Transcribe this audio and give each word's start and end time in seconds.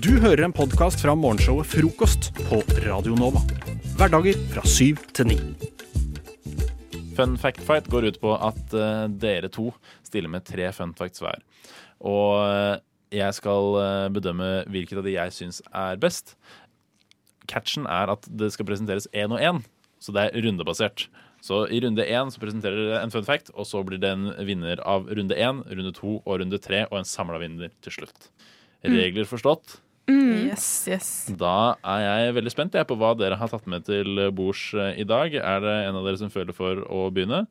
Du 0.00 0.14
hører 0.22 0.46
en 0.46 0.54
podkast 0.56 1.02
fra 1.04 1.12
morgenshowet 1.12 1.68
Frokost 1.68 2.30
på 2.46 2.62
Radio 2.86 3.12
Nova. 3.18 3.42
Hverdager 3.98 4.38
fra 4.48 4.62
syv 4.64 5.02
til 5.12 5.28
ni. 5.28 5.36
Fun 7.12 7.34
fact 7.36 7.60
fight 7.66 7.90
går 7.92 8.06
ut 8.08 8.16
på 8.22 8.32
at 8.32 8.72
eh, 8.72 9.02
dere 9.20 9.50
to 9.52 9.66
stiller 10.06 10.32
med 10.32 10.46
tre 10.48 10.70
fun 10.72 10.94
facts 10.96 11.20
hver. 11.20 11.42
Og 12.00 12.40
eh, 12.40 12.78
jeg 13.18 13.36
skal 13.36 13.76
eh, 13.82 14.06
bedømme 14.16 14.48
hvilket 14.72 15.02
av 15.02 15.04
de 15.04 15.12
jeg 15.18 15.36
syns 15.36 15.60
er 15.68 16.00
best. 16.00 16.38
Catchen 17.52 17.84
er 17.84 18.14
at 18.14 18.24
det 18.32 18.48
skal 18.56 18.70
presenteres 18.70 19.10
én 19.12 19.36
og 19.36 19.44
én, 19.44 19.60
så 20.00 20.16
det 20.16 20.24
er 20.30 20.40
rundebasert. 20.46 21.10
Så 21.44 21.66
i 21.68 21.82
runde 21.84 22.06
én 22.06 22.32
så 22.32 22.40
presenterer 22.40 22.80
dere 22.80 23.04
en 23.04 23.12
fun 23.12 23.28
fact, 23.28 23.52
og 23.52 23.68
så 23.68 23.84
blir 23.84 24.00
det 24.00 24.14
en 24.14 24.30
vinner 24.48 24.80
av 24.88 25.10
runde 25.10 25.36
én, 25.36 25.60
runde 25.68 25.92
to 26.00 26.22
og 26.22 26.40
runde 26.40 26.64
tre, 26.64 26.86
og 26.88 27.02
en 27.02 27.12
samla 27.12 27.44
vinner 27.44 27.76
til 27.84 28.00
slutt. 28.00 28.30
Regler 28.82 29.28
forstått? 29.28 29.78
Yes, 30.10 30.64
yes. 30.90 31.08
Da 31.38 31.76
er 31.86 32.00
jeg 32.02 32.34
veldig 32.38 32.52
spent 32.52 32.74
jeg, 32.74 32.86
på 32.88 32.96
hva 32.98 33.12
dere 33.18 33.38
har 33.38 33.50
tatt 33.52 33.68
med 33.70 33.84
til 33.86 34.18
bords 34.34 34.72
eh, 34.74 34.98
i 35.00 35.06
dag. 35.08 35.34
Er 35.38 35.62
det 35.62 35.76
en 35.86 35.98
av 36.00 36.08
dere 36.08 36.18
som 36.20 36.32
føler 36.32 36.56
for 36.56 36.82
å 36.90 37.04
begynne? 37.14 37.44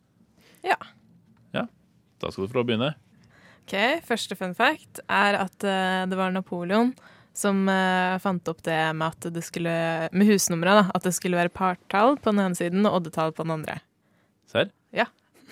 Ja. 0.65 0.77
Ja, 1.55 1.65
Da 2.21 2.31
skal 2.31 2.45
du 2.45 2.53
få 2.53 2.65
begynne. 2.67 2.93
Ok, 3.63 3.77
Første 4.05 4.35
fun 4.35 4.53
fact 4.57 4.99
er 5.07 5.39
at 5.39 5.63
eh, 5.63 6.03
det 6.11 6.19
var 6.19 6.33
Napoleon 6.35 6.91
som 7.37 7.63
eh, 7.71 8.19
fant 8.19 8.51
opp 8.51 8.59
det 8.67 8.79
med 8.97 9.07
at 9.07 9.29
det 9.31 9.43
skulle 9.47 9.71
Med 10.11 10.27
husnummeret, 10.27 10.81
da. 10.81 10.97
At 10.97 11.07
det 11.07 11.15
skulle 11.15 11.39
være 11.39 11.53
partall 11.55 12.19
på 12.19 12.33
den 12.33 12.43
ene 12.43 12.59
siden 12.59 12.83
og 12.85 12.99
oddetall 12.99 13.31
på 13.31 13.47
den 13.47 13.55
andre. 13.61 13.79
Serr? 14.51 14.73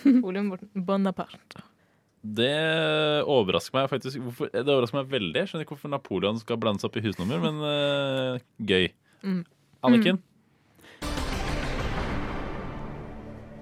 Napoleon 0.03 0.51
Bonaparte. 0.75 1.63
Det 2.21 3.23
overrasker 3.23 3.77
meg 3.77 3.91
faktisk. 3.91 4.19
Hvorfor, 4.19 4.49
det 4.51 4.67
overrasker 4.67 4.99
meg 4.99 5.11
veldig. 5.13 5.37
Jeg 5.39 5.51
skjønner 5.51 5.65
ikke 5.65 5.77
hvorfor 5.77 5.93
Napoleon 5.93 6.41
skal 6.41 6.59
blandes 6.59 6.83
opp 6.83 6.97
i 6.99 7.03
husnummer, 7.05 7.39
men 7.43 7.61
uh, 7.63 8.41
gøy. 8.59 8.89
Mm. 9.23 9.45
Anniken? 9.87 10.19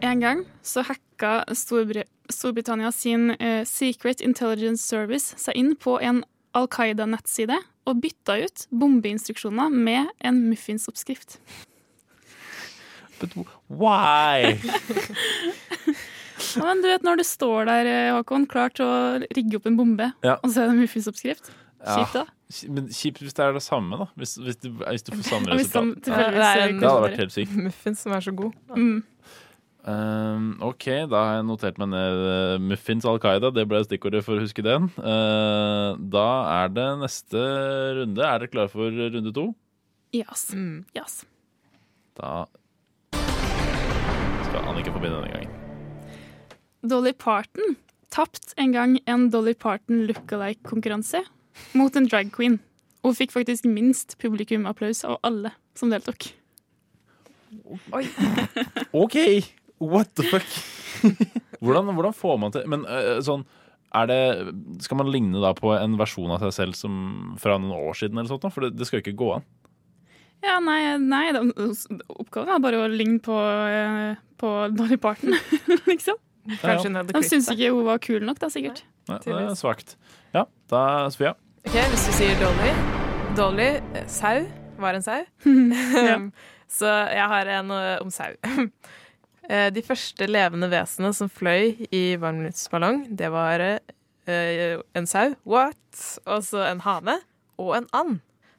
En 0.02 0.22
gang 0.22 0.44
så 0.66 0.84
hacka 0.86 1.42
Storbr 1.58 2.04
Storbritannia 2.30 2.92
sin 2.92 3.32
uh, 3.38 3.64
Secret 3.66 4.22
Intelligence 4.22 4.84
Service 4.84 5.38
seg 5.40 5.58
inn 5.58 5.76
på 5.80 5.98
en 6.04 6.24
Al 6.58 6.68
Qaida-nettside 6.74 7.60
og 7.88 8.02
bytta 8.02 8.40
ut 8.42 8.66
bombeinstruksjoner 8.74 9.70
med 9.70 10.10
en 10.26 10.42
muffinsoppskrift. 10.50 11.38
But 13.20 13.34
why? 13.70 14.58
Ja, 16.56 16.64
men 16.70 16.82
du 16.82 16.88
vet 16.88 17.04
når 17.04 17.18
du 17.20 17.24
står 17.28 17.66
der, 17.68 17.86
eh, 17.92 18.12
Håkon, 18.16 18.48
klar 18.48 18.70
til 18.74 18.86
å 18.86 18.98
rigge 19.36 19.60
opp 19.60 19.66
en 19.68 19.78
bombe, 19.78 20.12
Ja. 20.24 20.38
og 20.44 20.50
så 20.54 20.64
er 20.64 20.72
det 20.72 20.80
muffinsoppskrift. 20.84 21.52
Ja. 21.84 21.98
Kjipt, 22.00 22.14
da. 22.14 22.26
Men 22.74 22.88
Kjipt 22.90 23.20
hvis 23.22 23.36
det 23.38 23.44
er 23.46 23.54
det 23.54 23.62
samme, 23.62 23.98
da. 24.00 24.08
Hvis, 24.18 24.38
hvis, 24.42 24.56
du, 24.64 24.70
hvis 24.80 25.04
du 25.04 25.12
får 25.14 25.24
samme 25.28 25.52
Og 25.52 25.60
hvis 25.60 25.72
de 25.72 25.80
resultat. 25.80 26.08
Ja, 26.08 26.32
det 26.32 26.72
en- 26.72 26.80
Det 26.80 26.90
hadde 26.90 27.04
vært 27.10 27.18
helt 27.22 27.36
sykt. 27.36 27.54
Muffins 27.68 28.00
som 28.00 28.12
er 28.14 28.20
så 28.26 28.34
god. 28.36 28.54
Mm. 28.76 29.04
Um, 29.88 30.58
OK, 30.62 30.84
da 31.08 31.16
har 31.24 31.36
jeg 31.38 31.46
notert 31.48 31.78
meg 31.80 31.88
ned 31.94 32.24
eh, 32.28 32.58
Muffins 32.60 33.06
Al 33.08 33.20
Qaida. 33.24 33.54
Det 33.56 33.64
ble 33.70 33.80
stikkordet 33.86 34.24
for 34.26 34.36
å 34.36 34.42
huske 34.44 34.62
den. 34.66 34.90
Uh, 34.98 35.96
da 36.12 36.26
er 36.64 36.68
det 36.76 36.88
neste 37.00 37.40
runde. 38.02 38.20
Er 38.20 38.40
dere 38.44 38.52
klare 38.52 38.70
for 38.74 38.90
runde 38.92 39.32
to? 39.34 39.54
Yes. 40.12 40.50
Mm. 40.54 40.84
yes. 40.98 41.24
Da 42.20 42.46
skal 43.14 44.66
Annike 44.74 44.92
få 44.92 45.00
begynne 45.00 45.22
denne 45.22 45.32
gangen. 45.38 45.67
Dolly 46.82 47.14
Parton 47.14 47.76
tapte 48.14 48.54
en 48.58 48.72
gang 48.72 48.98
en 49.06 49.30
Dolly 49.34 49.54
Parton 49.54 50.06
look-alike-konkurranse 50.08 51.24
mot 51.78 51.96
en 51.96 52.08
drag 52.08 52.32
queen. 52.36 52.60
Og 53.06 53.18
fikk 53.18 53.34
faktisk 53.36 53.68
minst 53.70 54.18
publikumapplaus 54.22 55.04
av 55.08 55.20
alle 55.28 55.54
som 55.78 55.92
deltok. 55.94 56.32
Oi. 57.96 58.04
OK! 59.04 59.18
What 59.78 60.14
the 60.18 60.26
fuck? 60.28 60.48
hvordan, 61.64 61.94
hvordan 61.94 62.16
får 62.18 62.38
man 62.42 62.54
til 62.54 62.64
Men 62.68 62.82
eh, 62.90 63.20
sånn 63.24 63.44
er 63.96 64.08
det, 64.10 64.18
Skal 64.84 64.98
man 65.00 65.12
ligne 65.14 65.40
da 65.40 65.54
på 65.56 65.70
en 65.78 65.94
versjon 66.00 66.34
av 66.34 66.42
seg 66.44 66.56
selv 66.56 66.78
som 66.80 67.38
fra 67.40 67.56
noen 67.62 67.78
år 67.78 67.96
siden? 67.98 68.18
eller 68.18 68.32
sånt. 68.32 68.50
For 68.54 68.66
det, 68.66 68.76
det 68.78 68.90
skal 68.90 69.00
jo 69.00 69.06
ikke 69.06 69.20
gå 69.22 69.30
an. 69.38 69.46
Ja, 70.46 70.60
nei, 70.62 70.82
nei 71.02 71.32
oppgaven 71.34 72.52
er 72.54 72.62
bare 72.62 72.84
å 72.84 72.90
ligne 72.92 73.18
på, 73.24 73.34
eh, 73.34 74.20
på 74.38 74.52
Dolly 74.76 75.00
Parton, 75.02 75.34
liksom. 75.92 76.20
Kanskje 76.62 76.88
hun 76.88 76.96
hadde 77.00 77.12
De 77.12 77.14
klippet 77.18 77.30
syntes 77.34 77.50
ikke 77.54 77.72
hun 77.76 77.86
var 77.88 78.00
kul 78.04 78.24
nok, 78.28 78.40
da, 78.40 78.50
sikkert. 78.54 78.84
Nei, 79.10 79.18
det 79.24 79.34
er 79.36 79.56
svakt. 79.60 79.96
Ja, 80.36 80.46
da 80.72 80.82
Sofia. 81.14 81.34
Ok, 81.68 81.76
Hvis 81.92 82.06
du 82.08 82.14
sier 82.16 82.38
Dolly 82.42 82.70
Dolly, 83.38 83.68
eh, 83.96 84.06
sau, 84.08 84.46
var 84.82 84.98
en 84.98 85.04
sau. 85.06 85.24
Ja. 86.10 86.20
Så 86.68 86.86
jeg 86.92 87.28
har 87.32 87.48
en 87.60 87.72
eh, 87.72 87.98
om 88.04 88.12
sau. 88.14 88.34
Eh, 89.48 89.70
De 89.72 89.80
første 89.80 90.26
levende 90.28 90.68
vesenene 90.68 91.14
som 91.16 91.30
fløy 91.32 91.86
i 91.96 92.18
varmluftsballong, 92.20 93.06
det 93.16 93.30
var 93.32 93.62
en 94.28 95.08
sau, 95.08 95.38
what? 95.48 96.02
Og 96.28 96.44
så 96.44 96.66
en 96.68 96.82
hane 96.84 97.14
og 97.56 97.70
en 97.78 97.88
and, 97.96 98.18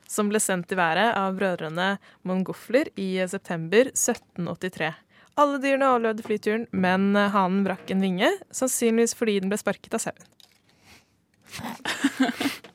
som 0.08 0.30
ble 0.32 0.40
sendt 0.40 0.72
i 0.72 0.78
været 0.80 1.12
av 1.12 1.36
brødrene 1.36 1.90
Mongofler 2.24 2.88
i 2.96 3.10
september 3.28 3.90
1783. 3.92 4.88
Alle 5.38 5.58
dyrene 5.62 5.86
overlevde 5.92 6.24
flyturen, 6.26 6.64
men 6.74 7.12
eh, 7.16 7.28
hanen 7.34 7.60
brakk 7.66 7.90
en 7.94 8.02
vinge, 8.02 8.30
sannsynligvis 8.54 9.14
fordi 9.18 9.36
den 9.44 9.52
ble 9.52 9.58
sparket 9.60 9.94
av 9.94 10.02
sauen. 10.02 10.26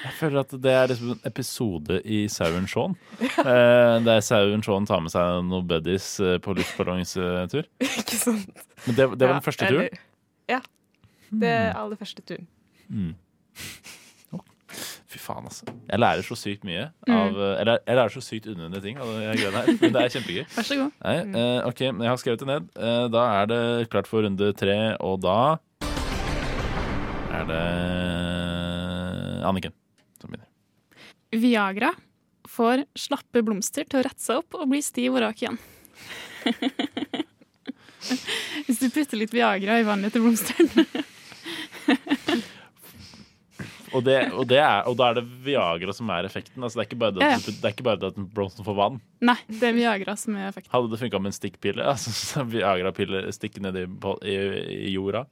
Jeg 0.00 0.12
føler 0.16 0.40
at 0.42 0.52
det 0.64 0.72
er 0.72 0.88
liksom 0.90 1.10
en 1.14 1.20
episode 1.28 1.98
i 2.08 2.22
Sauen 2.32 2.66
Shaun. 2.68 2.94
Eh, 3.20 3.96
der 4.04 4.20
Sauen 4.24 4.62
Shaun 4.64 4.86
tar 4.88 5.00
med 5.04 5.12
seg 5.12 5.42
noen 5.48 5.66
buddies 5.68 6.06
eh, 6.24 6.38
på 6.42 6.54
luftballongstur. 6.56 7.68
Ikke 8.00 8.16
sant? 8.20 8.48
Men 8.86 8.96
det, 8.96 9.06
det 9.20 9.28
var 9.28 9.34
Ja, 9.36 9.38
den 9.38 9.44
første 9.46 9.68
turen? 9.68 9.86
eller- 9.86 10.06
Ja. 10.56 10.60
Det 11.30 11.48
er 11.52 11.76
aller 11.78 11.96
første 12.00 12.24
turen. 12.26 12.46
Mm. 12.90 13.12
Fy 15.10 15.18
faen, 15.18 15.42
altså. 15.48 15.64
Jeg 15.90 15.98
lærer 15.98 16.22
så 16.22 16.36
sykt 16.38 16.62
mye 16.68 16.84
av 17.10 17.34
eh, 17.34 17.56
Eller 17.58 17.80
jeg 17.82 17.96
lærer 17.98 18.12
så 18.14 18.20
sykt 18.22 18.44
unødvendige 18.46 18.82
ting 18.84 19.00
av 19.02 19.08
greiene 19.10 19.56
her. 19.56 19.66
Men 19.80 19.94
det 19.96 20.02
er 20.04 20.12
kjempegøy. 20.14 20.44
Vær 20.54 20.66
så 20.68 20.76
god. 20.78 20.92
Nei, 21.02 21.14
eh, 21.40 21.66
OK, 21.66 21.80
jeg 21.88 22.10
har 22.12 22.20
skrevet 22.22 22.40
det 22.44 22.48
ned. 22.50 22.68
Eh, 22.78 23.06
da 23.10 23.22
er 23.40 23.44
det 23.50 23.62
klart 23.90 24.10
for 24.10 24.22
runde 24.22 24.52
tre, 24.60 24.76
og 25.02 25.16
da 25.24 25.40
er 27.40 27.44
det 27.50 27.64
Anniken 29.50 29.74
som 30.20 30.30
begynner. 30.30 30.48
Viagra 31.42 31.90
får 32.50 32.84
slappe 32.98 33.42
blomster 33.46 33.84
til 33.90 33.98
å 33.98 34.04
rette 34.06 34.22
seg 34.22 34.34
opp 34.44 34.50
og 34.60 34.70
bli 34.70 34.80
stiv 34.84 35.10
og 35.16 35.20
rak 35.26 35.38
igjen. 35.42 35.58
Hvis 38.68 38.78
du 38.78 38.86
putter 38.94 39.16
litt 39.18 39.34
Viagra 39.34 39.82
i 39.82 39.88
vannet 39.90 40.14
til 40.14 40.22
blomstene. 40.22 40.86
Og, 43.94 44.04
det, 44.06 44.16
og, 44.32 44.44
det 44.50 44.58
er, 44.62 44.84
og 44.86 44.94
da 45.00 45.08
er 45.10 45.14
det 45.18 45.24
Viagra 45.44 45.92
som 45.96 46.10
er 46.14 46.28
effekten. 46.28 46.62
Altså, 46.62 46.78
det, 46.78 46.84
er 46.84 46.88
ikke 46.90 47.00
bare 47.00 47.14
det, 47.16 47.22
at, 47.26 47.46
du- 47.46 47.52
det 47.56 47.64
er 47.66 47.74
ikke 47.74 47.86
bare 47.88 47.98
det 48.02 48.10
at 48.12 48.20
blomsten 48.36 48.64
får 48.66 48.76
vann. 48.78 49.00
Nei, 49.26 49.36
det 49.48 49.66
er 49.70 49.74
Viagra 49.74 50.14
som 50.20 50.36
er 50.38 50.48
effekten. 50.52 50.70
Hadde 50.74 50.90
det 50.92 51.00
funka 51.02 51.18
med 51.24 51.32
en 51.32 51.38
stikkpille? 51.40 51.86
Altså, 51.94 52.44
Viagra-pille 52.46 53.24
stikke 53.34 53.62
ned 53.64 53.80
i, 53.82 53.86
i, 54.30 54.38
i 54.90 54.94
jorda? 54.94 55.24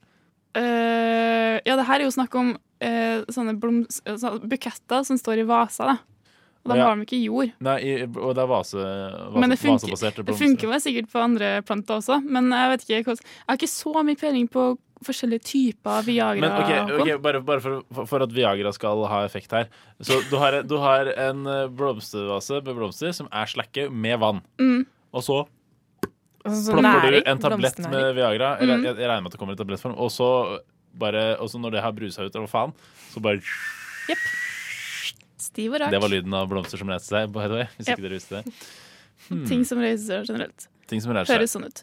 Uh, 0.58 1.58
ja, 1.66 1.74
det 1.76 1.84
her 1.86 2.00
er 2.00 2.06
jo 2.08 2.14
snakk 2.14 2.34
om 2.40 2.54
uh, 2.56 3.18
sånne 3.30 3.54
bloms, 3.60 4.00
eh, 4.08 4.16
så- 4.18 4.38
buketter 4.42 5.04
som 5.06 5.18
står 5.20 5.42
i 5.44 5.48
vaser, 5.48 5.92
da. 5.92 5.98
Og 6.66 6.72
da 6.72 6.76
Ja. 6.76 6.86
har 6.90 6.96
de 6.98 7.04
ikke 7.06 7.20
jord. 7.22 7.52
Nei, 7.64 7.76
i, 7.86 7.92
og 8.04 8.34
det 8.34 8.42
er 8.42 8.48
vase, 8.50 8.76
vase, 8.76 9.38
Men 9.40 9.50
det 9.54 9.58
funker, 9.60 9.86
vasebaserte 9.88 10.24
det 10.26 10.34
funker 10.36 10.68
vel 10.68 10.80
sikkert 10.82 11.08
på 11.12 11.20
andre 11.22 11.62
planter 11.62 11.94
også, 12.02 12.18
men 12.26 12.50
jeg 12.52 12.72
vet 12.72 12.82
ikke 12.84 13.04
hvordan 13.06 13.22
Jeg 13.24 13.46
har 13.48 13.56
ikke 13.56 13.70
så 13.72 14.02
mye 14.04 14.18
peiling 14.20 14.48
på 14.52 14.64
forskjellige 15.06 15.44
typer 15.46 16.02
Viagra. 16.06 16.40
Men 16.42 16.54
ok, 16.58 17.00
okay, 17.00 17.16
bare, 17.22 17.40
bare 17.44 17.60
for, 17.64 17.82
for- 18.06 18.22
at 18.24 18.32
Viagra 18.34 18.72
skal 18.74 19.04
ha 19.10 19.20
effekt 19.26 19.52
her. 19.54 19.68
Så 20.00 20.18
du 20.30 20.36
har, 20.40 20.62
du 20.66 20.76
har 20.82 21.06
en 21.28 21.46
eh, 21.46 21.66
blomstervase 21.68 22.62
med 22.64 22.74
blomster 22.78 23.12
som 23.16 23.28
er 23.30 23.46
slakke 23.50 23.88
med 23.90 24.18
vann. 24.22 24.42
Mm. 24.60 24.82
Og 25.12 25.22
så 25.24 25.38
Altså, 26.48 26.72
plopper 26.72 27.12
du 27.12 27.18
en 27.28 27.38
tablett 27.42 27.78
med 27.90 28.14
Viagra. 28.16 28.54
Eller 28.62 28.78
Mm. 28.78 28.84
jeg, 28.86 28.96
jeg 28.96 29.08
regner 29.10 29.22
med 29.22 29.28
at 29.28 29.32
det 29.36 29.40
kommer 29.42 29.52
i 29.56 29.58
tablettform. 29.60 29.96
Og 29.98 30.10
så 30.14 30.28
bare 30.98 31.36
Og 31.42 31.50
så 31.50 31.58
når 31.60 31.70
det 31.76 31.82
har 31.82 31.92
brusa 31.92 32.22
ut, 32.24 32.34
eller 32.34 32.46
hva 32.46 32.52
faen, 32.54 32.72
så 33.12 33.20
bare 33.20 33.42
Stiv 35.38 35.72
og 35.76 35.80
rak. 35.82 35.90
Det 35.92 36.00
var 36.02 36.10
lyden 36.10 36.34
av 36.34 36.48
blomster 36.50 36.80
som 36.80 36.88
reiste 36.90 37.12
seg, 37.12 37.30
by 37.34 37.46
the 37.46 37.58
way, 37.60 37.66
hvis 37.78 37.88
yep. 37.88 37.98
ikke 37.98 38.06
dere 38.08 38.16
visste 38.18 38.40
det. 38.40 38.54
Ting 39.50 39.64
som 39.68 39.78
reiser 39.82 40.22
seg 40.24 40.32
generelt. 40.32 40.66
Ting 40.90 41.02
som 41.04 41.12
reiser 41.14 41.36
Høres 41.36 41.52
sånn 41.54 41.66
ut. 41.68 41.82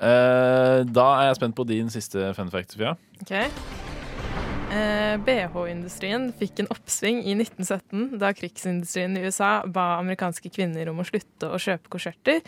Eh, 0.00 0.78
da 0.88 1.08
er 1.18 1.30
jeg 1.30 1.40
spent 1.40 1.56
på 1.58 1.66
din 1.68 1.90
siste 1.92 2.32
fun 2.36 2.50
fact, 2.52 2.72
Sofia. 2.74 2.96
Okay. 3.24 3.50
Uh, 4.72 5.18
BH-industrien 5.20 6.30
fikk 6.38 6.62
en 6.62 6.70
oppsving 6.72 7.18
i 7.28 7.34
1917 7.36 8.14
da 8.22 8.30
krigsindustrien 8.32 9.18
i 9.18 9.24
USA 9.26 9.58
ba 9.68 9.98
amerikanske 9.98 10.48
kvinner 10.54 10.88
om 10.88 11.02
å 11.02 11.04
slutte 11.04 11.50
å 11.52 11.58
kjøpe 11.60 11.92
korsetter, 11.92 12.40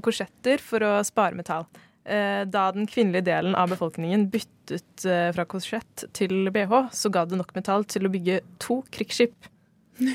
korsetter 0.00 0.62
for 0.64 0.86
å 0.86 0.94
spare 1.04 1.36
metall. 1.36 1.66
Uh, 2.08 2.48
da 2.48 2.70
den 2.72 2.88
kvinnelige 2.88 3.26
delen 3.28 3.52
av 3.60 3.74
befolkningen 3.74 4.30
byttet 4.32 5.04
eh, 5.04 5.28
fra 5.36 5.44
korsett 5.44 6.06
til 6.16 6.48
BH, 6.54 6.72
så 6.96 7.12
ga 7.12 7.26
det 7.28 7.36
nok 7.36 7.52
metall 7.58 7.84
til 7.84 8.08
å 8.08 8.12
bygge 8.14 8.40
to 8.62 8.80
krigsskip. 8.94 9.50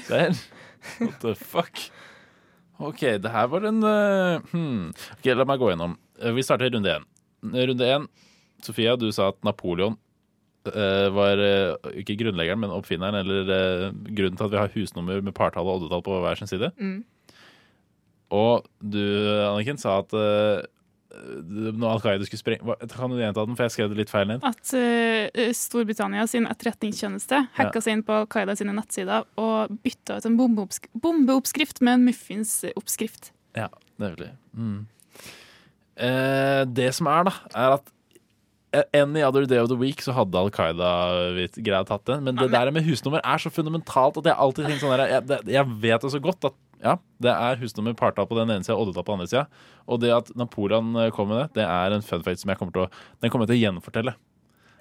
Der. 0.10 0.34
What 0.98 1.20
the 1.22 1.36
fuck? 1.38 1.78
OK, 2.82 3.06
det 3.22 3.32
her 3.32 3.54
var 3.54 3.70
en 3.70 3.86
uh, 3.86 4.42
hmm. 4.50 4.90
Ok, 5.20 5.30
La 5.38 5.46
meg 5.46 5.62
gå 5.62 5.70
gjennom. 5.76 5.94
Eh, 6.22 6.32
Vi 6.32 6.44
starter 6.44 6.70
runde 6.74 6.96
én. 6.96 7.06
Runde 7.54 7.86
én. 7.86 8.08
Sofia, 8.64 8.96
du 8.96 9.12
sa 9.12 9.30
at 9.30 9.42
Napoleon 9.44 9.98
eh, 10.66 11.10
var 11.14 11.42
eh, 11.42 11.76
ikke 12.02 12.18
grunnleggeren, 12.24 12.62
men 12.62 12.74
oppfinneren, 12.74 13.20
eller 13.22 13.92
grunnen 14.08 14.38
til 14.38 14.48
at 14.48 14.54
vi 14.54 14.62
har 14.62 14.72
husnummer 14.74 15.22
med 15.22 15.36
partall 15.36 15.68
og 15.68 15.82
oddetall 15.82 16.06
på 16.06 16.22
hver 16.24 16.40
sin 16.40 16.50
side. 16.50 16.72
Mm. 16.80 17.04
Og 18.34 18.66
du, 18.82 19.04
Anniken, 19.46 19.78
sa 19.78 20.00
at 20.02 20.16
når 21.16 21.86
Al 21.88 22.02
Qaida 22.04 22.26
skulle 22.28 22.42
sprenge 22.42 22.76
Kan 22.92 23.14
du 23.14 23.20
gjenta 23.20 23.46
den, 23.46 23.56
for 23.56 23.64
jeg 23.64 23.74
skrev 23.76 23.92
det 23.92 24.00
litt 24.02 24.12
feil 24.12 24.28
ned? 24.28 24.44
At 24.44 24.74
uh, 24.76 25.52
Storbritannia 25.56 26.26
sin 26.28 26.48
etterretningstjeneste 26.50 27.40
hacka 27.56 27.84
seg 27.84 27.96
inn 27.96 28.04
på 28.04 28.18
Al 28.18 28.28
Qaida 28.32 28.58
sine 28.58 28.74
nettsider 28.76 29.24
og 29.40 29.78
bytta 29.86 30.18
ut 30.20 30.28
en 30.28 30.36
bombeoppskrift 30.36 31.80
med 31.86 32.00
en 32.00 32.06
muffinsoppskrift. 32.10 33.32
Ja, 33.56 33.70
det. 34.02 34.34
Mm. 34.58 34.88
Eh, 35.96 36.62
det 36.76 36.90
som 36.98 37.08
er, 37.12 37.30
da, 37.30 37.36
er 37.56 37.78
at 37.80 37.92
Any 38.92 39.22
other 39.24 39.46
day 39.48 39.56
of 39.62 39.70
the 39.70 39.78
week 39.80 40.02
så 40.04 40.12
hadde 40.12 40.36
Al 40.36 40.50
Qaida-greia 40.52 41.86
tatt 41.88 42.04
det. 42.10 42.18
Men 42.26 42.36
det 42.36 42.50
der 42.52 42.72
med 42.76 42.84
husnummer 42.84 43.22
er 43.24 43.40
så 43.40 43.52
fundamentalt 43.54 44.20
at 44.20 44.28
jeg 44.28 44.36
alltid 44.36 44.68
tenker 44.68 44.84
sånn 44.84 44.96
der, 44.98 45.14
jeg, 45.14 45.46
jeg 45.56 45.76
vet 45.86 46.04
det 46.04 46.12
så 46.12 46.20
godt 46.20 46.50
at 46.50 46.58
ja, 46.84 46.98
det 47.24 47.32
er 47.32 47.62
husnummer 47.62 47.96
partall 47.98 48.28
på 48.28 48.36
den 48.38 48.52
ene 48.52 48.68
sida 48.68 48.76
og 48.76 48.90
oddetall 48.90 49.06
på 49.08 49.14
den 49.14 49.22
andre 49.22 49.32
sida. 49.32 49.46
Og 49.88 50.02
det 50.04 50.12
at 50.12 50.32
Napoleon 50.36 50.92
eh, 51.00 51.12
kom 51.16 51.32
med 51.32 51.46
det, 51.46 51.62
det 51.62 51.68
er 51.70 51.96
en 51.96 52.04
fun 52.06 52.26
fact 52.26 52.44
som 52.44 52.52
jeg 52.52 52.60
kommer 52.60 52.76
til 52.76 52.84
å, 52.84 52.90
den 53.24 53.32
kommer 53.34 53.48
til 53.48 53.56
å 53.56 53.62
gjenfortelle. 53.64 54.16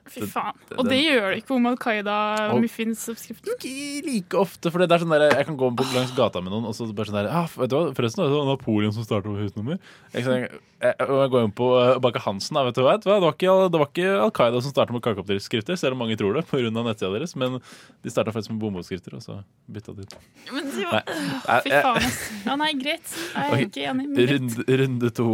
Fy 0.04 0.26
faen. 0.28 0.58
Og 0.76 0.88
det 0.88 0.98
gjør 1.00 1.30
det 1.32 1.38
ikke 1.40 1.54
om 1.56 1.66
Al 1.70 1.76
Qaida-muffinsoppskriften. 1.80 3.54
Ikke 3.54 3.70
like 4.04 4.36
ofte, 4.36 4.68
for 4.68 4.82
det 4.82 4.92
er 4.92 5.00
sånn 5.00 5.14
der, 5.14 5.24
jeg 5.32 5.48
kan 5.48 5.56
gå 5.60 5.70
på 5.78 5.86
langs 5.94 6.12
gata 6.16 6.42
med 6.44 6.52
noen, 6.52 6.66
og 6.68 6.76
så 6.76 6.86
bare 6.92 7.08
sånn 7.08 7.16
der 7.22 7.30
ah, 7.32 7.48
vet 7.48 7.72
du 7.72 7.76
hva, 7.78 7.94
Forresten, 7.96 8.24
det 8.26 8.34
var 8.34 8.50
Napoleon 8.50 8.92
som 8.92 9.06
starta 9.06 9.32
med 9.32 9.46
husnummer. 9.46 9.78
Jeg, 10.12 10.26
jeg, 10.28 10.50
jeg, 10.84 10.96
jeg 11.00 11.30
går 11.32 11.46
inn 11.46 11.54
på 11.56 11.70
uh, 11.72 11.94
Bakke 12.04 12.20
Hansen, 12.26 12.60
vet 12.68 12.76
du 12.76 12.82
hva? 12.84 12.96
vet 12.98 13.06
du 13.06 13.08
hva? 13.10 13.16
Det 13.16 13.24
var 13.24 13.38
ikke, 13.38 13.54
det 13.72 13.80
var 13.80 13.90
ikke 13.92 14.10
Al 14.26 14.34
Qaida 14.40 14.62
som 14.66 14.74
starta 14.74 14.96
med 14.96 15.04
kakeoppskrifter, 15.06 15.80
selv 15.80 15.96
om 15.96 16.04
mange 16.04 16.18
tror 16.20 16.36
det, 16.36 16.44
pga. 16.50 16.72
nettsida 16.74 17.12
deres, 17.16 17.32
men 17.40 17.56
de 17.60 18.12
starta 18.12 18.34
faktisk 18.34 18.52
med 18.52 18.60
bomullsskrifter, 18.66 19.16
og 19.16 19.24
så 19.24 19.38
bytta 19.72 19.96
de 19.96 20.04
ut. 20.04 20.18
Men 20.52 20.68
det 20.74 20.90
var, 20.90 21.08
fy 21.64 21.72
faen. 21.72 22.02
ass. 22.02 22.20
Ja, 22.44 22.58
nei, 22.60 22.74
greit. 22.76 23.16
Jeg 23.32 23.40
er 23.40 23.56
okay. 23.56 23.70
ikke 23.70 23.88
enig. 23.88 24.28
Runde, 24.34 24.68
runde 24.82 25.14
to. 25.16 25.30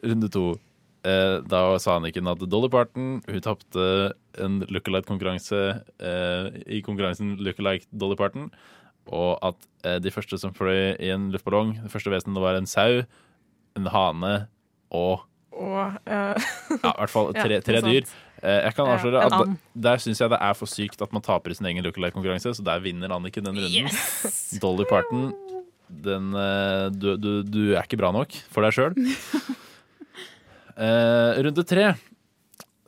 Runde 0.00 0.32
to. 0.32 0.46
Eh, 1.08 1.36
da 1.48 1.62
sa 1.80 1.96
Anniken 1.96 2.28
at 2.28 2.42
Dolly 2.50 2.68
Parton 2.72 3.20
hun 3.22 3.44
tapte 3.44 3.84
en 4.42 4.58
lookalike-konkurranse 4.68 5.60
eh, 6.02 6.48
i 6.78 6.82
konkurransen 6.84 7.36
Lookalike 7.40 7.88
Dolly 7.92 8.18
Parton. 8.18 8.50
Og 9.08 9.38
at 9.46 9.68
eh, 9.86 9.98
de 10.02 10.12
første 10.12 10.40
som 10.40 10.54
fløy 10.56 10.98
i 11.00 11.12
en 11.14 11.30
luftballong, 11.32 11.78
det 11.84 11.92
første 11.92 12.12
vesenet 12.12 12.42
var 12.42 12.58
en 12.58 12.68
sau, 12.68 13.02
en 13.78 13.90
hane 13.94 14.34
og 14.90 15.24
Og 15.58 15.74
uh, 15.74 15.98
ja, 16.06 16.90
i 16.92 16.98
hvert 17.00 17.10
fall 17.10 17.32
tre, 17.42 17.60
tre 17.64 17.80
ja, 17.80 17.82
dyr. 17.82 18.10
Eh, 18.38 18.60
jeg 18.68 18.74
kan 18.76 18.86
avsløre 18.92 19.24
at 19.26 19.34
and. 19.34 19.56
der 19.74 19.98
syns 19.98 20.20
jeg 20.22 20.30
det 20.30 20.38
er 20.38 20.54
for 20.54 20.70
sykt 20.70 21.00
at 21.02 21.14
man 21.14 21.24
taper 21.24 21.50
i 21.50 21.56
sin 21.58 21.66
egen 21.66 21.82
lookalike-konkurranse, 21.82 22.52
så 22.54 22.62
der 22.62 22.82
vinner 22.84 23.10
Anniken 23.16 23.48
den 23.48 23.58
runden. 23.58 23.88
Yes! 23.88 24.58
Dolly 24.62 24.86
Parton, 24.88 25.32
den, 25.88 26.30
eh, 26.38 26.84
du, 26.94 27.16
du, 27.16 27.30
du 27.42 27.62
er 27.72 27.82
ikke 27.82 27.98
bra 27.98 28.12
nok 28.14 28.36
for 28.52 28.66
deg 28.66 28.76
sjøl. 28.76 28.94
Eh, 30.78 31.42
runde 31.42 31.64
tre 31.66 31.90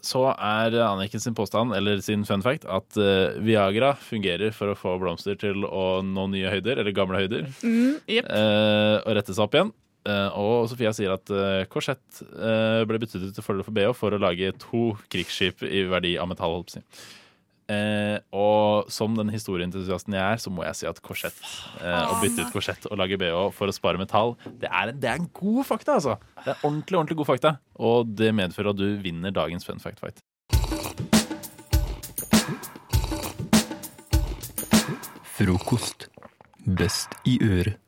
så 0.01 0.23
er 0.33 0.73
Anniken 0.81 1.21
sin 1.21 1.35
påstand, 1.37 1.75
eller 1.77 2.01
sin 2.01 2.23
fun 2.25 2.41
fact, 2.41 2.65
at 2.65 2.97
uh, 2.97 3.37
Viagra 3.45 3.91
fungerer 4.01 4.55
for 4.57 4.73
å 4.73 4.77
få 4.79 4.95
blomster 4.97 5.37
til 5.37 5.67
å 5.69 6.01
nå 6.01 6.25
nye 6.33 6.49
høyder, 6.55 6.81
eller 6.81 6.95
gamle 6.97 7.21
høyder, 7.21 7.51
Mm, 7.61 7.99
yep. 8.09 8.25
uh, 8.33 9.03
og 9.05 9.13
rette 9.19 9.37
seg 9.37 9.45
opp 9.45 9.59
igjen. 9.59 9.75
Uh, 10.09 10.31
og 10.41 10.71
Sofia 10.73 10.95
sier 10.97 11.13
at 11.13 11.29
uh, 11.29 11.67
korsett 11.69 12.23
eh, 12.33 12.81
ble 12.89 12.97
byttet 13.03 13.21
ut 13.27 13.35
til 13.37 13.45
fordel 13.45 13.67
for 13.67 13.77
BH 13.77 13.91
for 13.99 14.17
å 14.17 14.21
lage 14.23 14.49
to 14.63 14.95
krigsskip 15.13 15.61
i 15.69 15.83
verdi 15.91 16.15
av 16.17 16.31
metall. 16.31 16.57
holdt 16.57 16.71
på 16.73 16.79
å 16.79 16.81
si. 16.81 17.19
Eh, 17.71 18.19
og 18.35 18.89
som 18.91 19.15
den 19.15 19.31
historieentusiasten 19.31 20.17
jeg 20.17 20.25
er, 20.25 20.41
så 20.43 20.51
må 20.51 20.65
jeg 20.67 20.79
si 20.81 20.89
at 20.91 20.99
korsett 21.05 21.37
eh, 21.79 22.09
Å 22.11 22.17
bytte 22.23 22.47
ut 22.47 22.55
korsett 22.55 22.89
og 22.91 22.99
lage 22.99 23.19
BH 23.21 23.45
for 23.55 23.71
å 23.71 23.75
spare 23.75 24.01
metall, 24.01 24.35
det 24.59 24.71
er, 24.71 24.91
det 24.97 25.11
er 25.13 25.21
en 25.21 25.31
god 25.37 25.63
fakta, 25.69 26.01
altså. 26.01 26.17
Det 26.41 26.55
er 26.55 26.65
ordentlig, 26.67 26.99
ordentlig 26.99 27.21
god 27.21 27.31
fakta. 27.31 27.55
Og 27.79 28.11
det 28.19 28.33
medfører 28.35 28.73
at 28.73 28.81
du 28.81 28.89
vinner 29.05 29.35
dagens 29.35 29.67
fun 29.69 29.83
fact 29.83 30.03
fight. 30.03 30.25
Frokost. 35.37 36.11
Best 36.67 37.15
i 37.25 37.39
øret. 37.41 37.79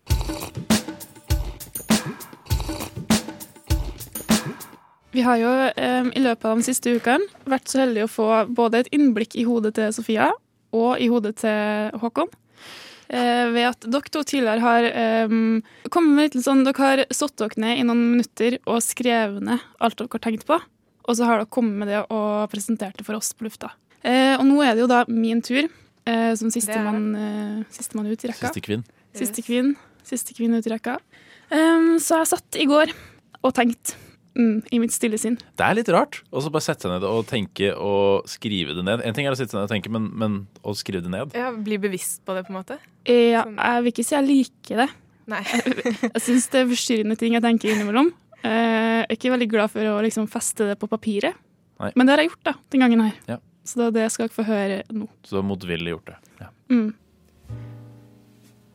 Vi 5.12 5.20
har 5.20 5.36
jo 5.36 5.50
eh, 5.76 6.06
i 6.16 6.22
løpet 6.24 6.46
av 6.48 6.56
de 6.56 6.64
siste 6.64 6.94
ukene 6.96 7.48
vært 7.48 7.68
så 7.68 7.82
heldige 7.82 8.06
å 8.06 8.12
få 8.12 8.28
både 8.48 8.80
et 8.80 8.94
innblikk 8.96 9.36
i 9.36 9.44
hodet 9.44 9.74
til 9.76 9.92
Sofia 9.92 10.30
og 10.72 11.02
i 11.04 11.10
hodet 11.12 11.34
til 11.42 11.98
Håkon. 12.00 12.30
Eh, 13.12 13.50
ved 13.52 13.66
at 13.68 13.84
dere 13.92 14.08
to 14.08 14.22
tidligere 14.24 14.62
har 14.64 14.86
eh, 14.88 15.34
kommet 15.92 16.16
med 16.16 16.30
litt 16.30 16.46
sånn 16.46 16.62
Dere 16.64 16.80
har 16.80 17.02
satt 17.12 17.36
dere 17.42 17.60
ned 17.60 17.82
i 17.82 17.84
noen 17.84 18.06
minutter 18.14 18.56
og 18.64 18.80
skrevet 18.80 19.44
ned 19.44 19.60
alt 19.84 19.98
dere 20.00 20.14
har 20.14 20.22
tenkt 20.24 20.46
på. 20.48 20.56
Og 21.02 21.18
så 21.18 21.28
har 21.28 21.42
dere 21.42 21.52
kommet 21.52 21.82
med 21.82 21.92
det 21.92 22.00
og 22.06 22.48
presentert 22.52 22.96
det 22.96 23.04
for 23.04 23.18
oss 23.18 23.34
på 23.36 23.44
lufta. 23.44 23.74
Eh, 24.00 24.32
og 24.38 24.46
nå 24.48 24.62
er 24.64 24.72
det 24.72 24.86
jo 24.86 24.90
da 24.90 25.02
min 25.12 25.42
tur 25.44 25.66
eh, 25.66 26.32
som 26.40 26.48
sistemann 26.54 27.10
eh, 27.18 27.58
sistemann 27.74 28.08
ut 28.08 28.24
i 28.24 28.30
rekka. 28.32 28.48
Siste 28.48 28.64
kvinn. 28.64 28.86
Siste 29.18 29.44
kvinn. 29.44 29.74
Siste 30.08 30.38
kvinn 30.38 30.56
ut 30.56 30.64
i 30.64 30.72
rekka. 30.72 30.96
Um, 31.52 31.98
så 32.00 32.22
jeg 32.22 32.30
satt 32.32 32.56
i 32.56 32.64
går 32.64 32.94
og 33.44 33.52
tenkte 33.52 33.98
mm, 34.38 34.62
i 34.72 34.78
mitt 34.82 34.92
stille 34.94 35.18
sinn. 35.20 35.36
Det 35.58 35.64
er 35.66 35.76
litt 35.78 35.90
rart 35.92 36.20
å 36.30 36.40
så 36.44 36.50
bare 36.52 36.64
sette 36.64 36.86
seg 36.86 36.92
ned 36.94 37.04
og 37.08 37.26
tenke 37.30 37.72
og 37.76 38.28
skrive 38.30 38.74
det 38.78 38.84
ned. 38.86 39.02
En 39.06 39.14
ting 39.16 39.26
er 39.28 39.34
å 39.34 39.38
sitte 39.38 39.56
ned 39.58 39.66
og 39.66 39.72
tenke, 39.72 39.92
men, 39.92 40.08
men 40.18 40.40
å 40.62 40.74
skrive 40.78 41.02
det 41.04 41.12
ned 41.12 41.36
ja, 41.38 41.50
bli 41.52 41.78
bevisst 41.82 42.22
på 42.26 42.34
det, 42.36 42.44
på 42.48 42.54
en 42.54 42.58
måte. 42.60 42.78
Ja, 43.08 43.44
Sånn. 43.46 43.56
jeg 43.58 43.84
vil 43.86 43.92
ikke 43.94 44.06
si 44.08 44.14
jeg 44.16 44.28
liker 44.28 44.82
det. 44.84 44.88
Nei. 45.32 45.42
Jeg 46.16 46.20
syns 46.24 46.48
det 46.50 46.60
er 46.64 46.70
forstyrrende 46.72 47.14
ting 47.20 47.36
jeg 47.36 47.44
tenker 47.44 47.70
innimellom. 47.70 48.08
Eh, 48.42 48.50
Jeg 48.50 49.04
er 49.06 49.14
ikke 49.14 49.30
veldig 49.30 49.46
glad 49.52 49.70
for 49.70 49.86
å 49.86 50.00
liksom 50.02 50.26
feste 50.30 50.66
det 50.72 50.74
på 50.80 50.88
papiret, 50.90 51.36
Nei. 51.78 51.92
men 51.94 52.06
det 52.08 52.12
har 52.16 52.22
jeg 52.24 52.32
gjort 52.32 52.48
da, 52.48 52.54
den 52.74 52.82
gangen 52.82 53.04
her. 53.06 53.14
Ja. 53.30 53.36
Så 53.62 53.78
det, 53.78 53.92
det 53.94 54.08
skal 54.10 54.26
dere 54.26 54.34
få 54.34 54.46
høre 54.48 54.80
nå. 54.90 55.06
Så 55.22 55.36
du 55.36 55.38
har 55.38 55.46
motvillig 55.46 55.94
gjort 55.94 56.10
det. 56.10 56.16
Ja. 56.42 56.48
Mm. 56.74 56.90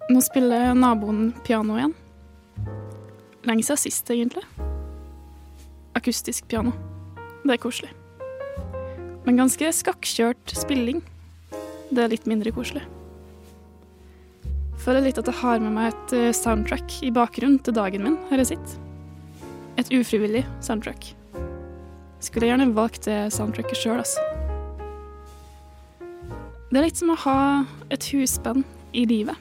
Nå 0.08 0.22
spiller 0.24 0.72
naboen 0.80 1.34
piano 1.44 1.76
igjen. 1.76 1.96
Lenge 3.48 3.68
siden 3.68 3.84
sist, 3.84 4.08
egentlig. 4.16 4.48
Akustisk 5.98 6.46
piano. 6.52 6.76
Det 7.42 7.56
er 7.56 7.62
koselig. 7.62 7.90
Men 9.26 9.40
ganske 9.40 9.72
skakkjørt 9.74 10.54
spilling. 10.54 11.02
Det 11.90 12.04
er 12.04 12.12
litt 12.12 12.28
mindre 12.30 12.54
koselig. 12.54 12.84
Føler 14.84 15.08
litt 15.08 15.18
at 15.18 15.28
jeg 15.28 15.42
har 15.42 15.64
med 15.64 15.74
meg 15.74 15.90
et 15.90 16.14
eh, 16.16 16.36
soundtrack 16.36 17.00
i 17.04 17.10
bakgrunnen 17.16 17.58
til 17.66 17.76
dagen 17.76 18.06
min 18.06 18.20
her 18.30 18.44
jeg 18.44 18.54
sitter. 18.54 18.78
Et 19.82 19.90
ufrivillig 19.98 20.46
soundtrack. 20.62 21.10
Skulle 22.24 22.46
jeg 22.46 22.54
gjerne 22.54 22.78
valgt 22.78 23.10
det 23.10 23.18
soundtracket 23.34 23.82
sjøl, 23.82 24.00
altså. 24.04 24.22
Det 26.70 26.78
er 26.78 26.86
litt 26.86 27.00
som 27.00 27.14
å 27.14 27.20
ha 27.26 27.42
et 27.94 28.06
husband 28.14 28.64
i 28.94 29.08
livet. 29.10 29.36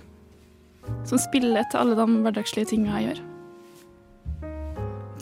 Som 1.05 1.21
spiller 1.21 1.67
til 1.69 1.83
alle 1.83 1.99
de 1.99 2.21
hverdagslige 2.25 2.73
tinga 2.73 2.97
jeg 2.97 3.11
gjør. 3.11 3.25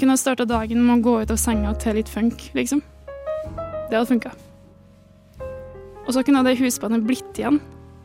Kunne 0.04 0.18
ha 0.18 0.20
starta 0.20 0.44
dagen 0.44 0.82
med 0.84 0.98
å 0.98 1.00
gå 1.00 1.12
ut 1.22 1.30
av 1.32 1.38
senga 1.40 1.70
til 1.80 1.94
litt 1.96 2.10
funk, 2.12 2.42
liksom. 2.52 2.82
Det 3.88 3.96
hadde 3.96 4.10
funka. 4.10 4.34
Og 6.04 6.10
så 6.12 6.20
kunne 6.20 6.42
det 6.44 6.58
husbandet 6.58 7.06
blitt 7.08 7.40
igjen 7.40 7.56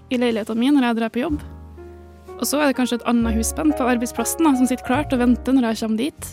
i 0.07 0.15
leiligheten 0.21 0.55
min 0.61 0.77
når 0.77 0.87
jeg 0.87 0.97
drar 1.01 1.11
på 1.11 1.21
jobb. 1.25 1.43
Og 2.37 2.47
så 2.47 2.61
er 2.61 2.71
det 2.71 2.77
kanskje 2.79 3.01
et 3.01 3.05
annet 3.11 3.35
husband 3.35 3.75
på 3.75 3.89
arbeidsplassen 3.91 4.47
da, 4.47 4.55
som 4.55 4.71
sitter 4.71 4.87
klart 4.87 5.11
og 5.11 5.19
venter 5.25 5.57
når 5.57 5.73
jeg 5.73 5.81
kommer 5.81 6.05
dit, 6.05 6.31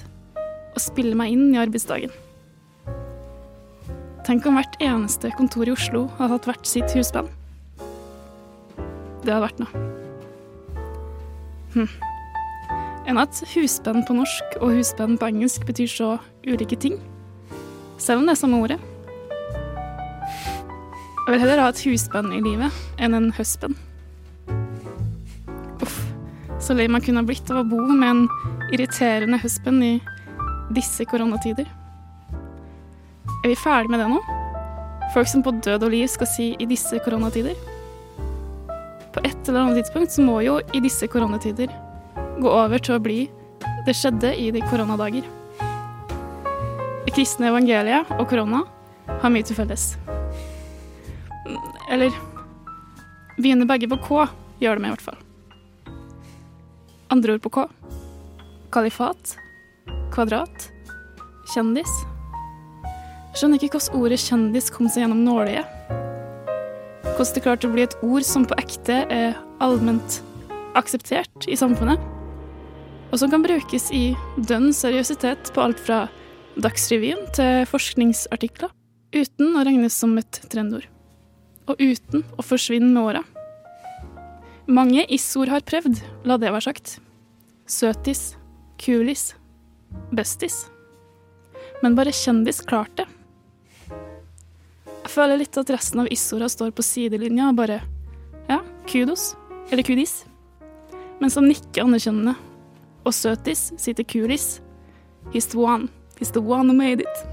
og 0.71 0.87
spiller 0.87 1.19
meg 1.19 1.35
inn 1.35 1.51
i 1.51 1.63
arbeidsdagen. 1.65 2.15
Tenk 4.31 4.47
om 4.47 4.63
hvert 4.63 4.79
eneste 4.79 5.35
kontor 5.35 5.67
i 5.67 5.75
Oslo 5.75 6.07
hadde 6.21 6.37
hatt 6.39 6.47
hvert 6.47 6.75
sitt 6.77 6.95
husband. 6.95 7.35
Det 9.27 9.35
hadde 9.35 9.49
vært 9.49 9.67
noe. 9.67 9.87
Hm. 11.75 11.91
Enn 13.07 13.21
at 13.23 13.39
husband 13.53 14.07
på 14.09 14.17
norsk 14.19 14.57
og 14.61 14.75
husband 14.75 15.21
på 15.21 15.29
engelsk 15.31 15.67
betyr 15.69 15.91
så 15.91 16.09
ulike 16.47 16.79
ting. 16.83 16.97
Selv 18.03 18.21
om 18.21 18.27
det 18.27 18.35
er 18.35 18.41
samme 18.41 18.59
ordet. 18.63 18.81
Jeg 21.27 21.35
vil 21.35 21.43
heller 21.43 21.63
ha 21.63 21.69
et 21.71 21.85
husband 21.87 22.35
i 22.35 22.43
livet 22.43 22.83
enn 23.03 23.15
en 23.19 23.31
husband. 23.39 23.79
Uff. 25.83 25.97
Så 26.63 26.75
lei 26.75 26.89
man 26.91 27.03
kunne 27.03 27.23
ha 27.23 27.27
blitt 27.27 27.51
av 27.51 27.63
å 27.63 27.69
bo 27.71 27.83
med 27.87 28.09
en 28.11 28.27
irriterende 28.75 29.39
husband 29.43 29.87
i 29.87 29.95
disse 30.75 31.07
koronatider. 31.07 31.67
Er 33.45 33.49
vi 33.53 33.59
ferdig 33.59 33.91
med 33.95 34.03
det 34.03 34.11
nå? 34.11 34.21
Folk 35.15 35.31
som 35.31 35.47
på 35.47 35.55
død 35.63 35.87
og 35.87 35.95
liv 35.95 36.07
skal 36.11 36.27
si 36.27 36.55
'i 36.59 36.67
disse 36.67 36.99
koronatider'? 37.07 37.75
på 39.17 39.25
et 39.25 39.49
eller 39.49 39.61
annet 39.61 39.81
tidspunkt 39.81 40.13
så 40.13 40.23
må 40.23 40.41
jo 40.45 40.59
i 40.77 40.81
disse 40.85 41.07
koronatider 41.09 41.73
gå 42.41 42.53
over 42.53 42.83
til 42.83 42.97
å 42.97 43.03
bli 43.03 43.21
det 43.87 43.95
skjedde 43.97 44.33
i 44.35 44.51
de 44.55 44.63
koronadager. 44.67 45.27
Det 47.07 47.15
kristne 47.15 47.51
evangeliet 47.53 48.11
og 48.19 48.27
korona 48.31 48.65
har 49.23 49.33
mye 49.33 49.47
til 49.47 49.59
felles. 49.59 49.95
Eller 51.93 52.15
begynner 53.39 53.69
begge 53.69 53.89
på 53.93 54.01
K, 54.03 54.27
gjør 54.61 54.77
det 54.77 54.83
med 54.83 54.91
i 54.91 54.95
hvert 54.97 55.07
fall. 55.07 55.21
Andre 57.15 57.37
ord 57.37 57.45
på 57.45 57.53
K. 57.55 57.67
Kalifat. 58.75 59.37
Kvadrat. 60.15 60.71
Kjendis. 61.55 61.93
Skjønner 63.37 63.61
ikke 63.61 63.77
hvordan 63.77 64.01
ordet 64.01 64.19
kjendis 64.25 64.73
kom 64.75 64.91
seg 64.91 65.05
gjennom 65.05 65.23
nåløyet. 65.23 65.71
Hvordan 67.07 67.35
det 67.37 67.45
klarte 67.45 67.71
å 67.71 67.73
bli 67.73 67.87
et 67.87 67.97
ord 68.03 68.27
som 68.27 68.49
på 68.49 68.59
ekte 68.59 69.05
er 69.13 69.39
allment 69.63 70.21
akseptert 70.77 71.47
i 71.49 71.57
samfunnet. 71.57 72.16
Og 73.13 73.21
som 73.21 73.31
kan 73.31 73.45
brukes 73.45 73.91
i 73.95 74.11
dønn 74.37 74.73
seriøsitet 74.75 75.53
på 75.55 75.63
alt 75.63 75.81
fra 75.83 76.07
Dagsrevyen 76.57 77.27
til 77.37 77.67
forskningsartikler. 77.69 78.71
Uten 79.15 79.57
å 79.57 79.65
regnes 79.67 79.97
som 79.97 80.15
et 80.19 80.41
trendord. 80.51 80.87
Og 81.69 81.81
uten 81.81 82.25
å 82.37 82.45
forsvinne 82.45 82.89
med 82.93 83.03
åra. 83.03 83.23
Mange 84.67 85.05
is-ord 85.13 85.53
har 85.53 85.67
prøvd, 85.67 86.01
la 86.27 86.39
det 86.41 86.51
være 86.51 86.67
sagt. 86.67 86.97
Søtis, 87.71 88.35
kulis, 88.83 89.35
bestis. 90.17 90.65
Men 91.85 91.95
bare 91.99 92.15
kjendis 92.15 92.65
klarte 92.67 93.05
det. 93.05 93.13
Jeg 95.07 95.13
føler 95.15 95.39
litt 95.39 95.57
at 95.61 95.71
resten 95.71 96.03
av 96.03 96.09
is-orda 96.13 96.49
står 96.51 96.73
på 96.75 96.83
sidelinja 96.83 97.53
og 97.53 97.61
bare 97.61 97.79
ja, 98.49 98.59
kudos, 98.91 99.35
eller 99.71 99.87
kudis. 99.87 100.25
Men 101.21 101.31
som 101.33 101.47
nikker 101.47 101.85
anerkjennende. 101.85 102.35
Og 103.07 103.15
søtis 103.15 103.71
sitter 103.79 104.05
Kuris. 104.05 104.61
He's 105.33 105.47
the 105.53 105.59
one. 105.59 105.89
He's 106.19 106.33
the 106.33 106.43
one 106.43 106.69
who 106.69 106.75
made 106.75 107.01
it. 107.01 107.27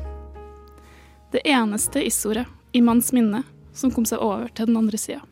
Det 1.32 1.42
eneste 1.50 2.04
is-ordet 2.06 2.46
i 2.72 2.82
manns 2.82 3.10
minne 3.14 3.42
som 3.74 3.92
kom 3.92 4.06
seg 4.06 4.22
over 4.22 4.52
til 4.54 4.70
den 4.70 4.78
andre 4.78 5.00
sida. 5.02 5.24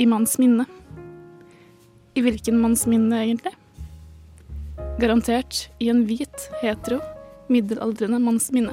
I 0.00 0.06
manns 0.08 0.38
minne. 0.40 0.64
I 2.16 2.24
hvilken 2.24 2.56
manns 2.60 2.86
minne, 2.88 3.20
egentlig? 3.20 3.52
Garantert 5.00 5.66
i 5.78 5.90
en 5.92 6.06
hvit, 6.08 6.48
hetero, 6.62 7.02
middelaldrende 7.52 8.20
manns 8.22 8.48
minne. 8.54 8.72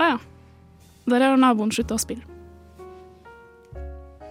Å 0.00 0.10
ja. 0.14 0.18
Der 1.10 1.26
har 1.26 1.40
naboen 1.40 1.72
slutta 1.74 1.98
å 1.98 2.00
spille. 2.00 2.29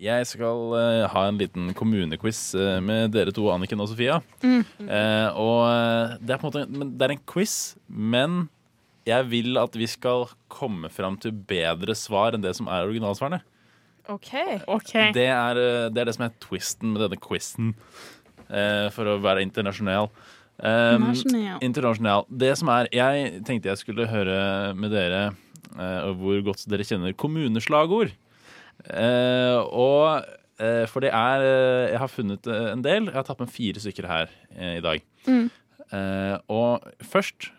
Jeg 0.00 0.26
skal 0.26 0.72
eh, 0.78 1.04
ha 1.12 1.22
en 1.28 1.38
liten 1.38 1.70
kommunequiz 1.76 2.40
eh, 2.58 2.78
med 2.82 3.12
dere 3.14 3.34
to, 3.34 3.44
Anniken 3.52 3.82
og 3.84 3.90
Sofia. 3.92 4.20
Eh, 4.42 5.28
og 5.38 5.60
eh, 5.68 6.14
det 6.18 6.34
er 6.34 6.40
på 6.40 6.48
en 6.48 6.50
måte 6.50 6.64
men 6.72 6.94
Det 6.96 7.06
er 7.06 7.14
en 7.14 7.24
quiz, 7.28 7.56
men 7.86 8.46
jeg 9.06 9.26
vil 9.30 9.58
at 9.58 9.74
vi 9.76 9.86
skal 9.90 10.28
komme 10.50 10.88
fram 10.90 11.18
til 11.22 11.34
bedre 11.34 11.94
svar 11.98 12.34
enn 12.34 12.42
det 12.44 12.54
som 12.58 12.70
er 12.70 12.86
originalsvarene. 12.88 13.42
OK. 14.10 14.30
OK. 14.66 14.92
Det 15.14 15.28
er, 15.28 15.60
eh, 15.60 15.88
det 15.92 16.02
er 16.02 16.10
det 16.10 16.16
som 16.16 16.26
er 16.26 16.34
twisten 16.42 16.94
med 16.94 17.04
denne 17.04 17.20
quizen, 17.22 17.74
eh, 18.48 18.88
for 18.94 19.06
å 19.12 19.20
være 19.22 19.44
internasjonal. 19.44 20.10
Um, 20.62 21.08
Nasjonal. 21.08 21.62
internasjonal. 21.64 22.26
Det 22.28 22.52
som 22.60 22.68
er 22.70 22.86
Jeg 22.92 23.40
tenkte 23.46 23.70
jeg 23.70 23.80
skulle 23.80 24.06
høre 24.06 24.74
med 24.78 24.92
dere 24.94 25.22
eh, 25.74 26.10
hvor 26.18 26.42
godt 26.44 26.66
dere 26.70 26.86
kjenner 26.86 27.16
kommuneslagord. 27.18 28.12
Eh, 28.90 29.58
og 29.62 30.24
eh, 30.58 30.84
For 30.90 31.04
det 31.04 31.12
er 31.14 31.44
eh, 31.46 31.92
Jeg 31.92 32.00
har 32.02 32.10
funnet 32.10 32.48
en 32.50 32.84
del. 32.84 33.10
Jeg 33.10 33.18
har 33.18 33.26
tatt 33.28 33.42
med 33.42 33.52
fire 33.52 33.82
stykker 33.82 34.08
her 34.10 34.32
i 34.52 34.82
dag. 34.84 35.04
Mm. 35.26 35.50
Og 36.52 36.84
først 37.04 37.50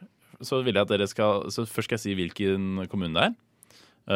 så 0.43 0.60
vil 0.65 0.75
jeg 0.75 0.84
at 0.84 0.89
dere 0.89 1.05
skal 1.08 1.46
Så 1.53 1.67
først 1.70 1.88
skal 1.88 2.00
jeg 2.00 2.03
si 2.03 2.15
hvilken 2.17 2.88
kommune 2.91 3.13
det 3.13 3.27
er. 3.29 3.36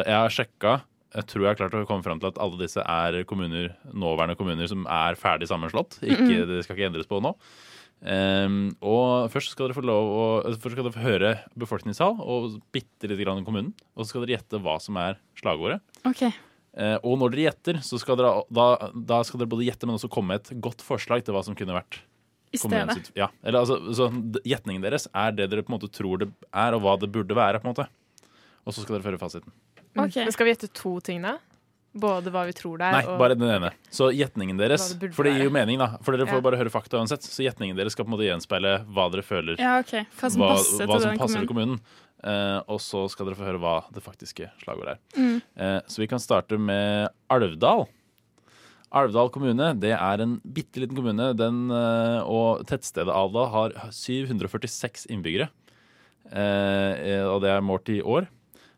Jeg 0.01 0.17
har 0.17 0.33
sjekka. 0.33 0.73
Jeg 1.15 1.29
tror 1.29 1.45
jeg 1.45 1.53
har 1.53 1.59
klart 1.61 1.77
å 1.77 1.87
komme 1.87 2.03
fram 2.03 2.19
til 2.19 2.27
at 2.27 2.39
alle 2.43 2.59
disse 2.59 2.81
er 2.83 3.21
kommuner, 3.29 3.69
nåværende 3.95 4.35
kommuner 4.35 4.67
som 4.67 4.83
er 4.91 5.15
ferdig 5.15 5.47
sammenslått. 5.47 6.01
Ikke, 6.03 6.43
det 6.49 6.65
skal 6.65 6.75
ikke 6.75 6.89
endres 6.89 7.07
på 7.07 7.21
nå. 7.23 7.31
Ehm, 8.05 8.75
og 8.85 9.31
først 9.33 9.55
skal 9.55 9.67
dere 9.67 9.77
få 9.77 9.81
lov 9.87 10.11
å 10.13 10.25
Først 10.51 10.75
skal 10.75 10.85
dere 10.85 10.93
få 10.93 11.05
høre 11.05 11.31
befolkningstall 11.57 12.19
og 12.21 12.59
bitte 12.75 13.09
lite 13.09 13.23
grann 13.23 13.41
om 13.41 13.47
kommunen. 13.47 13.71
Og 13.95 14.03
så 14.03 14.11
skal 14.11 14.25
dere 14.25 14.37
gjette 14.37 14.61
hva 14.61 14.77
som 14.83 14.99
er 15.01 15.17
slagordet. 15.39 15.79
OK. 16.05 16.27
Eh, 16.77 16.97
og 17.01 17.17
når 17.17 17.33
dere 17.33 17.45
gjetter, 17.47 17.79
så 17.81 17.97
skal 18.01 18.19
dere, 18.19 18.43
da, 18.53 18.67
da 18.93 19.23
skal 19.25 19.41
dere 19.41 19.49
både 19.49 19.65
gjette, 19.65 19.87
men 19.89 19.97
også 19.97 20.09
komme 20.13 20.35
med 20.35 20.43
et 20.43 20.61
godt 20.61 20.83
forslag 20.85 21.23
til 21.25 21.33
hva 21.33 21.41
som 21.45 21.57
kunne 21.57 21.73
vært 21.73 22.03
I 22.53 22.61
stedet. 22.61 23.09
Ja, 23.17 23.31
eller 23.41 23.63
altså, 23.63 23.79
så 23.97 24.11
Gjetningen 24.45 24.85
deres 24.85 25.09
er 25.09 25.33
det 25.33 25.49
dere 25.51 25.65
på 25.65 25.73
en 25.73 25.79
måte 25.79 25.89
tror 25.91 26.21
det 26.21 26.29
er, 26.51 26.77
og 26.77 26.83
hva 26.85 26.93
det 27.01 27.09
burde 27.15 27.37
være. 27.37 27.63
på 27.63 27.67
en 27.67 27.73
måte 27.73 27.87
Og 28.63 28.75
så 28.75 28.83
skal 28.83 28.97
dere 28.97 29.07
føre 29.09 29.21
fasiten. 29.21 29.55
Ok. 29.97 30.19
Men 30.21 30.33
skal 30.35 30.45
vi 30.45 30.53
gjette 30.53 30.69
to 30.77 30.99
ting, 31.01 31.25
da? 31.25 31.39
Både 32.01 32.31
hva 32.33 32.45
vi 32.47 32.55
tror 32.57 32.79
det 32.81 32.87
er, 32.87 32.95
Nei, 32.97 33.03
og 33.09 33.19
bare 33.21 33.37
den 33.37 33.49
ene. 33.49 33.71
Så 33.93 34.09
gjetningen 34.15 34.59
deres 34.59 34.89
det 34.99 35.11
For 35.15 35.27
det 35.27 35.35
gir 35.35 35.47
jo 35.47 35.53
mening, 35.53 35.79
da. 35.81 35.97
For 36.05 36.15
dere 36.15 36.29
får 36.29 36.39
Ja. 36.39 36.45
bare 36.49 36.59
høre 36.59 36.73
fakta 36.73 36.99
uansett. 37.01 37.25
Så 37.25 37.45
gjetningen 37.45 37.77
deres 37.77 37.95
skal 37.97 38.05
på 38.05 38.11
en 38.11 38.17
måte 38.17 38.27
gjenspeile 38.27 38.85
hva 38.85 39.09
dere 39.13 39.25
føler 39.25 39.59
Ja, 39.59 39.79
OK. 39.79 39.93
Hva 40.19 40.31
som 40.31 40.41
hva, 40.41 40.53
passer 40.55 40.85
hva 40.85 40.93
til 40.93 41.01
som 41.01 41.09
den 41.09 41.21
passer 41.21 41.43
til 41.43 41.51
kommunen. 41.51 41.81
Eh, 42.23 42.61
og 42.67 42.79
så 42.81 43.03
skal 43.09 43.27
dere 43.27 43.37
få 43.37 43.45
høre 43.45 43.61
hva 43.61 43.75
det 43.93 44.01
faktiske 44.03 44.49
slagordet 44.63 44.97
er. 44.97 44.99
Mm. 45.17 45.37
Uh, 45.59 45.81
så 45.87 46.01
vi 46.01 46.07
kan 46.07 46.19
starte 46.19 46.57
med 46.57 47.09
Alvdal. 47.29 47.85
Alvdal 48.93 49.29
kommune 49.29 49.73
det 49.77 49.93
er 49.93 50.23
en 50.23 50.39
bitte 50.41 50.81
liten 50.81 50.95
kommune. 50.97 51.35
Den, 51.37 51.69
uh, 51.69 52.23
og 52.25 52.65
tettstedet 52.65 53.13
Alvdal 53.13 53.51
har 53.53 53.77
746 53.91 55.09
innbyggere. 55.13 55.49
Eh, 56.27 57.23
og 57.23 57.39
det 57.43 57.51
er 57.53 57.63
målt 57.63 57.89
i 57.93 58.01
år. 58.01 58.27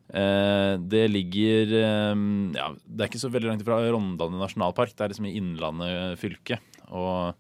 Eh, 0.10 0.74
det 0.90 1.04
ligger 1.12 1.74
eh, 1.78 2.22
ja, 2.58 2.70
Det 2.82 3.04
er 3.04 3.10
ikke 3.12 3.22
så 3.22 3.30
veldig 3.30 3.52
langt 3.52 3.66
fra 3.68 3.78
Rondane 3.94 4.42
nasjonalpark. 4.42 4.96
Det 4.96 5.06
er 5.06 5.14
liksom 5.14 5.30
i 5.30 5.36
Innlandet 5.38 6.20
fylke. 6.22 6.60
Og 6.90 7.36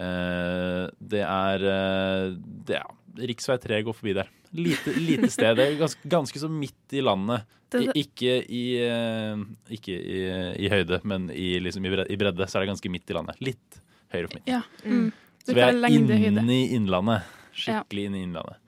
eh, 0.00 0.84
det 1.12 1.24
er 1.26 1.66
eh, 1.74 2.26
det, 2.38 2.80
ja, 2.80 2.86
Riksvei 3.30 3.58
3 3.60 3.82
går 3.86 3.96
forbi 3.96 4.16
der. 4.16 4.30
Lite, 4.56 4.94
lite 4.96 5.30
sted. 5.36 5.58
Det 5.58 5.66
er 5.66 5.80
ganske, 5.80 6.08
ganske 6.10 6.42
så 6.42 6.50
midt 6.52 6.96
i 6.96 7.04
landet. 7.04 7.48
I, 7.70 7.86
ikke 8.00 8.32
i, 8.50 8.64
eh, 8.82 9.42
ikke 9.76 9.94
i, 9.94 10.22
i 10.66 10.70
høyde, 10.72 10.98
men 11.06 11.28
i, 11.30 11.52
liksom 11.62 11.84
i, 11.86 11.92
bredde, 11.92 12.16
bredde 12.18 12.48
så 12.50 12.58
er 12.58 12.64
det 12.64 12.72
ganske 12.72 12.90
midt 12.90 13.12
i 13.12 13.18
landet. 13.18 13.44
Litt 13.44 13.82
høyere 14.10 14.30
for 14.30 14.40
midt. 14.40 14.50
Ja. 14.50 14.64
Mm. 14.82 15.12
Så 15.44 15.54
vi 15.56 15.62
er 15.64 15.78
inni 15.88 16.18
inne 16.28 16.48
i 16.56 16.64
Innlandet. 16.76 17.28
Skikkelig 17.56 18.08
inne 18.08 18.18
i 18.20 18.26
Innlandet. 18.26 18.58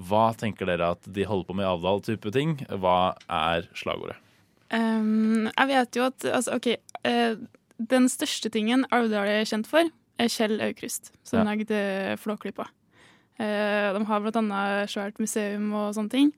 Hva 0.00 0.30
tenker 0.38 0.68
dere 0.70 0.92
at 0.94 1.04
de 1.12 1.26
holder 1.28 1.48
på 1.50 1.56
med 1.58 1.66
i 1.66 1.70
Avdal-type 1.70 2.32
ting? 2.32 2.56
Hva 2.80 3.14
er 3.28 3.66
slagordet? 3.76 4.16
Um, 4.70 5.48
jeg 5.50 5.66
vet 5.72 5.98
jo 5.98 6.04
at 6.06 6.26
altså, 6.30 6.56
OK. 6.56 6.68
Uh, 7.04 7.40
den 7.90 8.06
største 8.12 8.50
tingen 8.52 8.84
Alvdal 8.92 9.28
er 9.28 9.48
kjent 9.48 9.66
for, 9.68 9.88
er 10.20 10.28
Kjell 10.30 10.60
Aukrust, 10.62 11.10
som 11.24 11.40
Ja. 11.40 11.46
lagde 11.48 11.80
Flåklypa. 12.20 12.68
Uh, 13.40 13.96
de 13.96 14.04
har 14.06 14.20
blant 14.20 14.36
annet 14.36 14.92
svært 14.92 15.18
museum 15.18 15.72
og 15.72 15.94
sånne 15.96 16.12
ting. 16.12 16.30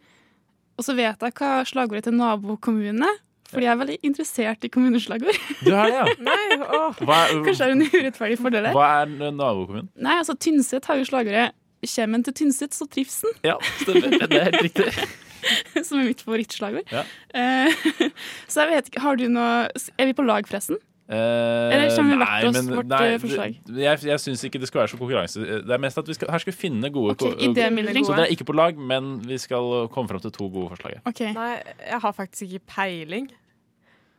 Og 0.79 0.87
så 0.87 0.95
vet 0.97 1.21
jeg 1.21 1.35
hva 1.39 1.51
slagordet 1.69 2.07
til 2.09 2.17
nabokommunene 2.17 3.07
er, 3.11 3.21
fordi 3.53 3.67
jeg 3.67 3.73
er 3.75 3.81
veldig 3.83 3.99
interessert 4.09 4.63
i 4.65 4.71
kommuneslagord. 4.73 5.41
Du 5.61 5.75
har 5.77 5.91
det, 5.91 5.99
ja! 5.99 6.05
Nei, 6.31 6.57
å, 6.57 6.87
er, 7.05 7.35
Kanskje 7.45 7.59
det 7.59 7.67
er 7.67 7.75
en 7.75 7.83
urettferdig 7.91 8.39
fordel 8.41 8.71
her. 8.71 8.79
hva 8.79 8.87
er 9.03 9.13
nabokommunen? 9.29 9.91
Nei, 10.01 10.15
altså 10.23 10.39
Tynset 10.41 10.89
har 10.89 10.97
jo 11.03 11.05
slagordet 11.11 11.51
'Kjem 11.83 12.15
en 12.15 12.25
til 12.25 12.35
Tynset, 12.35 12.75
så 12.75 12.87
trives 12.87 13.23
en', 13.27 13.37
Ja, 13.45 13.57
stemmer. 13.81 14.15
Det 14.23 14.39
er 14.39 14.51
helt 14.51 14.63
riktig. 14.63 15.09
som 15.87 15.99
er 15.99 16.09
mitt 16.13 16.23
favorittslagord. 16.23 16.87
Ja. 16.93 17.03
Eh, 17.35 17.75
så 18.53 18.65
jeg 18.65 18.71
vet 18.77 18.91
ikke, 18.91 19.03
har 19.03 19.19
du 19.19 19.29
noe 19.33 19.69
Er 19.99 20.11
vi 20.11 20.15
på 20.17 20.27
lag, 20.27 20.47
forresten? 20.47 20.79
Eller 21.13 21.91
kommer 21.93 22.15
vi 22.15 22.19
hvert 22.23 22.47
oss 22.47 22.69
vårt, 22.71 22.89
nei, 22.89 23.19
forslag? 23.21 23.57
Jeg, 23.77 23.99
jeg 24.07 24.21
syns 24.23 24.45
ikke 24.49 24.61
det 24.63 24.71
skal 24.71 24.83
være 24.83 24.93
så 24.95 25.01
konkurranse. 25.01 25.43
Det 25.67 25.75
er 25.75 25.83
mest 25.83 25.99
at 25.99 26.09
vi 26.09 26.17
skal, 26.17 26.31
Her 26.33 26.41
skal 26.41 26.53
vi 26.55 26.57
finne 26.57 26.91
gode 26.95 27.17
okay, 27.17 27.35
Så 27.37 27.53
dere 27.59 28.23
er 28.23 28.33
ikke 28.33 28.47
på 28.49 28.57
lag, 28.57 28.79
men 28.79 29.19
vi 29.27 29.37
skal 29.43 29.91
komme 29.93 30.09
fram 30.09 30.23
til 30.25 30.33
to 30.33 30.49
gode 30.49 30.71
forslag. 30.73 31.03
Okay. 31.11 31.35
Nei, 31.37 31.51
jeg 31.91 32.01
har 32.07 32.17
faktisk 32.17 32.47
ikke 32.47 32.65
peiling. 32.79 33.29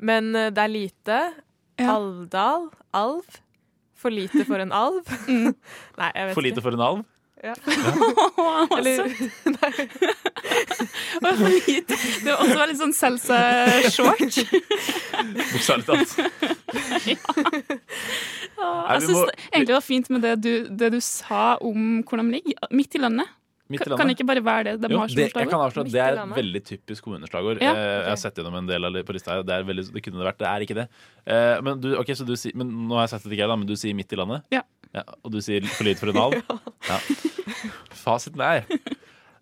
Men 0.03 0.36
eh, 0.36 0.51
det 0.53 0.67
er 0.67 0.72
lite. 0.75 1.20
Ja. 1.79 1.96
Alvdal. 1.96 2.70
Alv. 2.93 3.39
For 3.98 4.13
lite 4.13 4.43
for 4.46 4.60
en 4.60 4.75
alv. 4.75 5.01
Mm. 5.25 5.55
Nei, 6.00 6.12
jeg 6.13 6.27
vet 6.27 6.29
ikke. 6.29 6.36
For 6.36 6.46
lite 6.46 6.60
ikke. 6.60 6.67
for 6.67 6.77
en 6.77 6.88
alv? 6.91 7.03
Ja. 7.43 7.51
Eller, 8.77 9.03
lite. 11.67 11.95
Det 12.23 12.31
var 12.31 12.39
også 12.39 12.67
litt 12.69 12.79
sånn 12.79 12.93
Seltzer-short. 12.95 14.38
Bokstavelig 15.51 15.85
talt. 15.89 16.12
Jeg 18.63 19.01
syns 19.03 19.27
egentlig 19.51 19.69
det 19.69 19.75
var 19.75 19.83
fint 19.85 20.07
med 20.13 20.21
det 20.23 20.33
du, 20.43 20.51
det 20.71 20.89
du 20.95 21.00
sa 21.03 21.57
om 21.59 22.03
hvor 22.07 22.17
de 22.21 22.25
ligger. 22.38 22.53
Midt 22.71 22.95
i 22.95 23.00
landet. 23.03 23.27
Midt 23.71 23.81
i 23.81 23.83
Kan 23.88 23.91
landet. 23.97 24.13
ikke 24.17 24.27
bare 24.27 24.43
være 24.43 24.63
det 24.77 24.88
de 24.88 24.93
Jo, 24.93 25.00
har 25.01 25.07
det, 25.12 25.15
jeg 25.27 25.50
kan 25.50 25.59
Midt 25.63 25.91
Det 25.91 26.01
er 26.03 26.13
et 26.19 26.35
veldig 26.38 26.62
typisk 26.67 27.03
kommuneslagord. 27.07 27.57
Ja, 27.63 27.71
okay. 27.71 27.83
Jeg 27.89 28.09
har 28.12 28.19
sett 28.23 28.35
gjennom 28.39 28.55
en 28.59 28.67
del 28.69 28.81
av 28.88 28.91
på 29.07 29.13
lista. 29.15 29.29
her. 29.35 29.39
Det, 29.47 29.53
er 29.55 29.62
veldig, 29.67 29.85
det 29.95 30.01
kunne 30.05 30.17
det 30.21 30.27
vært. 30.31 30.39
Det 30.39 30.47
er 30.51 30.59
ikke 30.67 30.77
det. 30.79 30.88
Eh, 31.25 31.57
Men, 31.63 31.73
du, 31.83 31.88
okay, 32.00 32.15
så 32.15 32.23
du 32.27 32.33
men 32.55 32.67
nå 32.88 32.93
har 33.00 33.03
jeg 33.07 33.12
sett 33.15 33.23
det 33.27 33.35
ikke, 33.39 33.50
da, 33.51 33.55
men 33.59 33.67
du 33.67 33.75
sier 33.79 33.93
midt 33.97 34.12
i 34.15 34.17
landet? 34.19 34.39
Ja. 34.53 34.62
Og 34.93 35.31
du 35.33 35.39
sier 35.41 35.65
for 35.73 35.88
lite 35.88 36.03
for 36.03 36.13
en 36.13 36.21
halv? 36.21 36.59
ja. 36.91 37.00
Fasiten 38.03 38.43
er 38.45 38.67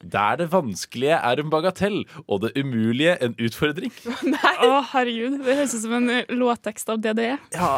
der 0.02 0.38
det 0.40 0.48
vanskelige 0.52 1.14
er 1.14 1.40
en 1.40 1.50
bagatell, 1.50 2.06
og 2.28 2.42
det 2.42 2.52
umulige 2.58 3.18
en 3.24 3.36
utfordring. 3.38 3.92
Nei! 4.34 4.54
Å, 4.66 4.80
herregud. 4.94 5.40
Det 5.46 5.58
høres 5.60 5.76
ut 5.76 5.84
som 5.84 5.98
en 6.00 6.10
låttekst 6.40 6.90
av 6.90 7.02
DDE. 7.04 7.36
Ja, 7.54 7.74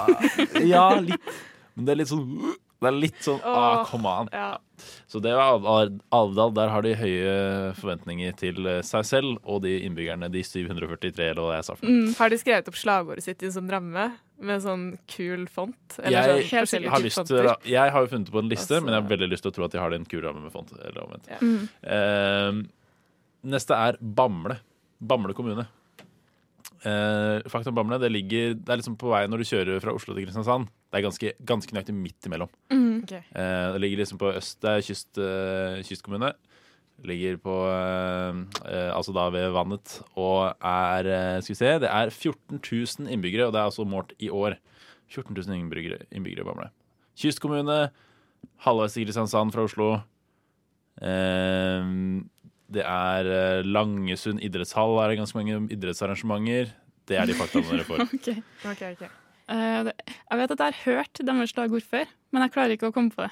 ja 0.63 0.85
litt. 1.03 1.33
Men 1.73 1.87
det 1.87 1.93
er 1.93 1.99
litt 2.03 2.11
sånn 2.11 2.53
Det 2.83 2.89
er 2.91 2.97
litt 2.99 3.19
sånn 3.23 3.39
ah, 3.47 3.83
come 3.89 4.11
on. 4.11 4.29
ja. 4.33 4.51
Så 5.07 5.21
det 5.23 5.31
var 5.37 5.53
Al- 5.53 5.67
Al- 5.69 5.99
Alvdal. 6.11 6.51
Der 6.57 6.69
har 6.73 6.83
de 6.83 6.91
høye 6.99 7.33
forventninger 7.77 8.35
til 8.35 8.65
eh, 8.67 8.81
seg 8.83 9.05
selv 9.07 9.37
og 9.47 9.61
de 9.63 9.77
innbyggerne, 9.85 10.27
de 10.33 10.41
743, 10.43 11.29
eller 11.31 11.41
hva 11.45 11.55
jeg 11.59 11.67
sa 11.69 11.75
for. 11.79 11.87
Mm. 11.87 12.09
Har 12.17 12.33
de 12.33 12.39
skrevet 12.41 12.67
opp 12.71 12.79
slagordet 12.79 13.23
sitt 13.23 13.43
i 13.45 13.47
en 13.47 13.55
sånn 13.55 13.69
ramme 13.71 14.07
med 14.43 14.63
sånn 14.65 14.85
kul 15.07 15.45
font? 15.47 15.77
Jeg 16.01 16.11
sånn 16.11 16.41
Helt 16.51 16.89
Har 16.91 17.05
lyst 17.05 17.31
jeg 17.69 17.93
har 17.95 18.01
jo 18.03 18.11
funnet 18.11 18.27
det 18.27 18.35
på 18.35 18.43
en 18.43 18.49
liste, 18.51 18.73
Altså- 18.73 18.83
men 18.83 18.93
jeg 18.97 19.01
har 19.03 19.09
veldig 19.13 19.29
lyst 19.31 19.43
til 19.47 19.51
å 19.53 19.55
tro 19.55 19.65
at 19.69 19.71
de 19.71 19.79
har 19.79 19.89
det 19.93 19.99
i 19.99 20.03
en 20.03 20.09
kul 20.11 20.21
ramme 20.25 20.43
med 20.43 20.51
font. 20.51 20.73
Eller. 20.73 21.21
Ja. 21.29 21.39
Mm. 21.39 21.69
Eh, 21.83 22.63
neste 23.55 23.77
er 23.77 23.97
Bamble. 24.01 24.59
Bamble 24.99 25.33
kommune. 25.37 25.67
Eh, 26.83 27.39
Faktum 27.47 27.75
Bamble, 27.75 27.97
det 27.99 28.09
ligger 28.11 28.55
Det 28.59 28.69
er 28.73 28.79
liksom 28.81 28.97
på 28.99 29.07
vei 29.13 29.23
når 29.31 29.39
du 29.39 29.47
kjører 29.47 29.79
fra 29.83 29.93
Oslo 29.95 30.13
til 30.15 30.25
Kristiansand. 30.25 30.67
Det 30.93 30.99
er 30.99 31.05
ganske, 31.07 31.29
ganske 31.49 31.73
nøyaktig 31.73 31.93
midt 31.97 32.27
imellom. 32.29 32.49
Mm. 32.69 32.99
Okay. 33.01 33.23
Eh, 33.33 33.67
det 33.73 33.79
ligger 33.81 34.03
liksom 34.03 34.19
på 34.21 34.29
øst, 34.37 34.59
det 34.61 34.69
er 34.69 34.83
kyst, 34.85 35.17
eh, 35.17 35.79
kystkommune. 35.87 36.29
Ligger 37.03 37.39
på 37.41 37.55
eh, 37.65 38.37
eh, 38.69 38.91
Altså 38.93 39.11
da 39.15 39.23
ved 39.33 39.49
vannet. 39.55 39.95
Og 40.21 40.53
er 40.61 41.09
eh, 41.09 41.39
Skal 41.41 41.55
vi 41.55 41.57
se, 41.57 41.71
det 41.81 41.89
er 41.89 42.13
14 42.13 42.61
000 42.61 43.09
innbyggere, 43.09 43.47
og 43.47 43.55
det 43.55 43.59
er 43.59 43.71
altså 43.71 43.87
målt 43.89 44.13
i 44.21 44.29
år. 44.29 44.59
14 45.09 45.33
000 45.33 45.57
innbyggere, 45.57 46.05
innbyggere 46.13 46.45
i 46.45 46.47
Bamble. 46.51 46.69
Kystkommune. 47.17 47.79
Halvveis 48.61 48.93
til 48.93 49.07
Kristiansand 49.07 49.51
fra 49.55 49.65
Oslo. 49.65 49.89
Eh, 51.01 51.89
det 52.73 52.85
er 52.85 53.65
Langesund 53.65 54.45
idrettshall. 54.45 54.99
Er 55.01 55.09
det 55.09 55.19
ganske 55.23 55.41
mange 55.41 55.57
idrettsarrangementer. 55.73 56.71
Det 57.09 57.17
er 57.17 57.25
de 57.25 57.33
faktaene 57.41 57.73
dere 57.73 57.89
får. 57.89 58.05
Ok. 58.13 58.29
Okay, 58.77 58.93
ok. 58.93 59.22
Eh, 59.51 59.89
jeg 59.91 60.39
vet 60.39 60.53
at 60.55 60.59
jeg 60.61 60.73
har 60.73 60.81
hørt 60.85 61.23
deres 61.27 61.51
slagord 61.53 61.87
før, 61.87 62.11
men 62.31 62.45
jeg 62.45 62.53
klarer 62.55 62.75
ikke 62.77 62.91
å 62.91 62.95
komme 62.95 63.11
på 63.13 63.25
det. 63.25 63.31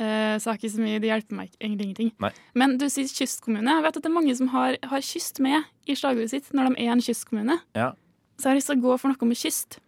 Eh, 0.00 0.34
så 0.40 0.48
jeg 0.48 0.50
har 0.50 0.58
ikke 0.58 0.72
så 0.72 0.82
mye, 0.82 1.00
det 1.02 1.10
hjelper 1.10 1.38
meg 1.38 1.50
egentlig 1.60 1.86
ingenting. 1.88 2.12
Nei. 2.24 2.30
Men 2.58 2.78
du 2.80 2.86
sier 2.90 3.06
kystkommune. 3.06 3.76
Jeg 3.76 3.84
vet 3.86 3.98
at 4.00 4.02
det 4.02 4.10
er 4.10 4.16
mange 4.16 4.34
som 4.38 4.50
har, 4.54 4.78
har 4.90 5.04
kyst 5.06 5.38
med 5.44 5.68
i 5.86 5.94
slagordet 5.98 6.32
sitt 6.32 6.50
når 6.56 6.72
de 6.72 6.86
er 6.86 6.94
en 6.96 7.04
kystkommune. 7.04 7.60
Ja. 7.78 7.92
Så 8.38 8.48
jeg 8.48 8.50
har 8.54 8.58
lyst 8.58 8.72
til 8.72 8.80
å 8.80 8.84
gå 8.88 8.96
for 8.98 9.12
noe 9.12 9.30
med 9.30 9.38
kyst. 9.38 9.78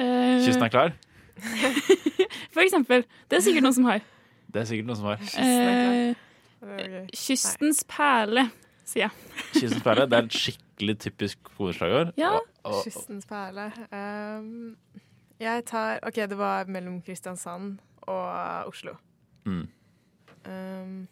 Eh, 0.00 0.40
Kysten 0.46 0.64
er 0.64 0.72
klar? 0.72 0.94
For 2.54 2.62
eksempel. 2.64 3.04
Det 3.28 3.38
er 3.38 3.44
sikkert 3.44 3.66
noen 3.66 3.76
som 3.76 3.88
har. 3.90 4.02
Det 4.52 4.62
er 4.62 4.68
sikkert 4.68 4.88
noen 4.88 5.00
som 5.00 5.10
har. 5.10 5.20
Kysten 5.20 5.68
er 5.68 6.16
klar. 6.62 7.06
kystens 7.18 7.82
perle, 7.88 8.46
sier 8.88 9.08
jeg. 9.08 9.30
Kystens 9.58 9.84
perle. 9.84 10.06
Det 10.08 10.20
er 10.20 10.28
et 10.30 10.36
skikkelig 10.82 10.98
typisk 10.98 11.38
hovedslagord. 11.58 12.12
Ja. 12.18 12.38
Kystens 12.84 13.26
perle. 13.26 13.72
Um, 13.92 14.76
jeg 15.40 15.64
tar 15.66 15.98
OK, 16.02 16.14
det 16.14 16.38
var 16.38 16.64
mellom 16.66 17.02
Kristiansand 17.02 17.78
og 18.02 18.66
Oslo. 18.66 18.92
Mm. 19.44 19.68
Um, 20.46 21.08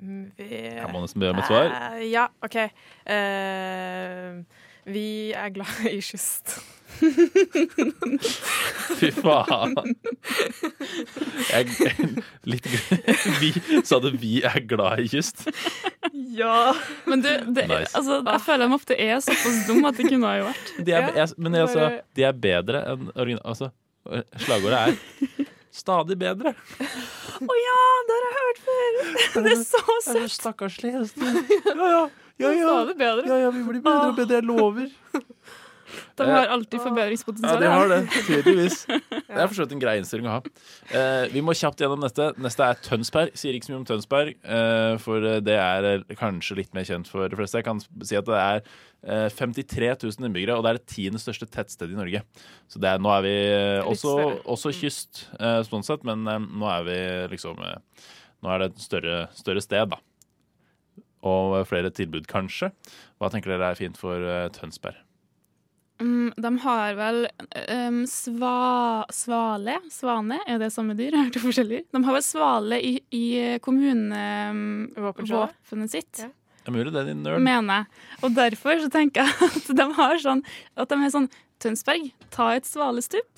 mm, 0.00 0.32
vi 0.36 0.54
Jeg 0.54 0.88
må 0.92 1.00
nesten 1.00 1.20
be 1.20 1.30
om 1.30 1.38
et 1.38 1.46
svar. 1.48 1.92
Eh, 1.96 2.10
ja, 2.10 2.26
OK. 2.42 2.56
Eh, 2.56 4.44
vi 4.88 5.06
er 5.36 5.50
glad 5.54 5.86
i 5.90 5.98
kyst. 6.04 6.56
Fy 9.00 9.10
faen. 9.14 9.74
Jeg, 11.50 11.64
litt 12.50 12.66
Vi 13.42 13.50
sa 13.86 13.96
du 14.02 14.08
vi 14.20 14.40
er 14.46 14.58
glad 14.68 15.00
i 15.04 15.06
kyst. 15.12 15.36
Ja! 16.36 16.72
Men 17.08 17.18
du, 17.24 17.28
det, 17.54 17.66
Nice. 17.70 17.92
altså, 17.96 18.14
jeg 18.26 18.40
føler 18.46 18.64
de 18.66 18.72
ofte 18.76 18.94
er 19.00 19.16
såpass 19.24 19.62
dumme 19.68 19.86
at 19.92 19.96
det 20.00 20.06
kunne 20.10 20.26
ha 20.30 20.34
jo 20.40 20.44
vært. 20.50 20.66
De 20.86 20.90
er, 20.96 21.02
jeg, 21.22 21.28
men 21.38 21.50
jeg, 21.58 21.62
altså, 21.68 21.82
de 22.18 22.22
er 22.26 22.34
bedre 22.48 22.78
enn 22.92 23.02
origina- 23.14 23.46
altså, 23.46 23.66
Slagordet 24.40 24.78
er 24.80 24.92
stadig 25.76 26.16
bedre. 26.18 26.50
Å 27.40 27.54
ja, 27.60 27.80
det 28.08 28.14
har 28.16 28.24
jeg 28.26 28.34
hørt 28.38 28.60
før! 28.64 28.92
Det 29.44 29.50
er 29.52 29.60
så 29.60 29.82
søtt. 30.06 30.32
stakkarslig. 30.34 30.92
Ja, 30.96 31.02
ja. 31.76 32.00
Ja, 32.40 32.52
ja. 32.56 32.76
Ja, 32.98 33.40
ja, 33.46 33.50
vi 33.54 33.64
blir 33.66 33.82
bedre 33.84 34.12
og 34.12 34.20
bedre, 34.20 34.40
jeg 34.40 34.48
lover. 34.48 34.88
De 36.20 36.26
har 36.28 36.50
alltid 36.52 36.82
forbedringspotensial. 36.84 37.54
Ja, 37.56 37.60
de 37.60 37.70
har 37.72 37.88
det, 37.90 37.98
tydeligvis. 38.26 38.82
Det 39.30 39.38
er 39.38 39.46
for 39.48 39.56
så 39.56 39.64
vidt 39.64 39.74
en 39.76 39.82
grei 39.82 39.94
innstilling 40.00 40.28
å 40.28 40.36
ha. 40.36 40.52
Eh, 40.94 41.24
vi 41.32 41.42
må 41.44 41.54
kjapt 41.56 41.80
gjennom 41.82 42.02
neste. 42.02 42.30
Neste 42.42 42.66
er 42.66 42.78
Tønsberg. 42.84 43.32
Sier 43.38 43.56
ikke 43.56 43.68
så 43.68 43.72
mye 43.74 43.80
om 43.80 43.86
Tønsberg, 43.88 44.32
eh, 44.42 44.94
for 45.02 45.26
det 45.46 45.56
er 45.56 45.88
eh, 45.92 46.16
kanskje 46.18 46.58
litt 46.60 46.72
mer 46.76 46.86
kjent 46.88 47.10
for 47.10 47.30
de 47.30 47.38
fleste. 47.38 47.60
Jeg 47.60 47.66
kan 47.66 47.80
si 47.82 48.18
at 48.18 48.28
det 48.28 48.38
er 48.38 48.60
eh, 48.60 49.26
53 49.38 49.90
000 50.04 50.28
innbyggere, 50.28 50.58
og 50.58 50.66
det 50.66 50.72
er 50.72 50.80
det 50.80 50.86
tiende 50.92 51.22
største 51.22 51.48
tettstedet 51.50 51.96
i 51.96 52.00
Norge. 52.00 52.22
Så 52.70 52.82
det 52.82 52.92
er, 52.92 53.02
nå 53.02 53.14
er 53.16 53.26
vi 53.26 53.34
eh, 53.48 53.80
også, 53.88 54.16
også 54.50 54.74
kyst, 54.76 55.24
eh, 55.38 55.60
sånn 55.66 55.86
sett, 55.86 56.06
men 56.06 56.26
eh, 56.30 56.42
nå 56.46 56.70
er 56.74 56.86
vi 56.90 57.00
liksom 57.36 57.62
eh, 57.66 57.78
Nå 58.40 58.48
er 58.48 58.62
det 58.62 58.66
et 58.70 58.78
større, 58.80 59.16
større 59.36 59.60
sted, 59.60 59.90
da. 59.92 59.98
Og 61.26 61.66
flere 61.68 61.90
tilbud, 61.92 62.24
kanskje. 62.30 62.70
Hva 63.20 63.28
tenker 63.32 63.50
dere 63.52 63.66
er 63.72 63.78
fint 63.78 63.96
for 64.00 64.16
eh, 64.24 64.48
Tønsberg? 64.56 64.96
Mm, 66.00 66.30
de 66.40 66.50
har 66.62 66.94
vel 66.96 67.26
um, 67.28 67.98
sva, 68.08 69.04
svale? 69.12 69.74
Svane? 69.92 70.38
Er 70.48 70.56
det 70.62 70.70
samme 70.72 70.94
dyr? 70.96 71.10
Jeg 71.12 71.18
har 71.18 71.26
hørt 71.28 71.36
det 71.36 71.44
forskjellig. 71.44 71.80
De 71.92 72.00
har 72.06 72.14
vel 72.16 72.24
svale 72.24 72.76
i, 72.80 72.94
i 73.12 73.24
kommunevåpenet 73.64 75.76
um, 75.76 75.88
sitt, 75.88 76.24
Ja. 76.24 76.30
Det 76.60 76.68
er 76.68 76.74
mulig 76.76 76.92
det, 76.92 77.06
din 77.08 77.22
nerd. 77.24 77.40
mener 77.40 77.74
jeg. 77.78 77.84
Og 78.20 78.34
derfor 78.36 78.76
så 78.82 78.88
tenker 78.92 79.24
jeg 79.24 79.32
at 79.48 79.68
de 79.78 79.84
har 79.96 80.18
sånn 80.20 80.42
At 80.76 80.92
de 80.92 80.96
er 81.00 81.10
sånn 81.14 81.30
Tønsberg, 81.60 82.10
ta 82.32 82.50
et 82.56 82.66
svalestup. 82.68 83.28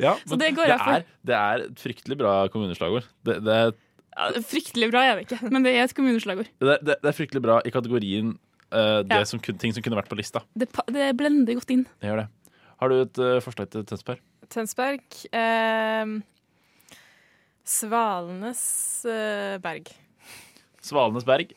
Ja, 0.00 0.14
men 0.28 0.40
det 0.40 0.52
det. 0.56 0.76
Er, 0.76 1.04
det 1.28 1.36
er 1.36 1.64
et 1.66 1.80
fryktelig 1.80 2.18
bra 2.20 2.34
kommuneslagord. 2.52 3.06
Det, 3.24 3.38
det, 3.44 3.56
er, 3.56 3.74
Ja, 4.16 4.40
fryktelig 4.48 4.88
bra 4.92 5.02
er 5.04 5.18
det 5.20 5.26
ikke, 5.26 5.50
men 5.52 5.62
det 5.66 5.74
er 5.76 5.84
et 5.84 5.92
kommuneslagord. 5.96 6.48
det, 6.62 6.76
er- 6.78 6.84
det 7.02 7.10
er 7.10 7.16
fryktelig 7.16 7.42
bra 7.44 7.58
i 7.68 7.70
kategorien 7.74 8.30
uh, 8.72 9.02
det 9.04 9.18
Ja. 9.20 9.24
som, 9.28 9.40
ting 9.44 9.74
som 9.76 9.82
kunne 9.84 9.98
vært 9.98 10.08
på 10.08 10.16
lista. 10.16 10.40
Det, 10.56 10.70
det 10.94 11.10
blender 11.18 11.54
godt 11.58 11.70
inn. 11.74 11.84
Det 12.00 12.08
gjør 12.08 12.22
det. 12.24 12.28
Har 12.80 12.88
du 12.92 12.96
et 13.02 13.18
uh, 13.20 13.36
forslag 13.44 13.68
til 13.72 13.84
Tønsberg? 13.88 14.20
Tønsberg. 14.48 15.04
uh, 15.36 16.16
Svalenes 17.66 18.64
eh, 19.10 19.56
berg. 19.62 19.88
Svalenes 20.86 21.24
berg. 21.26 21.50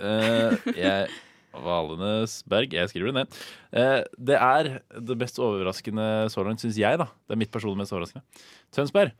Jeg 0.00 1.10
Valenes 1.54 2.34
berg. 2.50 2.72
Jeg 2.74 2.90
skriver 2.90 3.10
det 3.12 3.14
ned. 3.20 3.38
Eh, 3.74 4.00
det 4.18 4.38
er 4.38 4.70
det 4.98 5.16
mest 5.20 5.38
overraskende 5.42 6.06
så 6.34 6.42
langt, 6.46 6.62
syns 6.64 6.78
jeg. 6.78 6.98
da 6.98 7.06
Det 7.28 7.36
er 7.36 7.40
mitt 7.44 7.52
personlige 7.54 7.84
mest 7.84 7.94
overraskende. 7.94 8.24
Tønsberg. 8.74 9.12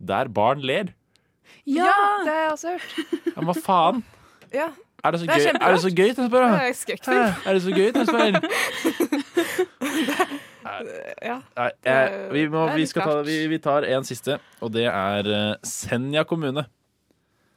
Der 0.00 0.28
barn 0.32 0.60
ler. 0.64 0.94
Ja, 1.68 1.92
det 2.24 2.32
har 2.32 2.40
jeg 2.42 2.50
også 2.52 2.68
hørt. 2.76 2.90
Ja, 3.36 3.40
hva 3.48 3.54
faen? 3.56 3.98
Ja, 4.54 4.68
Er 5.04 5.10
det 5.14 5.20
så 5.20 5.26
Det 5.26 5.34
er 5.34 5.38
gøy, 5.38 5.44
er 5.60 5.70
det 5.74 5.80
så 5.82 5.90
gøy 5.94 6.10
Tønsberg? 6.16 6.42
det 6.42 6.50
da? 6.50 6.56
er 6.58 6.64
Hæ? 7.06 7.18
Er 7.46 7.52
det 7.54 7.62
så 7.62 7.70
gøy, 7.76 7.88
er 7.94 8.02
Ja. 11.24 11.38
Nei, 11.56 11.70
eh, 11.88 12.28
vi, 12.32 12.42
må, 12.50 12.64
Det 12.66 12.72
er 12.72 12.76
vi, 12.76 12.80
litt 12.82 12.90
skal 12.92 13.02
ta, 13.04 13.14
rart. 13.18 13.26
vi, 13.28 13.36
vi 13.50 13.58
tar 13.62 13.82
en 13.88 14.04
siste, 14.06 14.38
og 14.62 14.68
det 14.74 14.86
er 14.90 15.22
eh, 15.32 15.54
Senja 15.66 16.24
kommune. 16.28 16.64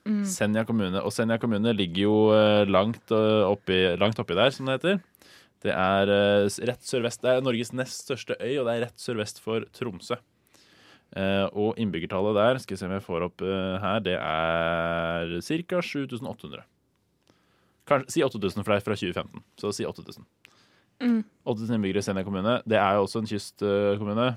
Mm. 0.08 0.24
Senja 0.26 0.64
kommune. 0.66 1.02
Og 1.06 1.12
Senja 1.14 1.38
kommune 1.42 1.74
ligger 1.78 2.02
jo 2.08 2.16
eh, 2.36 2.64
langt, 2.70 3.12
eh, 3.14 3.44
oppi, 3.48 3.82
langt 4.02 4.20
oppi 4.22 4.36
der, 4.38 4.50
som 4.56 4.66
det 4.70 4.76
heter. 4.80 4.96
Det 5.62 5.74
er 5.76 6.06
eh, 6.16 6.48
rett 6.72 6.84
sørvest. 6.88 7.22
Det 7.22 7.30
er 7.36 7.42
Norges 7.46 7.74
nest 7.78 7.98
største 8.08 8.34
øy, 8.40 8.56
og 8.62 8.66
det 8.68 8.74
er 8.76 8.82
rett 8.88 9.00
sørvest 9.02 9.38
for 9.44 9.60
Tromsø. 9.78 10.16
Eh, 11.12 11.46
og 11.52 11.76
innbyggertallet 11.82 12.38
der, 12.38 12.60
skal 12.64 12.76
vi 12.76 12.80
se 12.80 12.88
om 12.88 12.94
jeg 12.96 13.04
får 13.04 13.26
opp 13.26 13.42
eh, 13.44 13.80
her, 13.84 14.00
det 14.06 14.14
er 14.16 15.34
ca. 15.44 15.82
7800. 15.84 16.64
Kanskje, 17.90 18.14
si 18.14 18.24
8000, 18.24 18.64
for 18.64 18.72
det 18.72 18.78
er 18.80 18.86
fra 18.86 18.96
2015. 18.96 19.44
Så 19.60 19.74
si 19.76 19.88
8000. 19.90 20.24
Mm. 21.02 21.20
8000 21.50 21.76
innbyggere 21.76 22.00
i 22.00 22.06
Senja 22.06 22.24
kommune. 22.24 22.62
Det 22.64 22.78
er 22.80 22.96
jo 22.96 23.04
også 23.08 23.20
en 23.24 23.28
kystkommune. 23.28 24.30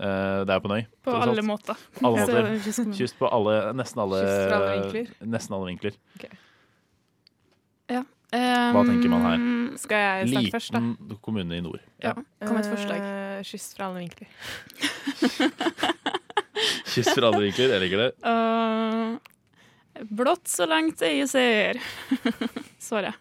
Eh, 0.00 0.40
Det 0.48 0.54
er 0.56 0.60
på 0.64 0.72
Nøy. 0.72 0.82
På 1.06 1.14
alle 1.14 1.44
måter. 1.46 1.78
Alle 2.02 2.18
måter. 2.26 2.50
Kyst 2.96 3.18
på 3.20 3.30
alle, 3.30 3.72
nesten 3.76 4.02
alle 4.02 4.24
alle 4.50 4.72
vinkler. 4.80 5.14
Nesten 5.22 5.54
alle 5.54 5.70
vinkler. 5.70 6.00
Hva 8.36 8.82
tenker 8.82 9.08
man 9.12 9.22
her? 9.22 9.36
Um, 9.38 9.76
Skal 9.78 10.02
jeg 10.02 10.30
starte 10.32 10.50
først, 10.56 10.72
da? 10.74 10.80
Liten 10.82 11.18
kommune 11.22 11.56
i 11.56 11.62
nord. 11.62 11.80
Ja, 12.02 12.12
kom 12.42 12.58
et 12.58 12.66
forslag. 12.66 13.04
Kyss 13.44 13.74
fra 13.76 13.90
alle 13.90 14.04
vinkler. 14.04 14.28
kyss 16.94 17.10
fra 17.12 17.28
alle 17.28 17.42
vinkler. 17.44 17.74
Jeg 17.74 17.82
liker 17.84 18.02
det. 18.04 18.10
Uh, 18.24 19.18
blått 20.16 20.48
så 20.48 20.68
langt 20.68 21.02
øyet 21.04 21.30
ser. 21.32 21.80
Svarer 22.86 23.10
jeg. 23.10 23.20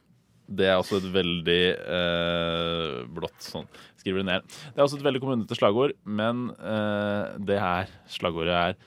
Det 0.55 0.67
er 0.69 0.77
også 0.77 0.99
et 1.01 1.07
veldig 1.09 1.61
uh, 1.81 2.97
blått 3.17 3.47
sånn. 3.47 3.65
Skriver 3.97 4.21
det 4.21 4.27
ned. 4.29 4.57
Det 4.71 4.77
er 4.77 4.85
også 4.85 4.99
et 4.99 5.07
veldig 5.07 5.21
kommunete 5.23 5.57
slagord, 5.57 5.95
men 6.05 6.51
uh, 6.59 7.33
det 7.41 7.57
her 7.61 7.89
slagordet 8.13 8.59
er 8.59 8.77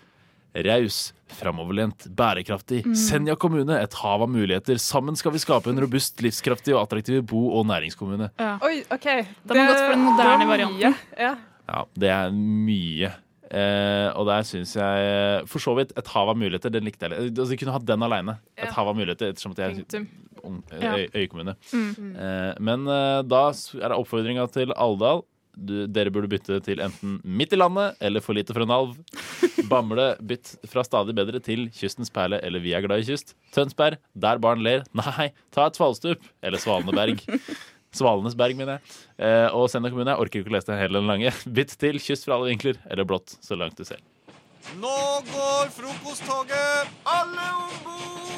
Raus, 0.54 1.12
framoverlent, 1.38 2.06
bærekraftig. 2.16 2.80
Mm. 2.87 2.94
Senja 2.96 3.37
kommune, 3.37 3.76
et 3.82 3.94
hav 4.00 4.22
av 4.24 4.30
muligheter. 4.32 4.78
Sammen 4.80 5.16
skal 5.18 5.32
vi 5.34 5.38
skape 5.42 5.68
en 5.70 5.78
robust, 5.84 6.22
livskraftig 6.24 6.74
og 6.74 6.87
attraktiv 6.87 7.22
bo- 7.28 7.52
og 7.58 7.66
næringskommune. 7.68 8.30
Ja. 8.40 8.54
Oi, 8.64 8.80
OK. 8.90 9.06
Da 9.44 9.54
har 9.54 9.61
man 9.61 9.68
gått 9.70 9.84
for 9.84 9.94
den 9.94 10.04
moderne 10.08 10.48
varianten. 10.48 10.94
Ja. 11.18 11.34
Ja, 11.68 11.84
det 12.00 12.08
er 12.11 12.30
mye. 12.32 13.12
Eh, 13.48 14.08
og 14.12 14.26
der 14.28 14.42
syns 14.44 14.74
jeg 14.76 15.46
For 15.48 15.58
så 15.62 15.72
vidt 15.78 15.94
et 15.96 16.06
hav 16.12 16.28
av 16.28 16.37
muligheter. 16.37 16.72
Den 16.72 16.84
likte 16.84 17.08
jeg. 17.08 17.12
Altså, 17.30 17.48
Jeg 17.54 17.58
kunne 17.62 17.72
hatt 17.76 17.87
den 17.88 18.02
aleine. 18.02 18.38
Et 18.56 18.66
Ja. 18.66 18.72
hav 18.72 18.88
av 18.88 18.96
muligheter, 18.96 19.32
ettersom 19.32 19.52
at 19.52 19.58
jeg 19.58 19.84
er 19.88 20.06
øy, 20.82 21.08
øykommune. 21.14 21.54
Mm. 21.72 22.16
Eh, 22.16 22.54
men 22.61 22.87
eh, 22.88 23.22
da 23.22 23.48
er 23.48 23.88
det 23.88 23.96
oppfordringa 23.98 24.46
til 24.52 24.72
Alvdal. 24.76 25.22
Dere 25.59 26.12
burde 26.14 26.31
bytte 26.31 26.61
til 26.64 26.83
enten 26.85 27.18
midt 27.25 27.55
i 27.55 27.59
landet 27.59 27.99
eller 28.05 28.23
for 28.25 28.38
lite 28.38 28.55
for 28.55 28.64
en 28.64 28.75
alv. 28.75 28.92
Bamble, 29.68 30.12
bytt 30.25 30.55
fra 30.71 30.85
stadig 30.87 31.16
bedre 31.18 31.40
til 31.44 31.66
Kystens 31.75 32.12
perle 32.14 32.38
eller 32.44 32.62
Vi 32.62 32.75
er 32.77 32.85
glad 32.87 33.03
i 33.03 33.09
kyst. 33.09 33.35
Tønsberg, 33.55 33.99
der 34.14 34.38
barn 34.42 34.62
ler. 34.64 34.87
Nei, 34.97 35.31
ta 35.55 35.66
et 35.68 35.79
Svalstup 35.79 36.23
eller 36.42 36.62
Svaneberg. 36.62 37.25
Svalenes 37.99 38.37
berg, 38.37 38.57
mener 38.59 38.77
jeg. 38.77 38.97
Eh, 39.25 39.49
og 39.57 39.68
Senja 39.73 39.90
kommune, 39.90 40.12
jeg 40.12 40.25
orker 40.25 40.42
ikke 40.42 40.53
å 40.53 40.57
lese 40.59 40.71
det 40.73 40.81
hele 40.83 41.01
den 41.01 41.11
lange. 41.11 41.33
Bytt 41.59 41.75
til 41.81 42.01
kyst 42.03 42.29
fra 42.29 42.37
alle 42.37 42.53
vinkler 42.53 42.81
eller 42.88 43.09
blått 43.09 43.38
så 43.42 43.59
langt 43.59 43.81
du 43.81 43.87
ser. 43.88 44.03
Nå 44.83 44.99
går 45.31 45.73
frokosttoget! 45.73 46.92
Alle 47.09 47.49
om 47.62 47.81
bord! 47.87 48.38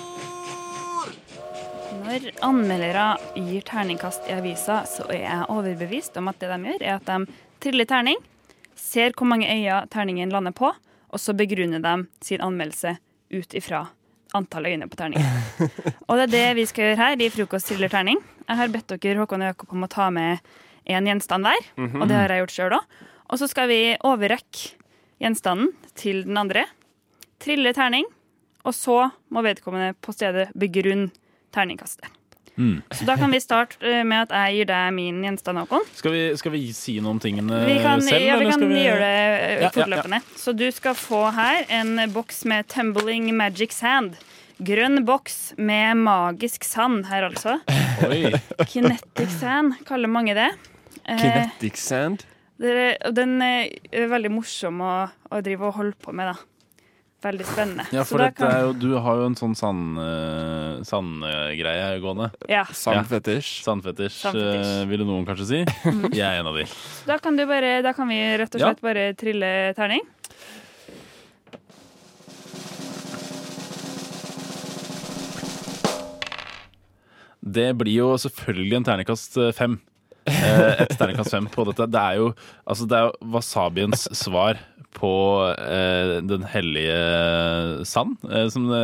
Når 2.00 2.30
anmeldere 2.46 3.04
gir 3.36 3.64
terningkast 3.68 4.28
i 4.30 4.32
avisa, 4.38 4.80
så 4.88 5.04
er 5.12 5.24
jeg 5.26 5.48
overbevist 5.52 6.14
om 6.16 6.30
at 6.30 6.38
det 6.40 6.48
de 6.48 6.70
gjør, 6.70 6.84
er 6.86 6.94
at 6.96 7.08
de 7.08 7.40
triller 7.60 7.88
terning, 7.88 8.16
ser 8.78 9.12
hvor 9.12 9.28
mange 9.28 9.48
øyne 9.50 9.82
terningen 9.92 10.32
lander 10.32 10.54
på, 10.56 10.70
og 11.10 11.20
så 11.20 11.34
begrunner 11.36 11.82
de 11.84 11.94
sin 12.24 12.40
anmeldelse 12.40 12.94
ut 13.36 13.56
ifra 13.58 13.82
antall 14.34 14.70
øyne 14.70 14.88
på 14.88 14.96
terningen. 14.96 15.28
Og 16.08 16.16
det 16.16 16.24
er 16.28 16.32
det 16.32 16.56
vi 16.60 16.66
skal 16.70 16.84
gjøre 16.86 17.00
her 17.00 17.22
i 17.22 17.30
Frokost 17.34 17.66
triller 17.66 17.90
terning. 17.90 18.20
Jeg 18.46 18.60
har 18.60 18.70
bedt 18.70 18.94
dere 18.94 19.18
Håkon 19.18 19.42
og 19.42 19.50
Jakob 19.50 19.74
om 19.74 19.86
å 19.86 19.90
ta 19.90 20.06
med 20.14 20.38
en 20.90 21.08
gjenstand 21.10 21.46
hver, 21.46 21.66
og 21.98 22.04
det 22.08 22.16
har 22.16 22.32
jeg 22.32 22.44
gjort 22.44 22.54
sjøl 22.54 22.76
òg. 22.78 23.00
Og 23.30 23.42
så 23.42 23.48
skal 23.50 23.68
vi 23.70 23.80
overrekke 24.06 24.78
gjenstanden 25.20 25.74
til 25.98 26.22
den 26.26 26.38
andre, 26.40 26.64
trille 27.42 27.74
terning, 27.76 28.06
og 28.64 28.74
så 28.76 29.10
må 29.34 29.42
vedkommende 29.44 29.96
på 30.02 30.14
stedet 30.14 30.48
begrunne 30.58 31.10
terningkastet. 31.54 32.08
Mm. 32.60 32.82
Så 32.90 33.04
da 33.04 33.16
kan 33.16 33.30
vi 33.30 33.40
starte 33.40 33.78
eh, 33.88 34.02
med 34.04 34.26
at 34.26 34.32
jeg 34.34 34.58
gir 34.58 34.68
deg 34.68 34.92
min 34.92 35.22
gjenstand, 35.24 35.62
Håkon. 35.62 35.84
Skal, 35.96 36.12
vi, 36.12 36.22
skal 36.36 36.52
vi 36.52 36.62
si 36.76 36.98
noe 37.00 37.14
om 37.14 37.20
tingene 37.22 37.62
Vi 37.64 37.78
kan, 37.80 38.02
selv? 38.04 38.24
ja, 38.26 38.36
vi 38.40 38.50
kan 38.50 38.64
vi... 38.68 38.82
gjøre 38.84 39.06
det 39.06 39.14
fortløpende. 39.14 39.46
Ja, 39.46 39.54
ja, 39.54 39.62
ja. 39.62 39.70
fortløpende. 39.76 40.20
Så 40.42 40.54
du 40.58 40.66
skal 40.74 40.98
få 40.98 41.22
her 41.36 41.64
en 41.80 41.94
boks 42.12 42.44
med 42.50 42.68
Tumbling 42.72 43.30
Magic 43.38 43.72
Sand. 43.76 44.18
Grønn 44.60 45.06
boks 45.08 45.54
med 45.56 46.02
magisk 46.04 46.66
sand 46.68 47.06
her, 47.08 47.30
altså. 47.30 47.56
Oi. 48.10 48.34
Kinetic 48.70 49.32
sand 49.40 49.78
kaller 49.88 50.12
mange 50.12 50.36
det. 50.36 50.50
Eh, 51.06 51.16
Kinetic 51.16 51.80
sand. 51.80 52.26
den 52.60 53.40
er 53.40 54.10
veldig 54.12 54.34
morsom 54.36 54.82
å, 54.84 54.94
å 55.32 55.40
drive 55.40 55.70
og 55.70 55.78
holde 55.80 55.96
på 55.96 56.12
med, 56.12 56.34
da. 56.34 56.49
Veldig 57.20 57.44
spennende. 57.44 57.84
Ja, 57.92 58.04
for 58.08 58.22
dette 58.22 58.46
er 58.48 58.62
jo, 58.64 58.70
du 58.80 58.94
har 59.04 59.18
jo 59.20 59.26
en 59.28 59.34
sånn 59.36 59.52
sand, 59.58 59.98
uh, 60.00 60.78
sandgreie 60.88 61.98
gående. 62.00 62.30
Ja. 62.48 62.62
Sandfetisj. 62.64 63.58
Sandfetisj, 63.66 64.22
Sandfetisj. 64.22 64.70
Uh, 64.80 64.86
ville 64.88 65.04
noen 65.04 65.26
kanskje 65.28 65.48
si. 65.50 65.60
Jeg 66.16 66.24
er 66.24 66.40
en 66.40 66.48
av 66.48 66.56
de. 66.56 66.64
Da 67.10 67.18
kan, 67.20 67.36
du 67.36 67.44
bare, 67.50 67.74
da 67.84 67.92
kan 67.96 68.08
vi 68.08 68.22
rett 68.40 68.56
og 68.56 68.64
Ja. 68.64 68.70
slett 68.72 68.80
bare 68.84 69.10
trille 69.20 69.52
terning. 69.76 70.00
Det 77.40 77.70
blir 77.80 77.96
jo 77.96 78.08
selvfølgelig 78.20 78.76
en 78.80 78.86
terningkast 78.86 79.38
eh, 79.40 79.52
fem. 79.56 79.78
Eh, 80.28 80.82
et 80.84 80.92
terningkast 81.00 81.32
fem 81.32 81.46
på 81.50 81.64
dette. 81.70 81.86
Det 81.90 82.00
er 82.00 82.18
jo, 82.20 82.32
altså 82.68 82.86
det 82.90 82.98
er 82.98 83.08
jo 83.08 83.30
wasabiens 83.36 84.04
svar 84.16 84.60
på 84.96 85.10
eh, 85.54 86.16
den 86.26 86.42
hellige 86.50 87.84
sand. 87.86 88.16
Eh, 88.30 88.48
som 88.52 88.66
det, 88.70 88.80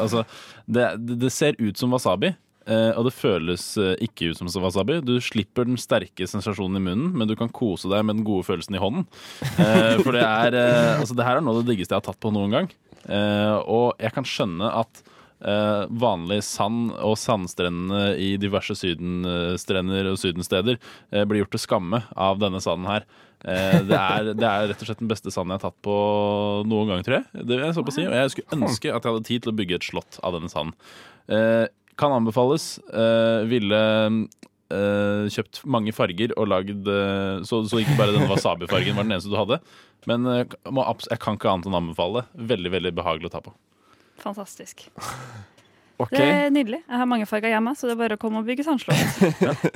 altså, 0.00 0.24
det, 0.66 0.86
det 1.20 1.32
ser 1.34 1.58
ut 1.60 1.76
som 1.78 1.92
wasabi. 1.92 2.32
eh, 2.66 2.90
og 2.96 3.04
det 3.08 3.14
føles 3.16 3.64
eh, 3.82 3.94
ikke 4.06 4.30
ut 4.32 4.38
som 4.40 4.48
wasabi. 4.62 5.00
Du 5.04 5.16
slipper 5.20 5.66
den 5.68 5.76
sterke 5.80 6.26
sensasjonen 6.30 6.78
i 6.80 6.84
munnen, 6.88 7.12
men 7.18 7.28
du 7.28 7.34
kan 7.36 7.50
kose 7.52 7.90
deg 7.92 8.04
med 8.06 8.20
den 8.20 8.26
gode 8.28 8.46
følelsen 8.48 8.78
i 8.78 8.82
hånden. 8.82 9.06
Eh, 9.58 9.98
for 10.04 10.12
det 10.16 10.24
er 10.24 10.56
eh, 10.56 11.00
Altså, 11.00 11.16
det 11.18 11.26
her 11.26 11.40
er 11.40 11.44
noe 11.44 11.58
av 11.58 11.64
det 11.64 11.72
diggeste 11.74 11.94
jeg 11.96 12.00
har 12.02 12.08
tatt 12.12 12.22
på 12.22 12.32
noen 12.34 12.54
gang. 12.54 12.70
Eh, 13.10 13.56
og 13.66 13.98
jeg 14.00 14.14
kan 14.14 14.24
skjønne 14.28 14.68
at 14.78 15.02
eh, 15.02 15.11
vanlig 15.42 16.40
sand 16.46 16.92
og 17.02 17.16
sandstrendene 17.18 18.12
i 18.20 18.36
diverse 18.40 18.76
sydenstrender 18.78 20.12
og 20.12 20.20
sydensteder 20.22 20.78
eh, 20.78 21.24
blir 21.26 21.42
gjort 21.42 21.56
til 21.56 21.64
skamme 21.64 22.02
av 22.14 22.38
denne 22.42 22.60
sanden 22.62 22.86
her. 22.90 23.06
Eh, 23.42 23.80
det, 23.88 23.98
er, 23.98 24.30
det 24.38 24.46
er 24.46 24.68
rett 24.70 24.84
og 24.84 24.86
slett 24.90 25.02
den 25.02 25.10
beste 25.10 25.32
sanden 25.34 25.56
jeg 25.56 25.62
har 25.62 25.70
tatt 25.72 25.80
på 25.82 25.96
noen 26.70 26.92
gang, 26.92 27.02
tror 27.06 27.18
jeg. 27.18 27.26
Det 27.42 27.56
vil 27.56 27.66
jeg 27.66 27.76
så 27.78 27.82
på 27.86 27.94
å 27.94 27.96
si. 27.96 28.06
Og 28.06 28.14
jeg 28.20 28.34
skulle 28.34 28.60
ønske 28.60 28.92
at 28.92 29.02
jeg 29.02 29.10
hadde 29.16 29.28
tid 29.28 29.42
til 29.44 29.52
å 29.52 29.56
bygge 29.58 29.80
et 29.80 29.88
slott 29.88 30.20
av 30.22 30.36
denne 30.38 30.52
sanden. 30.52 30.76
Eh, 31.26 31.66
kan 31.98 32.14
anbefales. 32.14 32.76
Eh, 32.88 33.42
ville 33.50 33.80
eh, 34.72 35.26
kjøpt 35.34 35.64
mange 35.66 35.94
farger 35.96 36.36
og 36.38 36.48
lagd 36.54 36.88
eh, 36.88 37.42
så, 37.48 37.64
så 37.66 37.82
ikke 37.82 37.98
bare 37.98 38.14
denne 38.14 38.30
wasabi-fargen 38.30 38.96
var 38.96 39.08
den 39.08 39.18
eneste 39.18 39.32
du 39.32 39.38
hadde. 39.40 39.58
Men 40.10 40.26
eh, 40.30 40.46
jeg 40.46 41.20
kan 41.22 41.36
ikke 41.38 41.50
annet 41.50 41.68
enn 41.68 41.78
anbefale. 41.82 42.24
Veldig, 42.54 42.72
veldig 42.78 42.94
behagelig 43.02 43.32
å 43.32 43.36
ta 43.36 43.44
på. 43.44 43.54
Fantastisk. 44.22 44.90
Ok, 46.00 46.10
Det 46.16 46.22
er 46.24 46.50
nydelig. 46.50 46.80
Jeg 46.88 46.98
har 46.98 47.06
mange 47.06 47.26
farger 47.26 47.52
hjemme, 47.52 47.74
så 47.76 47.86
det 47.86 47.92
er 47.96 48.00
bare 48.00 48.16
å 48.16 48.20
komme 48.22 48.40
og 48.42 48.46
bygge 48.48 48.64
sandslott. 48.66 48.96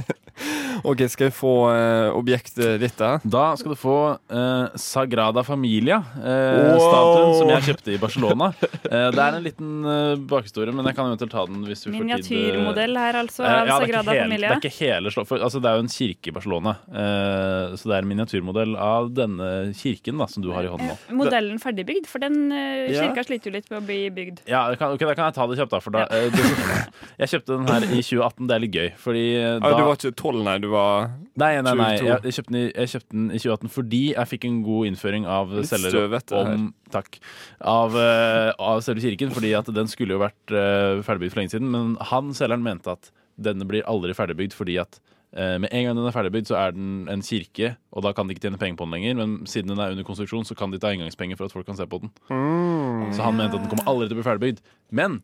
ok, 0.90 1.02
skal 1.08 1.28
jeg 1.28 1.34
få 1.36 1.52
uh, 1.70 2.16
objektet 2.16 2.80
ditt 2.82 2.96
da? 2.98 3.16
Da 3.24 3.44
skal 3.56 3.72
du 3.72 3.78
få 3.78 3.96
uh, 4.32 4.66
Sagrada 4.80 5.44
Familia-statuen 5.46 6.80
Wow! 6.82 7.34
som 7.38 7.52
jeg 7.54 7.66
kjøpte 7.70 7.94
i 7.94 7.98
Barcelona. 8.02 8.50
Eh, 8.86 9.08
det 9.14 9.22
er 9.22 9.36
en 9.38 9.44
liten 9.44 9.70
uh, 9.86 10.14
bakhistorie, 10.30 10.74
men 10.74 10.86
jeg 10.90 10.96
kan 10.98 11.08
eventuelt 11.10 11.32
ta 11.34 11.44
den 11.48 11.62
hvis 11.66 11.86
vi 11.86 11.92
får 11.92 11.96
tid. 11.96 12.04
Miniatyrmodell 12.06 12.98
her, 13.00 13.18
altså, 13.22 13.44
av 13.46 13.54
ja, 13.54 13.62
det 13.66 13.78
Sagrada 13.86 14.10
hele- 14.16 14.26
Familia. 14.26 14.50
Det 14.50 14.56
er 14.56 14.62
ikke 14.64 14.74
hele 14.86 15.12
slott, 15.14 15.28
for 15.30 15.42
altså, 15.46 15.62
det 15.62 15.70
er 15.70 15.78
jo 15.80 15.86
en 15.86 15.92
kirke 15.92 16.32
i 16.32 16.36
Barcelona. 16.36 16.76
eh, 16.90 17.76
så 17.76 17.90
det 17.90 17.96
er 17.96 18.04
en 18.06 18.10
miniatyrmodell 18.12 18.76
av 18.80 19.10
denne 19.16 19.50
kirken 19.78 20.18
da, 20.22 20.28
som 20.32 20.44
du 20.44 20.50
har 20.54 20.66
i 20.66 20.70
hånden 20.72 20.92
nå. 20.92 20.98
Modellen 21.22 21.58
ferdigbygd, 21.62 22.06
for 22.10 22.22
den 22.24 22.38
kirka 22.50 23.22
Ja. 23.22 23.26
sliter 23.30 23.50
jo 23.50 23.56
litt 23.58 23.70
med 23.72 23.80
å 23.82 23.86
bli 23.86 24.00
bygd. 24.14 24.44
Ja, 24.50 24.66
kan, 24.78 24.94
ok, 24.96 25.06
Da 25.06 25.14
kan 25.18 25.30
jeg 25.30 25.38
ta 25.38 25.46
det 25.50 25.58
kjapt, 25.60 25.72
da. 25.74 25.80
For 25.84 25.94
da 25.94 26.05
jeg 27.20 27.30
kjøpte 27.32 27.56
den 27.56 27.68
her 27.70 27.86
i 27.86 28.00
2018. 28.00 28.48
Det 28.48 28.56
er 28.56 28.62
litt 28.64 28.76
gøy. 28.76 28.88
Fordi 29.00 29.24
eh, 29.38 29.56
Ah, 29.56 29.64
da 29.66 29.72
du 29.78 29.86
var 29.88 29.98
ikke 29.98 30.12
12, 30.12 30.42
nei. 30.46 30.56
Du 30.62 30.68
var 30.72 31.10
Nei, 31.36 31.50
nei, 31.64 31.74
nei. 31.76 31.90
Jeg, 32.00 32.36
kjøpte 32.38 32.52
den 32.52 32.60
i, 32.60 32.64
jeg 32.70 32.92
kjøpte 32.94 33.16
den 33.16 33.26
i 33.28 33.40
2018 33.42 33.72
fordi 33.74 34.02
jeg 34.14 34.30
fikk 34.32 34.46
en 34.48 34.60
god 34.64 34.90
innføring 34.90 35.26
av 35.28 35.52
selger 35.68 35.98
om 36.40 36.70
Takk. 36.94 37.18
Av, 37.60 37.96
eh, 37.98 38.52
av 38.62 38.80
selve 38.86 39.02
kirken, 39.04 39.34
fordi 39.34 39.50
at 39.58 39.68
den 39.74 39.90
skulle 39.90 40.16
jo 40.16 40.22
vært 40.22 40.54
eh, 40.54 41.02
ferdigbygd 41.04 41.34
for 41.34 41.42
lenge 41.42 41.52
siden. 41.56 41.68
Men 41.74 41.96
han 42.12 42.32
selgeren 42.36 42.64
mente 42.64 42.94
at 42.94 43.10
denne 43.36 43.66
blir 43.68 43.84
aldri 43.90 44.14
ferdigbygd 44.16 44.54
fordi 44.56 44.78
at 44.80 44.96
eh, 45.36 45.56
med 45.60 45.68
en 45.68 45.88
gang 45.88 45.98
den 45.98 46.08
er 46.08 46.14
ferdigbygd, 46.14 46.48
så 46.48 46.56
er 46.62 46.76
den 46.76 47.06
en 47.12 47.24
kirke, 47.26 47.74
og 47.92 48.06
da 48.06 48.14
kan 48.16 48.28
de 48.28 48.36
ikke 48.36 48.46
tjene 48.46 48.60
penger 48.60 48.78
på 48.80 48.86
den 48.88 48.96
lenger. 48.96 49.18
Men 49.20 49.38
siden 49.50 49.74
den 49.74 49.82
er 49.82 49.92
under 49.92 50.06
konstruksjon, 50.08 50.46
så 50.48 50.56
kan 50.56 50.72
de 50.72 50.80
ta 50.80 50.94
inngangspenger 50.94 51.36
for 51.36 51.50
at 51.50 51.56
folk 51.56 51.68
kan 51.68 51.76
se 51.78 51.88
på 51.90 52.00
den. 52.04 52.14
Mm. 52.30 53.10
Så 53.12 53.26
han 53.26 53.36
mente 53.36 53.58
at 53.58 53.66
den 53.66 53.72
kommer 53.72 53.90
aldri 53.92 54.08
til 54.08 54.16
å 54.16 54.22
bli 54.22 54.28
ferdigbygd. 54.30 54.62
Men 54.94 55.20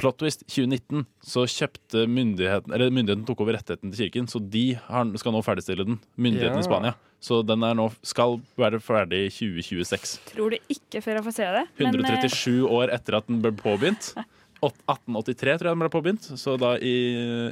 plot 0.00 0.18
twist 0.22 0.42
2019 0.48 1.04
så 1.22 1.44
kjøpte 1.50 2.06
myndigheten 2.10 2.72
Eller 2.74 2.90
myndigheten 2.94 3.26
tok 3.28 3.40
over 3.44 3.56
rettigheten 3.58 3.92
til 3.92 4.06
kirken, 4.06 4.26
så 4.32 4.40
de 4.50 4.64
har, 4.88 5.04
skal 5.20 5.34
nå 5.36 5.42
ferdigstille 5.44 5.84
den. 5.86 6.00
Myndigheten 6.16 6.58
Ja. 6.58 6.64
i 6.64 6.68
Spania. 6.68 6.94
Så 7.20 7.42
den 7.44 7.62
er 7.68 7.74
nå, 7.76 7.90
skal 8.02 8.38
være 8.56 8.80
ferdig 8.80 9.26
i 9.26 9.30
2026. 9.30 10.18
Tror 10.32 10.50
det 10.56 10.62
ikke 10.72 11.02
før 11.04 11.18
jeg 11.20 11.24
får 11.28 11.34
se 11.36 11.48
det. 11.58 11.64
men, 11.78 11.94
eh, 12.00 12.00
137 12.00 12.64
år 12.68 12.94
etter 12.96 13.16
at 13.20 13.26
den 13.28 13.42
ble 13.44 13.52
påbegynt. 13.52 14.14
1883 14.64 15.58
tror 15.60 15.68
jeg 15.70 15.76
den 15.76 15.84
ble 15.84 15.92
påbegynt. 15.92 16.26
Så 16.40 16.56
da 16.60 16.74
i, 16.76 16.94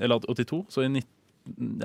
eller 0.00 0.20
82. 0.24 0.64
Så 0.72 0.84
i 0.84 0.88
19, 0.88 1.08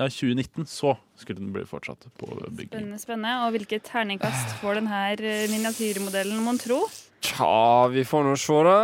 ja, 0.00 0.08
2019 0.08 0.66
så 0.68 0.96
skulle 1.16 1.40
den 1.40 1.52
bli 1.52 1.64
fortsatt 1.68 2.04
på 2.20 2.28
bygging. 2.50 2.68
Spennende, 2.72 3.00
spennende. 3.00 3.36
Og 3.46 3.54
hvilket 3.56 3.84
terningkast 3.88 4.56
får 4.60 4.80
denne 4.80 5.02
eh, 5.20 5.46
miniatyrmodellen, 5.52 6.40
mon 6.44 6.58
tro? 6.60 6.82
Tja, 7.24 7.88
vi 7.92 8.04
får 8.04 8.24
nå 8.28 8.36
se, 8.36 8.60
da. 8.68 8.78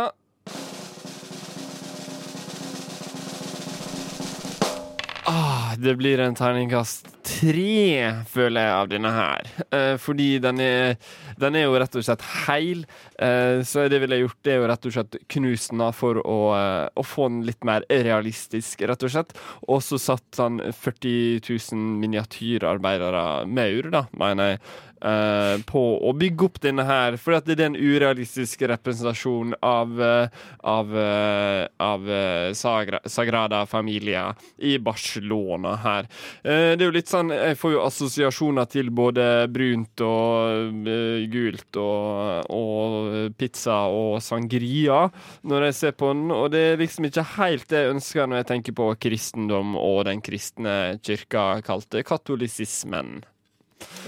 Det 5.77 5.95
blir 5.99 6.19
en 6.19 6.35
terningkast 6.35 7.07
tre, 7.25 8.23
føler 8.29 8.65
jeg, 8.65 8.73
av 8.75 8.89
denne 8.91 9.11
her. 9.13 9.49
Eh, 9.71 9.93
fordi 10.01 10.29
den 10.41 10.59
er, 10.63 10.95
den 11.39 11.57
er 11.57 11.67
jo 11.67 11.77
rett 11.79 11.97
og 11.97 12.05
slett 12.05 12.25
heil. 12.45 12.83
Eh, 13.21 13.61
så 13.67 13.85
det 13.91 14.01
ville 14.01 14.17
jeg 14.17 14.27
gjort, 14.27 14.39
det 14.45 14.53
er 14.53 14.61
jo 14.61 14.69
rett 14.71 14.87
og 14.89 14.95
slett 14.95 15.17
knust 15.35 15.73
den 15.73 15.85
for 15.95 16.21
å, 16.21 16.39
eh, 16.57 16.87
å 16.97 17.05
få 17.05 17.29
den 17.29 17.41
litt 17.47 17.67
mer 17.67 17.85
realistisk, 17.89 18.83
rett 18.89 19.05
og 19.07 19.13
slett. 19.13 19.35
Og 19.67 19.83
så 19.85 19.99
satt 20.01 20.41
han 20.41 20.61
40 20.73 21.41
000 21.45 21.99
miniatyrarbeidere 22.01 23.25
maur, 23.49 23.91
da, 23.93 24.05
mener 24.17 24.55
jeg. 24.55 24.63
Eh, 25.01 25.55
på 25.67 25.81
å 26.07 26.13
bygge 26.17 26.47
opp 26.47 26.59
denne 26.63 26.85
her, 26.87 27.17
for 27.21 27.37
det 27.45 27.57
er 27.57 27.65
en 27.69 27.77
urealistisk 27.77 28.63
representasjon 28.71 29.55
av, 29.65 29.93
uh, 29.97 30.43
av, 30.67 30.93
uh, 30.95 31.65
av 31.81 32.09
Sagra, 32.57 33.01
Sagrada 33.05 33.63
Familia 33.69 34.29
i 34.57 34.77
Barcelona 34.81 35.75
her. 35.81 36.07
Det 36.43 36.77
er 36.77 36.83
jo 36.83 36.93
litt 36.93 37.09
sånn 37.09 37.31
Jeg 37.33 37.57
får 37.59 37.73
jo 37.73 37.81
assosiasjoner 37.83 38.67
til 38.71 38.89
både 38.95 39.25
brunt 39.51 40.03
og 40.05 40.85
gult 41.31 41.79
og, 41.81 42.51
og 42.51 43.35
pizza 43.39 43.81
og 43.91 44.19
sangria 44.23 45.03
når 45.47 45.67
jeg 45.69 45.77
ser 45.77 45.97
på 45.97 46.11
den, 46.13 46.31
og 46.35 46.51
det 46.53 46.63
er 46.71 46.81
liksom 46.81 47.07
ikke 47.07 47.27
helt 47.37 47.67
det 47.71 47.83
jeg 47.83 47.95
ønsker 47.95 48.29
når 48.29 48.41
jeg 48.41 48.49
tenker 48.53 48.77
på 48.77 48.89
kristendom 49.01 49.75
og 49.79 50.05
den 50.09 50.23
kristne 50.25 50.77
kirka 51.05 51.61
kalte 51.65 52.03
katolisismen. 52.07 53.21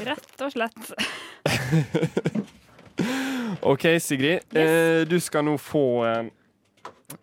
Rett 0.03 0.45
og 0.45 0.53
slett. 0.53 0.93
OK, 3.73 3.87
Sigrid. 3.99 4.39
Eh, 4.55 5.01
du 5.07 5.17
skal 5.23 5.45
nå 5.47 5.57
få 5.61 5.85
eh, 6.07 6.25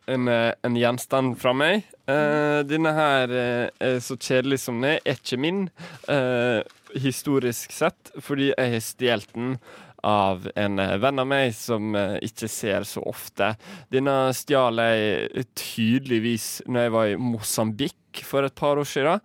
en, 0.07 0.29
eh, 0.29 0.53
en 0.63 0.79
gjenstand 0.79 1.37
fra 1.41 1.53
meg. 1.57 1.85
Eh, 2.11 2.61
denne 2.67 2.93
her 2.97 3.35
eh, 3.35 3.69
er 3.83 4.01
så 4.03 4.17
kjedelig 4.19 4.61
som 4.65 4.81
den 4.81 4.95
er, 4.95 5.05
er 5.05 5.21
ikke 5.21 5.39
min, 5.41 5.69
eh, 6.11 6.63
historisk 7.01 7.75
sett, 7.75 8.13
fordi 8.19 8.51
jeg 8.51 8.75
har 8.75 8.85
stjålet 8.85 9.37
den 9.37 9.55
av 10.01 10.47
en 10.57 10.81
venn 11.03 11.21
av 11.21 11.27
meg 11.29 11.51
som 11.53 11.93
ikke 12.25 12.49
ser 12.49 12.87
så 12.89 13.03
ofte. 13.05 13.51
Denne 13.93 14.31
stjal 14.33 14.81
jeg 14.81 15.45
tydeligvis 15.61 16.47
når 16.65 16.87
jeg 16.87 16.95
var 16.95 17.11
i 17.11 17.19
Mosambik 17.21 18.23
for 18.25 18.49
et 18.49 18.57
par 18.57 18.81
år 18.81 18.89
siden, 18.89 19.21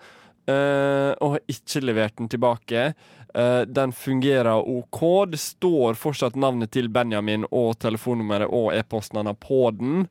eh, 0.47 1.11
og 1.19 1.35
har 1.35 1.43
ikke 1.51 1.81
levert 1.85 2.17
den 2.19 2.29
tilbake. 2.31 2.93
Eh, 3.35 3.61
den 3.67 3.91
fungerer 3.95 4.61
OK. 4.61 5.01
Det 5.31 5.39
står 5.41 5.97
fortsatt 5.99 6.35
navnet 6.39 6.71
til 6.75 6.87
Benjamin 6.89 7.47
og 7.51 7.75
telefonnummeret 7.83 8.47
og 8.51 8.71
e-postnavnet 8.77 9.39
på 9.43 9.65
den, 9.75 10.05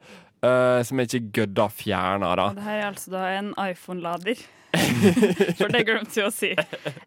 eh, 0.44 0.83
som 0.85 1.01
jeg 1.01 1.09
ikke 1.14 1.40
gødda 1.40 1.68
fjerna, 1.73 2.35
da. 2.37 2.51
Det 2.59 2.66
her 2.66 2.83
er 2.83 2.90
altså 2.90 3.14
da 3.16 3.25
en 3.38 3.55
iPhone-lader. 3.59 4.44
For 5.55 5.70
det 5.70 5.85
glemte 5.87 6.18
jeg 6.18 6.27
å 6.27 6.33
si. 6.35 6.49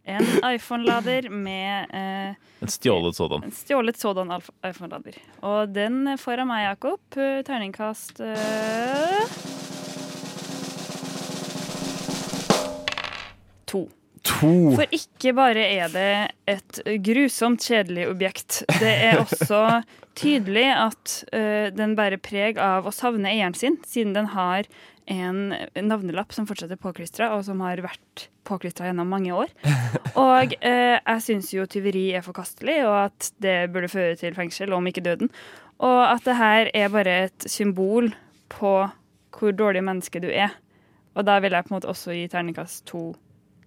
En 0.07 0.23
iPhone-lader 0.47 1.27
med 1.29 1.91
eh, 1.91 2.37
En 2.63 2.71
stjålet 2.71 3.17
sådan. 3.19 3.43
en 3.43 3.51
stjålet 3.51 3.99
sådan 3.99 4.31
iPhone-lader. 4.63 5.19
Og 5.43 5.73
den 5.75 6.13
får 6.17 6.45
av 6.45 6.47
meg, 6.47 6.63
Jakob, 6.69 7.03
eh, 7.19 7.41
terningkast 7.45 8.23
To. 13.71 13.88
To. 14.27 14.51
For 14.75 14.95
ikke 14.95 15.32
bare 15.38 15.63
er 15.77 15.91
det 15.93 16.12
et 16.49 16.80
grusomt 17.06 17.63
kjedelig 17.63 18.08
objekt, 18.10 18.63
det 18.82 18.91
er 19.08 19.21
også 19.21 19.62
tydelig 20.17 20.65
at 20.73 21.17
uh, 21.32 21.69
den 21.75 21.93
bærer 21.95 22.19
preg 22.19 22.60
av 22.60 22.89
å 22.89 22.95
savne 22.95 23.30
eieren 23.30 23.56
sin, 23.56 23.77
siden 23.88 24.15
den 24.17 24.32
har 24.34 24.67
en 25.08 25.53
navnelapp 25.88 26.34
som 26.36 26.47
fortsatt 26.49 26.73
er 26.73 26.82
påklistra, 26.82 27.30
og 27.36 27.45
som 27.47 27.62
har 27.63 27.80
vært 27.84 28.27
påklistra 28.47 28.89
gjennom 28.89 29.08
mange 29.12 29.32
år. 29.36 29.51
Og 30.19 30.56
eh, 30.60 30.97
jeg 30.97 31.23
syns 31.23 31.53
jo 31.53 31.67
tyveri 31.69 32.10
er 32.17 32.25
forkastelig, 32.25 32.82
og 32.88 32.95
at 33.06 33.30
det 33.43 33.56
burde 33.71 33.91
føre 33.91 34.17
til 34.19 34.36
fengsel, 34.36 34.75
om 34.75 34.88
ikke 34.89 35.06
døden. 35.06 35.32
Og 35.84 35.99
at 36.10 36.27
det 36.27 36.36
her 36.36 36.71
er 36.75 36.91
bare 36.91 37.15
et 37.27 37.47
symbol 37.47 38.12
på 38.51 38.73
hvor 39.38 39.56
dårlig 39.56 39.86
menneske 39.86 40.19
du 40.23 40.27
er. 40.27 40.58
Og 41.15 41.25
da 41.27 41.38
vil 41.39 41.56
jeg 41.56 41.65
på 41.65 41.71
en 41.71 41.77
måte 41.77 41.91
også 41.91 42.15
gi 42.15 42.27
terningkast 42.32 42.84
to 42.89 43.12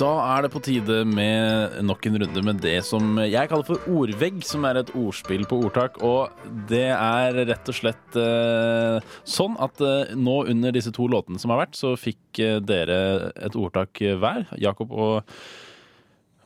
Da 0.00 0.10
er 0.32 0.46
det 0.46 0.48
på 0.54 0.62
tide 0.64 1.02
med 1.04 1.74
nok 1.84 2.06
en 2.08 2.14
runde 2.22 2.42
med 2.46 2.60
det 2.64 2.78
som 2.88 3.18
jeg 3.20 3.50
kaller 3.50 3.66
for 3.68 3.90
ordvegg, 3.92 4.38
som 4.48 4.64
er 4.64 4.78
et 4.80 4.92
ordspill 4.96 5.44
på 5.48 5.58
ordtak. 5.66 5.98
Og 6.00 6.32
det 6.70 6.86
er 6.94 7.36
rett 7.50 7.68
og 7.68 7.76
slett 7.76 8.16
eh, 8.16 9.10
sånn 9.28 9.58
at 9.60 9.82
eh, 9.84 10.14
nå 10.16 10.38
under 10.48 10.72
disse 10.72 10.92
to 10.96 11.04
låtene 11.10 11.40
som 11.42 11.52
har 11.52 11.66
vært, 11.66 11.76
så 11.76 11.92
fikk 12.00 12.40
eh, 12.40 12.56
dere 12.64 13.32
et 13.36 13.58
ordtak 13.60 14.00
hver. 14.00 14.46
Jakob 14.62 14.94
og 14.96 15.36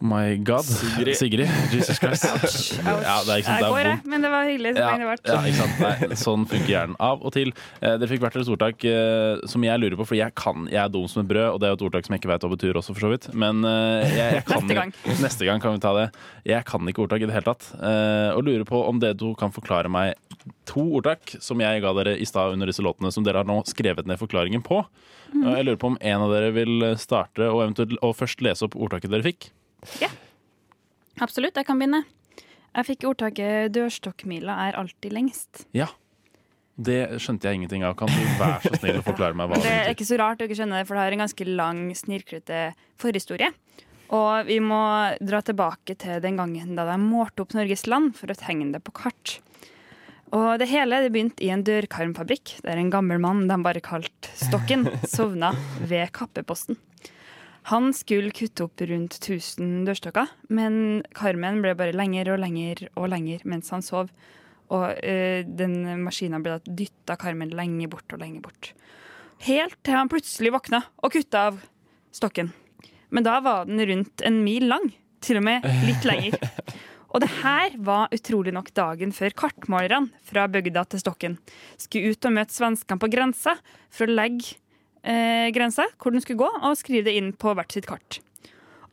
My 0.00 0.36
God. 0.36 0.64
Sigrid. 1.16 1.48
Jesus 1.72 1.98
Christ. 1.98 2.24
Ja, 2.84 3.22
det 3.24 3.30
er 3.30 3.40
ikke 3.40 3.46
sant, 3.46 3.54
Jeg 3.54 3.62
det 3.62 3.64
er 3.64 3.70
går, 3.70 3.86
jeg. 3.88 4.00
Men 4.10 4.24
det 4.26 4.30
var 4.32 4.44
hyggelig. 4.44 4.72
så 4.74 4.82
Ja, 4.82 4.88
lenge 4.90 5.04
det 5.04 5.08
varte. 5.08 5.32
ja, 5.32 5.38
ikke 5.48 5.60
sant? 5.60 5.78
Nei, 5.80 6.16
sånn 6.20 6.46
funker 6.50 6.72
hjernen 6.74 6.96
av 7.00 7.22
og 7.24 7.32
til. 7.32 7.52
Eh, 7.80 7.94
dere 8.02 8.08
fikk 8.10 8.20
hvert 8.24 8.36
deres 8.36 8.50
ordtak 8.52 8.84
eh, 8.90 9.44
som 9.48 9.64
jeg 9.64 9.80
lurer 9.80 9.96
på, 9.96 10.06
for 10.10 10.18
jeg 10.18 10.34
kan, 10.36 10.66
jeg 10.68 10.82
er 10.82 10.92
dum 10.92 11.06
som 11.08 11.22
et 11.22 11.30
brød, 11.30 11.46
og 11.54 11.62
det 11.62 11.68
er 11.68 11.72
jo 11.72 11.78
et 11.78 11.86
ordtak 11.88 12.04
som 12.08 12.16
jeg 12.16 12.20
ikke 12.24 12.32
vet 12.34 12.44
hva 12.44 12.52
betyr 12.52 12.80
også, 12.82 12.96
for 12.98 13.06
så 13.06 13.12
vidt. 13.14 13.30
Men 13.32 13.64
eh, 13.64 14.12
jeg, 14.18 14.36
jeg 14.40 14.44
kan, 14.50 14.60
Neste 14.66 14.78
gang. 14.80 14.94
Neste 15.24 15.48
gang 15.48 15.64
kan 15.64 15.78
vi 15.78 15.82
ta 15.86 15.94
det. 15.96 16.06
Jeg 16.52 16.68
kan 16.68 16.92
ikke 16.92 17.06
ordtak 17.06 17.24
i 17.24 17.30
det 17.30 17.38
hele 17.38 17.48
tatt. 17.48 17.70
Eh, 17.78 18.30
og 18.34 18.44
lurer 18.50 18.68
på 18.68 18.84
om 18.84 19.00
dere 19.00 19.16
to 19.24 19.32
kan 19.40 19.54
forklare 19.56 19.88
meg 19.88 20.18
to 20.68 20.84
ordtak 21.00 21.36
som 21.40 21.60
jeg 21.64 21.80
ga 21.80 21.96
dere 21.96 22.18
i 22.20 22.28
stad 22.28 22.52
under 22.58 22.68
disse 22.68 22.84
låtene, 22.84 23.14
som 23.14 23.24
dere 23.24 23.40
har 23.40 23.48
nå 23.48 23.62
skrevet 23.70 24.04
ned 24.10 24.20
forklaringen 24.20 24.60
på. 24.66 24.82
Mm. 25.32 25.48
Jeg 25.54 25.64
lurer 25.70 25.80
på 25.80 25.94
om 25.94 26.00
en 26.02 26.28
av 26.28 26.32
dere 26.34 26.52
vil 26.54 26.90
starte 27.00 27.48
og 27.48 27.78
og 28.04 28.12
først 28.18 28.42
lese 28.44 28.66
opp 28.68 28.76
ordtaket 28.76 29.10
dere 29.14 29.24
fikk. 29.24 29.48
Absolutt, 31.22 31.54
jeg 31.54 31.66
kan 31.68 31.78
begynne. 31.78 32.02
Jeg 32.74 32.88
fikk 32.88 33.04
ordtaket 33.06 33.70
'dørstokkmila 33.70 34.56
er 34.68 34.78
alltid 34.80 35.14
lengst'. 35.14 35.66
Ja. 35.76 35.92
Det 36.74 37.20
skjønte 37.22 37.46
jeg 37.46 37.60
ingenting 37.60 37.84
av. 37.86 37.94
Kan 37.94 38.10
du 38.10 38.18
være 38.40 38.58
så 38.64 38.74
snill 38.80 38.98
å 38.98 39.04
forklare 39.06 39.36
meg 39.38 39.46
hva 39.46 39.60
Det 39.62 39.70
er 39.70 39.92
ikke 39.92 40.08
så 40.08 40.18
rart 40.18 40.40
dere 40.42 40.56
skjønner 40.58 40.82
det, 40.82 40.88
for 40.88 40.98
det 40.98 41.04
har 41.04 41.14
en 41.14 41.22
ganske 41.22 41.46
lang, 41.46 41.84
snirklete 41.94 42.62
forhistorie. 42.98 43.52
Og 44.14 44.48
vi 44.50 44.58
må 44.58 44.80
dra 45.22 45.40
tilbake 45.46 45.94
til 46.02 46.18
den 46.24 46.36
gangen 46.40 46.74
da 46.74 46.88
de 46.90 46.98
målte 46.98 47.44
opp 47.44 47.54
Norges 47.54 47.86
land 47.86 48.16
for 48.18 48.30
å 48.30 48.36
tegne 48.38 48.74
det 48.74 48.82
på 48.82 48.94
kart. 49.04 49.38
Og 50.34 50.58
det 50.58 50.66
hele 50.66 50.98
det 51.04 51.12
begynte 51.14 51.46
i 51.46 51.52
en 51.54 51.62
dørkarmfabrikk, 51.62 52.56
der 52.66 52.80
en 52.80 52.90
gammel 52.90 53.22
mann 53.22 53.46
de 53.46 53.58
bare 53.62 53.82
kalte 53.84 54.34
Stokken, 54.34 54.88
sovna 55.06 55.52
ved 55.78 56.10
kappeposten. 56.16 56.80
Han 57.70 57.92
skulle 57.96 58.32
kutte 58.36 58.66
opp 58.66 58.82
rundt 58.84 59.16
1000 59.22 59.86
dørstokker, 59.88 60.32
men 60.52 61.02
karmen 61.16 61.62
ble 61.64 61.72
bare 61.78 61.96
lenger 61.96 62.34
og 62.34 62.42
lenger 62.42 62.82
og 62.92 63.08
lenger 63.12 63.44
mens 63.48 63.72
han 63.72 63.84
sov. 63.84 64.10
Og 64.74 64.84
eh, 65.04 65.44
den 65.44 65.78
maskinen 66.04 66.44
ble 66.44 66.58
dytta 66.64 67.16
karmen 67.20 67.52
lenger 67.56 67.88
bort 67.92 68.12
og 68.12 68.20
lenger 68.20 68.44
bort. 68.44 68.72
Helt 69.44 69.78
til 69.84 69.96
han 69.96 70.12
plutselig 70.12 70.52
våkna 70.54 70.82
og 71.00 71.16
kutta 71.16 71.48
av 71.50 71.62
stokken. 72.14 72.52
Men 73.14 73.24
da 73.26 73.38
var 73.44 73.68
den 73.68 73.80
rundt 73.88 74.24
en 74.24 74.42
mil 74.44 74.68
lang. 74.68 74.90
Til 75.24 75.40
og 75.40 75.46
med 75.46 75.64
litt 75.86 76.04
lenger. 76.04 76.36
Og 77.14 77.22
det 77.22 77.30
her 77.44 77.76
var 77.86 78.10
utrolig 78.12 78.50
nok 78.52 78.72
dagen 78.74 79.12
før 79.14 79.30
kartmålerne 79.38 80.10
fra 80.26 80.48
bygda 80.50 80.82
til 80.90 81.00
Stokken 81.00 81.36
skulle 81.78 82.10
ut 82.10 82.26
og 82.26 82.34
møte 82.34 82.56
svenskene 82.56 82.98
på 82.98 83.10
grensa 83.12 83.54
for 83.94 84.10
å 84.10 84.16
legge 84.18 84.56
eh, 85.04 85.48
grensa 85.54 85.86
hvor 86.00 86.14
den 86.14 86.24
skulle 86.24 86.42
gå, 86.42 86.50
og 86.50 86.78
skrive 86.80 87.06
det 87.08 87.18
inn 87.18 87.34
på 87.36 87.54
hvert 87.56 87.74
sitt 87.74 87.88
kart. 87.88 88.20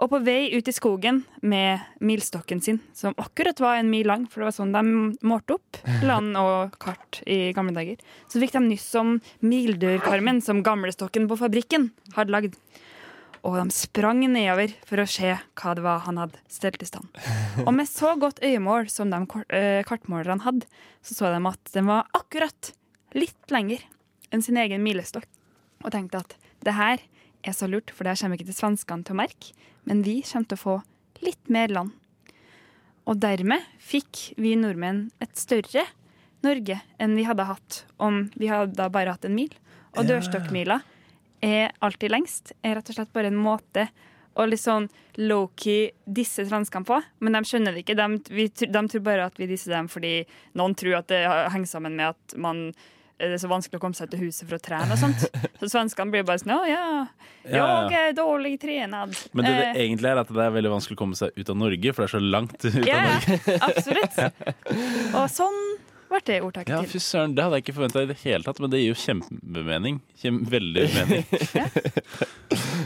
Og 0.01 0.09
på 0.09 0.17
vei 0.25 0.49
ut 0.55 0.65
i 0.65 0.73
skogen 0.73 1.19
med 1.45 1.81
milstokken 2.01 2.61
sin, 2.63 2.79
som 2.97 3.13
akkurat 3.21 3.59
var 3.61 3.77
en 3.77 3.91
mil 3.91 4.07
lang, 4.09 4.23
for 4.25 4.41
det 4.41 4.47
var 4.47 4.55
sånn 4.55 4.73
de 4.73 5.27
målte 5.29 5.59
opp 5.59 5.77
land 6.01 6.37
og 6.41 6.77
kart 6.81 7.19
i 7.29 7.51
gamle 7.53 7.75
dager, 7.75 7.99
så 8.25 8.41
fikk 8.41 8.55
de 8.55 8.63
nyss 8.65 8.87
om 8.97 9.19
mildørkarmen 9.45 10.41
som 10.41 10.63
gamlestokken 10.65 11.27
på 11.29 11.37
fabrikken 11.43 11.91
hadde 12.15 12.33
lagd. 12.33 12.57
Og 13.45 13.57
de 13.57 13.73
sprang 13.73 14.21
nedover 14.29 14.73
for 14.85 15.01
å 15.01 15.07
se 15.09 15.33
hva 15.33 15.75
det 15.77 15.85
var 15.85 16.03
han 16.05 16.19
hadde 16.21 16.41
stelt 16.49 16.81
i 16.81 16.89
stand. 16.89 17.09
Og 17.65 17.71
med 17.73 17.89
så 17.89 18.13
godt 18.21 18.41
øyemål 18.45 18.89
som 18.93 19.13
de 19.13 19.21
eh, 19.53 19.81
kartmålerne 19.85 20.45
hadde, 20.45 20.69
så 21.05 21.17
så 21.17 21.33
de 21.33 21.41
at 21.49 21.73
den 21.73 21.89
var 21.89 22.09
akkurat 22.17 22.73
litt 23.17 23.53
lenger 23.53 23.85
enn 24.31 24.45
sin 24.45 24.57
egen 24.61 24.85
milestokk. 24.85 25.29
Og 25.81 25.91
tenkte 25.93 26.21
at 26.21 26.35
det 26.65 26.75
her 26.77 27.01
er 27.41 27.55
så 27.57 27.69
lurt, 27.69 27.91
for 27.93 28.05
det 28.05 28.19
kommer 28.19 28.37
ikke 28.37 28.51
til 28.51 28.59
svenskene 28.59 29.05
til 29.05 29.15
å 29.15 29.21
merke, 29.21 29.55
men 29.89 30.03
vi 30.05 30.19
kommer 30.21 30.49
til 30.49 30.59
å 30.59 30.63
få 30.63 30.75
litt 31.25 31.49
mer 31.53 31.73
land. 31.73 31.95
Og 33.09 33.17
dermed 33.21 33.65
fikk 33.81 34.31
vi 34.37 34.53
nordmenn 34.59 35.09
et 35.23 35.33
større 35.39 35.87
Norge 36.41 36.79
enn 37.01 37.17
vi 37.17 37.25
hadde 37.27 37.45
hatt 37.45 37.83
om 38.01 38.23
vi 38.33 38.49
hadde 38.49 38.87
bare 38.93 39.13
hatt 39.13 39.25
en 39.27 39.35
mil. 39.37 39.51
Og 39.97 40.07
dørstokkmila 40.09 40.79
er 41.45 41.73
alltid 41.85 42.13
lengst. 42.13 42.53
Er 42.65 42.77
rett 42.77 42.89
og 42.89 42.97
slett 42.97 43.13
bare 43.13 43.29
en 43.29 43.37
måte 43.37 43.87
å 44.39 44.45
litt 44.47 44.63
sånn 44.63 44.87
low-key 45.19 45.91
disse 46.05 46.45
svenskene 46.47 46.87
på. 46.87 46.97
Men 47.19 47.35
de 47.35 47.43
skjønner 47.45 47.75
det 47.75 47.83
ikke. 47.83 47.97
De, 47.99 48.07
vi, 48.31 48.47
de 48.49 48.83
tror 48.93 49.05
bare 49.05 49.27
at 49.27 49.37
vi 49.41 49.49
disser 49.51 49.75
dem 49.75 49.89
fordi 49.91 50.21
noen 50.57 50.75
tror 50.77 51.01
at 51.01 51.11
det 51.11 51.21
henger 51.27 51.69
sammen 51.69 51.97
med 51.99 52.13
at 52.15 52.37
man 52.41 52.69
det 53.29 53.35
er 53.37 53.41
så 53.43 53.49
vanskelig 53.51 53.77
å 53.77 53.83
komme 53.83 53.97
seg 53.97 54.09
til 54.11 54.23
huset 54.25 54.47
for 54.49 54.57
å 54.57 54.61
trene 54.65 54.95
og 54.95 54.99
sånt. 55.01 55.27
Så 55.61 55.69
svenskene 55.69 56.09
blir 56.13 56.23
bare 56.25 56.41
sånn 56.41 56.55
Å 56.55 56.61
ja, 56.65 56.85
Ja, 57.45 57.51
ja. 57.53 57.67
jeg 57.93 58.09
er 58.09 58.15
dårlig 58.17 58.55
trenad. 58.61 59.13
Men 59.37 59.45
det 59.45 59.51
det 59.59 59.67
Eh, 59.75 59.81
egentlig 59.85 60.09
er 60.09 60.21
at 60.23 60.31
det 60.33 60.41
er 60.47 60.55
veldig 60.57 60.71
vanskelig 60.73 60.97
å 60.97 61.01
komme 61.03 61.17
seg 61.19 61.37
ut 61.37 61.49
av 61.53 61.57
Norge, 61.61 61.93
for 61.93 62.01
det 62.01 62.09
er 62.09 62.15
så 62.17 62.23
langt 62.25 62.57
ut 62.65 62.79
Ja, 62.87 62.97
av 62.97 63.05
ja, 63.05 63.13
Norge. 63.13 63.59
absolutt. 63.69 64.19
Og 65.21 65.27
sånn 65.29 65.59
ble 66.11 66.19
det 66.27 66.39
ordtaket 66.43 66.73
Ja, 66.73 66.81
til. 66.83 66.89
fy 66.91 66.99
søren, 67.05 67.35
Det 67.37 67.43
hadde 67.45 67.59
jeg 67.59 67.63
ikke 67.67 67.75
forventa 67.77 68.01
i 68.03 68.09
det 68.09 68.17
hele 68.25 68.43
tatt, 68.43 68.57
men 68.59 68.73
det 68.73 68.81
gir 68.81 68.89
jo 68.91 68.97
kjempemening. 68.99 70.01
Kjem, 70.23 70.41
veldig 70.51 70.87
mening. 70.97 71.27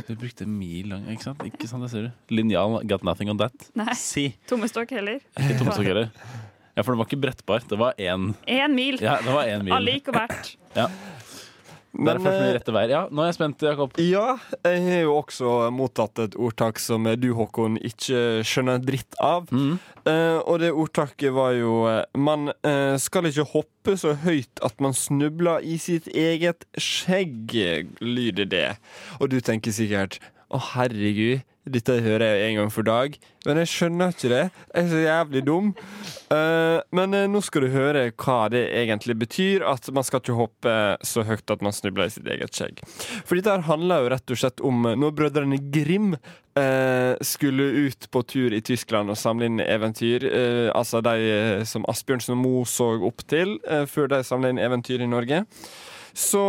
Du 0.06 0.14
brukte 0.20 0.46
mil 0.46 0.92
lang, 0.92 1.06
ikke 1.10 1.26
sant? 1.26 1.40
Ikke 1.48 1.66
sant, 1.70 1.82
det 1.82 1.90
ser 1.90 2.04
du. 2.06 2.12
Linjal 2.38 2.76
got 2.86 3.02
nothing 3.08 3.32
on 3.32 3.40
that. 3.42 3.56
Nei. 3.74 3.96
Si. 3.98 4.28
Tommestokk 4.50 4.92
heller. 4.94 5.18
Ikke 5.40 5.56
tommestokk 5.64 5.88
heller. 5.90 6.12
Ja, 6.76 6.84
for 6.84 6.92
det 6.94 7.00
var 7.00 7.08
ikke 7.10 7.22
brettbar. 7.24 7.66
Det 7.70 7.80
var 7.80 7.96
én. 7.98 8.34
Én 8.52 8.76
mil. 8.76 9.00
Ja, 9.04 9.18
det 9.24 9.32
var 9.32 9.48
én 9.48 9.64
mil. 9.64 9.76
Alle 9.76 9.98
gikk 9.98 10.12
og 10.14 10.20
hvert. 10.22 10.56
Ja. 10.76 10.90
Men, 11.96 12.18
Derfor 12.18 12.34
rette 12.52 12.74
veier. 12.76 12.92
Ja, 12.92 13.02
nå 13.08 13.24
er 13.24 13.30
jeg 13.30 13.38
spent, 13.38 13.64
Jakob. 13.64 13.94
Ja, 14.04 14.36
jeg 14.66 14.82
har 14.84 15.04
jo 15.06 15.14
også 15.16 15.52
mottatt 15.72 16.20
et 16.26 16.36
ordtak 16.36 16.82
som 16.84 17.08
du, 17.22 17.30
Håkon, 17.38 17.78
ikke 17.80 18.42
skjønner 18.44 18.82
dritt 18.84 19.16
av. 19.24 19.48
Eh, 19.54 20.40
og 20.44 20.60
det 20.60 20.74
ordtaket 20.76 21.32
var 21.34 21.56
jo 21.56 21.86
eh, 21.90 22.04
Man 22.20 22.52
eh, 22.68 22.98
skal 23.02 23.30
ikke 23.30 23.48
hoppe 23.54 23.96
så 23.98 24.12
høyt 24.26 24.60
at 24.66 24.84
man 24.84 24.94
snubler 24.98 25.64
i 25.64 25.80
sitt 25.82 26.10
eget 26.12 26.68
skjegg, 26.76 27.56
lyder 28.04 28.52
det. 28.52 28.68
Og 29.22 29.32
du 29.32 29.40
tenker 29.40 29.72
sikkert 29.76 30.20
å 30.52 30.60
herregud, 30.76 31.48
dette 31.66 31.98
hører 32.06 32.36
jeg 32.36 32.52
en 32.52 32.60
gang 32.60 32.72
for 32.74 32.86
dag. 32.86 33.16
Men 33.46 33.60
jeg 33.62 33.70
skjønner 33.72 34.14
ikke 34.14 34.30
det. 34.32 34.44
Jeg 34.74 34.84
er 34.84 34.90
så 34.92 35.02
jævlig 35.02 35.42
dum. 35.46 35.72
Uh, 36.30 36.80
men 36.96 37.14
eh, 37.14 37.28
nå 37.30 37.42
skal 37.46 37.66
du 37.66 37.74
høre 37.74 38.08
hva 38.12 38.38
det 38.54 38.64
egentlig 38.74 39.18
betyr, 39.22 39.66
at 39.70 39.90
man 39.94 40.06
skal 40.06 40.22
ikke 40.22 40.38
hoppe 40.38 40.74
så 41.06 41.26
høyt 41.26 41.54
at 41.54 41.66
man 41.66 41.76
snubler 41.76 42.10
i 42.10 42.16
sitt 42.16 42.30
eget 42.30 42.58
skjegg. 42.58 42.82
For 43.26 43.38
dette 43.38 43.58
handler 43.68 44.04
jo 44.04 44.12
rett 44.16 44.34
og 44.34 44.42
slett 44.42 44.66
om 44.66 44.86
eh, 44.90 44.98
når 44.98 45.16
brødrene 45.20 45.62
Grim 45.74 46.16
uh, 46.18 47.14
skulle 47.26 47.70
ut 47.86 48.10
på 48.14 48.26
tur 48.30 48.56
i 48.58 48.64
Tyskland 48.66 49.14
og 49.14 49.20
samle 49.22 49.50
inn 49.50 49.62
eventyr. 49.62 50.26
Uh, 50.26 50.70
altså 50.74 51.02
de 51.06 51.66
som 51.70 51.86
Asbjørnsen 51.92 52.38
og 52.38 52.42
Moe 52.42 52.70
så 52.70 52.96
opp 53.06 53.26
til 53.30 53.58
før 53.90 54.10
de 54.12 54.22
samla 54.26 54.54
inn 54.54 54.62
eventyr 54.62 55.02
i 55.02 55.10
Norge. 55.10 55.44
Så 56.16 56.42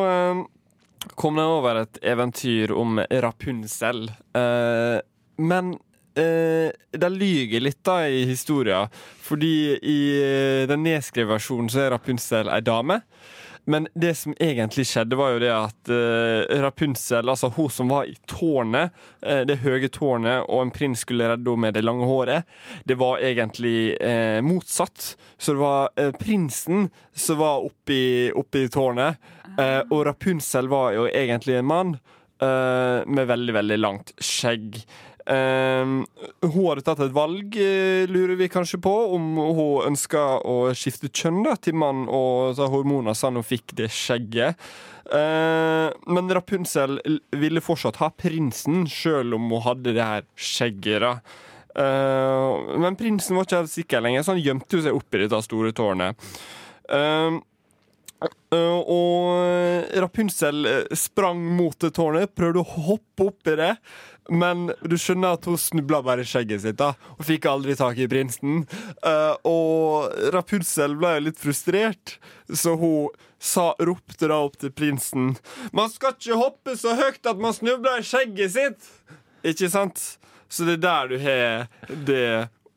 kom 1.15 1.39
jeg 1.39 1.53
over 1.59 1.83
et 1.85 1.99
eventyr 2.03 2.73
om 2.75 2.99
Rapunzel. 2.99 4.09
Eh, 4.37 4.99
men 5.37 5.75
eh, 6.19 6.73
de 6.73 7.11
lyger 7.13 7.63
litt 7.63 7.83
da 7.87 8.01
i 8.09 8.25
historien, 8.29 8.91
fordi 9.23 9.77
i 9.77 9.99
eh, 10.19 10.63
den 10.71 10.85
nedskrevne 10.87 11.37
versjonen 11.37 11.71
så 11.73 11.87
er 11.87 11.95
Rapunzel 11.95 12.51
ei 12.53 12.63
dame. 12.65 13.03
Men 13.67 13.89
det 13.95 14.15
som 14.19 14.35
egentlig 14.39 14.87
skjedde, 14.87 15.19
var 15.19 15.35
jo 15.35 15.43
det 15.43 15.53
at 15.53 15.91
uh, 15.91 16.63
Rapunzel, 16.63 17.29
altså 17.29 17.51
hun 17.57 17.71
som 17.73 17.91
var 17.91 18.07
i 18.07 18.15
tårnet, 18.31 18.95
uh, 19.27 19.43
det 19.49 19.59
høye 19.65 19.91
tårnet, 19.93 20.47
og 20.47 20.63
en 20.63 20.75
prins 20.75 21.03
skulle 21.03 21.27
redde 21.33 21.51
henne 21.51 21.67
med 21.67 21.75
det 21.75 21.83
lange 21.83 22.07
håret, 22.07 22.47
det 22.87 22.99
var 23.01 23.23
egentlig 23.27 23.97
uh, 23.99 24.39
motsatt. 24.47 25.17
Så 25.39 25.53
det 25.53 25.59
var 25.59 25.89
eh, 25.97 26.13
prinsen 26.13 26.91
som 27.15 27.39
var 27.39 27.65
oppi, 27.65 28.33
oppi 28.35 28.69
tårnet, 28.73 29.17
eh, 29.59 29.83
og 29.91 30.07
Rapunzel 30.07 30.69
var 30.69 30.95
jo 30.97 31.07
egentlig 31.09 31.59
en 31.59 31.69
mann 31.69 31.93
eh, 32.43 33.05
med 33.07 33.29
veldig, 33.29 33.55
veldig 33.59 33.79
langt 33.81 34.15
skjegg. 34.23 34.81
Um, 35.27 36.05
hun 36.45 36.69
hadde 36.69 36.85
tatt 36.87 37.01
et 37.03 37.15
valg, 37.15 37.57
eh, 37.59 38.07
lurer 38.07 38.37
vi 38.39 38.47
kanskje 38.51 38.79
på, 38.79 38.93
om 39.17 39.41
hun 39.43 39.89
ønska 39.89 40.23
å 40.47 40.71
skifte 40.79 41.11
kjønn 41.11 41.41
da, 41.49 41.57
til 41.59 41.75
mann 41.75 42.05
og 42.07 42.61
hormoner 42.71 43.17
sånn 43.19 43.41
hun 43.41 43.47
fikk 43.47 43.75
det 43.81 43.91
skjegget. 43.91 44.55
Eh, 45.07 45.89
men 46.07 46.31
Rapunzel 46.35 47.01
ville 47.35 47.63
fortsatt 47.63 47.99
ha 48.03 48.13
prinsen, 48.15 48.85
sjøl 48.91 49.35
om 49.35 49.51
hun 49.51 49.67
hadde 49.67 49.97
det 49.97 50.07
her 50.07 50.25
skjegget. 50.39 51.03
da. 51.03 51.13
Eh, 51.77 52.79
men 52.79 52.99
prinsen 52.99 53.37
var 53.37 53.47
ikke 53.47 53.65
helt 53.65 53.75
sikker 53.75 54.07
lenger, 54.07 54.23
så 54.23 54.35
han 54.37 54.45
gjemte 54.47 54.83
seg 54.83 54.95
oppi 54.95 55.25
dette 55.25 55.43
store 55.45 55.75
tårnet. 55.77 56.17
Uh, 56.87 57.43
og 58.57 59.97
Rapunzel 60.01 60.67
eh, 60.67 60.97
sprang 60.97 61.41
mot 61.57 61.77
tårnet, 61.79 62.35
prøvde 62.37 62.63
å 62.63 62.85
hoppe 62.89 63.31
opp 63.31 63.51
i 63.51 63.57
det. 63.59 63.73
Men 64.33 64.71
du 64.83 64.97
skjønner 64.99 65.37
at 65.37 65.47
hun 65.47 65.59
snubla 65.61 66.01
bare 66.03 66.25
i 66.25 66.27
skjegget 66.27 66.65
sitt 66.65 66.79
da 66.81 66.95
og 67.15 67.23
fikk 67.29 67.47
aldri 67.51 67.77
tak 67.79 68.01
i 68.03 68.09
prinsen. 68.11 68.65
Uh, 69.05 69.37
og 69.47 70.33
Rapunzel 70.35 70.97
ble 70.99 71.13
jo 71.17 71.27
litt 71.29 71.39
frustrert, 71.39 72.17
så 72.51 72.75
hun 72.81 73.13
sa, 73.39 73.69
ropte 73.79 74.27
da 74.27 74.41
opp 74.47 74.57
til 74.59 74.73
prinsen 74.73 75.35
Man 75.77 75.91
skal 75.93 76.15
ikke 76.17 76.39
hoppe 76.41 76.77
så 76.79 76.95
høyt 76.97 77.29
at 77.29 77.43
man 77.43 77.55
snubler 77.55 78.01
i 78.01 78.07
skjegget 78.07 78.55
sitt! 78.57 78.91
Ikke 79.47 79.71
sant? 79.71 80.03
Så 80.49 80.67
det 80.67 80.81
er 80.81 80.83
der 80.83 81.13
du 81.13 81.17
har 81.23 81.69
det 82.09 82.27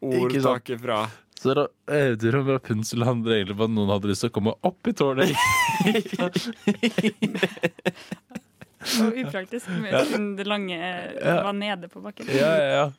ordtaket 0.02 0.82
fra. 0.84 1.04
Så 1.40 1.54
ra- 1.56 1.70
eventyret 1.96 2.36
om 2.42 2.50
Rapunzel 2.52 3.04
handler 3.08 3.38
egentlig 3.38 3.56
om 3.56 3.62
at 3.64 3.72
noen 3.78 3.92
hadde 3.94 4.10
lyst 4.12 4.26
til 4.26 4.32
å 4.32 4.36
komme 4.36 4.54
opp 4.68 4.90
i 4.92 4.94
tårnet. 5.00 5.32
Og 9.04 9.18
upraktisk, 9.24 9.68
med 9.82 9.92
Ja. 9.92 10.02
det 10.38 10.46
lange 10.48 10.78
var 11.44 11.54
nede 11.54 11.88
på 11.92 12.02
bakken. 12.04 12.28
ja, 12.32 12.52
ja, 12.60 12.92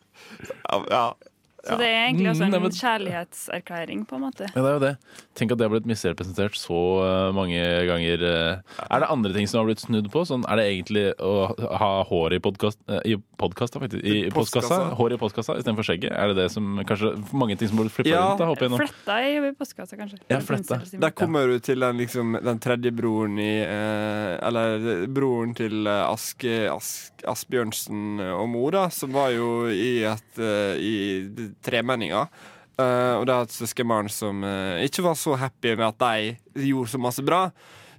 ja. 0.90 1.14
Så 1.61 1.77
det 1.77 1.87
er 1.90 2.07
egentlig 2.09 2.31
også 2.31 2.40
Mm, 2.46 2.51
nei, 2.51 2.57
en 2.57 2.62
men- 2.62 2.73
kjærlighetserklæring, 2.81 4.07
på 4.09 4.16
en 4.16 4.23
måte. 4.25 4.46
Ja, 4.55 4.62
det 4.62 4.68
er 4.70 4.77
jo 4.79 4.83
det. 4.85 4.96
Tenk 5.37 5.53
at 5.53 5.59
det 5.59 5.66
har 5.68 5.73
blitt 5.75 5.87
misrepresentert 5.90 6.55
så 6.57 6.79
eh, 7.05 7.33
mange 7.37 7.61
ganger. 7.87 8.23
eh. 8.25 8.85
Er 8.90 9.01
det 9.01 9.09
andre 9.11 9.33
ting 9.35 9.46
som 9.46 9.61
har 9.61 9.66
blitt 9.68 9.83
snudd 9.85 10.09
på? 10.11 10.23
Sånn, 10.27 10.44
er 10.49 10.57
det 10.57 10.64
egentlig 10.70 11.05
å 11.20 11.53
ha 11.77 11.90
hår 12.09 12.35
i 12.35 12.40
podkast... 12.40 12.79
I 13.05 13.16
podkasta, 13.40 13.81
faktisk. 13.81 14.05
I 14.05 14.31
postkassa? 14.33 14.79
Hår 14.96 15.12
i 15.14 15.20
postkassa 15.20 15.57
istedenfor 15.61 15.85
skjegget? 15.85 16.12
Er 16.12 16.29
det 16.33 16.37
det 16.37 16.49
som 16.53 16.81
kanskje 16.85 17.12
Mange 17.33 17.57
ting 17.59 17.68
som 17.68 17.79
har 17.81 17.85
blitt 17.88 17.96
flippa 17.99 18.11
Ja, 18.14 18.25
rundt? 18.31 18.38
da, 18.40 18.49
håper 18.51 18.66
jeg 18.66 18.70
nå. 18.75 18.81
Fletta 18.81 19.18
i 19.20 19.53
postkassa, 19.61 19.96
kanskje. 20.01 20.18
Ja, 20.33 20.40
fletta. 20.40 20.81
Der 21.01 21.11
kommer 21.16 21.46
du 21.46 21.59
til 21.61 21.81
den, 21.81 21.96
liksom, 22.01 22.37
den 22.42 22.59
tredje 22.61 22.92
broren 22.92 23.38
i 23.40 23.53
eh, 23.64 24.38
Eller 24.46 25.07
broren 25.12 25.55
til 25.57 25.87
eh, 25.87 26.05
Aske, 26.11 26.68
Ask, 26.73 27.12
Asbjørnsen 27.29 28.20
og 28.33 28.49
mor, 28.49 28.70
da, 28.73 28.88
som 28.88 29.12
var 29.12 29.31
jo 29.35 29.66
i, 29.68 30.03
et, 30.09 30.38
eh, 30.40 30.77
i 30.81 31.50
tremenninga. 31.65 32.27
Uh, 32.81 33.19
og 33.19 33.27
det 33.29 33.35
er 33.35 33.45
et 33.45 33.53
søskenbarn 33.53 34.09
som 34.13 34.45
uh, 34.47 34.81
ikke 34.85 35.05
var 35.05 35.19
så 35.19 35.37
happy 35.37 35.75
med 35.77 35.87
at 35.91 36.01
de 36.57 36.67
gjorde 36.71 36.95
så 36.95 37.01
masse 37.03 37.25
bra. 37.27 37.49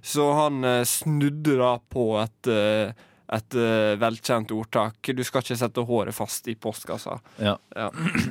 Så 0.02 0.26
han 0.34 0.64
uh, 0.66 0.82
snudde 0.88 1.58
da 1.60 1.76
på 1.92 2.16
et 2.24 2.52
et 3.32 3.54
velkjent 3.96 4.50
ordtak. 4.52 5.08
Du 5.16 5.22
skal 5.24 5.40
ikke 5.40 5.56
sette 5.56 5.80
håret 5.88 6.12
fast 6.12 6.44
i 6.52 6.54
postkassa. 6.60 7.14
Ja. 7.40 7.54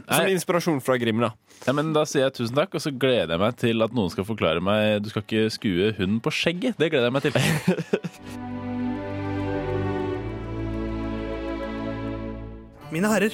Som 0.05 0.28
inspirasjon 0.30 0.78
fra 0.86 0.93
Grim, 1.01 1.17
da. 1.24 1.32
Ja, 1.65 1.74
men 1.74 1.89
Da 1.95 2.03
sier 2.05 2.28
jeg 2.28 2.36
tusen 2.38 2.59
takk, 2.59 2.76
og 2.78 2.84
så 2.84 2.93
gleder 2.93 3.34
jeg 3.34 3.41
meg 3.41 3.57
til 3.57 3.82
at 3.82 3.95
noen 3.97 4.13
skal 4.13 4.28
forklare 4.30 4.61
meg 4.61 5.01
Du 5.01 5.09
skal 5.09 5.26
ikke 5.26 5.49
skue 5.57 5.89
hunden 5.97 6.22
på 6.22 6.30
skjegget. 6.38 6.78
Det 6.78 6.91
gleder 6.93 7.09
jeg 7.09 7.15
meg 7.17 7.24
til. 7.26 7.34
Mine 12.91 13.07
herrer, 13.07 13.34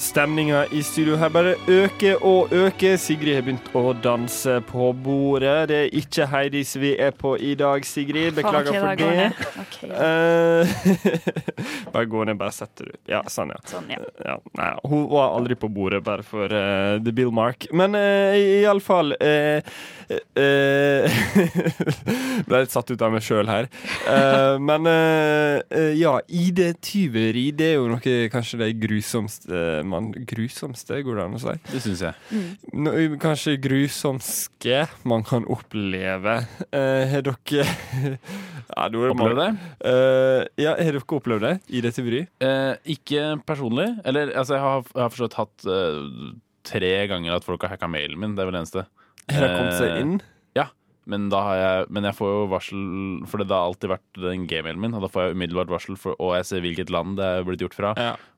Stemninga 0.00 0.62
i 0.72 0.82
studio 0.82 1.16
her 1.20 1.28
bare 1.28 1.54
øker 1.68 2.22
og 2.24 2.52
øker. 2.56 2.96
Sigrid 2.96 3.34
har 3.36 3.42
begynt 3.44 3.66
å 3.76 3.92
danse 3.92 4.54
på 4.70 4.86
bordet. 4.96 5.68
Det 5.68 5.76
er 5.76 5.98
ikke 6.00 6.28
Heidis 6.32 6.72
vi 6.80 6.94
er 6.96 7.12
på 7.12 7.34
i 7.36 7.52
dag, 7.54 7.84
Sigrid. 7.84 8.32
Beklager 8.38 8.80
for 8.80 8.96
det. 8.96 9.26
Eh, 9.92 10.72
bare 11.92 12.08
gå 12.08 12.24
ned, 12.24 12.38
bare 12.40 12.56
setter 12.56 12.88
du. 12.88 12.96
Ja, 13.12 13.20
sånn, 13.28 13.52
ja. 13.52 13.60
Sånn, 13.68 13.92
ja. 13.92 14.00
ja 14.24 14.38
nei, 14.56 14.70
hun 14.88 15.04
var 15.12 15.36
aldri 15.36 15.58
på 15.60 15.68
bordet, 15.68 16.00
bare 16.06 16.24
for 16.24 16.48
uh, 16.48 16.96
the 17.04 17.12
bill 17.12 17.30
mark. 17.36 17.68
Men 17.76 17.92
uh, 17.92 18.32
iallfall 18.40 19.12
uh, 19.20 19.60
uh, 20.10 21.20
Ble 22.48 22.60
litt 22.62 22.72
satt 22.72 22.90
ut 22.90 23.04
av 23.04 23.12
meg 23.14 23.24
sjøl 23.24 23.50
her. 23.50 23.68
Uh, 24.08 24.56
men 24.60 24.88
eh, 24.90 25.60
eh, 25.70 25.92
ja, 25.98 26.16
ID-tyveri, 26.26 27.50
det 27.56 27.70
er 27.70 27.76
jo 27.78 27.88
noe 27.90 28.16
kanskje 28.32 28.60
det 28.62 28.70
grusomste 28.80 29.82
man 29.90 30.10
Grusomste, 30.30 31.00
går 31.06 31.18
det 31.18 31.24
an 31.26 31.36
å 31.36 31.40
si? 31.42 31.54
Det 31.72 31.80
syns 31.84 32.02
jeg. 32.06 32.44
No, 32.72 32.92
kanskje 33.22 33.56
grusomske 33.62 34.84
man 35.10 35.24
kan 35.26 35.44
oppleve. 35.50 36.36
Eh, 36.70 37.04
Har 37.12 37.24
dere 37.26 37.64
ja, 38.76 38.88
det 38.88 39.02
Opplevd 39.10 39.40
mange- 39.40 39.48
Eh, 39.80 40.44
ja, 40.62 40.74
har 40.76 40.92
dere 40.94 41.02
opplevd 41.02 41.46
det? 41.46 41.54
ID-tyveri? 41.80 42.22
Uh, 42.42 42.74
ikke 42.96 43.24
personlig. 43.48 43.88
Eller 44.04 44.32
altså, 44.36 44.54
jeg 44.56 44.64
har, 44.66 44.84
jeg 44.94 45.02
har 45.02 45.14
forstått 45.14 45.38
hatt 45.40 45.66
uh, 45.66 46.34
tre 46.70 46.92
ganger 47.10 47.36
at 47.38 47.46
folk 47.46 47.62
har 47.66 47.74
hacka 47.74 47.88
mailen 47.90 48.18
min. 48.20 48.36
Det 48.36 48.42
er 48.44 48.50
vel 48.50 48.58
det 48.58 48.64
eneste. 48.64 48.86
Har 49.30 49.46
det 49.46 49.50
kommet 49.56 49.78
seg 49.78 49.90
Eh, 49.94 50.00
inn? 50.04 50.20
Ja. 51.06 51.10
Men, 51.10 51.30
jeg, 51.32 51.86
men 51.90 52.04
jeg 52.06 52.14
får 52.18 52.28
jo 52.34 52.42
varsel, 52.52 52.82
for 53.30 53.42
det 53.42 53.48
har 53.50 53.66
alltid 53.70 53.90
vært 53.94 54.20
den 54.20 54.44
gmailen 54.50 54.80
min. 54.84 54.94
Og 54.94 55.02
da 55.06 55.08
får 55.10 55.24
jeg 55.30 55.38
umiddelbart 55.38 55.72
varsel, 55.72 55.96
for, 55.98 56.14
og 56.20 56.36
jeg 56.36 56.46
ser 56.50 56.60
hvilket 56.62 56.92
land 56.92 57.16
det 57.18 57.24
er 57.24 57.46
blitt 57.48 57.64
gjort 57.64 57.74
fra. 57.78 57.94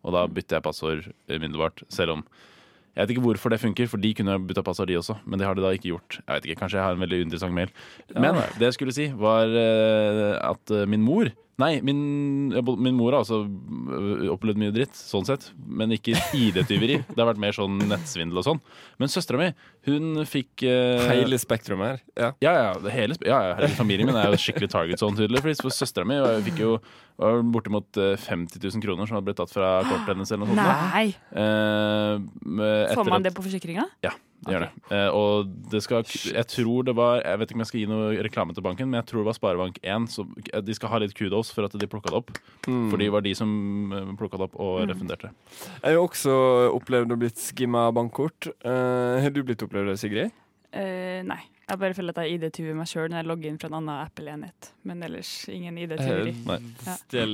Og 0.07 0.15
da 0.17 0.25
bytter 0.31 0.59
jeg 0.61 0.67
passord 0.69 1.11
umiddelbart, 1.29 1.85
selv 1.93 2.19
om 2.19 2.25
jeg 2.93 3.07
vet 3.07 3.13
ikke 3.15 3.23
hvorfor 3.25 3.49
det 3.49 3.57
funker, 3.63 3.87
for 3.89 3.97
de 3.97 4.11
kunne 4.13 4.35
bytta 4.45 4.61
passord, 4.67 4.91
de 4.91 4.99
også. 5.01 5.15
Men 5.25 5.41
det 5.41 5.47
har 5.49 5.57
de 5.57 5.63
da 5.65 5.71
ikke 5.73 5.95
gjort. 5.95 6.19
Jeg 6.21 6.35
vet 6.35 6.45
ikke, 6.51 6.59
Kanskje 6.61 6.77
jeg 6.77 6.85
har 6.85 6.93
en 6.99 7.01
veldig 7.01 7.21
interessant 7.25 7.55
mail. 7.57 7.71
Men 8.13 8.37
Ja. 8.37 8.43
det 8.59 8.67
jeg 8.69 8.75
skulle 8.77 8.93
si, 8.93 9.07
var 9.17 9.49
eh, 9.49 10.37
at 10.45 10.71
eh, 10.77 10.85
min 10.87 11.01
mor 11.01 11.31
Nei, 11.61 11.81
min, 11.85 12.49
min 12.81 12.95
mor 12.97 13.13
har 13.13 13.21
også 13.23 13.43
øh, 13.45 14.23
opplevd 14.33 14.59
mye 14.59 14.73
dritt, 14.75 14.97
sånn 14.97 15.27
sett. 15.29 15.51
Men 15.69 15.93
ikke 15.95 16.17
ID-tyveri. 16.35 16.97
Det 17.07 17.19
har 17.21 17.29
vært 17.29 17.41
mer 17.45 17.53
sånn 17.55 17.77
nettsvindel 17.91 18.41
og 18.41 18.47
sånn. 18.47 18.61
Men 18.99 19.13
søstera 19.13 19.39
mi, 19.39 19.51
hun 19.87 20.25
fikk 20.29 20.63
uh, 20.63 21.09
Hele 21.11 21.39
spektrumet 21.43 21.89
her. 21.89 22.03
Ja. 22.17 22.31
ja, 22.45 22.53
ja, 22.59 22.91
hele, 22.95 23.17
ja, 23.27 23.39
ja, 23.51 23.55
hele 23.59 23.75
familien 23.75 24.07
min 24.07 24.17
er 24.21 24.31
jo 24.31 24.39
skikkelig 24.39 24.71
target 24.71 25.03
sånn 25.03 25.17
tydelig. 25.19 25.43
For 25.43 25.73
søstera 25.75 26.07
mi 26.07 26.19
fikk 26.47 26.61
jo 26.63 26.77
var 27.23 27.43
bortimot 27.55 27.99
eh, 28.01 28.15
50 28.19 28.59
000 28.63 28.83
kroner 28.83 29.07
som 29.07 29.19
hadde 29.19 29.27
blitt 29.29 29.37
tatt 29.39 29.53
fra 29.53 29.83
kortet 29.85 30.15
hennes. 30.15 30.31
eller 30.33 30.47
noe 30.49 30.57
sånt. 30.57 30.93
Nei. 30.95 31.07
Eh, 31.37 32.19
med- 32.47 32.95
Får 32.97 33.11
man 33.11 33.23
det 33.23 33.35
på 33.37 33.43
forsikringa? 33.45 33.85
Ja, 34.03 34.11
det 34.47 34.55
gjør 34.55 34.65
det. 34.65 34.71
Eh, 34.97 35.09
og 35.15 35.53
det 35.71 35.83
skal 35.85 36.03
Jeg 36.03 36.47
tror 36.51 36.83
det 36.89 36.95
var 36.97 37.21
Jeg 37.23 37.39
vet 37.39 37.49
ikke 37.51 37.55
om 37.59 37.63
jeg 37.63 37.67
skal 37.71 37.81
gi 37.81 37.87
noe 37.87 38.23
reklame 38.27 38.55
til 38.57 38.63
banken, 38.65 38.89
men 38.91 38.99
jeg 39.03 39.07
tror 39.13 39.23
det 39.23 39.29
var 39.29 39.39
Sparebank1. 39.39 40.09
Så 40.11 40.25
de 40.65 40.75
skal 40.75 40.89
ha 40.89 40.99
litt 41.05 41.15
kudos 41.15 41.53
for 41.53 41.65
at 41.69 41.73
de 41.79 41.87
plukka 41.87 42.11
det 42.11 42.19
opp. 42.19 42.31
Mm. 42.67 42.91
For 42.91 42.97
de 42.97 43.09
var 43.13 43.21
de 43.21 43.35
som 43.35 43.93
eh, 43.93 44.13
plukka 44.19 44.39
det 44.41 44.49
opp 44.49 44.57
og 44.59 44.81
Mm. 44.83 44.89
refunderte. 44.95 45.31
Jeg 45.83 45.85
har 45.85 45.93
jo 45.93 46.07
også 46.09 46.35
opplevd 46.81 47.13
å 47.13 47.19
blitt 47.21 47.37
skimma 47.39 47.93
bankkort. 47.93 48.49
Eh, 48.65 49.21
har 49.23 49.31
du 49.31 49.43
blitt 49.45 49.63
opplevd 49.63 49.72
det, 49.73 49.99
Sigrid? 49.99 50.31
Eh, 50.73 51.23
nei. 51.25 51.43
Jeg 51.73 51.81
bare 51.81 51.95
føler 51.97 52.13
at 52.13 52.19
jeg 52.27 52.35
ID-tyver 52.37 52.75
meg 52.77 52.89
sjøl 52.91 53.07
når 53.09 53.23
jeg 53.23 53.27
logger 53.31 53.49
inn 53.49 53.59
fra 53.63 53.69
en 53.71 53.77
annen 53.79 54.01
Apple-enhet. 54.05 54.67
Men 54.85 55.03
ellers 55.07 55.29
ingen 55.49 55.79
ID-tyveri. 55.81 56.35
Eh, 56.53 56.67
Ja. 56.85 57.25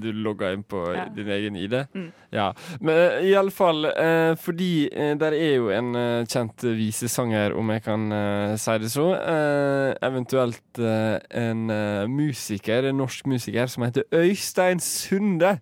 Du 0.00 0.06
logga 0.24 0.52
inn 0.54 0.62
på 0.64 0.80
Ja. 0.94 1.04
din 1.12 1.28
egen 1.28 1.56
ID? 1.60 1.74
Mm. 1.92 2.06
Ja. 2.32 2.46
Men 2.80 2.96
uh, 2.96 3.26
iallfall 3.28 3.84
uh, 3.90 4.32
fordi 4.40 4.88
uh, 4.88 5.12
der 5.20 5.36
er 5.36 5.52
jo 5.58 5.68
en 5.74 5.90
eh, 6.00 6.24
kjent 6.24 6.64
visesanger, 6.78 7.52
om 7.60 7.70
jeg 7.74 7.82
kan 7.84 8.06
eh, 8.12 8.54
si 8.56 8.78
det 8.78 8.90
så. 8.94 9.04
eh, 9.20 9.92
eventuelt 10.08 10.78
eh, 10.80 11.18
en 11.44 11.68
eh, 11.70 12.06
musiker, 12.08 12.88
en 12.88 12.96
norsk 13.02 13.26
musiker, 13.30 13.66
som 13.68 13.84
heter 13.84 14.04
Øystein 14.16 14.80
Sunde. 14.80 15.58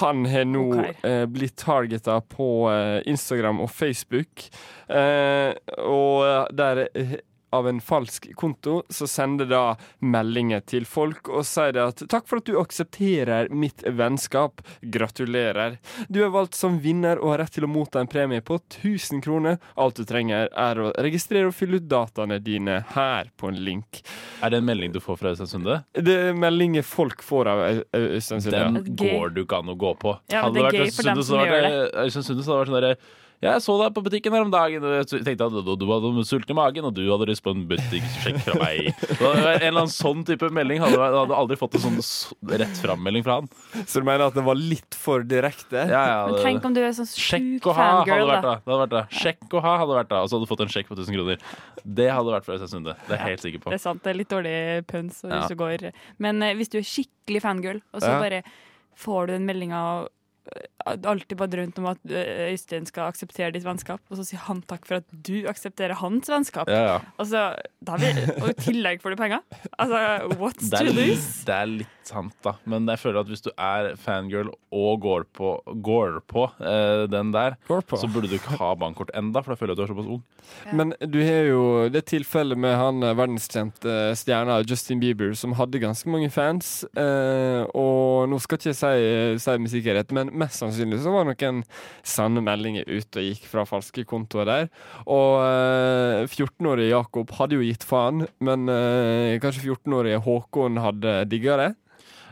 Han 0.00 0.24
har 0.26 0.44
nå 0.48 0.64
Ok. 0.80 1.04
eh, 1.04 1.26
blitt 1.26 1.56
targeta 1.60 2.20
på 2.20 2.48
eh, 2.72 3.02
Instagram 3.06 3.60
og 3.60 3.70
Facebook. 3.70 4.48
Eh, 4.88 5.52
og 5.82 6.48
der 6.56 6.86
eh, 6.94 7.16
av 7.56 7.68
en 7.70 7.80
falsk 7.80 8.28
konto, 8.38 8.82
så 8.92 9.08
sender 9.10 9.48
da 9.50 9.62
meldinger 10.04 10.62
til 10.68 10.84
folk 10.88 11.28
og 11.32 11.44
sier 11.48 11.72
det 11.76 11.82
at 11.82 12.02
'takk 12.08 12.26
for 12.28 12.38
at 12.42 12.48
du 12.48 12.56
aksepterer 12.60 13.50
mitt 13.50 13.82
vennskap'. 13.82 14.60
Gratulerer. 14.82 15.78
Du 16.08 16.22
er 16.24 16.30
valgt 16.32 16.54
som 16.54 16.78
vinner 16.80 17.18
og 17.22 17.32
har 17.34 17.38
rett 17.44 17.52
til 17.56 17.64
å 17.66 17.70
motta 17.70 18.00
en 18.00 18.06
premie 18.10 18.40
på 18.44 18.58
1000 18.58 19.22
kroner. 19.24 19.58
Alt 19.76 19.96
du 20.00 20.04
trenger, 20.04 20.48
er 20.52 20.80
å 20.80 20.92
registrere 20.96 21.46
og 21.50 21.54
fylle 21.56 21.76
ut 21.80 21.88
dataene 21.88 22.38
dine 22.42 22.80
her 22.94 23.30
på 23.38 23.48
en 23.48 23.60
link. 23.64 24.02
Er 24.42 24.50
det 24.50 24.58
en 24.62 24.68
melding 24.68 24.92
du 24.92 25.00
får 25.00 25.18
fra 25.20 25.32
Øystein 25.34 25.48
Sunde? 25.52 25.78
Det 25.94 26.16
er 26.30 26.32
meldinger 26.36 26.82
folk 26.86 27.22
får 27.22 27.46
av 27.52 27.58
Øy- 27.66 27.84
Øy- 27.94 28.10
Øystein 28.16 28.40
Sunde. 28.42 28.84
Den 28.84 28.96
går 28.96 29.34
du 29.34 29.44
ikke 29.44 29.58
an 29.58 29.72
å 29.72 29.76
gå 29.78 29.94
på. 29.98 30.18
Ja, 30.30 30.42
men 30.42 30.44
Hadde 30.44 30.54
det 30.54 30.60
er 30.60 30.66
vært 30.70 30.74
gøy 30.80 30.86
Øystein 30.86 30.96
for 30.96 31.02
dem 31.02 31.14
Sunde, 31.16 31.24
som 31.24 31.36
så 31.36 31.38
hadde 31.38 31.50
gjør 31.50 31.62
det. 31.62 32.04
Øystein 32.06 32.26
Sunde 32.26 32.42
hadde 32.42 32.46
det 32.46 32.60
vært 32.60 32.70
sånn 32.72 32.80
derre 32.80 32.96
jeg 33.54 33.62
så 33.64 33.74
deg 33.80 33.94
på 33.96 34.02
butikken 34.06 34.34
her 34.36 34.44
om 34.46 34.50
dagen, 34.52 34.84
og 34.86 34.94
jeg 34.96 35.22
tenkte 35.26 35.46
at 35.48 35.56
du, 35.66 35.72
du 35.78 35.84
hadde 35.90 36.24
sulten 36.28 36.54
i 36.54 36.58
magen, 36.58 36.86
og 36.88 36.94
du 36.96 37.02
hadde 37.10 37.28
lyst 37.30 37.44
på 37.44 37.52
en 37.54 37.64
butikksjekk 37.70 38.40
fra 38.46 38.56
meg. 38.60 38.90
Så 39.20 39.30
En 39.32 39.46
eller 39.54 39.80
annen 39.82 39.92
sånn 39.92 40.24
type 40.28 40.48
melding 40.54 40.82
hadde 40.82 40.96
du 40.96 41.02
hadde 41.04 41.36
aldri 41.36 41.58
fått 41.60 41.76
en 41.78 41.84
sånn 41.86 41.98
rett 42.62 42.80
fram-melding 42.82 43.24
fra 43.26 43.40
han. 43.40 43.50
Så 43.84 44.00
du 44.02 44.08
mener 44.08 44.26
at 44.28 44.36
det 44.36 44.44
var 44.46 44.58
litt 44.58 44.96
for 44.98 45.24
direkte? 45.26 45.86
Ja, 45.90 46.02
ja, 46.10 46.18
Men 46.30 46.42
tenk 46.44 46.66
om 46.68 46.74
du 46.76 46.82
er 46.84 46.94
sånn 46.96 47.08
sjuk 47.10 47.68
fangirl, 47.76 48.26
vært 48.30 48.46
da. 48.46 48.54
da. 48.56 48.56
Det 48.64 48.72
hadde 48.72 48.82
vært 48.84 48.94
da. 48.96 49.04
Sjekk 49.22 49.46
og 49.52 49.64
ha 49.66 49.76
hadde 49.82 49.98
vært 50.00 50.10
det. 50.12 50.20
og 50.22 50.28
så 50.30 50.36
hadde 50.36 50.48
du 50.48 50.52
fått 50.52 50.64
en 50.66 50.72
sjekk 50.72 50.90
på 50.90 50.98
1000 50.98 51.18
kroner. 51.18 51.46
Det 52.00 52.08
hadde 52.12 52.34
vært 52.36 52.48
fra 52.48 52.56
Øystein 52.56 52.72
Sunde. 52.72 52.96
Det 53.06 53.14
er 53.16 53.22
jeg 53.22 53.34
helt 53.36 53.46
sikker 53.46 53.64
på. 53.64 53.72
Det 53.74 53.78
er 53.80 53.84
sant, 53.84 54.02
det 54.04 54.12
er 54.12 54.20
litt 54.20 54.32
dårlig 54.32 54.56
pøns 54.90 55.22
Ja. 55.24 55.40
hvis 55.40 55.52
du 55.52 55.58
går 55.60 55.90
Men 56.18 56.42
eh, 56.42 56.54
hvis 56.58 56.72
du 56.72 56.78
er 56.78 56.86
skikkelig 56.86 57.42
fangirl, 57.44 57.82
og 57.92 58.00
så 58.02 58.12
Ja. 58.14 58.20
bare 58.20 58.42
får 58.96 59.26
du 59.26 59.32
den 59.36 59.46
meldinga 59.46 59.82
alltid 60.86 61.38
bare 61.38 61.50
drømt 61.50 61.78
om 61.82 61.88
at 61.90 62.10
eh, 62.10 62.52
Øystein 62.52 62.86
skal 62.86 63.10
akseptere 63.10 63.50
ditt 63.54 63.66
vennskap, 63.66 64.02
og 64.10 64.18
så 64.18 64.26
sier 64.26 64.42
han 64.46 64.62
takk 64.68 64.86
for 64.88 65.00
at 65.00 65.06
du 65.10 65.48
aksepterer 65.50 65.98
hans 65.98 66.30
vennskap. 66.30 66.70
Ja, 66.70 66.82
ja. 66.86 66.96
Og, 67.18 67.26
så, 67.30 67.48
da 67.84 67.98
vil, 68.00 68.20
og 68.42 68.50
i 68.52 68.56
tillegg 68.60 69.02
får 69.02 69.16
du 69.16 69.20
penger. 69.20 69.42
Altså, 69.76 70.00
what's 70.38 70.70
to 70.70 70.84
lose? 70.86 71.44
det 71.46 71.56
er 71.56 71.70
litt 71.82 71.96
sant, 72.06 72.34
da. 72.44 72.54
Men 72.70 72.86
jeg 72.90 73.02
føler 73.02 73.22
at 73.22 73.30
hvis 73.30 73.44
du 73.44 73.50
er 73.52 73.92
fangirl 74.00 74.52
og 74.74 75.02
går 75.02 75.26
på, 75.34 75.56
går 75.82 76.20
på 76.30 76.46
uh, 76.60 77.04
den 77.10 77.32
der, 77.34 77.56
på. 77.66 77.80
så 77.90 78.08
burde 78.10 78.30
du 78.30 78.36
ikke 78.38 78.58
ha 78.60 78.72
bankkort 78.78 79.10
enda, 79.16 79.42
for 79.42 79.54
da 79.54 79.58
føler 79.58 79.74
jeg 79.74 79.76
at 79.76 79.80
du 79.80 79.84
er 79.86 79.92
såpass 79.94 80.12
ung. 80.16 80.22
Men 80.76 80.94
du 81.02 81.18
har 81.24 81.48
jo 81.50 81.62
det 81.92 82.04
tilfellet 82.10 82.58
med 82.58 82.76
han 82.78 83.02
eh, 83.02 83.16
verdenskjente 83.18 83.94
stjerna 84.18 84.60
Justin 84.62 85.00
Bieber, 85.02 85.32
som 85.38 85.56
hadde 85.58 85.82
ganske 85.82 86.10
mange 86.10 86.30
fans. 86.30 86.84
uh, 86.98 87.66
og 87.74 88.30
nå 88.30 88.38
skal 88.42 88.60
ikke 88.60 88.70
jeg 88.70 88.78
si, 88.78 89.42
si 89.42 89.56
med 89.58 89.72
sikkerhet, 89.72 90.14
men 90.14 90.30
mest 90.38 90.60
sannsynlig 90.62 91.00
så 91.04 91.12
var 91.14 91.26
noen 91.28 91.62
sanne 92.06 92.42
meldinger 92.44 92.84
ute 92.88 93.22
og 93.22 93.28
gikk 93.30 93.48
fra 93.50 93.64
falske 93.68 94.04
kontoer 94.08 94.46
der. 94.50 94.68
Og 95.06 95.40
eh, 95.46 96.26
14-årige 96.28 96.92
Jakob 96.92 97.32
hadde 97.40 97.58
jo 97.58 97.66
gitt 97.66 97.86
faen, 97.88 98.26
men 98.44 98.68
eh, 98.72 99.38
kanskje 99.42 99.66
14-årige 99.72 100.22
Håkon 100.26 100.78
hadde 100.84 101.18
digga 101.32 101.58
det? 101.64 101.72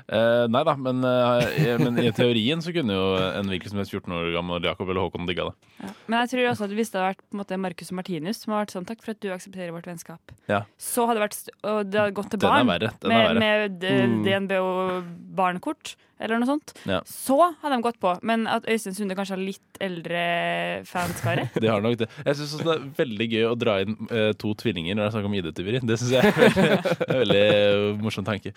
Eh, 0.05 0.43
nei 0.53 0.61
da, 0.69 0.75
men, 0.77 0.99
eh, 1.09 1.79
men 1.81 1.97
i 2.03 2.11
teorien 2.13 2.61
så 2.61 2.75
kunne 2.77 2.93
jo 2.93 3.05
en 3.25 3.49
hvilken 3.49 3.73
som 3.73 3.79
helst 3.81 3.95
14 3.97 4.13
år 4.13 4.27
gammel 4.35 4.67
Jakob 4.69 4.91
eller 4.93 5.07
Håkon 5.07 5.25
digga 5.31 5.47
det. 5.49 5.89
Men 6.13 6.19
jeg 6.21 6.35
tror 6.35 6.51
også 6.51 6.67
at 6.69 6.75
hvis 6.77 6.93
det 6.93 7.01
hadde 7.01 7.15
vært 7.15 7.23
på 7.25 7.33
en 7.33 7.41
måte 7.41 7.59
Marcus 7.63 7.89
og 7.95 7.97
Martinus 8.03 8.43
som 8.43 8.53
hadde 8.53 8.67
vært 8.67 8.75
sånn 8.77 8.89
takk 8.91 9.01
for 9.01 9.15
at 9.15 9.23
du 9.25 9.31
aksepterer 9.33 9.73
vårt 9.73 9.89
vennskap, 9.89 10.35
Ja. 10.53 10.61
så 10.77 11.07
hadde 11.09 11.23
det 11.23 11.25
vært 11.25 11.39
st- 11.39 11.57
Og 11.65 11.81
det 11.89 12.03
hadde 12.03 12.17
gått 12.21 12.31
til 12.37 12.43
barn 12.45 12.69
med, 12.69 12.85
med 13.09 13.89
eh, 13.89 14.05
Mm. 14.05 14.21
DNB 14.29 14.53
og 14.61 15.09
barnekort 15.41 15.95
eller 16.21 16.39
noe 16.41 16.47
sånt, 16.49 16.73
Ja. 16.87 17.01
så 17.09 17.37
hadde 17.63 17.75
de 17.75 17.83
gått 17.83 17.99
på. 18.01 18.13
Men 18.23 18.47
at 18.47 18.67
Øystein 18.71 18.95
Sunde 18.95 19.17
kanskje 19.19 19.35
har 19.37 19.43
litt 19.43 19.81
eldre 19.83 20.21
fanskare 20.87 21.49
De 21.61 21.67
har 21.69 21.83
nok 21.83 21.99
det. 21.99 22.09
Jeg 22.25 22.39
syns 22.39 22.55
det 22.63 22.75
er 22.77 22.85
veldig 22.99 23.29
gøy 23.33 23.47
å 23.49 23.55
dra 23.59 23.79
inn 23.83 23.97
uh, 24.11 24.31
to 24.39 24.55
tvillinger 24.61 24.95
når 24.95 25.03
det 25.03 25.09
er 25.09 25.15
snakk 25.17 25.29
om 25.29 25.37
ID-tyveri. 25.41 25.81
Det 25.85 25.99
syns 26.01 26.15
jeg 26.15 26.23
er 26.31 26.39
veldig, 26.39 26.67
en 27.09 27.21
veldig 27.25 27.43
eh, 27.45 28.03
morsom 28.05 28.27
tanke. 28.27 28.55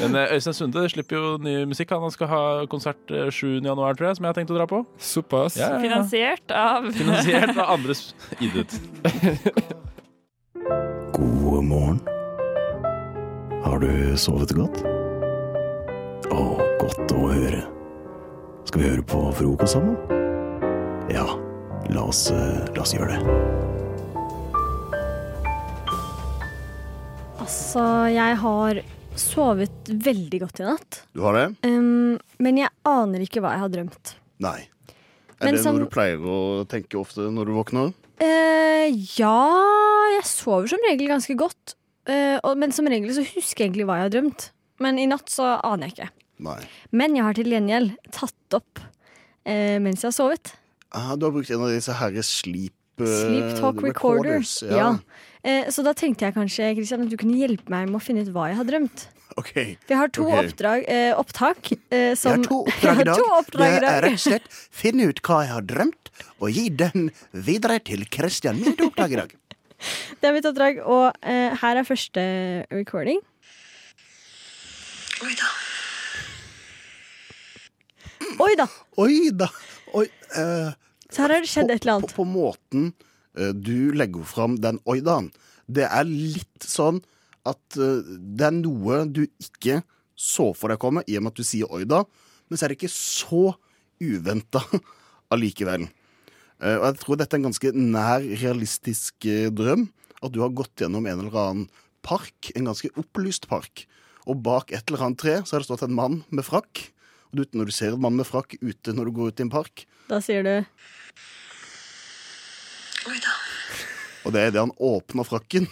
Men 0.00 0.16
uh, 0.16 0.34
Øystein 0.34 0.56
Sunde 0.56 0.86
slipper 0.92 1.18
jo 1.18 1.34
ny 1.42 1.56
musikk. 1.68 1.92
Han 1.98 2.14
skal 2.14 2.30
ha 2.32 2.42
konsert 2.72 3.10
eh, 3.12 3.28
7. 3.30 3.60
januar, 3.66 3.98
tror 3.98 4.10
jeg, 4.10 4.18
som 4.20 4.26
jeg 4.28 4.32
har 4.32 4.38
tenkt 4.40 4.54
å 4.54 4.58
dra 4.58 4.68
på. 4.70 4.82
Såpass? 4.98 5.58
Ja, 5.60 5.68
ja, 5.68 5.78
ja. 5.78 5.82
Finansiert 5.84 6.54
av 6.54 6.88
Finansiert 7.00 7.54
av 7.56 7.74
andres 7.76 8.08
ID. 8.40 8.64
God 11.18 11.64
morgen. 11.64 12.00
Har 13.64 13.82
du 13.82 13.90
sovet 14.16 14.54
godt? 14.56 14.84
Å, 16.34 16.42
godt 16.80 17.12
å 17.16 17.28
høre. 17.30 17.62
Skal 18.68 18.82
vi 18.82 18.88
høre 18.90 19.04
på 19.08 19.20
frokost 19.36 19.74
sammen? 19.76 19.96
Ja, 21.12 21.24
la 21.94 22.02
oss, 22.10 22.26
eh, 22.34 22.66
la 22.76 22.84
oss 22.84 22.92
gjøre 22.94 23.14
det. 23.14 23.36
Altså, 27.40 27.84
jeg 28.12 28.36
har 28.42 28.82
sovet 29.18 29.88
veldig 29.88 30.42
godt 30.44 30.60
i 30.60 30.66
natt. 30.68 31.00
Du 31.16 31.22
har 31.24 31.38
det? 31.38 31.46
Um, 31.64 32.18
men 32.44 32.60
jeg 32.60 32.68
aner 32.86 33.24
ikke 33.24 33.40
hva 33.42 33.54
jeg 33.56 33.64
har 33.64 33.72
drømt. 33.72 34.14
Nei. 34.44 34.58
Er 35.38 35.46
Men 35.46 35.54
det 35.54 35.62
som- 35.62 35.76
noe 35.78 35.86
du 35.86 35.90
pleier 35.90 36.18
å 36.18 36.66
tenke 36.68 36.98
ofte 37.00 37.30
når 37.30 37.46
du 37.46 37.52
våkner? 37.56 37.94
Uh, 38.20 38.90
ja, 39.16 40.10
jeg 40.18 40.24
sover 40.24 40.68
som 40.68 40.78
regel 40.88 41.08
ganske 41.08 41.34
godt. 41.38 41.74
Uh, 42.08 42.38
og, 42.42 42.56
men 42.58 42.72
som 42.72 42.86
regel 42.86 43.10
så 43.14 43.24
husker 43.24 43.64
jeg 43.64 43.70
egentlig 43.72 43.86
hva 43.86 43.96
jeg 44.00 44.10
har 44.10 44.14
drømt. 44.20 44.50
Men 44.82 44.98
i 45.00 45.06
natt 45.10 45.30
så 45.32 45.56
aner 45.66 45.88
jeg 45.88 45.96
ikke. 45.96 46.10
Nei. 46.48 46.58
Men 46.94 47.16
jeg 47.18 47.26
har 47.26 47.38
til 47.38 47.50
gjengjeld 47.50 47.94
tatt 48.14 48.58
opp 48.58 48.82
eh, 49.44 49.78
mens 49.82 50.04
jeg 50.04 50.12
har 50.12 50.16
sovet. 50.16 50.54
Ah, 50.94 51.14
du 51.18 51.26
har 51.26 51.34
brukt 51.34 51.50
en 51.52 51.66
av 51.66 51.72
disse 51.74 51.94
herre 51.98 52.24
sleep... 52.24 52.76
eh, 53.02 53.14
Sleep 53.24 53.58
Talk 53.58 53.82
Recorder. 53.82 54.38
recorders, 54.38 54.60
Ja. 54.62 54.94
Eh, 55.46 55.68
så 55.70 55.84
da 55.86 55.92
tenkte 55.94 56.26
jeg 56.26 56.34
kanskje 56.34 56.72
Christian, 56.74 57.04
at 57.06 57.12
du 57.12 57.18
kunne 57.18 57.36
hjelpe 57.38 57.70
meg 57.70 57.86
med 57.86 58.00
å 58.00 58.02
finne 58.02 58.24
ut 58.26 58.30
hva 58.34 58.48
jeg 58.50 58.58
har 58.58 58.66
drømt. 58.68 59.06
Ok. 59.38 59.52
Vi 59.86 59.94
har 59.94 60.10
to 60.14 60.24
okay. 60.26 60.48
oppdrag, 60.48 60.86
eh, 60.90 61.12
opptak 61.14 61.70
eh, 61.94 62.14
som 62.18 62.32
Jeg 62.32 62.38
har 62.38 62.44
to 62.48 62.58
oppdrag 62.64 63.02
i 63.02 63.06
dag. 63.06 63.22
oppdrag 63.38 63.76
Det 63.76 63.90
er 63.90 64.02
rett 64.02 64.16
og 64.16 64.24
slett 64.24 64.48
finne 64.50 65.06
ut 65.10 65.22
hva 65.22 65.42
jeg 65.44 65.52
har 65.52 65.68
drømt, 65.68 66.10
og 66.40 66.50
gi 66.54 66.66
den 66.74 67.10
videre 67.32 67.78
til 67.86 68.02
Christian. 68.10 68.58
Mitt 68.64 68.82
oppdrag 68.82 69.14
i 69.14 69.20
dag. 69.22 69.36
Det 70.18 70.26
er 70.26 70.34
mitt 70.34 70.46
oppdrag, 70.48 70.80
og 70.82 71.12
eh, 71.22 71.54
her 71.60 71.78
er 71.78 71.86
første 71.86 72.22
recording. 72.74 73.22
Oi 75.18 75.34
da. 75.34 75.48
Oi 78.38 78.54
da! 78.58 78.66
Oi 79.02 79.30
da! 79.34 79.48
Oi, 79.98 80.04
eh, 80.38 80.70
Så 81.10 81.24
her 81.24 81.32
har 81.34 81.42
det 81.42 81.50
skjedd 81.50 81.72
et 81.72 81.82
eller 81.82 81.96
annet. 81.96 82.12
På, 82.14 82.22
på 82.22 82.26
måten 82.28 82.92
eh, 83.34 83.50
du 83.50 83.90
legger 83.98 84.26
fram 84.28 84.58
den 84.62 84.78
oi-daen, 84.86 85.32
det 85.66 85.88
er 85.88 86.06
litt 86.06 86.62
sånn 86.62 87.00
at 87.48 87.78
eh, 87.80 88.04
det 88.06 88.46
er 88.46 88.54
noe 88.60 89.00
du 89.10 89.24
ikke 89.42 89.80
så 90.18 90.52
for 90.54 90.70
deg 90.70 90.78
komme, 90.82 91.02
i 91.10 91.18
og 91.18 91.26
med 91.26 91.34
at 91.34 91.40
du 91.42 91.46
sier 91.46 91.74
oi 91.74 91.82
da, 91.88 92.04
men 92.46 92.58
så 92.58 92.66
er 92.66 92.74
det 92.74 92.78
ikke 92.78 92.94
så 92.94 93.56
uventa 93.98 94.62
allikevel. 95.34 95.88
Eh, 96.62 96.76
og 96.78 96.88
jeg 96.92 97.02
tror 97.02 97.18
dette 97.18 97.34
er 97.34 97.42
en 97.42 97.50
ganske 97.50 97.74
nær 97.74 98.22
realistisk 98.42 99.26
eh, 99.26 99.48
drøm. 99.50 99.88
At 100.22 100.34
du 100.34 100.40
har 100.42 100.54
gått 100.54 100.82
gjennom 100.82 101.06
en 101.06 101.20
eller 101.26 101.42
annen 101.42 101.68
park, 102.06 102.52
en 102.54 102.70
ganske 102.70 102.90
opplyst 102.98 103.50
park. 103.50 103.88
Og 104.28 104.38
bak 104.44 104.72
et 104.76 104.84
eller 104.90 105.06
annet 105.06 105.20
tre 105.22 105.34
så 105.44 105.56
har 105.56 105.64
det 105.64 105.68
stått 105.70 105.86
en 105.86 105.96
mann 105.96 106.20
med 106.28 106.44
frakk. 106.46 106.82
Og 107.30 107.40
du, 107.40 107.44
når 107.56 107.70
du 107.70 107.74
ser 107.76 107.94
en 107.94 108.02
mann 108.02 108.16
med 108.18 108.28
frakk 108.28 108.56
ute 108.60 108.94
når 108.96 109.08
du 109.08 109.16
går 109.18 109.32
ut 109.32 109.40
i 109.40 109.46
en 109.46 109.52
park, 109.52 109.84
Da 110.08 110.20
sier 110.24 110.44
du 110.44 110.54
Oi 113.08 113.18
da. 113.24 113.34
og 114.26 114.32
det 114.34 114.40
er 114.42 114.50
det 114.52 114.60
han 114.60 114.72
åpner 114.84 115.24
frakken 115.28 115.68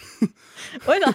Oi 0.89 0.97
da! 1.03 1.11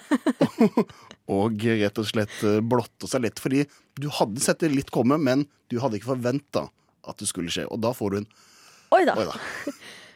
og 1.32 1.64
rett 1.64 1.98
og 1.98 2.06
slett 2.06 2.42
eh, 2.46 2.60
blotter 2.62 3.10
seg 3.10 3.22
litt. 3.24 3.38
Fordi 3.42 3.64
du 3.98 4.08
hadde 4.12 4.42
sett 4.42 4.62
det 4.62 4.70
litt 4.74 4.90
komme, 4.94 5.18
men 5.18 5.46
du 5.70 5.78
hadde 5.82 5.98
ikke 5.98 6.12
forventa 6.12 6.66
at 7.08 7.18
det 7.18 7.28
skulle 7.30 7.50
skje. 7.52 7.66
Og 7.70 7.80
da 7.82 7.92
får 7.96 8.14
du 8.14 8.16
en 8.22 8.28
Oi 8.92 9.04
da. 9.08 9.16
oi 9.18 9.26
da. 9.30 9.36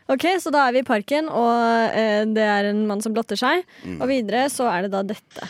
Ok, 0.06 0.22
så 0.38 0.52
da 0.54 0.68
er 0.68 0.74
vi 0.76 0.84
i 0.84 0.86
parken, 0.86 1.26
og 1.34 1.96
eh, 1.98 2.22
det 2.30 2.44
er 2.46 2.68
en 2.68 2.84
mann 2.86 3.00
som 3.02 3.10
blotter 3.14 3.34
seg. 3.40 3.64
Mm. 3.82 3.96
Og 3.98 4.06
videre 4.06 4.44
så 4.54 4.68
er 4.70 4.86
det 4.86 4.92
da 4.92 5.00
dette. 5.02 5.48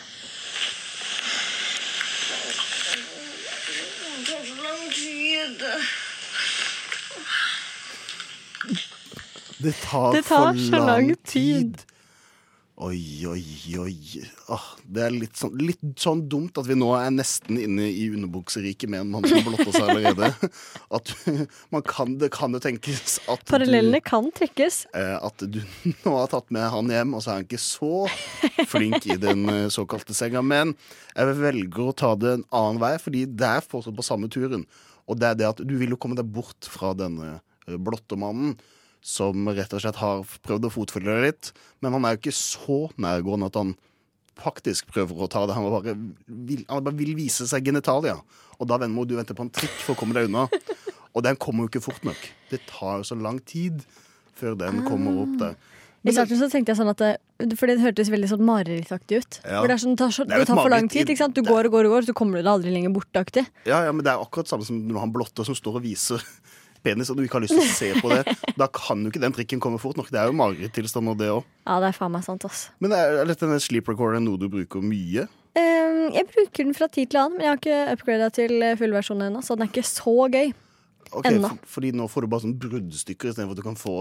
Det 4.17 4.25
tar 4.25 4.41
så 4.47 4.55
lang 4.63 4.81
tid. 4.95 5.61
Det 9.57 9.73
tar, 9.83 10.11
Det 10.13 10.25
tar 10.27 10.51
for 10.53 10.59
så 10.69 10.81
lang 10.85 11.13
tid. 11.25 11.77
Oi, 12.77 13.25
oi, 13.25 13.41
oi. 13.81 13.93
Åh, 14.53 14.65
det 14.85 15.01
er 15.07 15.13
litt 15.15 15.39
sånn, 15.39 15.55
litt 15.57 15.81
sånn 15.97 16.19
dumt 16.29 16.59
at 16.61 16.67
vi 16.69 16.75
nå 16.77 16.91
er 16.93 17.09
nesten 17.15 17.57
inne 17.57 17.87
i 17.89 18.03
underbukseriket 18.13 18.85
med 18.93 19.01
en 19.01 19.15
mann 19.15 19.25
som 19.25 19.39
har 19.39 19.47
blotta 19.47 19.73
seg 19.73 19.87
allerede. 19.95 20.29
At 20.99 21.09
man 21.73 21.81
kan, 21.89 22.13
Det 22.21 22.29
kan 22.35 22.53
jo 22.53 22.61
tenkes 22.61 23.15
at 23.25 23.41
Parallellene 23.49 23.97
du, 23.97 24.05
kan 24.05 24.29
trekkes. 24.29 24.77
eh, 24.93 25.15
at 25.17 25.41
du 25.49 25.57
nå 26.05 26.13
har 26.19 26.29
tatt 26.35 26.53
med 26.53 26.69
han 26.69 26.93
hjem, 26.93 27.17
og 27.17 27.25
så 27.25 27.33
er 27.33 27.39
han 27.41 27.49
ikke 27.49 27.63
så 27.65 27.91
flink 28.69 29.09
i 29.09 29.17
den 29.25 29.49
eh, 29.49 29.65
såkalte 29.73 30.13
senga. 30.13 30.45
Men 30.45 30.75
jeg 31.17 31.33
velger 31.41 31.89
å 31.89 31.97
ta 31.97 32.13
det 32.13 32.35
en 32.37 32.45
annen 32.53 32.81
vei, 32.85 32.93
fordi 33.01 33.25
det 33.25 33.55
er 33.57 33.65
fortsatt 33.65 33.97
på 33.97 34.05
samme 34.05 34.29
turen. 34.29 34.69
Og 35.09 35.17
det 35.17 35.33
er 35.33 35.41
det 35.41 35.49
at 35.49 35.65
du 35.65 35.77
vil 35.81 35.97
jo 35.97 36.01
komme 36.05 36.19
deg 36.19 36.29
bort 36.29 36.69
fra 36.69 36.93
denne 36.93 37.39
eh, 37.65 37.73
blottemannen 37.73 38.53
som 39.01 39.47
rett 39.49 39.73
og 39.73 39.83
slett 39.83 39.99
har 40.01 40.23
prøvd 40.45 40.67
å 40.67 40.73
fotfølge 40.73 41.13
det 41.13 41.27
litt. 41.27 41.51
Men 41.83 41.95
han 41.95 42.07
er 42.07 42.15
jo 42.15 42.21
ikke 42.23 42.35
så 42.35 42.79
nærgående 42.99 43.51
at 43.51 43.59
han 43.59 43.75
faktisk 44.37 44.91
prøver 44.93 45.23
å 45.25 45.29
ta 45.31 45.45
det. 45.47 45.55
Han 45.57 45.69
bare 45.69 45.95
vil, 46.27 46.65
han 46.69 46.83
bare 46.85 46.97
vil 46.99 47.15
vise 47.17 47.47
seg 47.49 47.69
genitalia. 47.69 48.17
Og 48.57 48.69
da 48.69 48.79
må 48.89 49.05
du 49.05 49.15
vente 49.17 49.37
på 49.37 49.45
en 49.45 49.53
trikk 49.53 49.73
for 49.83 49.95
å 49.95 49.99
komme 49.99 50.17
deg 50.17 50.29
unna. 50.29 50.47
Og 51.17 51.23
den 51.25 51.39
kommer 51.41 51.65
jo 51.65 51.71
ikke 51.71 51.87
fort 51.87 52.03
nok. 52.05 52.19
Det 52.51 52.61
tar 52.69 53.01
jo 53.01 53.07
så 53.09 53.17
lang 53.17 53.39
tid 53.41 53.81
før 54.37 54.57
den 54.59 54.83
kommer 54.85 55.23
opp 55.23 55.33
der. 55.41 55.57
I 56.07 56.13
starten 56.13 56.39
så 56.39 56.47
tenkte 56.51 56.71
jeg 56.71 56.79
sånn 56.79 56.91
at 56.91 57.01
For 57.57 57.67
det 57.67 57.81
hørtes 57.81 58.11
veldig 58.13 58.29
sånn 58.31 58.43
marerittaktig 58.47 59.21
ut. 59.21 59.39
Ja. 59.41 59.59
Hvor 59.59 59.71
det, 59.71 59.75
er 59.75 59.81
sånn, 59.81 59.95
det 59.97 60.03
tar, 60.03 60.13
så, 60.13 60.25
Det 60.29 60.39
det 60.43 60.47
tar 60.49 60.61
for 60.61 60.71
lang 60.71 60.87
tid. 60.91 61.09
Du 61.09 61.41
går 61.43 61.69
og 61.69 61.73
går 61.73 61.89
og 61.89 61.95
går, 61.97 62.07
så 62.09 62.15
kommer 62.17 62.37
du 62.37 62.45
deg 62.45 62.51
aldri 62.53 62.73
lenger 62.75 62.93
bort-aktig. 62.95 63.43
Ja, 63.67 63.81
ja, 63.87 63.95
men 63.95 64.05
det 64.05 64.13
er 64.13 64.21
akkurat 64.21 64.49
samme 64.49 64.67
som 64.67 64.79
når 64.87 65.01
han 65.03 65.15
blotter 65.15 65.47
som 65.47 65.57
står 65.57 65.81
og 65.81 65.87
viser 65.87 66.23
penis, 66.87 67.11
og 67.11 67.19
du 67.19 67.25
ikke 67.25 67.37
har 67.37 67.45
lyst 67.45 67.57
til 67.57 67.63
å 67.63 67.71
se 67.75 67.91
på 68.01 68.11
det. 68.13 68.23
Da 68.57 68.65
kan 68.73 69.03
jo 69.03 69.11
ikke 69.11 69.21
den 69.21 69.35
trikken 69.35 69.59
komme 69.61 69.77
fort 69.81 69.99
nok. 69.99 70.07
Det 70.09 70.17
er 70.17 70.31
jo 70.31 70.37
marerittilstand 70.39 71.11
og 71.11 71.19
det 71.19 71.27
òg. 71.29 71.43
Ja, 71.67 71.75
det 71.83 71.91
er 71.91 71.97
faen 71.97 72.15
meg 72.15 72.23
sant, 72.25 72.47
ass. 72.47 72.67
Men 72.81 72.95
er 72.97 73.19
er 73.21 73.29
dette 73.29 73.45
denne 73.45 73.59
sleep 73.61 73.91
recorderen 73.91 74.25
noe 74.25 74.39
du 74.41 74.47
bruker 74.49 74.81
mye? 74.81 75.27
Um, 75.57 75.99
jeg 76.15 76.25
bruker 76.31 76.63
den 76.63 76.73
fra 76.77 76.87
tid 76.89 77.11
til 77.11 77.21
annen, 77.21 77.37
men 77.37 77.45
jeg 77.45 77.53
har 77.53 77.59
ikke 77.61 77.97
upgrada 77.97 78.31
til 78.33 78.65
fullversjonen 78.79 79.27
ennå, 79.29 79.43
så 79.45 79.57
den 79.57 79.67
er 79.67 79.71
ikke 79.73 79.85
så 79.85 80.15
gøy. 80.33 80.55
Ok, 81.11 81.29
Ennå. 81.29 81.51
for, 81.53 81.73
fordi 81.77 81.93
nå 81.95 82.07
får 82.11 82.25
du 82.25 82.31
bare 82.31 82.45
sånn 82.47 82.57
bruddstykker 82.61 83.31
istedenfor 83.31 83.55
at 83.55 83.61
du 83.61 83.65
kan 83.67 83.79
få 83.79 83.97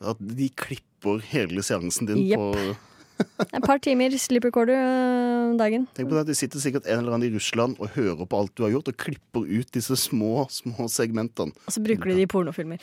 at 0.00 0.20
de 0.20 0.48
klipper 0.56 1.20
hele 1.30 1.64
seansen 1.64 2.08
din 2.08 2.22
yep. 2.24 2.40
på 2.40 2.74
Et 3.56 3.62
par 3.64 3.80
timer 3.82 4.14
sleep 4.18 4.46
recorder 4.48 4.78
eh, 4.78 5.50
om 5.50 5.56
dagen. 5.60 5.86
Tenk 5.96 6.10
på 6.10 6.16
det 6.16 6.24
at 6.24 6.30
de 6.30 6.38
sitter 6.38 6.62
sikkert 6.62 6.88
en 6.88 7.02
eller 7.02 7.16
annen 7.16 7.28
i 7.30 7.34
Russland 7.34 7.78
og 7.80 7.94
hører 7.96 8.26
på 8.26 8.40
alt 8.40 8.54
du 8.56 8.64
har 8.66 8.74
gjort, 8.74 8.92
og 8.92 9.00
klipper 9.00 9.46
ut 9.46 9.72
disse 9.76 9.96
små 9.98 10.46
små 10.50 10.88
segmentene. 10.90 11.54
Og 11.66 11.76
så 11.76 11.82
bruker 11.84 12.12
de 12.12 12.20
det 12.20 12.28
i 12.28 12.30
pornofilmer. 12.30 12.82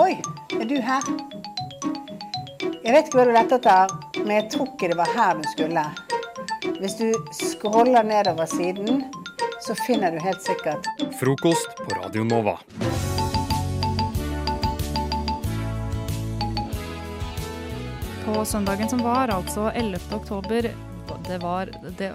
Oi, 0.00 0.12
er 0.56 0.66
du 0.68 0.78
her? 0.80 1.04
Jeg 2.80 2.94
vet 2.94 3.10
ikke 3.10 3.20
hva 3.20 3.26
du 3.28 3.34
lette 3.36 3.58
etter, 3.60 3.92
men 4.22 4.32
jeg 4.38 4.48
tror 4.54 4.70
ikke 4.72 4.88
det 4.92 4.98
var 5.00 5.12
her 5.14 5.36
du 5.40 5.44
skulle. 5.52 5.84
Hvis 6.80 6.96
du 6.96 7.12
scroller 7.36 8.02
nedover 8.08 8.48
siden, 8.48 9.04
så 9.60 9.76
finner 9.86 10.16
du 10.16 10.22
helt 10.24 10.42
sikkert 10.42 10.88
Frokost 11.20 11.76
på 11.84 12.00
Radio 12.00 12.24
Nova. 12.24 12.56
På 18.30 18.44
søndagen 18.44 18.88
som 18.88 19.00
var, 19.02 19.28
altså 19.28 19.72
11. 19.74 19.98
oktober 20.14 20.62
Det 21.26 21.38
var 21.42 21.70
det 21.98 22.12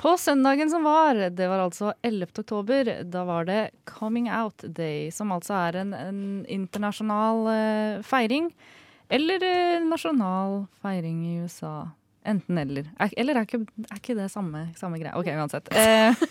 På 0.00 0.14
søndagen 0.18 0.70
som 0.70 0.84
var, 0.84 1.14
det 1.14 1.48
var 1.48 1.60
altså 1.60 1.92
11. 2.02 2.26
oktober, 2.38 2.90
da 3.04 3.24
var 3.28 3.44
det 3.44 3.70
Coming 3.84 4.30
Out 4.32 4.64
Day, 4.64 5.10
som 5.12 5.32
altså 5.36 5.52
er 5.66 5.76
en, 5.82 5.92
en 5.92 6.22
internasjonal 6.48 7.44
eh, 7.52 8.00
feiring. 8.06 8.48
Eller 9.10 9.44
eh, 9.44 9.84
nasjonal 9.84 10.62
feiring 10.80 11.20
i 11.26 11.36
USA. 11.42 11.90
Enten 12.28 12.58
eller. 12.60 12.88
Er, 13.00 13.12
eller 13.16 13.40
er 13.40 13.46
ikke, 13.48 13.62
er 13.88 14.00
ikke 14.00 14.16
det 14.18 14.28
samme, 14.32 14.66
samme 14.76 14.98
greia? 15.00 15.14
OK, 15.16 15.30
uansett. 15.32 15.70
Eh, 15.72 16.26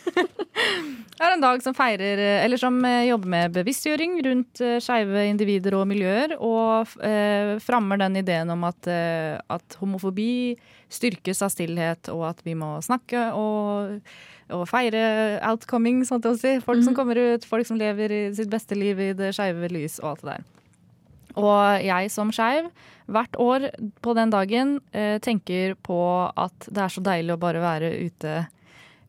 Det 1.17 1.23
er 1.25 1.33
en 1.33 1.41
dag 1.41 1.61
som 1.65 1.73
feirer, 1.77 2.19
eller 2.43 2.59
som 2.61 2.77
eh, 2.85 3.07
jobber 3.09 3.29
med 3.33 3.53
bevisstgjøring 3.55 4.17
rundt 4.25 4.61
eh, 4.61 4.77
skeive 4.83 5.23
individer 5.29 5.77
og 5.77 5.87
miljøer, 5.89 6.35
og 6.37 6.91
eh, 7.05 7.55
fremmer 7.63 7.99
den 8.01 8.19
ideen 8.21 8.49
om 8.53 8.65
at, 8.69 8.89
eh, 8.89 9.37
at 9.53 9.77
homofobi 9.81 10.55
styrkes 10.93 11.41
av 11.45 11.51
stillhet, 11.53 12.09
og 12.13 12.27
at 12.29 12.43
vi 12.45 12.53
må 12.57 12.75
snakke 12.85 13.25
og, 13.37 13.97
og 14.53 14.63
feire 14.69 15.01
outcoming, 15.49 16.03
sånn 16.07 16.21
til 16.23 16.35
å 16.35 16.39
si. 16.39 16.53
Folk 16.63 16.85
som 16.85 16.95
kommer 16.97 17.19
ut, 17.19 17.47
folk 17.49 17.67
som 17.67 17.79
lever 17.81 18.13
sitt 18.37 18.51
beste 18.53 18.77
liv 18.77 19.01
i 19.01 19.11
det 19.17 19.33
skeive 19.37 19.69
lys 19.73 19.97
og 20.03 20.13
alt 20.13 20.23
det 20.23 20.35
der. 20.37 20.45
Og 21.37 21.85
jeg 21.85 22.11
som 22.11 22.31
skeiv, 22.33 22.69
hvert 23.07 23.37
år 23.39 23.69
på 24.03 24.13
den 24.17 24.33
dagen, 24.33 24.77
eh, 24.91 25.17
tenker 25.23 25.77
på 25.85 25.99
at 26.33 26.67
det 26.67 26.83
er 26.83 26.93
så 26.93 27.03
deilig 27.05 27.35
å 27.35 27.41
bare 27.41 27.61
være 27.63 27.93
ute, 28.07 28.47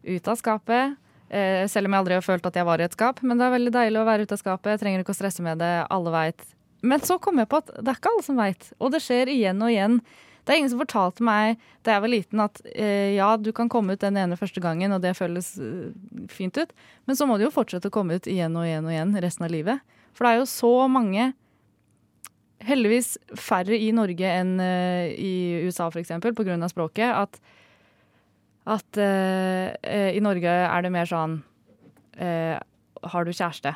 ute 0.04 0.34
av 0.34 0.38
skapet. 0.38 0.98
Eh, 1.28 1.64
selv 1.68 1.88
om 1.88 1.96
jeg 1.96 2.04
aldri 2.04 2.16
har 2.16 2.24
følt 2.24 2.46
at 2.48 2.56
jeg 2.56 2.68
var 2.68 2.80
i 2.80 2.86
et 2.86 2.94
skap. 2.96 3.22
Men 3.22 3.40
det 3.40 3.48
er 3.48 3.56
veldig 3.56 3.74
deilig 3.74 4.00
å 4.00 4.06
være 4.08 4.28
ute 4.28 4.36
av 4.36 4.44
skapet. 4.44 4.74
Jeg 4.74 4.84
trenger 4.84 5.04
ikke 5.04 5.16
å 5.16 5.20
stresse 5.20 5.44
med 5.44 5.60
det. 5.64 5.72
Alle 5.92 6.14
veit. 6.14 6.46
Men 6.80 7.02
så 7.02 7.18
kom 7.18 7.40
jeg 7.40 7.50
på 7.50 7.60
at 7.60 7.72
det 7.74 7.90
er 7.90 7.98
ikke 7.98 8.14
alle 8.14 8.24
som 8.24 8.38
veit. 8.38 8.70
Og 8.78 8.92
det 8.94 9.02
skjer 9.04 9.32
igjen 9.32 9.64
og 9.64 9.72
igjen. 9.72 10.00
Det 10.48 10.54
er 10.54 10.62
ingen 10.62 10.70
som 10.72 10.80
fortalte 10.80 11.24
meg 11.26 11.58
da 11.84 11.92
jeg 11.92 12.00
var 12.00 12.08
liten 12.08 12.40
at 12.40 12.60
eh, 12.72 13.18
ja, 13.18 13.34
du 13.36 13.50
kan 13.52 13.68
komme 13.68 13.92
ut 13.92 14.00
den 14.00 14.16
ene 14.16 14.38
første 14.40 14.62
gangen, 14.64 14.94
og 14.96 15.02
det 15.04 15.12
føles 15.18 15.50
eh, 15.60 15.90
fint 16.32 16.56
ut, 16.56 16.72
men 17.04 17.18
så 17.18 17.26
må 17.28 17.36
du 17.36 17.44
jo 17.44 17.52
fortsette 17.52 17.90
å 17.90 17.92
komme 17.92 18.16
ut 18.16 18.28
igjen 18.30 18.56
og 18.56 18.64
igjen 18.64 18.88
og 18.88 18.94
igjen 18.94 19.12
resten 19.20 19.44
av 19.44 19.52
livet. 19.52 19.84
For 20.16 20.24
det 20.24 20.30
er 20.30 20.40
jo 20.40 20.48
så 20.48 20.72
mange 20.88 21.26
Heldigvis 22.68 23.16
færre 23.38 23.76
i 23.76 23.90
Norge 23.96 24.32
enn 24.40 24.58
eh, 24.60 25.14
i 25.16 25.34
USA, 25.64 25.88
for 25.88 26.02
eksempel, 26.02 26.34
på 26.36 26.46
grunn 26.46 26.62
av 26.64 26.72
språket. 26.72 27.08
At, 27.08 27.38
at 28.68 29.00
uh, 29.00 29.68
i 30.12 30.20
Norge 30.24 30.54
er 30.68 30.84
det 30.84 30.92
mer 30.92 31.08
sånn 31.08 31.38
uh, 32.20 32.56
Har 33.08 33.24
du 33.24 33.32
kjæreste? 33.32 33.72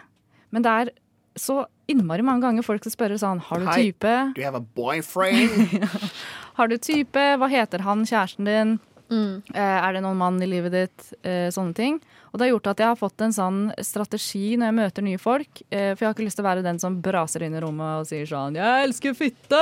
Men 0.53 0.67
det 0.67 0.75
er 0.83 0.93
så 1.41 1.63
innmari 1.89 2.25
mange 2.27 2.45
ganger 2.45 2.67
folk 2.67 2.85
som 2.85 2.93
spør 2.93 3.15
sånn 3.17 3.41
Har 3.49 3.63
du 3.63 3.69
type? 3.71 4.05
type? 4.05 4.15
Do 4.37 4.43
you 4.43 4.49
have 4.49 4.59
a 4.59 4.67
boyfriend? 4.77 5.89
Har 6.59 6.69
du 6.69 6.77
type? 6.77 7.23
Hva 7.41 7.49
heter 7.49 7.87
han, 7.87 8.05
kjæresten 8.05 8.49
din? 8.49 8.75
Eh, 9.13 9.61
er 9.61 9.93
det 9.95 10.03
noen 10.05 10.21
mann 10.21 10.41
i 10.43 10.49
livet 10.49 10.75
ditt? 10.75 11.09
Eh, 11.25 11.49
sånne 11.53 11.77
ting. 11.77 12.01
Og 12.33 12.41
det 12.41 12.47
har 12.47 12.53
gjort 12.55 12.69
at 12.73 12.81
jeg 12.81 12.89
har 12.89 12.97
fått 12.97 13.23
en 13.27 13.35
sånn 13.37 13.59
strategi 13.85 14.55
når 14.57 14.71
jeg 14.71 14.77
møter 14.79 15.05
nye 15.05 15.21
folk. 15.21 15.63
Eh, 15.69 15.93
for 15.93 16.01
jeg 16.01 16.09
har 16.09 16.15
ikke 16.17 16.25
lyst 16.25 16.39
til 16.41 16.45
å 16.45 16.49
være 16.49 16.65
den 16.65 16.81
som 16.81 16.97
braser 17.05 17.45
inn 17.45 17.57
i 17.59 17.61
rommet 17.61 18.01
og 18.01 18.09
sier 18.09 18.25
sånn 18.29 18.57
'Jeg 18.57 18.87
elsker 18.89 19.17
fitte!' 19.19 19.61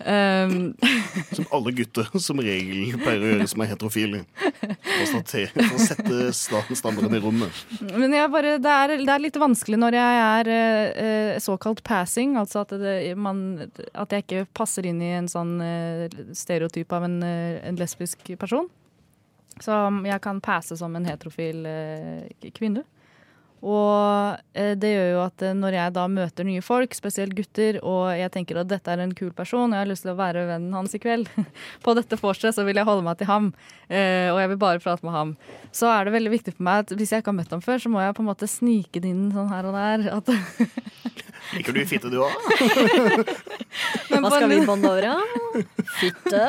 um, 0.00 0.72
Som 1.36 1.48
alle 1.52 1.74
gutter 1.76 2.08
som 2.28 2.40
regel 2.40 2.96
pleier 3.02 3.20
å 3.20 3.32
gjøre 3.34 3.48
som 3.52 3.64
er 3.64 3.70
heterofile. 3.74 4.22
For 4.40 5.76
å, 5.76 5.82
sette 5.84 6.32
sta- 6.32 6.64
standarden 6.72 7.18
i 7.18 7.20
rommet. 7.20 7.60
Men 7.92 8.16
jeg 8.16 8.32
bare, 8.32 8.56
det, 8.56 8.72
er, 8.72 8.96
det 9.04 9.12
er 9.12 9.24
litt 9.26 9.36
vanskelig 9.36 9.78
når 9.80 9.98
jeg 9.98 10.24
er 10.24 10.52
eh, 10.54 11.38
såkalt 11.44 11.84
passing, 11.84 12.38
altså 12.40 12.64
at, 12.64 12.72
det, 12.80 12.96
man, 13.20 13.68
at 13.92 14.16
jeg 14.16 14.24
ikke 14.24 14.46
passer 14.56 14.88
inn 14.88 15.04
i 15.04 15.12
en 15.20 15.28
sånn 15.28 15.58
eh, 15.60 16.08
stereotyp 16.32 16.96
av 16.96 17.04
en, 17.04 17.20
eh, 17.22 17.60
en 17.68 17.76
lesbisk 17.76 18.24
person. 18.40 18.70
Så 19.64 19.74
jeg 20.06 20.20
kan 20.24 20.40
passe 20.44 20.76
som 20.78 20.96
en 20.96 21.08
heterofil 21.08 21.66
eh, 21.66 22.50
kvinne. 22.54 22.84
Og 23.58 24.38
eh, 24.54 24.74
det 24.78 24.90
gjør 24.92 25.08
jo 25.12 25.22
at 25.24 25.42
eh, 25.42 25.54
når 25.56 25.76
jeg 25.78 25.94
da 25.96 26.04
møter 26.12 26.46
nye 26.46 26.62
folk, 26.62 26.94
spesielt 26.94 27.34
gutter, 27.34 27.80
og 27.82 28.12
jeg 28.14 28.30
tenker 28.34 28.60
at 28.60 28.70
dette 28.70 28.92
er 28.92 29.02
en 29.02 29.14
kul 29.18 29.32
person, 29.34 29.72
og 29.72 29.74
jeg 29.74 29.82
har 29.82 29.90
lyst 29.90 30.06
til 30.06 30.12
å 30.14 30.18
være 30.18 30.46
vennen 30.50 30.76
hans 30.78 30.94
i 30.94 31.02
kveld, 31.02 31.30
på 31.84 31.96
dette 31.98 32.20
vorset 32.20 32.54
så 32.54 32.66
vil 32.68 32.78
jeg 32.78 32.88
holde 32.88 33.06
meg 33.06 33.18
til 33.18 33.30
ham, 33.30 33.50
eh, 33.90 34.30
og 34.30 34.38
jeg 34.42 34.52
vil 34.54 34.62
bare 34.62 34.84
prate 34.84 35.06
med 35.06 35.16
ham. 35.16 35.34
Så 35.74 35.90
er 35.90 36.06
det 36.06 36.14
veldig 36.14 36.34
viktig 36.36 36.54
for 36.54 36.68
meg 36.70 36.84
at 36.84 36.94
hvis 36.94 37.14
jeg 37.14 37.24
ikke 37.24 37.34
har 37.34 37.40
møtt 37.40 37.56
ham 37.56 37.64
før, 37.64 37.82
så 37.82 37.90
må 37.92 38.04
jeg 38.04 38.14
på 38.14 38.24
en 38.24 38.30
måte 38.30 38.50
snike 38.50 39.02
det 39.02 39.10
inn 39.10 39.28
sånn 39.34 39.50
her 39.50 39.70
og 39.70 39.78
der. 39.78 40.06
At, 40.18 40.32
Liker 41.56 41.72
du 41.72 41.80
fitte, 41.88 42.10
du 42.12 42.18
òg? 42.20 42.34
Hva 44.08 44.30
skal 44.32 44.50
vi 44.50 44.58
bonde 44.66 44.90
over, 44.90 45.02
da? 45.06 45.16
Fitte? 45.96 46.42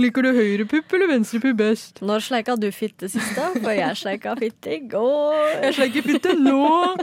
Liker 0.00 0.26
du 0.26 0.30
høyre 0.36 0.66
pupp 0.68 0.92
eller 0.96 1.10
venstre 1.12 1.40
pupp 1.42 1.58
best? 1.60 2.00
Når 2.04 2.24
sleika 2.26 2.56
du 2.60 2.66
fitte 2.74 3.08
sist, 3.12 3.36
da? 3.38 3.52
For 3.54 3.72
jeg 3.76 4.00
sleika 4.00 4.34
fitte 4.40 4.74
i 4.74 4.80
går. 4.90 5.05
Jeg 5.62 5.76
skal 5.76 5.90
ikke 5.90 6.04
begynne 6.06 6.34
nå. 6.44 6.96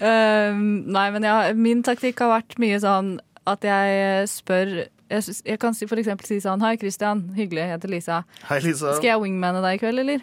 Um, 0.00 0.62
nei, 0.88 1.06
men 1.14 1.26
ja, 1.26 1.34
min 1.56 1.82
taktikk 1.84 2.22
har 2.24 2.32
vært 2.32 2.56
mye 2.62 2.78
sånn 2.80 3.18
at 3.50 3.64
jeg 3.66 4.28
spør 4.30 4.72
jeg, 5.10 5.34
jeg 5.44 5.58
kan 5.58 5.74
si, 5.74 5.88
for 5.90 5.98
eksempel 6.00 6.28
si 6.28 6.38
sånn 6.42 6.62
Hei, 6.62 6.76
Christian. 6.78 7.24
Hyggelig. 7.34 7.64
Jeg 7.64 7.74
heter 7.74 7.90
Lisa. 7.90 8.20
Hei, 8.46 8.60
Lisa. 8.62 8.94
Skal 8.98 9.10
jeg 9.10 9.22
wingmane 9.24 9.62
deg 9.64 9.78
i 9.78 9.82
kveld, 9.82 10.02
eller? 10.04 10.22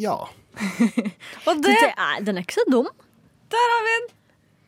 Ja. 0.00 0.16
Og 1.48 1.60
det, 1.64 1.76
er, 1.92 2.22
den 2.24 2.40
er 2.40 2.46
ikke 2.46 2.62
så 2.62 2.64
dum. 2.70 2.88
Der 3.52 3.72
har 3.74 3.84
vi 3.84 3.94
den! 3.98 4.10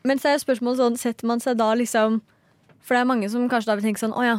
Men 0.04 0.20
så 0.20 0.34
er 0.34 0.42
spørsmålet 0.42 0.82
sånn, 0.82 0.98
setter 1.00 1.28
man 1.28 1.40
seg 1.40 1.56
da 1.56 1.70
liksom 1.80 2.18
For 2.84 2.92
det 2.92 3.00
er 3.00 3.08
mange 3.08 3.30
som 3.32 3.46
kanskje 3.48 3.70
da 3.70 3.76
vil 3.78 3.86
tenke 3.86 4.02
sånn 4.02 4.12
Å 4.12 4.24
ja, 4.26 4.34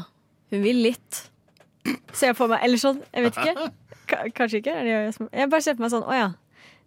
hun 0.54 0.62
vil 0.62 0.84
litt. 0.86 1.24
Ser 2.14 2.32
jeg 2.32 2.38
for 2.38 2.52
meg. 2.52 2.62
Eller 2.66 2.82
sånn. 2.82 3.02
Jeg 3.14 3.26
vet 3.26 3.40
ikke. 3.42 3.70
K 4.06 4.20
Kanskje 4.38 4.62
ikke. 4.62 4.76
Jeg, 4.86 5.14
jeg 5.18 5.50
bare 5.50 5.66
ser 5.66 5.78
for 5.78 5.88
meg 5.88 5.94
sånn 5.96 6.06
Å 6.06 6.18
ja. 6.20 6.28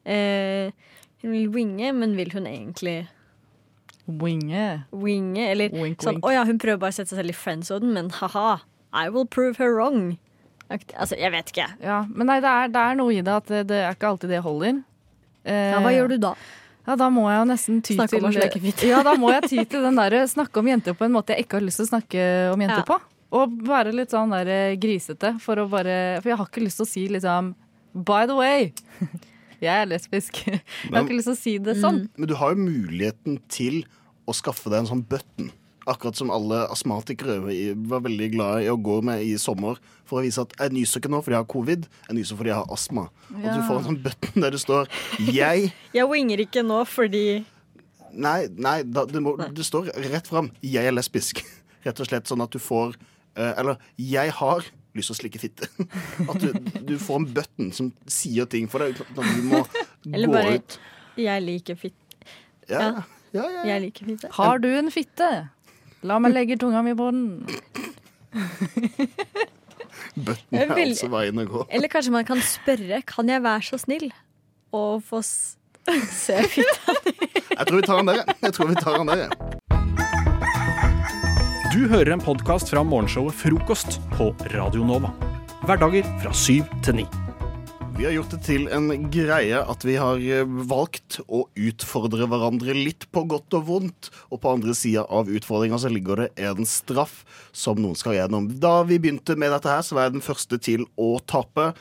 Eh, 0.09 0.71
hun 1.23 1.33
vil 1.35 1.49
winge, 1.53 1.93
men 1.93 2.15
vil 2.17 2.31
hun 2.33 2.47
egentlig 2.49 2.97
Winge. 4.09 4.83
winge? 4.95 5.43
Eller 5.53 5.69
Wink, 5.75 6.01
sånn 6.01 6.21
Å 6.23 6.29
oh 6.31 6.33
ja, 6.33 6.45
hun 6.49 6.57
prøver 6.63 6.81
bare 6.81 6.95
å 6.95 6.97
sette 6.97 7.13
seg 7.13 7.21
selv 7.21 7.35
i 7.35 7.37
friendzonen, 7.37 7.91
men 7.93 8.09
ha-ha. 8.23 8.61
I 8.97 9.11
will 9.13 9.27
prove 9.29 9.59
her 9.61 9.69
wrong. 9.75 10.15
Altså, 10.71 11.17
jeg 11.21 11.33
vet 11.33 11.51
ikke. 11.53 11.67
Ja, 11.85 12.03
men 12.09 12.29
nei, 12.31 12.39
det 12.45 12.49
er, 12.49 12.71
det 12.73 12.81
er 12.87 12.97
noe 12.97 13.13
i 13.13 13.21
det 13.25 13.35
at 13.35 13.51
det, 13.53 13.61
det 13.69 13.83
er 13.85 13.93
ikke 13.97 14.09
alltid 14.15 14.33
det 14.33 14.41
holder. 14.45 14.81
Eh, 15.45 15.69
Ja, 15.75 15.83
hva 15.85 15.93
gjør 15.93 16.09
du 16.15 16.17
da? 16.25 16.33
Ja, 16.89 16.97
Da 16.97 17.11
må 17.13 17.27
jeg 17.29 17.45
nesten 17.51 17.83
ty 17.85 17.99
Snakke 17.99 18.17
til 18.17 18.25
om 18.25 18.33
å. 18.33 18.83
Ja, 18.89 19.03
da 19.05 19.13
må 19.21 19.29
jeg 19.35 19.51
ty 19.51 19.65
til 19.69 19.85
den 19.85 19.97
derre 20.01 20.23
snakke 20.29 20.63
om 20.63 20.69
jenter 20.73 20.97
på 20.97 21.05
en 21.05 21.13
måte 21.13 21.35
jeg 21.37 21.45
ikke 21.45 21.59
har 21.61 21.67
lyst 21.69 21.83
til 21.83 21.89
å 21.89 21.93
snakke 21.93 22.23
om 22.55 22.65
jenter 22.65 22.81
Ja. 22.81 22.87
på. 22.89 22.97
Og 23.37 23.59
være 23.69 23.93
litt 23.93 24.09
sånn 24.15 24.33
der 24.33 24.49
eh, 24.49 24.77
grisete, 24.81 25.35
for 25.45 25.61
å 25.61 25.67
bare 25.69 26.17
For 26.23 26.31
jeg 26.33 26.39
har 26.41 26.49
ikke 26.49 26.65
lyst 26.65 26.81
til 26.81 26.87
å 26.87 26.89
si 26.89 27.03
liksom 27.13 27.51
By 27.93 28.25
the 28.31 28.37
way, 28.39 28.73
jeg 29.61 29.83
er 29.83 29.87
lesbisk. 29.91 30.43
Jeg 30.47 30.93
har 30.93 31.03
ikke 31.05 31.17
lyst 31.19 31.29
til 31.31 31.37
å 31.37 31.41
si 31.41 31.55
det 31.59 31.77
sånn. 31.81 32.05
Men 32.17 32.29
du 32.31 32.35
har 32.39 32.55
jo 32.55 32.63
muligheten 32.67 33.39
til 33.53 33.83
å 34.29 34.35
skaffe 34.37 34.71
deg 34.71 34.85
en 34.85 34.91
sånn 34.93 35.03
button. 35.09 35.51
Akkurat 35.89 36.19
som 36.19 36.29
alle 36.31 36.67
astmatikere 36.69 37.39
var 37.89 38.03
veldig 38.05 38.27
glad 38.35 38.63
i 38.67 38.69
å 38.69 38.77
gå 38.77 38.99
med 39.03 39.23
i 39.25 39.39
sommer 39.41 39.79
for 40.05 40.21
å 40.21 40.25
vise 40.27 40.43
at 40.45 40.53
jeg 40.61 40.75
nyser 40.77 41.01
ikke 41.01 41.09
nå 41.13 41.23
fordi 41.25 41.33
jeg 41.39 41.41
har 41.43 41.49
covid, 41.49 41.87
jeg 42.11 42.17
nyser 42.19 42.37
fordi 42.37 42.53
jeg 42.53 42.59
har 42.61 42.75
astma. 42.75 43.07
Og 43.33 43.45
Ja. 43.47 43.55
du 43.57 43.63
får 43.65 43.79
en 43.79 43.87
sånn 43.89 44.03
button 44.05 44.43
der 44.45 44.51
det 44.53 44.61
står 44.61 44.85
'jeg' 45.19 45.73
Jeg 45.97 46.09
winger 46.11 46.39
ikke 46.45 46.63
nå 46.63 46.85
fordi 46.87 47.45
Nei, 48.13 48.49
nei 48.57 48.83
da, 48.83 49.05
det, 49.05 49.21
må, 49.21 49.37
det 49.37 49.65
står 49.65 49.89
rett 50.13 50.27
fram 50.29 50.51
'jeg 50.63 50.85
er 50.85 50.93
lesbisk'. 50.93 51.43
Rett 51.85 52.01
og 52.01 52.07
slett 52.07 52.27
sånn 52.29 52.43
at 52.43 52.51
du 52.51 52.59
får 52.59 52.95
eh, 53.37 53.55
Eller 53.57 53.79
'jeg 53.97 54.31
har 54.33 54.65
lyst 54.97 55.11
til 55.11 55.15
å 55.17 55.19
slikke 55.21 55.39
fitte'. 55.43 55.69
At 56.31 56.41
du, 56.41 56.53
du 56.89 56.95
får 56.99 57.17
en 57.21 57.27
button 57.35 57.73
som 57.73 57.93
sier 58.07 58.47
ting 58.47 58.69
for 58.71 58.79
deg. 58.85 59.01
at 59.01 59.15
Du 59.15 59.43
må 59.49 59.65
Eller 60.15 60.27
gå 60.27 60.33
bare 60.33 60.55
ut. 60.61 60.79
'jeg 61.19 61.43
liker 61.43 61.75
fitte'. 61.75 61.95
Ja. 62.69 63.03
Jeg 63.35 63.81
liker 63.83 64.07
fitte. 64.07 64.29
Har 64.33 64.59
du 64.59 64.69
en 64.79 64.91
fitte? 64.91 65.49
La 66.03 66.19
meg 66.23 66.33
legge 66.33 66.57
tunga 66.59 66.81
mi 66.83 66.95
på 66.95 67.11
den. 67.11 67.47
Button 70.19 70.59
er 70.59 70.67
vil- 70.75 70.91
altså 70.93 71.09
veien 71.13 71.39
å 71.43 71.45
gå. 71.49 71.65
Eller 71.71 71.89
kanskje 71.93 72.13
man 72.15 72.25
kan 72.29 72.41
spørre 72.45 73.03
Kan 73.07 73.29
jeg 73.31 73.43
være 73.45 73.63
så 73.63 73.79
snill 73.81 74.11
og 74.77 75.03
få 75.07 75.23
s 75.25 75.57
se 76.13 76.35
fitta 76.53 76.93
Jeg 77.55 77.67
tror 77.67 77.77
vi 77.79 77.83
tar 77.87 77.97
den 78.03 78.07
der, 78.11 78.19
jeg. 78.21 78.35
jeg. 78.43 78.53
tror 78.53 78.67
vi 78.69 78.75
tar 78.77 78.99
den 78.99 79.09
der, 79.09 79.23
jeg. 79.25 79.31
Du 81.69 81.83
hører 81.85 82.15
en 82.15 82.23
podkast 82.25 82.71
fra 82.73 82.81
morgenshowet 82.81 83.37
Frokost 83.37 83.99
på 84.15 84.31
Radio 84.55 84.87
Nova. 84.89 85.11
Hverdager 85.69 86.07
fra 86.23 86.31
syv 86.33 86.65
til 86.87 86.97
ni. 87.03 87.05
Vi 87.99 88.07
har 88.07 88.15
gjort 88.15 88.33
det 88.33 88.39
til 88.47 88.65
en 88.73 88.87
greie 89.13 89.61
at 89.61 89.85
vi 89.85 89.99
har 90.01 90.17
eh, 90.17 90.49
valgt 90.71 91.19
å 91.29 91.43
utfordre 91.53 92.25
hverandre 92.31 92.73
litt 92.73 93.05
på 93.13 93.27
godt 93.29 93.59
og 93.59 93.67
vondt. 93.69 94.09
Og 94.33 94.41
på 94.41 94.55
andre 94.55 94.73
sida 94.73 95.05
av 95.13 95.29
utfordringa 95.29 95.77
så 95.83 95.93
ligger 95.93 96.25
det 96.25 96.31
en 96.49 96.65
straff 96.65 97.21
som 97.53 97.77
noen 97.77 98.01
skal 98.01 98.17
gjennom. 98.17 98.49
Da 98.65 98.79
vi 98.89 98.97
begynte 98.97 99.37
med 99.37 99.53
dette 99.53 99.69
her, 99.69 99.85
så 99.85 99.99
var 99.99 100.09
jeg 100.09 100.17
den 100.17 100.25
første 100.25 100.63
til 100.71 100.89
å 100.97 101.19
tape. 101.21 101.75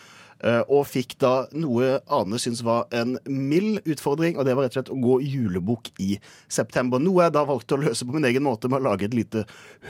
Eh, 0.44 0.62
Og 0.68 0.86
fikk 0.90 1.18
da 1.22 1.48
noe 1.58 1.98
Ane 2.14 2.40
syntes 2.42 2.64
var 2.66 2.86
en 2.96 3.18
mild 3.26 3.82
utfordring, 3.86 4.38
og 4.38 4.48
det 4.48 4.56
var 4.58 4.68
rett 4.68 4.76
og 4.76 4.80
slett 4.80 4.94
å 4.94 5.00
gå 5.02 5.18
julebukk 5.26 5.92
i 6.04 6.18
september. 6.48 7.02
Noe 7.04 7.28
jeg 7.28 7.36
da 7.38 7.46
valgte 7.48 7.78
å 7.78 7.82
løse 7.82 8.08
på 8.08 8.16
min 8.18 8.28
egen 8.30 8.46
måte 8.48 8.72
med 8.72 8.82
å 8.82 8.90
lage 8.90 9.08
et 9.08 9.18
lite 9.18 9.46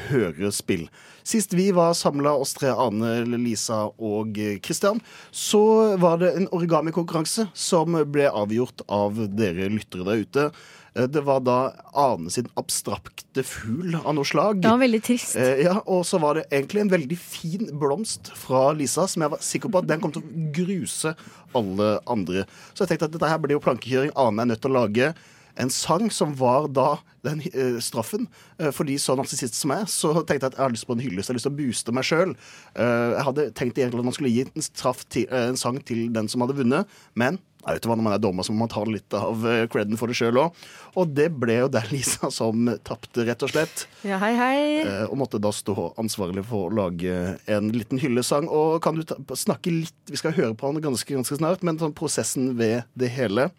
hørespill. 0.08 0.88
Sist 1.28 1.56
vi 1.58 1.70
var 1.76 1.98
samla, 1.98 2.36
oss 2.38 2.56
tre, 2.58 2.72
Ane, 2.72 3.20
Lisa 3.38 3.86
og 3.98 4.40
Kristian, 4.64 5.02
så 5.32 5.98
var 6.00 6.22
det 6.24 6.34
en 6.38 6.50
origamikonkurranse 6.56 7.50
som 7.58 8.00
ble 8.12 8.30
avgjort 8.32 8.86
av 8.88 9.20
dere 9.36 9.72
lyttere 9.74 10.08
der 10.08 10.26
ute. 10.26 10.50
Eh, 10.98 11.08
Det 11.08 11.22
var 11.22 11.40
da 11.46 11.58
Ane 11.94 12.32
sin 12.34 12.50
abstrakte 12.58 13.44
fugl 13.46 13.96
av 14.00 14.16
noe 14.18 14.26
slag. 14.26 14.62
Det 14.62 14.72
var 14.72 14.82
veldig 14.82 15.02
trist. 15.06 15.38
Eh, 15.38 15.64
ja, 15.68 15.78
Og 15.86 16.06
så 16.06 16.20
var 16.20 16.36
det 16.36 16.48
egentlig 16.50 16.82
en 16.82 16.94
veldig 16.94 17.18
fin 17.18 17.70
blomst 17.80 18.32
fra 18.36 18.72
Lisa, 18.74 19.08
som 19.08 19.22
jeg 19.22 19.32
var 19.32 19.40
sikker 19.40 19.70
på 19.70 19.82
at 19.84 19.88
den 19.88 20.02
kom 20.02 20.12
til 20.12 20.24
å 20.24 20.52
gruse 20.54 21.16
alle 21.56 22.00
andre. 22.08 22.46
Så 22.74 22.86
jeg 22.86 22.94
tenkte 22.94 23.06
at 23.06 23.18
dette 23.18 23.30
her 23.30 23.38
blir 23.38 23.58
jo 23.58 23.64
plankekjøring. 23.64 24.14
Ane 24.16 24.42
er 24.42 24.54
nødt 24.54 24.62
til 24.62 24.74
å 24.74 24.82
lage 24.82 25.14
en 25.58 25.72
sang 25.74 26.12
som 26.14 26.36
var 26.38 26.68
da 26.70 27.00
den 27.26 27.42
uh, 27.42 27.80
straffen. 27.82 28.28
Uh, 28.62 28.70
fordi 28.70 29.00
så 29.02 29.16
narsissist 29.18 29.56
som 29.58 29.74
jeg, 29.74 29.88
så 29.90 30.14
tenkte 30.22 30.46
jeg 30.46 30.52
at 30.52 30.58
jeg 30.58 30.62
har 30.62 30.70
lyst 30.76 30.86
på 30.86 30.94
en 30.94 31.02
hyllest. 31.02 31.30
Jeg 31.30 31.34
har 31.34 31.40
lyst 31.40 31.48
til 31.50 31.56
å 31.56 31.58
booste 31.58 31.96
meg 31.98 32.06
sjøl. 32.06 32.36
jeg 32.78 33.26
hadde 33.26 33.50
tenkt 33.58 33.78
egentlig 33.78 34.04
at 34.04 34.06
man 34.06 34.14
skulle 34.14 34.34
gi 34.36 34.46
en, 34.46 34.62
straff 34.62 35.02
til, 35.10 35.26
en 35.34 35.58
sang 35.58 35.82
til 35.82 36.14
den 36.14 36.30
som 36.30 36.46
hadde 36.46 36.60
vunnet, 36.60 36.86
men 37.16 37.40
jeg 37.66 37.80
vet 37.82 37.88
hva, 37.90 37.96
når 37.98 38.06
man 38.06 38.14
er 38.16 38.22
dommer, 38.22 38.46
så 38.46 38.54
må 38.54 38.62
man 38.64 38.72
ta 38.72 38.84
litt 38.88 39.16
av 39.18 39.42
eh, 39.50 39.66
creden 39.72 40.00
for 40.00 40.08
det 40.08 40.16
sjøl 40.16 40.38
òg. 40.40 40.60
Og 41.00 41.10
det 41.18 41.28
ble 41.36 41.58
jo 41.58 41.70
der 41.72 41.90
Lisa 41.92 42.30
som 42.32 42.70
tapte, 42.88 43.26
rett 43.28 43.44
og 43.44 43.52
slett. 43.52 43.84
Ja, 44.08 44.20
hei, 44.22 44.32
hei. 44.40 44.60
Eh, 44.86 45.04
og 45.10 45.18
måtte 45.20 45.42
da 45.42 45.52
stå 45.52 45.90
ansvarlig 46.00 46.46
for 46.48 46.70
å 46.70 46.76
lage 46.78 47.36
en 47.52 47.72
liten 47.76 48.00
hyllesang. 48.00 48.48
Og 48.48 48.78
kan 48.86 48.96
du 48.96 49.04
ta, 49.08 49.18
snakke 49.36 49.74
litt 49.74 50.14
Vi 50.14 50.20
skal 50.22 50.36
høre 50.38 50.56
på 50.56 50.70
han 50.70 50.80
ganske, 50.84 51.10
ganske 51.12 51.40
snart, 51.42 51.66
men 51.68 51.82
sånn 51.82 51.96
prosessen 51.98 52.54
ved 52.60 52.88
det 52.96 53.12
hele. 53.18 53.50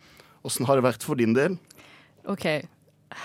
Åssen 0.46 0.68
har 0.70 0.78
det 0.78 0.86
vært 0.88 1.04
for 1.04 1.18
din 1.18 1.36
del? 1.36 1.58
OK. 2.30 2.46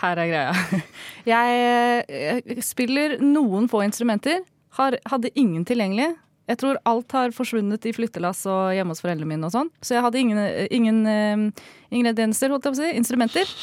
Her 0.02 0.20
er 0.20 0.32
greia. 0.34 0.82
Jeg, 1.34 2.04
eh, 2.12 2.60
spiller 2.66 3.20
noen 3.24 3.70
få 3.72 3.86
instrumenter. 3.88 4.44
Har, 4.76 4.98
hadde 5.08 5.32
ingen 5.40 5.64
tilgjengelig. 5.70 6.16
Jeg 6.44 6.60
tror 6.60 6.80
alt 6.90 7.14
har 7.16 7.32
forsvunnet 7.32 7.86
i 7.88 7.94
flyttelass 7.96 8.42
og 8.52 8.74
hjemme 8.76 8.92
hos 8.92 9.00
foreldrene 9.00 9.30
mine. 9.30 9.48
og 9.48 9.54
sånn. 9.54 9.70
Så 9.80 9.96
jeg 9.96 10.04
hadde 10.04 10.20
ingen, 10.20 10.40
ingen 10.76 10.98
eh, 11.08 11.64
ingredienser, 11.96 12.52
holdt 12.52 12.68
jeg 12.68 12.74
på 12.74 12.80
å 12.80 12.82
si. 12.82 12.90
Instrumenter. 13.00 13.54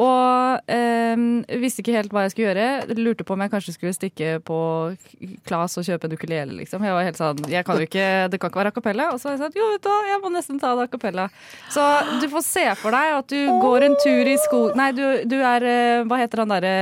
Og 0.00 0.72
eh, 0.72 1.26
visste 1.60 1.84
ikke 1.84 1.98
helt 1.98 2.14
hva 2.14 2.24
jeg 2.24 2.32
skulle 2.32 2.48
gjøre. 2.48 2.96
Lurte 3.02 3.26
på 3.28 3.36
om 3.36 3.44
jeg 3.44 3.52
kanskje 3.52 3.74
skulle 3.76 3.92
stikke 3.96 4.38
på 4.48 4.60
Klas 5.48 5.76
og 5.76 5.84
kjøpe 5.84 6.08
en 6.08 6.16
ukulele, 6.16 6.56
liksom. 6.62 6.88
Jeg 6.88 6.96
var 6.96 7.06
helt 7.10 7.20
sånn, 7.20 7.44
jeg 7.52 7.68
kan 7.68 7.80
jo 7.80 7.90
ikke, 7.90 8.08
Det 8.32 8.40
kan 8.40 8.52
ikke 8.52 8.62
være 8.62 8.72
a 8.72 8.78
cappella. 8.78 9.10
Og 9.12 9.20
så 9.20 9.28
har 9.28 9.36
jeg 9.36 9.44
sagt 9.44 9.60
jo, 9.60 9.68
vet 9.74 9.84
du 9.84 10.08
jeg 10.12 10.24
må 10.24 10.32
nesten 10.32 10.62
ta 10.62 10.72
det 10.78 10.88
a 10.88 10.92
cappella. 10.96 11.28
Så 11.72 11.84
du 12.22 12.28
får 12.32 12.48
se 12.48 12.66
for 12.80 12.96
deg 12.96 13.18
at 13.18 13.28
du 13.28 13.40
går 13.60 13.88
en 13.90 14.00
tur 14.00 14.32
i 14.32 14.40
skog... 14.48 14.72
Nei, 14.78 14.90
du, 14.96 15.04
du 15.28 15.36
er 15.36 15.68
eh, 15.68 16.08
Hva 16.08 16.24
heter 16.24 16.46
han 16.46 16.56
derre 16.56 16.74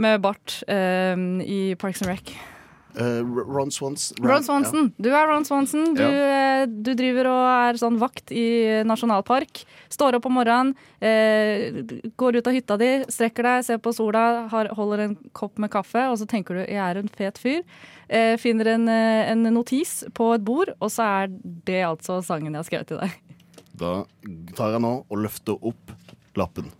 med 0.00 0.20
bart 0.20 0.60
eh, 0.68 1.16
i 1.48 1.60
Parks 1.80 2.04
and 2.04 2.12
Rec? 2.12 2.36
Eh, 2.96 3.20
Ron 3.22 3.70
Swanson. 3.70 4.16
Ron 4.24 4.42
Swanson. 4.42 4.92
Du 4.98 5.08
er 5.10 5.26
Ron 5.28 5.44
Swanson. 5.44 5.94
Du, 5.94 6.02
Ja. 6.02 6.62
eh, 6.62 6.66
du 6.66 6.94
driver 6.94 7.26
og 7.30 7.44
er 7.70 7.78
sånn 7.78 7.98
vakt 7.98 8.32
i 8.32 8.82
nasjonalpark. 8.84 9.64
Står 9.88 10.14
opp 10.18 10.26
om 10.26 10.34
morgenen, 10.34 10.74
eh, 11.00 11.70
går 12.16 12.36
ut 12.36 12.46
av 12.46 12.54
hytta 12.54 12.76
di, 12.78 13.04
strekker 13.06 13.42
deg, 13.42 13.64
ser 13.64 13.78
på 13.78 13.94
sola, 13.94 14.48
har, 14.48 14.66
holder 14.74 15.00
en 15.00 15.16
kopp 15.32 15.58
med 15.58 15.70
kaffe, 15.70 16.10
og 16.10 16.18
så 16.18 16.26
tenker 16.26 16.54
du 16.54 16.66
'jeg 16.66 16.76
er 16.78 16.98
en 16.98 17.08
fet 17.08 17.38
fyr'. 17.38 17.62
Eh, 18.08 18.36
finner 18.36 18.66
en, 18.66 18.88
eh, 18.88 19.30
en 19.30 19.42
notis 19.54 20.04
på 20.12 20.34
et 20.34 20.44
bord, 20.44 20.70
og 20.80 20.90
så 20.90 21.24
er 21.24 21.26
det 21.64 21.84
altså 21.84 22.22
sangen 22.24 22.52
jeg 22.52 22.56
har 22.56 22.64
skrevet 22.64 22.86
til 22.88 22.98
deg. 22.98 23.10
Da 23.76 24.04
tar 24.56 24.72
jeg 24.72 24.80
nå 24.80 25.04
og 25.08 25.18
løfter 25.18 25.56
opp 25.62 25.92
lappen. 26.36 26.70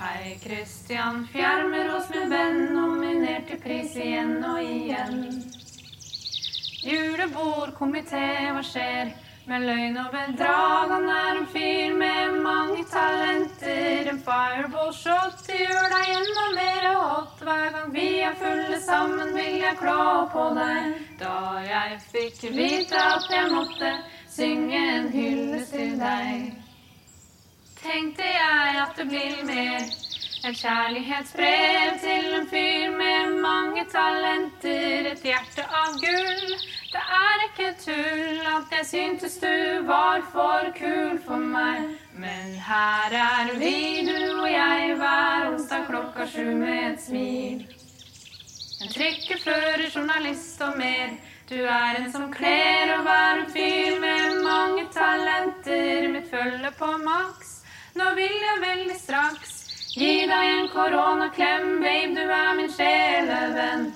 Hei, 0.00 0.38
Christian, 0.42 1.26
fjermer 1.32 1.90
oss 1.96 2.06
med 2.08 2.30
venn, 2.32 2.60
nominert 2.72 3.50
til 3.50 3.58
pris 3.60 3.92
igjen 4.00 4.38
og 4.48 4.62
igjen. 4.64 5.18
Julebordkomité, 6.88 8.22
hva 8.56 8.62
skjer? 8.64 9.10
Med 9.50 9.66
løgn 9.68 9.98
og 10.00 10.08
bedrag, 10.14 10.94
han 10.94 11.04
er 11.16 11.42
en 11.42 11.50
fyr 11.52 11.92
med 12.00 12.38
mange 12.46 12.86
talenter. 12.94 14.08
En 14.14 14.22
fireball 14.24 14.96
shot 15.02 15.44
gjør 15.52 15.92
deg 15.92 16.14
enda 16.14 16.46
mer 16.54 16.88
hot. 16.94 17.44
Hver 17.44 17.68
gang 17.76 17.92
vi 17.98 18.08
er 18.30 18.40
fulle 18.40 18.80
sammen, 18.86 19.36
vil 19.36 19.60
jeg 19.66 19.76
klå 19.82 20.08
på 20.32 20.48
deg. 20.62 20.96
Da 21.20 21.36
jeg 21.68 22.00
fikk 22.08 22.40
vite 22.56 23.04
at 23.04 23.28
jeg 23.36 23.52
måtte 23.52 23.94
synge 24.32 24.82
en 24.96 25.12
hyllest 25.12 25.76
til 25.76 25.96
deg 26.00 26.69
tenkte 27.82 28.26
jeg 28.26 28.78
at 28.84 28.96
det 28.98 29.08
blir 29.08 29.42
mer. 29.48 29.90
Et 30.40 30.56
kjærlighetsbrev 30.56 31.96
til 32.00 32.28
en 32.38 32.46
fyr 32.48 32.92
med 32.96 33.34
mange 33.44 33.82
talenter, 33.92 35.10
et 35.10 35.24
hjerte 35.24 35.66
av 35.68 35.98
gull. 36.00 36.54
Det 36.90 37.02
er 37.16 37.42
ikke 37.44 37.66
tull 37.82 38.48
at 38.48 38.72
jeg 38.72 38.86
syntes 38.88 39.36
du 39.42 39.84
var 39.90 40.24
for 40.32 40.72
kul 40.78 41.20
for 41.26 41.44
meg. 41.44 41.92
Men 42.16 42.56
her 42.70 43.18
er 43.20 43.52
vi, 43.60 43.76
du 44.08 44.40
og 44.40 44.48
jeg, 44.48 44.96
hver 44.96 45.50
onsdag 45.52 45.86
klokka 45.90 46.26
sju 46.32 46.48
med 46.56 46.94
et 46.94 47.04
smil. 47.04 47.62
En 48.80 48.96
trikkefører, 48.96 49.86
journalist 49.92 50.60
og 50.64 50.80
mer. 50.80 51.18
Du 51.50 51.58
er 51.60 52.00
en 52.00 52.12
som 52.12 52.30
kler 52.32 52.96
å 52.96 53.00
være 53.04 53.44
en 53.44 53.48
fyr 53.52 54.00
med 54.00 54.40
mange 54.40 54.88
talenter. 54.96 56.08
Mitt 56.16 56.32
følge 56.32 56.72
på 56.80 56.94
maks. 57.04 57.59
Nå 57.98 58.10
vil 58.18 58.36
jeg 58.44 58.62
veldig 58.62 58.98
straks 59.00 59.56
gi 59.96 60.12
deg 60.30 60.50
en 60.54 60.68
koronaklem, 60.70 61.80
babe, 61.82 62.14
du 62.14 62.22
er 62.30 62.52
min 62.60 62.70
sjelevenn. 62.70 63.88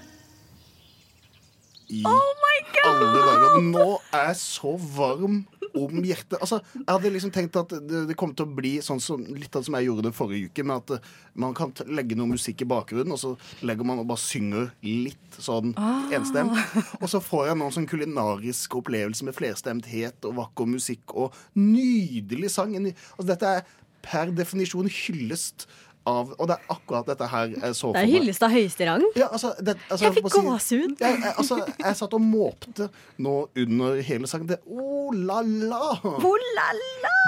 I 1.95 2.01
alle 2.09 3.11
dager. 3.15 3.61
Nå 3.63 3.89
er 4.15 4.31
jeg 4.33 4.39
så 4.41 4.73
varm 4.97 5.45
om 5.75 6.05
hjertet. 6.07 6.37
Altså, 6.39 6.61
jeg 6.75 6.87
hadde 6.87 7.11
liksom 7.11 7.33
tenkt 7.35 7.57
at 7.59 7.73
det, 7.83 8.05
det 8.09 8.17
kom 8.19 8.31
til 8.37 8.47
å 8.47 8.55
bli 8.57 8.77
sånn 8.85 9.01
som, 9.03 9.23
litt 9.35 9.55
av 9.59 9.65
som 9.67 9.75
jeg 9.75 9.89
gjorde 9.89 10.05
det 10.07 10.13
forrige 10.15 10.51
uke, 10.51 10.65
med 10.67 10.77
at 10.85 10.93
eh, 10.97 11.09
man 11.43 11.55
kan 11.59 11.73
t 11.75 11.83
legge 11.91 12.15
noe 12.19 12.31
musikk 12.31 12.63
i 12.63 12.69
bakgrunnen, 12.71 13.15
og 13.15 13.19
så 13.19 13.33
legger 13.67 13.87
man 13.89 13.99
og 14.03 14.07
bare 14.11 14.23
synger 14.23 14.71
litt 14.87 15.39
sånn 15.43 15.73
Ah. 15.75 16.07
enstemt. 16.15 16.55
Og 17.01 17.09
så 17.11 17.19
får 17.23 17.49
jeg 17.51 17.59
noen 17.59 17.75
sånn 17.75 17.89
kulinarisk 17.91 18.79
opplevelse 18.79 19.27
med 19.27 19.35
flerstemthet 19.35 20.29
og 20.31 20.39
vakker 20.39 20.71
musikk 20.77 21.15
og 21.19 21.35
nydelig 21.59 22.53
sang. 22.55 22.77
Altså, 22.79 23.29
dette 23.35 23.57
er 23.59 23.67
per 24.05 24.33
definisjon 24.37 24.91
hyllest 24.91 25.67
av 26.09 26.35
Og 26.37 26.49
det 26.49 26.57
er 26.59 26.73
akkurat 26.75 27.09
dette 27.09 27.27
her 27.33 27.53
jeg 27.55 27.77
så 27.79 27.93
Det 27.95 28.03
er 28.03 28.11
hyllest 28.13 28.45
av 28.45 28.53
høyeste 28.53 28.89
rang. 28.89 29.05
Ja, 29.17 29.31
altså, 29.33 29.55
det, 29.57 29.77
altså, 29.89 30.05
Jeg 30.05 30.17
fikk 30.19 30.31
si- 30.31 30.43
gåsehud. 30.45 30.97
Jeg, 31.01 31.21
jeg, 31.23 31.35
altså, 31.41 31.61
jeg 31.81 31.99
satt 32.01 32.17
og 32.19 32.25
måpte 32.25 32.89
nå 33.25 33.37
under 33.65 34.01
hele 34.05 34.29
sangen. 34.31 34.51
Det, 34.51 34.61
oh 34.69 35.15
la 35.15 35.41
la! 35.41 35.95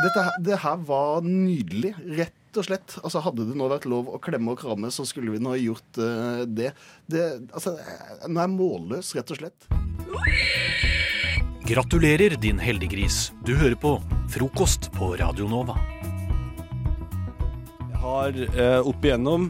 Dette, 0.04 0.26
her- 0.28 0.42
det 0.44 0.60
her 0.60 0.82
var 0.88 1.24
nydelig, 1.24 1.94
rett 2.20 2.60
og 2.60 2.68
slett. 2.68 2.98
Altså, 3.02 3.24
hadde 3.24 3.48
det 3.48 3.56
nå 3.56 3.68
vært 3.72 3.88
lov 3.88 4.12
å 4.12 4.20
klemme 4.22 4.52
og 4.52 4.60
kramme, 4.60 4.92
så 4.92 5.08
skulle 5.08 5.32
vi 5.34 5.40
nå 5.40 5.54
ha 5.54 5.60
gjort 5.60 6.00
uh, 6.00 6.44
det. 6.44 6.72
det 7.08 7.24
altså, 7.56 7.76
nå 8.28 8.36
er 8.36 8.44
jeg 8.44 8.56
målløs, 8.58 9.16
rett 9.16 9.32
og 9.32 9.40
slett. 9.40 9.68
Gratulerer, 11.66 12.36
din 12.38 12.60
heldiggris. 12.62 13.32
Du 13.42 13.56
hører 13.56 13.74
på 13.80 13.96
Frokost 14.30 14.92
på 14.94 15.16
Radio 15.18 15.48
Nova. 15.50 15.95
Har 18.06 18.36
eh, 18.38 18.86
opp 18.86 19.06
igjennom 19.06 19.48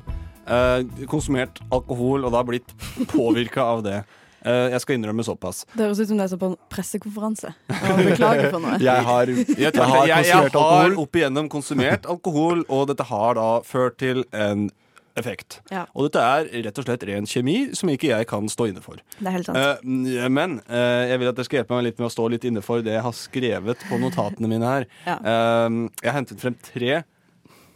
eh, 0.48 0.84
konsumert 1.10 1.58
alkohol 1.68 2.24
og 2.24 2.32
da 2.32 2.40
blitt 2.46 2.70
påvirka 3.12 3.66
av 3.74 3.82
det. 3.84 3.98
Eh, 4.46 4.70
jeg 4.72 4.80
skal 4.84 4.96
innrømme 4.96 5.26
såpass. 5.26 5.64
Det 5.74 5.84
høres 5.84 6.00
ut 6.00 6.08
som 6.12 6.20
det 6.20 6.24
er 6.24 6.32
så 6.32 6.38
på 6.40 6.50
en 6.52 6.56
pressekonferanse. 6.72 7.52
Og 7.74 8.00
beklager 8.06 8.48
for 8.54 8.64
noe. 8.64 8.78
Jeg 8.86 9.04
har, 9.10 9.32
jeg, 9.34 9.58
Jeg 9.58 9.76
har 9.76 10.08
jeg, 10.08 10.30
jeg 10.30 10.50
har 10.56 10.96
opp 11.02 11.20
igjennom 11.20 11.50
konsumert 11.52 12.08
alkohol, 12.08 12.64
og 12.72 12.88
dette 12.92 13.06
har 13.10 13.36
da 13.36 13.48
ført 13.66 13.98
til 14.00 14.24
en 14.32 14.68
effekt. 15.16 15.58
Ja. 15.72 15.86
Og 15.96 16.08
dette 16.08 16.22
er 16.22 16.48
rett 16.66 16.78
og 16.80 16.86
slett 16.86 17.04
ren 17.08 17.26
kjemi 17.28 17.56
som 17.76 17.90
ikke 17.92 18.10
jeg 18.12 18.28
kan 18.28 18.48
stå 18.52 18.68
inne 18.70 18.84
for. 18.84 19.00
Det 19.18 19.26
er 19.26 19.36
helt 19.38 19.48
sant. 19.48 19.58
Eh, 19.60 19.82
mm, 19.82 20.32
men 20.32 20.58
eh, 20.68 21.10
jeg 21.12 21.20
vil 21.22 21.32
at 21.32 21.38
dere 21.38 21.48
skal 21.48 21.60
hjelpe 21.60 21.76
meg 21.76 21.86
litt 21.88 22.00
med 22.00 22.08
å 22.08 22.12
stå 22.12 22.28
litt 22.32 22.46
inne 22.48 22.62
for 22.64 22.84
det 22.84 22.96
jeg 22.98 23.04
har 23.06 23.16
skrevet 23.16 23.84
på 23.88 24.00
notatene 24.02 24.50
mine 24.52 24.72
her. 24.72 24.88
Ja. 25.08 25.18
Eh, 25.18 25.78
jeg 26.02 26.10
har 26.12 26.18
hentet 26.20 26.44
frem 26.44 26.58
tre 26.70 27.02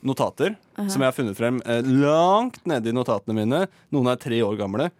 notater 0.07 0.55
Aha. 0.79 0.87
som 0.89 1.03
jeg 1.03 1.09
har 1.11 1.17
funnet 1.17 1.37
frem 1.39 1.61
eh, 1.67 1.83
langt 1.85 2.61
nede 2.69 2.89
i 2.91 2.97
notatene 2.97 3.37
mine. 3.37 3.65
Noen 3.93 4.11
er 4.13 4.21
tre 4.21 4.41
år 4.47 4.57
gamle. 4.61 4.91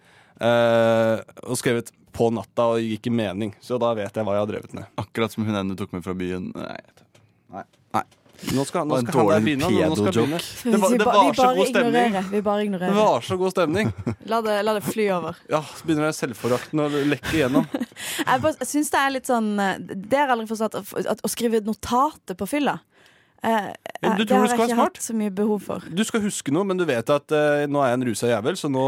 eh, 0.41 1.17
og 1.47 1.57
skrevet 1.61 1.93
på 2.13 2.31
natta 2.35 2.71
og 2.75 2.81
gikk 2.83 3.07
i 3.11 3.13
mening. 3.15 3.53
Så 3.63 3.79
da 3.81 3.93
vet 3.97 4.15
jeg 4.17 4.27
hva 4.27 4.35
jeg 4.37 4.45
har 4.47 4.51
drevet 4.51 4.73
med. 4.77 4.89
Akkurat 5.01 5.33
som 5.33 5.45
hun 5.47 5.55
ene 5.57 5.75
du 5.77 5.79
tok 5.79 5.93
med 5.97 6.05
fra 6.05 6.15
byen. 6.17 6.51
Nei. 6.57 6.81
Nei. 7.55 7.67
Nei. 7.97 8.03
Nå 8.57 8.63
skal, 8.65 8.87
nå 8.89 8.97
skal 9.03 9.19
han 9.21 9.29
der 9.35 9.43
begynne. 9.45 9.69
Nå 9.69 9.97
skal 9.99 10.15
begynne. 10.17 10.39
Det 10.41 10.79
var, 10.81 10.95
det 10.97 11.07
var 11.07 11.35
så 11.37 11.45
bare 11.45 11.57
god 11.59 11.69
stemning. 11.69 12.07
ignorerer. 12.09 12.29
Vi 12.33 12.41
bare 12.47 12.79
Det 12.81 12.93
var 12.97 13.27
så 13.27 13.37
god 13.37 13.53
stemning. 13.53 13.91
La 14.33 14.39
det, 14.47 14.55
la 14.65 14.75
det 14.79 14.85
fly 14.87 15.09
over. 15.13 15.37
Ja, 15.53 15.61
Så 15.77 15.85
begynner 15.85 16.09
jeg 16.09 16.17
selvforakten 16.23 16.81
å 16.81 16.89
lekke 16.89 17.35
igjennom. 17.37 17.67
Jeg 18.31 18.41
bare 18.47 18.67
syns 18.71 18.89
det 18.95 19.01
er 19.03 19.13
litt 19.13 19.29
sånn 19.29 19.51
eh, 19.61 19.77
Det 19.93 20.17
har 20.17 20.31
jeg 20.31 20.35
aldri 20.39 20.49
forstått. 20.49 20.79
At, 20.81 21.11
at 21.13 21.21
å 21.27 21.31
skrive 21.31 21.61
notater 21.67 22.39
på 22.41 22.49
fylla. 22.49 22.79
Eh, 23.43 23.73
du 24.19 24.25
det 24.25 24.31
har 24.37 24.45
du 24.45 24.51
jeg 24.51 24.59
ikke 24.59 24.67
smart? 24.75 24.97
hatt 24.97 25.03
så 25.03 25.15
mye 25.17 25.31
behov 25.33 25.61
for. 25.65 25.81
Du 25.89 26.03
skal 26.05 26.21
huske 26.21 26.53
noe, 26.53 26.65
men 26.69 26.77
du 26.77 26.85
vet 26.85 27.09
at 27.09 27.33
eh, 27.33 27.67
nå 27.67 27.81
er 27.81 27.89
jeg 27.89 27.99
en 28.01 28.05
rusa 28.11 28.27
jævel, 28.29 28.57
så 28.61 28.69
nå, 28.69 28.85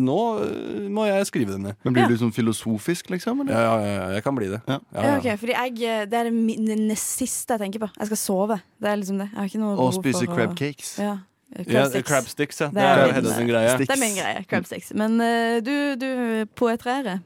nå 0.00 0.18
eh, 0.40 0.88
må 0.88 1.04
jeg 1.10 1.26
skrive 1.28 1.52
det 1.52 1.60
ned. 1.60 1.74
Men 1.84 1.92
blir 1.92 2.02
Ja. 2.04 2.08
du 2.08 2.16
sånn 2.16 2.32
filosofisk, 2.32 3.10
liksom? 3.12 3.44
Ja, 3.48 3.60
ja, 3.60 3.76
ja, 3.84 4.06
jeg 4.16 4.24
kan 4.24 4.34
bli 4.34 4.48
det. 4.48 4.62
Ja, 4.66 4.78
Ja, 4.94 5.18
ok, 5.18 5.28
fordi 5.38 5.52
jeg, 5.52 5.72
eh, 5.82 6.04
Det 6.06 6.14
er 6.14 6.30
det, 6.30 6.56
det 6.66 6.78
nest 6.78 7.18
siste 7.20 7.52
jeg 7.58 7.60
tenker 7.66 7.80
på. 7.86 7.90
Jeg 7.98 8.06
skal 8.06 8.16
sove. 8.16 8.60
Det 8.80 8.88
er 8.88 8.96
liksom 8.96 9.18
det. 9.18 9.28
Jeg 9.32 9.38
har 9.38 9.44
ikke 9.52 9.60
noe 9.60 9.72
Og 9.76 9.76
behov 9.92 10.02
spise 10.02 10.24
for 10.26 10.34
crab 10.34 10.56
cakes. 10.56 10.98
Ja. 10.98 11.18
Ja, 11.52 11.64
Crab 11.68 11.90
sticks. 11.90 12.08
crab 12.08 12.24
sticks, 12.28 12.60
ja. 12.60 12.66
Det 12.68 12.74
Det 12.76 12.82
er 12.82 12.88
er 12.88 13.12
min- 13.12 13.48
greie. 13.52 13.76
Det 13.78 13.90
er 13.90 14.00
min 14.00 14.14
greie. 14.16 14.44
Crab 14.48 14.64
sticks. 14.64 14.92
Men 14.94 15.20
uh, 15.20 15.60
du, 15.60 15.96
du 16.00 16.46
poetrerer. 16.56 17.20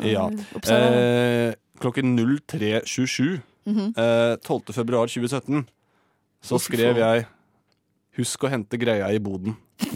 Ja. 0.00 0.30
Eh, 0.64 1.52
klokken 1.78 2.16
03.27 2.16 3.40
Mhm. 3.66 3.92
eh, 3.98 4.36
12. 4.44 4.72
februar 4.72 5.06
2017 5.06 5.66
så 6.46 6.58
skrev 6.62 7.02
jeg 7.02 7.26
'Husk 8.16 8.46
å 8.46 8.48
hente 8.48 8.78
greia 8.80 9.10
i 9.12 9.18
boden'. 9.20 9.56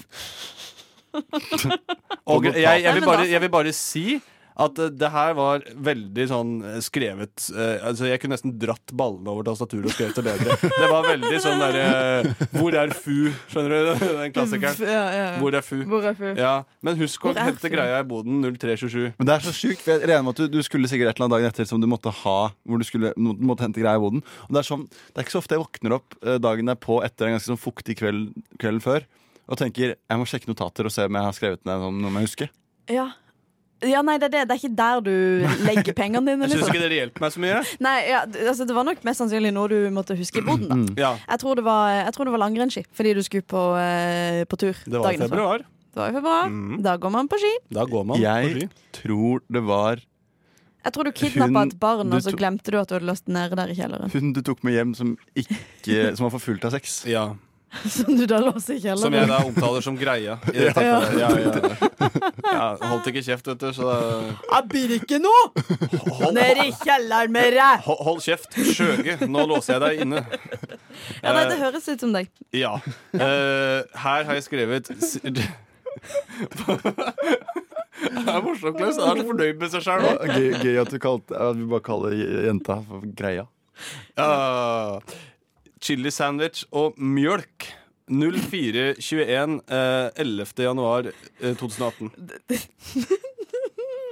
Og 2.30 2.44
jeg, 2.44 2.82
jeg, 2.84 2.94
vil 2.94 3.05
bare, 3.05 3.30
jeg 3.30 3.40
vil 3.40 3.51
bare 3.51 3.72
si 3.74 4.20
At 4.61 4.78
eh, 4.82 4.90
det 5.00 5.08
her 5.14 5.32
var 5.38 5.62
veldig 5.88 6.24
sånn 6.28 6.50
eh, 6.68 6.78
skrevet 6.84 7.46
eh, 7.54 7.78
Altså 7.88 8.08
Jeg 8.11 8.20
kunne 8.20 8.34
nesten 8.36 8.52
dratt 8.61 8.92
ballene 8.96 9.30
over 9.32 9.46
tastaturet 9.48 9.88
og 9.88 9.94
skrevet 9.94 10.18
det 10.18 10.24
bedre. 10.26 10.56
Det 10.74 10.88
var 10.92 11.06
veldig 11.06 11.40
sånn 11.40 11.62
derre 11.62 12.34
Hvor 12.58 12.76
er 12.82 12.92
fu? 12.96 13.30
Skjønner 13.52 13.74
du? 13.74 14.04
Den 14.20 14.34
klassikeren. 14.36 14.82
Ja, 14.84 14.92
ja, 14.92 15.22
ja. 15.22 15.38
Hvor 15.40 15.56
er 15.56 15.64
fu? 15.64 15.78
Hvor 15.88 16.08
er 16.11 16.18
fu? 16.18 16.26
Ja, 16.38 16.52
Men 16.84 16.98
husk 17.00 17.24
å 17.30 17.34
hente 17.38 17.72
greia 17.72 18.02
i 18.02 18.06
boden 18.11 18.42
0327. 18.44 19.14
Men 19.18 19.30
det 19.30 19.36
er 19.38 19.46
så 19.48 19.54
sjukt, 19.56 19.86
jeg 19.88 20.02
regner 20.04 20.26
med 20.28 20.34
at 20.36 20.42
du, 20.44 20.58
du 20.58 20.61
skulle 20.66 20.90
sikkert 20.92 21.12
et 21.14 21.16
eller 21.20 21.28
annet 21.30 21.36
dagen 21.38 21.50
etter 21.54 21.70
som 21.72 21.80
du 21.82 21.88
måtte 21.90 22.12
ha 22.22 22.36
Hvor 22.66 22.80
du 22.82 22.86
skulle, 22.88 23.14
må- 23.16 23.36
måtte 23.52 23.64
hente 23.66 23.80
greia 23.82 23.96
i 23.96 24.04
boden. 24.04 24.20
Og 24.48 24.52
det 24.54 24.61
er 24.64 24.68
sånn, 24.70 24.84
det 24.90 25.16
er 25.22 25.26
ikke 25.26 25.36
så 25.38 25.42
ofte 25.44 25.56
jeg 25.56 25.64
våkner 25.64 25.96
opp 26.00 26.18
dagen 26.44 26.68
derpå 26.70 27.00
etter 27.06 27.30
en 27.30 27.36
ganske 27.38 27.50
sånn 27.54 27.61
fuktig 27.64 27.96
kveld 28.02 28.30
kvelden 28.61 28.82
før 28.84 29.06
og 29.50 29.58
tenker 29.58 29.96
jeg 29.96 30.18
må 30.20 30.26
sjekke 30.30 30.46
notater 30.46 30.86
og 30.86 30.92
se 30.94 31.02
om 31.08 31.16
jeg 31.18 31.26
har 31.26 31.34
skrevet 31.34 31.64
ned 31.66 31.82
noe 31.96 32.12
jeg 32.20 32.28
husker. 32.28 32.50
Ja. 32.90 33.08
Ja, 33.87 34.03
nei, 34.03 34.18
det 34.20 34.28
er 34.28 34.33
det. 34.35 34.43
Det 34.49 34.55
er 34.57 34.61
ikke 34.61 34.76
der 34.76 35.01
du 35.07 35.14
legger 35.64 35.95
pengene 35.97 36.24
dine. 36.26 36.45
Jeg 36.45 36.51
syns 36.53 36.61
liksom. 36.61 36.74
ikke 36.74 36.83
dere 36.85 36.99
hjelper 37.01 37.20
meg 37.24 37.33
så 37.33 37.41
mye. 37.45 37.61
Nei, 37.81 37.95
ja, 38.11 38.20
altså 38.51 38.66
Det 38.68 38.74
var 38.76 38.85
nok 38.85 39.03
mest 39.09 39.22
sannsynlig 39.22 39.53
noe 39.57 39.68
du 39.72 39.78
måtte 39.95 40.16
huske 40.18 40.43
i 40.43 40.45
boden. 40.47 40.68
da 40.68 40.74
Mm. 40.81 40.99
Ja, 40.99 41.12
Jeg 41.28 41.39
tror 41.41 41.57
det 41.57 41.64
var, 41.64 41.89
jeg 42.05 42.12
tror 42.16 42.24
det 42.28 42.35
var 42.37 42.43
langrennsski, 42.45 42.85
fordi 42.93 43.14
du 43.14 43.22
skulle 43.22 43.43
på, 43.49 43.62
eh, 43.81 44.45
på 44.45 44.57
tur. 44.61 44.76
Det 44.85 45.01
var 45.01 45.12
i 45.12 45.18
februar. 45.18 45.59
Det 45.91 45.97
var 45.99 46.09
i 46.11 46.12
februar. 46.12 46.47
Mm. 46.49 46.83
Da 46.83 46.97
går 46.97 47.11
man 47.11 47.28
på 47.28 47.39
ski. 47.41 47.53
Da 47.72 47.85
går 47.85 48.05
man 48.07 48.16
på 48.16 48.22
Jeg 48.22 48.55
ski. 48.57 48.68
tror 48.93 49.41
det 49.51 49.62
var 49.66 49.97
Jeg 50.85 50.93
tror 50.95 51.05
du 51.05 51.12
kidnappa 51.12 51.62
et 51.66 51.78
barn, 51.81 52.12
og 52.12 52.22
så 52.22 52.33
glemte 52.33 52.70
du 52.70 52.78
at 52.78 52.89
du 52.89 52.95
hadde 52.95 53.07
løst 53.07 53.26
den 53.26 53.35
nede 53.35 53.57
der 53.57 53.68
i 53.68 53.74
kjelleren. 53.76 54.11
hun 54.12 54.33
du 54.33 54.41
tok 54.43 54.62
med 54.64 54.72
hjem 54.74 54.95
som 54.97 55.16
ikke 55.37 56.16
Som 56.16 56.24
var 56.28 56.39
forfulgt 56.39 56.64
av 56.64 56.70
sex. 56.72 57.05
Ja. 57.07 57.35
Som 57.95 58.16
du 58.18 58.25
da 58.27 58.41
låser 58.43 58.75
i 58.75 58.81
kjelleren. 58.83 58.99
Som 58.99 59.14
jeg 59.14 59.29
da 59.31 59.37
omtaler 59.47 59.85
som 59.85 59.97
greia. 59.99 60.39
I 60.51 60.57
det 60.59 60.73
Ja. 60.83 60.97
Ja, 61.14 61.29
ja. 61.39 61.53
ja, 62.51 62.64
holdt 62.83 63.07
ikke 63.12 63.23
kjeft, 63.23 63.47
vet 63.47 63.61
du, 63.62 63.68
så 63.77 63.93
Jeg 63.93 64.64
blir 64.73 64.95
ikke 64.97 65.21
noe! 65.23 65.53
Nede 66.35 66.66
i 66.66 66.73
kjelleren 66.81 67.31
med 67.35 67.55
deg! 67.55 67.85
Hold, 67.87 68.01
hold 68.09 68.21
kjeft, 68.25 68.59
skjøge. 68.75 69.21
Nå 69.31 69.47
låser 69.53 69.77
jeg 69.77 69.85
deg 69.87 70.07
inne. 70.07 70.25
Ja, 71.25 71.33
nei, 71.33 71.45
Eh, 71.47 71.49
det 71.49 71.57
høres 71.62 71.87
ut 71.89 72.03
som 72.03 72.11
deg. 72.12 72.27
Ja. 72.53 72.75
Eh, 73.14 73.79
her 74.03 74.27
har 74.29 74.37
jeg 74.37 74.45
skrevet 74.45 74.91
Det 74.91 75.47
er 78.27 78.43
morsomt, 78.45 78.77
Klaus. 78.77 78.99
Han 79.01 79.14
er 79.14 79.23
så 79.23 79.27
fornøyd 79.31 79.62
med 79.62 79.73
seg 79.73 79.85
sjøl. 79.87 80.05
Gøy, 80.29 80.51
gøy 80.61 80.77
at 80.83 80.93
du 80.93 80.99
kalte 81.03 81.37
at 81.41 81.57
vi 81.59 81.66
bare 81.71 81.85
kaller 81.87 82.14
jenta 82.18 82.81
for 82.89 83.05
greia. 83.16 83.47
Ja. 84.18 85.01
Chili 85.81 86.11
sandwich 86.12 86.64
og 86.76 86.99
mjølk. 87.01 87.70
0421 88.11 89.61
eh, 89.70 90.11
11. 90.18 90.47
januar 90.59 91.07
eh, 91.41 91.55
2018. 91.57 92.11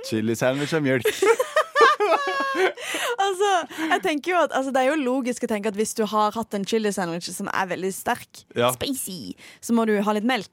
Chili 0.09 0.37
sandwich 0.39 0.75
og 0.79 0.83
mjølk. 0.87 1.09
Altså, 3.19 3.49
jeg 3.91 4.01
tenker 4.03 4.33
jo 4.33 4.39
at 4.41 4.53
altså, 4.57 4.71
Det 4.73 4.81
er 4.81 4.87
jo 4.89 4.97
logisk 5.03 5.45
å 5.45 5.49
tenke 5.51 5.71
at 5.71 5.77
hvis 5.79 5.93
du 5.99 6.05
har 6.09 6.33
hatt 6.35 6.55
en 6.57 6.65
chili 6.67 6.91
sandwich 6.95 7.29
som 7.35 7.51
er 7.53 7.69
veldig 7.71 7.91
sterk, 7.95 8.45
Ja. 8.57 8.71
spicy, 8.75 9.35
så 9.61 9.75
må 9.77 9.85
du 9.87 9.93
ha 10.03 10.15
litt 10.17 10.27
melk. 10.27 10.49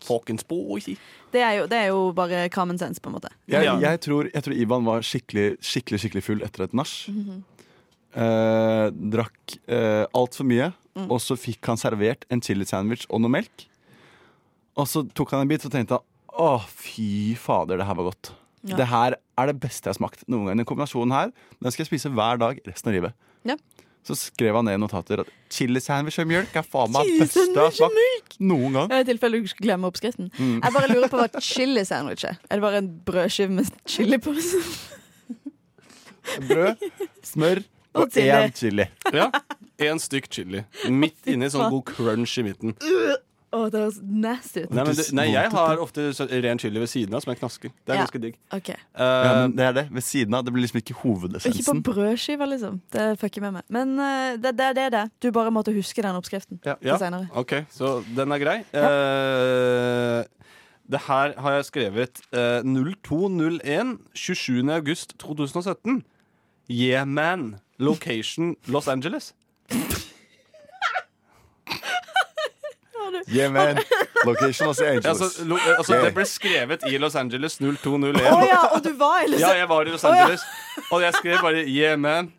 Det 1.31 1.41
er, 1.41 1.53
jo, 1.61 1.67
det 1.71 1.77
er 1.77 1.87
jo 1.93 2.11
bare 2.17 2.49
common 2.49 2.77
sense, 2.81 2.99
på 3.01 3.09
en 3.09 3.17
måte. 3.17 3.31
Jeg, 3.47 3.63
jeg, 3.81 4.01
tror, 4.03 4.29
jeg 4.33 4.43
tror 4.43 4.57
Ivan 4.65 4.85
var 4.85 5.05
skikkelig 5.05 5.47
skikkelig, 5.63 6.01
skikkelig 6.03 6.23
full 6.25 6.43
etter 6.45 6.65
et 6.67 6.75
nach. 6.77 6.93
Eh, 8.15 8.87
drakk 9.11 9.57
eh, 9.67 10.05
altfor 10.15 10.47
mye, 10.47 10.71
Mm. 10.95 11.09
og 11.11 11.19
så 11.19 11.35
fikk 11.35 11.67
han 11.67 11.75
servert 11.75 12.21
en 12.31 12.39
chili 12.39 12.63
sandwich 12.63 13.01
og 13.11 13.19
noe 13.19 13.27
melk. 13.33 13.65
Og 14.79 14.87
så 14.87 15.01
tok 15.11 15.33
han 15.35 15.41
en 15.43 15.49
bit 15.49 15.65
og 15.67 15.71
tenkte 15.73 15.97
han, 15.97 16.05
å, 16.39 16.61
fy 16.71 17.35
fader, 17.35 17.75
det 17.81 17.85
her 17.89 17.97
var 17.99 18.07
godt. 18.13 18.29
Ja. 18.63 18.77
Det 18.79 18.87
her 18.87 19.15
er 19.37 19.45
det 19.51 19.57
beste 19.59 19.89
jeg 19.89 19.91
har 19.91 19.97
smakt 19.99 20.23
noen 20.31 20.47
gang. 20.47 20.57
Den 20.61 20.65
kombinasjonen 20.65 21.11
her 21.11 21.33
Den 21.61 21.71
skal 21.75 21.83
jeg 21.83 21.89
spise 21.91 22.09
hver 22.15 22.39
dag 22.39 22.61
resten 22.65 22.89
av 22.89 22.95
livet. 22.95 23.13
Ja. 23.43 23.57
Så 24.07 24.15
skrev 24.15 24.55
han 24.55 24.65
ned 24.69 24.79
i 24.79 24.81
notater 24.85 25.19
at 25.25 25.29
chili 25.51 25.81
sandwich 25.83 26.17
og 26.23 26.27
mjølk 26.31 26.55
er 26.55 26.63
faen 26.63 26.91
meg 26.95 27.11
beste 27.19 27.43
jeg 27.43 27.59
har 27.59 27.75
smakt 27.75 28.39
noen 28.39 28.73
gang. 28.79 28.91
I 28.95 29.03
tilfelle 29.11 29.41
du 29.43 29.47
skulle 29.51 29.67
glemme 29.67 29.91
oppskriften. 29.91 30.31
Mm. 30.39 30.57
Jeg 30.63 30.73
bare 30.79 30.91
lurer 30.95 31.11
på 31.11 31.19
hva 31.19 31.27
chili 31.43 31.83
sandwich 31.85 32.23
er. 32.23 32.39
Er 32.47 32.55
det 32.55 32.63
bare 32.63 32.79
en 32.83 32.89
brødskive 33.05 33.51
med 33.59 33.67
chili 33.85 34.17
på? 34.23 34.31
Brød, 36.47 36.87
smør 37.25 37.61
Og 37.95 38.09
én 38.19 38.51
chili. 38.55 38.85
Ja. 39.13 39.29
Én 39.79 39.99
stykk 39.99 40.27
chili. 40.31 40.65
Midt 40.89 41.27
inni 41.31 41.47
sånn 41.51 41.69
god 41.71 41.85
crunch 41.85 42.37
i 42.39 42.43
midten. 42.43 42.75
Å, 43.55 43.69
det 43.71 43.79
høres 43.79 43.97
nasty 44.03 44.65
ut. 44.65 44.71
Nei, 44.75 44.83
men 44.83 44.95
det, 44.97 45.03
nei, 45.15 45.25
jeg 45.31 45.51
har 45.53 45.77
ofte 45.79 46.09
så- 46.17 46.25
ren 46.43 46.59
chili 46.59 46.79
ved 46.81 46.89
siden 46.91 47.13
av 47.15 47.21
som 47.23 47.31
jeg 47.31 47.39
knasker. 47.39 47.71
Det 47.85 47.93
er 47.93 47.95
Ja. 47.95 48.01
ganske 48.03 48.19
digg. 48.19 48.35
Ok. 48.51 48.69
Eh, 48.69 48.77
Ja, 48.99 49.33
men 49.47 49.55
det 49.55 49.63
er 49.63 49.73
det. 49.77 49.83
Ved 49.95 50.03
siden 50.03 50.33
av. 50.35 50.43
Det 50.43 50.51
blir 50.51 50.63
liksom 50.65 50.81
ikke 50.81 50.91
Ikke 50.91 50.99
på 51.01 51.13
hovedessensen. 51.15 51.81
brødskiva, 51.83 52.45
liksom. 52.51 52.81
Det 52.91 53.05
fucker 53.19 53.41
med 53.41 53.53
meg. 53.53 53.63
Men 53.69 53.97
eh, 53.99 54.35
det, 54.37 54.57
det, 54.57 54.75
det 54.75 54.83
er 54.83 54.89
det. 54.97 55.11
Du 55.21 55.31
bare 55.31 55.51
måtte 55.51 55.71
huske 55.73 56.01
den 56.03 56.15
oppskriften 56.19 56.59
Ja, 56.65 56.75
til 56.75 56.97
senere. 56.99 57.29
ok, 57.33 57.65
så 57.71 58.03
den 58.15 58.31
er 58.31 58.39
grei. 58.39 58.57
Eh, 58.73 60.23
det 60.89 60.99
her 61.07 61.33
har 61.39 61.51
jeg 61.55 61.65
skrevet 61.71 62.21
eh, 62.33 62.61
0201 62.63 63.97
27. 64.13 64.69
august 64.69 65.15
2017. 65.17 66.03
Yeah, 66.69 67.05
man. 67.07 67.55
Location 67.77 68.55
Los 68.67 68.87
Angeles. 68.87 69.33
Yeah, 73.27 73.49
man. 73.51 73.77
Location 74.25 74.67
Los 74.67 74.79
Angeles. 74.79 75.03
Ja, 75.05 75.09
altså, 75.09 75.45
lo, 75.45 75.57
altså, 75.77 75.93
Yeah. 75.93 76.05
det 76.05 76.13
ble 76.13 76.25
skrevet 76.25 76.83
i 76.89 76.97
Los 76.97 77.15
Angeles 77.15 77.57
0201. 77.61 78.31
Å 78.31 78.41
ja, 78.45 78.61
og 78.75 78.83
du 78.83 78.91
var 78.97 79.23
i 79.25 79.29
Los 79.31 79.39
Ja, 79.41 79.53
jeg 79.57 79.69
var 79.69 79.81
i 79.81 79.89
Los 79.93 80.03
Å 80.03 80.07
ja. 80.13 80.23
Angeles. 80.23 80.41
Og 80.91 81.01
jeg 81.01 81.13
skrev 81.13 81.41
bare 81.41 81.63
'yeah, 81.67 81.97
man'. 81.99 82.31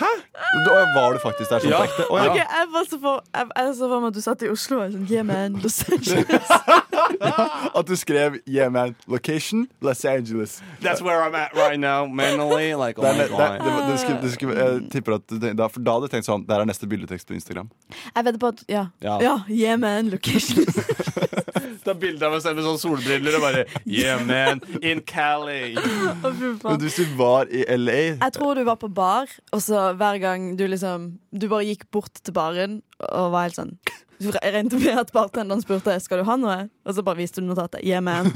Da 0.00 0.76
var 0.94 1.12
du 1.14 1.18
faktisk 1.22 1.50
der 1.50 1.60
sånn 1.64 1.70
Ja. 1.74 1.78
på 1.82 1.88
ekte? 1.88 2.06
Å, 2.10 2.18
ja. 2.18 2.30
Ok, 2.30 2.36
jeg 2.40 2.68
var 2.72 2.84
så 2.90 2.98
for, 3.00 3.22
jeg, 3.34 3.46
jeg 3.56 3.74
så 3.78 3.88
for 3.92 4.00
meg 4.00 4.08
at 4.08 4.14
du 4.14 4.20
satt 4.24 4.42
i 4.42 4.48
Oslo 4.52 4.80
og 4.84 4.92
sånn 4.94 5.06
Yeah, 5.10 5.26
man, 5.26 5.60
Los 5.62 5.78
Angeles. 5.90 6.50
At 7.74 7.86
du 7.86 7.94
skrev 7.96 8.38
'Yeah, 8.46 8.68
man. 8.70 8.94
Location 9.06 9.68
Los 9.80 10.04
Angeles'. 10.04 10.60
That's 10.80 11.00
where 11.02 11.22
I'm 11.22 11.34
at 11.34 11.54
right 11.54 11.78
now, 11.78 12.06
mentally. 12.06 12.74
Like, 12.74 12.98
oh 12.98 13.02
Det 13.04 13.16
my 13.16 13.28
God. 13.28 13.58
det, 13.60 13.64
det, 13.64 13.92
det 13.92 13.98
skulle, 14.00 14.20
det 14.22 14.32
skulle, 14.32 14.54
jeg 14.58 14.90
tipper 14.92 15.14
at 15.14 15.22
du, 15.30 15.38
da, 15.38 15.66
For 15.68 15.80
da 15.80 15.92
hadde 15.96 16.08
du 16.08 16.12
tenkt 16.16 16.26
sånn 16.28 16.46
Der 16.46 16.60
er 16.60 16.64
neste 16.68 16.86
bildetekst 16.90 17.26
på 17.28 17.34
Instagram. 17.34 17.70
Jeg 18.14 18.24
vedder 18.24 18.38
på 18.38 18.48
at 18.54 18.64
Ja. 18.68 18.86
Ja. 19.02 19.18
ja 19.20 19.36
yeah, 19.48 19.78
man, 19.78 20.10
location. 20.10 20.64
Er 21.90 21.98
bilde 22.00 22.26
av 22.26 22.34
meg 22.36 22.44
selv 22.44 22.60
med 22.60 22.66
sånn 22.68 22.82
solbriller 22.82 23.38
og 23.38 23.46
bare 23.46 23.64
Yeah, 23.84 24.22
man, 24.26 24.62
in 24.82 25.02
Cali. 25.06 25.74
Men 25.74 26.78
hvis 26.82 27.00
du 27.00 27.16
var 27.18 27.50
i 27.50 27.64
LA 27.76 28.00
Jeg 28.12 28.36
tror 28.36 28.58
du 28.58 28.64
var 28.68 28.78
på 28.80 28.90
bar, 28.92 29.30
og 29.52 29.64
så 29.64 29.90
hver 29.98 30.20
gang 30.22 30.52
du 30.58 30.66
liksom 30.70 31.12
Du 31.34 31.48
bare 31.50 31.66
gikk 31.68 31.88
bort 31.92 32.22
til 32.22 32.36
baren 32.36 32.80
og 33.00 33.32
var 33.34 33.48
helt 33.48 33.58
sånn 33.58 33.76
jeg 34.20 34.52
regnet 34.52 34.74
med 34.76 34.98
at 35.00 35.12
bartenderen 35.16 35.62
spurte 35.62 35.94
Skal 36.04 36.20
du 36.20 36.26
ha 36.28 36.36
noe, 36.36 36.56
og 36.84 36.96
så 36.96 37.04
bare 37.04 37.22
viste 37.22 37.40
du 37.40 37.46
notatet. 37.48 37.80
Yeah, 37.80 38.02
man. 38.04 38.28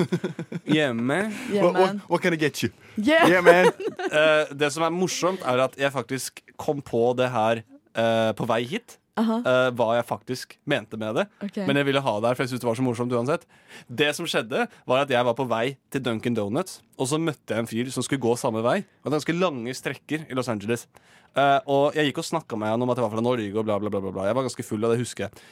Hjemme. 0.65 1.19
Yeah, 1.53 1.73
man. 1.73 2.01
What 2.09 2.23
can 2.23 2.33
I 2.33 2.37
get 2.41 2.63
you? 2.63 2.71
Yeah. 2.97 3.29
Yeah, 3.29 3.45
man. 3.45 3.69
uh, 4.09 4.49
det 4.61 4.73
som 4.73 4.87
er 4.87 4.95
morsomt, 4.95 5.45
er 5.45 5.67
at 5.67 5.77
jeg 5.79 5.93
faktisk 5.93 6.41
kom 6.57 6.81
på 6.81 7.13
det 7.19 7.29
her 7.35 7.61
uh, 7.99 8.33
på 8.37 8.49
vei 8.49 8.63
hit. 8.65 8.99
Eh, 9.21 9.69
hva 9.79 9.89
jeg 9.95 10.07
faktisk 10.09 10.57
mente 10.67 10.99
med 10.99 11.15
det. 11.21 11.25
Okay. 11.45 11.63
Men 11.69 11.79
jeg 11.79 11.87
ville 11.87 12.03
ha 12.03 12.15
det 12.19 12.31
her, 12.31 12.39
for 12.39 12.45
jeg 12.45 12.51
syntes 12.51 12.65
det 12.65 12.69
var 12.69 12.79
så 12.81 12.87
morsomt 12.87 13.15
uansett. 13.15 13.45
Det 13.87 14.09
som 14.17 14.27
skjedde, 14.27 14.65
var 14.91 15.05
at 15.05 15.13
jeg 15.15 15.29
var 15.29 15.37
på 15.39 15.47
vei 15.51 15.77
til 15.95 16.03
Duncan 16.03 16.35
Donuts, 16.35 16.81
og 16.99 17.11
så 17.11 17.21
møtte 17.23 17.55
jeg 17.55 17.63
en 17.63 17.71
fyr 17.71 17.93
som 17.95 18.07
skulle 18.07 18.25
gå 18.25 18.35
samme 18.41 18.65
vei. 18.67 18.81
Og 18.83 19.07
det 19.07 19.13
var 19.13 19.19
ganske 19.21 19.39
lange 19.39 19.77
strekker 19.79 20.27
i 20.27 20.39
Los 20.39 20.51
Angeles. 20.51 20.89
Uh, 21.35 21.59
og 21.67 21.99
jeg 21.99 22.11
gikk 22.11 22.21
og 22.23 22.29
snakka 22.29 22.59
med 22.59 22.75
han 22.75 22.83
om 22.83 22.91
at 22.91 22.99
jeg 22.99 23.07
var 23.07 23.15
fra 23.15 23.25
Norge, 23.25 23.51
og 23.55 23.67
bla, 23.67 23.79
bla, 23.83 23.91
bla, 23.91 24.03
bla, 24.03 24.15
bla. 24.15 24.27
Jeg 24.31 24.39
var 24.39 24.49
ganske 24.49 24.67
full 24.67 24.87
av 24.87 24.95
det, 24.95 25.03
husker 25.03 25.29
jeg. 25.29 25.47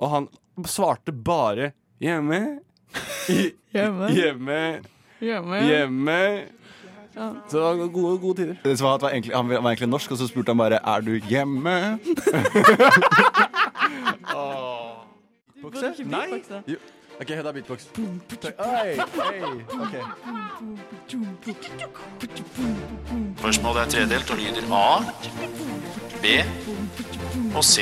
Og 0.00 0.14
han 0.14 0.30
svarte 0.66 1.12
bare 1.12 1.72
'hjemme'. 2.00 2.60
Hjemme. 3.74 4.08
Hjemme. 4.10 4.62
Hjemme. 5.20 5.60
Hjemme. 5.66 6.20
Så 7.14 7.56
det 7.56 7.60
var 7.60 7.86
gode, 7.86 8.18
gode 8.18 8.36
tider. 8.42 8.54
Det 8.64 8.80
var 8.80 8.94
at 8.94 9.12
egentlig, 9.12 9.36
han 9.36 9.48
var 9.48 9.70
egentlig 9.70 9.88
norsk, 9.88 10.10
og 10.10 10.18
så 10.18 10.26
spurte 10.28 10.50
han 10.50 10.58
bare 10.58 10.78
'Er 10.84 11.00
du 11.00 11.14
hjemme?' 11.18 11.98
Bokse? 15.62 15.94
Nei. 16.04 16.42
Jo. 16.68 16.76
OK, 17.20 17.30
er 17.30 17.52
beatbox. 17.52 17.86
Oi, 17.98 18.04
oi, 18.58 19.64
okay. 19.80 20.00
Spørsmålet 23.38 23.82
er 23.82 23.90
tredelt 23.90 24.30
og 24.30 24.36
lyder 24.36 24.72
A, 24.72 25.02
B 26.22 26.24
og 27.56 27.64
C. 27.64 27.80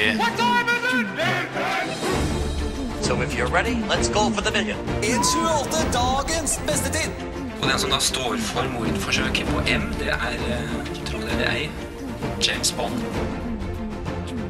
So 3.02 3.14
if 3.22 3.38
you're 3.38 3.46
ready, 3.46 3.76
let's 3.88 4.08
go 4.08 4.30
for 4.30 4.42
the 4.42 4.50
million. 4.50 4.76
1.28, 5.02 5.92
dagens 5.92 6.60
beste 6.66 6.92
tid. 6.92 7.27
Og 7.62 7.68
den 7.68 7.78
som 7.78 7.90
da 7.90 7.98
står 7.98 8.36
for 8.50 8.68
mordforsøket 8.72 9.46
på 9.50 9.62
M, 9.66 9.88
det 9.98 10.12
er, 10.14 10.36
eh, 10.54 10.92
tro 11.06 11.18
det 11.18 11.30
eller 11.32 11.50
ei, 11.50 11.70
James 12.42 12.72
Bond. 12.72 12.94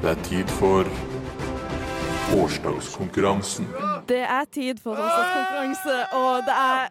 Det 0.02 0.11
er 0.11 0.22
tid 0.24 0.46
for 0.46 0.84
årsdagskonkurransen. 2.36 3.66
Det 4.09 4.20
er 4.24 4.44
tid 4.52 4.78
for 4.82 4.96
torsdagskonkurranse, 4.96 5.96
og 6.16 6.46
det 6.46 6.54
er, 6.54 6.88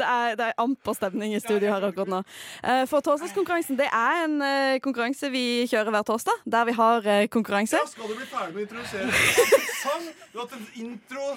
det 0.00 0.06
er, 0.06 0.34
det 0.40 0.46
er 0.48 0.56
amper 0.58 0.96
stemning 0.98 1.34
i 1.36 1.40
studio 1.40 1.70
her 1.72 1.86
akkurat 1.88 2.10
nå. 2.10 2.22
Eh, 2.64 2.82
For 2.90 3.04
torsdagskonkurransen 3.06 3.78
det 3.78 3.86
er 3.86 4.24
en 4.24 4.34
eh, 4.42 4.78
konkurranse 4.82 5.30
vi 5.30 5.44
kjører 5.70 5.94
hver 5.94 6.06
torsdag, 6.08 6.42
der 6.44 6.66
vi 6.68 6.74
har 6.80 7.06
konkurranse. 7.30 7.78
Ja, 7.78 7.86
Skal 7.92 8.10
du 8.10 8.16
bli 8.18 8.26
ferdig 8.26 8.54
med 8.54 8.60
å 8.60 8.66
introdusere? 8.66 9.06
Sang, 9.78 10.08
du 10.32 10.40
har 10.40 10.48
hatt 10.48 10.56
en 10.58 10.66
intro. 10.82 11.30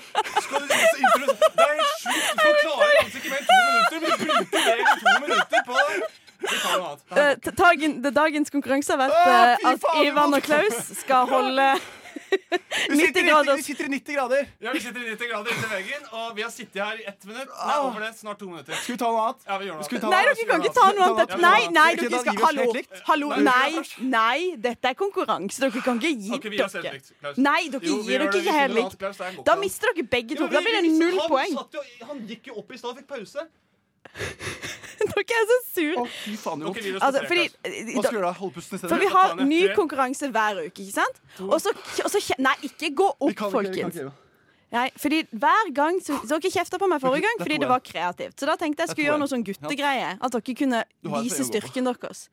Skal 0.48 0.66
du 0.66 0.74
også 0.80 0.98
intro... 1.06 1.38
Det 1.62 1.68
er 1.68 1.86
sjukt! 2.02 2.42
Du 2.42 2.50
klarer 2.64 2.98
kanskje 3.02 3.22
ikke 3.22 3.32
mer 3.36 3.42
enn 3.42 3.48
to 3.52 3.60
minutter, 3.62 4.02
men 4.02 4.18
du 4.18 4.36
bruker 4.42 4.66
mer 4.66 4.82
enn 4.82 5.06
to 5.06 5.16
minutter 5.28 5.66
på 5.70 5.74
det. 5.78 6.02
Vi. 6.02 6.22
Eh, 7.22 8.12
dagens 8.12 8.50
konkurranse 8.50 8.96
har 8.96 9.02
vært 9.04 9.18
eh, 9.30 9.72
at 9.72 9.84
Ivan 10.02 10.34
og 10.34 10.42
Klaus 10.46 10.80
skal 11.04 11.30
holde 11.30 11.68
90 12.32 13.24
grader. 13.28 13.56
Vi 13.56 13.64
sitter 13.64 13.86
i 13.86 13.90
90 13.90 14.16
grader. 14.16 14.48
Ja, 14.60 14.72
vi 14.74 14.80
sitter 14.80 15.02
i 15.02 15.10
90 15.10 15.30
grader 15.32 15.52
inntil 15.52 15.70
veggen, 15.72 16.06
og 16.12 16.36
vi 16.36 16.46
har 16.46 16.52
sittet 16.54 16.82
her 16.84 17.00
i 17.02 17.06
ett 17.12 17.26
minutt. 17.26 17.50
Nei, 17.52 17.78
over 17.80 18.06
det, 18.06 18.12
snart 18.20 18.40
to 18.40 18.50
minutter. 18.50 18.74
Skal 18.84 18.96
vi 18.96 19.00
ta 19.02 19.10
noe 19.12 19.24
annet? 19.26 19.46
Ja, 19.48 19.58
vi 19.58 19.68
gjør 19.68 19.78
noe 19.78 19.86
annet. 19.86 20.08
Nei, 20.16 20.24
dere 20.30 20.48
kan 20.52 20.66
ikke 20.66 20.76
ta 20.78 20.88
noe 20.98 21.08
annet. 21.10 21.36
Nei, 21.46 21.62
nei, 21.76 21.90
dere 22.00 22.22
skal 22.24 22.42
Hallo, 22.42 22.68
hallo, 23.10 23.32
Nei, 23.46 23.84
nei, 24.16 24.40
dette 24.68 24.94
er 24.94 24.98
konkurranse. 25.00 25.62
Dere 25.66 25.86
kan 25.86 26.02
ikke 26.02 26.14
gi 26.18 26.42
dere. 26.60 27.00
Nei, 27.38 27.62
dere 27.74 27.84
gir 27.86 28.12
dere 28.12 28.30
ikke 28.32 28.58
helt 28.60 28.78
likt. 28.80 29.46
Da 29.48 29.58
mister 29.60 29.92
dere 29.92 30.08
begge 30.18 30.40
to. 30.40 30.50
Da 30.52 30.64
blir 30.64 30.80
det 30.80 30.94
null 30.96 31.20
poeng. 31.32 31.58
Han 32.10 32.24
gikk 32.30 32.52
jo 32.52 32.62
opp 32.64 32.72
i 32.72 32.80
stad 32.82 32.96
og 32.96 33.02
fikk 33.02 33.12
pause. 33.12 33.50
Dere 35.12 35.38
er 35.42 35.46
så 35.52 35.60
sur. 35.74 36.02
Fy 36.16 36.34
faen, 36.40 36.66
vi 36.76 36.96
Altså, 36.98 37.22
fordi, 37.28 37.46
Hva 37.94 38.04
skal 38.04 38.18
du 38.18 38.20
gjøre? 38.22 38.34
Holde 38.40 38.56
pusten 38.58 38.76
i 38.76 38.82
stedet? 38.82 38.92
for 38.92 39.04
vi 39.04 39.12
har 39.12 39.46
ny 39.46 39.62
konkurranse 39.76 40.32
hver 40.32 40.64
uke, 40.66 40.86
ikke 40.86 40.98
sant? 40.98 41.22
Og 41.48 41.58
så, 41.62 41.74
og 42.06 42.12
så 42.12 42.24
Nei, 42.40 42.56
ikke 42.70 42.94
gå 42.96 43.08
opp, 43.20 43.30
ikke- 43.32 43.52
folkens. 43.52 44.02
Nei, 44.72 44.88
fordi 44.96 45.26
hver 45.36 45.74
gang 45.76 46.00
så, 46.00 46.16
så 46.24 46.40
Dere 46.40 46.52
kjefta 46.52 46.80
på 46.80 46.88
meg 46.88 47.02
forrige 47.04 47.28
gang 47.28 47.42
fordi 47.44 47.58
det 47.60 47.68
var 47.68 47.82
kreativt. 47.84 48.40
Så 48.40 48.48
da 48.48 48.56
tenkte 48.56 48.86
jeg 48.86 48.94
skulle 48.94 49.04
jeg 49.04 49.12
gjøre 49.12 49.20
noe 49.20 49.32
sånn 49.32 49.44
guttegreie. 49.44 50.14
At 50.22 50.32
dere 50.32 50.56
kunne 50.56 50.84
har 50.86 51.24
vise 51.26 51.44
å 51.44 51.48
styrken 51.50 51.90
deres. 51.92 52.30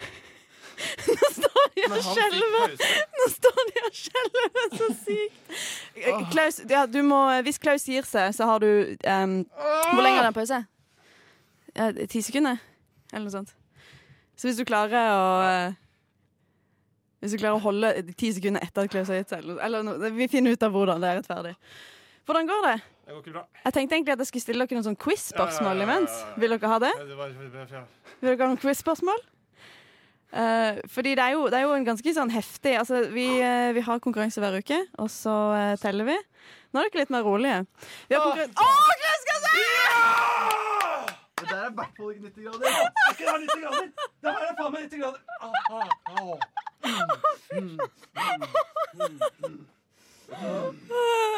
Nå 1.10 1.28
står 1.34 1.66
de 1.74 1.82
og 1.84 1.90
Men 1.92 2.04
skjelver. 2.06 2.74
Nå 3.18 3.26
står 3.34 3.58
de 3.68 3.82
og 3.84 3.96
skjelver 3.98 4.68
så 4.78 4.88
sykt. 5.02 5.56
Eh, 5.98 6.22
Klaus, 6.32 6.60
ja, 6.70 6.86
du 6.88 7.02
må, 7.04 7.18
hvis 7.44 7.60
Klaus 7.60 7.84
gir 7.90 8.06
seg, 8.08 8.32
så 8.36 8.48
har 8.48 8.62
du 8.64 8.96
um, 9.04 9.34
Hvor 9.58 10.04
lenge 10.06 10.22
er 10.22 10.28
den 10.30 10.36
pause? 10.36 10.62
Ti 11.74 12.22
sekunder? 12.24 12.60
Eller 13.12 13.26
noe 13.26 13.34
sånt. 13.34 13.54
Så 14.38 14.48
hvis 14.48 14.58
du 14.58 14.64
klarer 14.68 15.10
å 15.12 15.24
eh, 15.44 15.78
Hvis 17.20 17.34
du 17.34 17.40
klarer 17.40 17.58
å 17.58 17.64
holde 17.64 17.92
ti 18.16 18.30
sekunder 18.32 18.62
etter 18.64 18.86
at 18.86 18.92
Klaus 18.92 19.10
har 19.12 19.20
gitt 19.20 19.34
seg 19.34 19.42
eller, 19.44 19.58
eller 19.66 20.14
Vi 20.16 20.30
finner 20.32 20.56
ut 20.56 20.64
av 20.64 20.72
hvordan 20.72 21.02
det 21.02 21.10
er 21.10 21.20
rettferdig. 21.20 21.56
Hvordan 22.28 22.48
går 22.48 22.64
det? 22.68 22.76
Det 23.10 23.16
går 23.16 23.20
ikke 23.24 23.34
bra. 23.34 23.42
Jeg 23.64 23.74
tenkte 23.74 23.96
egentlig 23.96 24.14
at 24.14 24.22
jeg 24.22 24.30
skulle 24.30 24.44
stille 24.44 24.64
dere 24.64 24.78
noen 24.78 24.86
sånn 24.86 25.00
quiz-spørsmål 25.02 25.82
imens. 25.82 26.16
Vil 26.38 26.54
dere 26.54 26.70
ha 26.70 26.78
det? 26.84 26.92
Vil 27.00 28.28
dere 28.30 28.36
ha 28.38 28.50
noen 28.52 28.60
quiz-spørsmål? 28.62 29.24
Uh, 30.30 30.78
fordi 30.86 31.16
det 31.18 31.24
er, 31.24 31.34
jo, 31.34 31.48
det 31.50 31.58
er 31.58 31.64
jo 31.66 31.72
en 31.74 31.88
ganske 31.88 32.12
sånn 32.14 32.30
heftig 32.30 32.76
Altså, 32.78 33.00
vi, 33.10 33.24
uh, 33.42 33.72
vi 33.74 33.82
har 33.82 33.98
konkurranse 33.98 34.38
hver 34.38 34.60
uke, 34.62 34.78
og 35.02 35.10
så 35.10 35.34
uh, 35.50 35.74
teller 35.82 36.06
vi. 36.06 36.16
Nå 36.70 36.84
er 36.84 36.86
dere 36.86 37.02
litt 37.02 37.12
mer 37.16 37.26
rolige. 37.26 37.64
Vi 38.06 38.14
har 38.14 38.22
konkurranse 38.28 38.54
Å, 38.54 38.94
Klaus 39.02 39.26
skal 39.26 39.44
se! 39.48 40.49
Er 41.70 41.74
i 41.74 41.76
hvert 41.78 41.94
fall 41.96 42.10
ikke 42.10 42.22
90 42.26 42.44
grader. 42.46 42.66
Ikke 43.10 43.24
det 43.24 43.30
er 43.30 43.38
90 43.38 43.62
grader! 43.62 43.86
Det 44.22 44.28
her 44.34 44.44
er 44.50 44.54
faen 44.58 44.72
meg 44.72 44.80
90 44.82 44.98
grader! 45.02 45.20
Ah, 45.40 45.54
ah, 45.70 45.88
ah. 46.16 46.38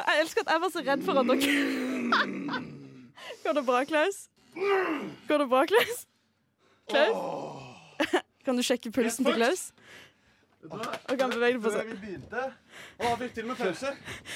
Jeg 0.06 0.20
elsker 0.20 0.40
at 0.40 0.50
jeg 0.52 0.60
var 0.64 0.70
så 0.72 0.80
redd 0.86 1.04
for 1.04 1.12
at 1.20 1.26
dere 1.28 1.42
Går 3.44 3.52
det 3.58 3.64
bra, 3.66 3.84
Klaus? 3.84 4.18
Går 5.28 5.38
det 5.38 5.48
bra, 5.48 5.64
Klaus? 5.66 6.06
Klaus? 6.90 7.16
Kan 8.44 8.56
du 8.56 8.62
sjekke 8.66 8.90
pulsen 8.90 9.24
til 9.24 9.34
Klaus? 9.34 9.72
Og 10.70 11.18
kan 11.18 11.30
bevege 11.30 11.56
deg 11.56 11.62
på 11.62 11.70
Før 11.70 11.78
seg. 11.80 11.86
vi 11.90 11.96
begynte 12.06 12.42
Å, 12.46 13.02
han 13.02 13.16
fikk 13.18 13.32
til 13.34 13.46
med 13.48 13.56
pause. 13.58 13.88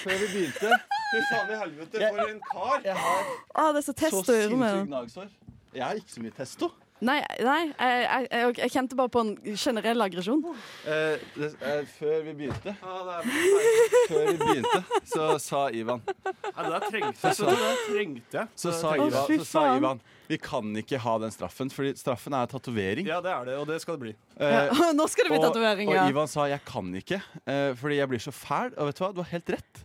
Før 0.02 0.16
vi 0.22 0.26
begynte 0.32 0.70
Fy 1.06 1.20
faen 1.30 1.52
i 1.54 1.58
helvete, 1.60 2.00
for 2.02 2.22
en 2.24 2.40
kar. 2.50 2.80
Jeg 2.82 2.96
har 3.02 3.28
Å, 3.62 3.66
det 3.72 3.82
er 3.82 3.84
så 3.86 3.92
så 3.92 3.94
test 4.00 4.32
å 4.32 4.34
gjøre 4.34 4.56
med 4.58 4.72
sinnssykt 4.72 4.90
gnagsår. 4.90 5.28
Jeg 5.76 5.84
har 5.84 5.98
ikke 6.00 6.14
så 6.16 6.24
mye 6.24 6.32
testo. 6.36 6.72
Nei, 7.04 7.18
nei 7.44 7.56
jeg, 7.76 8.04
jeg, 8.06 8.28
jeg, 8.32 8.52
jeg 8.62 8.72
kjente 8.72 8.96
bare 8.96 9.10
på 9.12 9.20
en 9.20 9.32
generell 9.60 10.00
aggresjon. 10.00 10.40
Eh, 10.88 11.24
det, 11.36 11.50
eh, 11.60 11.82
før 11.98 12.22
vi 12.24 12.32
begynte 12.38 12.72
Før 12.80 14.30
vi 14.30 14.36
begynte, 14.40 14.80
så 15.04 15.26
sa 15.42 15.66
Ivan 15.76 16.00
Ja, 16.24 16.64
det 16.64 16.70
der 16.72 16.86
trengte. 16.86 17.34
Så 17.36 17.50
det 17.50 17.58
der 17.60 17.82
trengte 17.90 18.40
jeg. 18.40 18.48
Så 18.56 18.72
sa, 18.72 18.94
Ivan, 18.96 19.12
så 19.12 19.44
sa. 19.44 19.66
Ivan 19.76 20.00
Vi 20.30 20.40
kan 20.40 20.72
ikke 20.80 21.02
ha 21.04 21.18
den 21.26 21.36
straffen, 21.36 21.68
fordi 21.70 21.92
straffen 22.00 22.32
er 22.40 22.48
tatovering. 22.50 23.06
Ja, 23.12 23.20
det 23.20 23.34
er 23.34 23.44
det, 23.50 23.58
og 23.60 23.68
det 23.68 23.76
skal 23.84 24.00
det 24.00 24.06
bli. 24.06 24.16
Eh, 24.40 24.56
Ja, 24.56 24.90
nå 24.96 25.04
skal 25.12 25.28
det 25.28 25.36
bli 25.36 25.44
tatovering, 25.44 25.92
ja. 25.92 26.06
Og. 26.06 26.16
Ivan 26.16 26.32
sa 26.32 26.48
'jeg 26.48 26.64
kan 26.64 26.88
ikke', 26.96 27.20
eh, 27.44 27.74
fordi 27.76 28.00
jeg 28.00 28.08
blir 28.08 28.24
så 28.24 28.32
fæl. 28.32 28.72
Og 28.78 28.88
vet 28.88 28.96
du 28.96 29.04
hva, 29.04 29.12
du 29.12 29.20
har 29.20 29.30
helt 29.36 29.50
rett. 29.58 29.84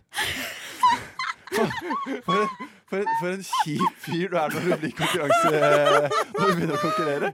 For, 1.52 1.68
for, 2.24 2.48
for, 2.92 3.04
for 3.20 3.28
en 3.28 3.44
kjip 3.64 3.94
fyr 4.04 4.28
du 4.28 4.36
er 4.36 4.48
når 4.52 4.60
du 4.60 4.72
blir 4.82 4.92
konkurranse 4.98 5.50
Når 6.38 6.46
du 6.46 6.54
begynner 6.56 6.76
å 6.76 6.82
konkurrere. 6.82 7.26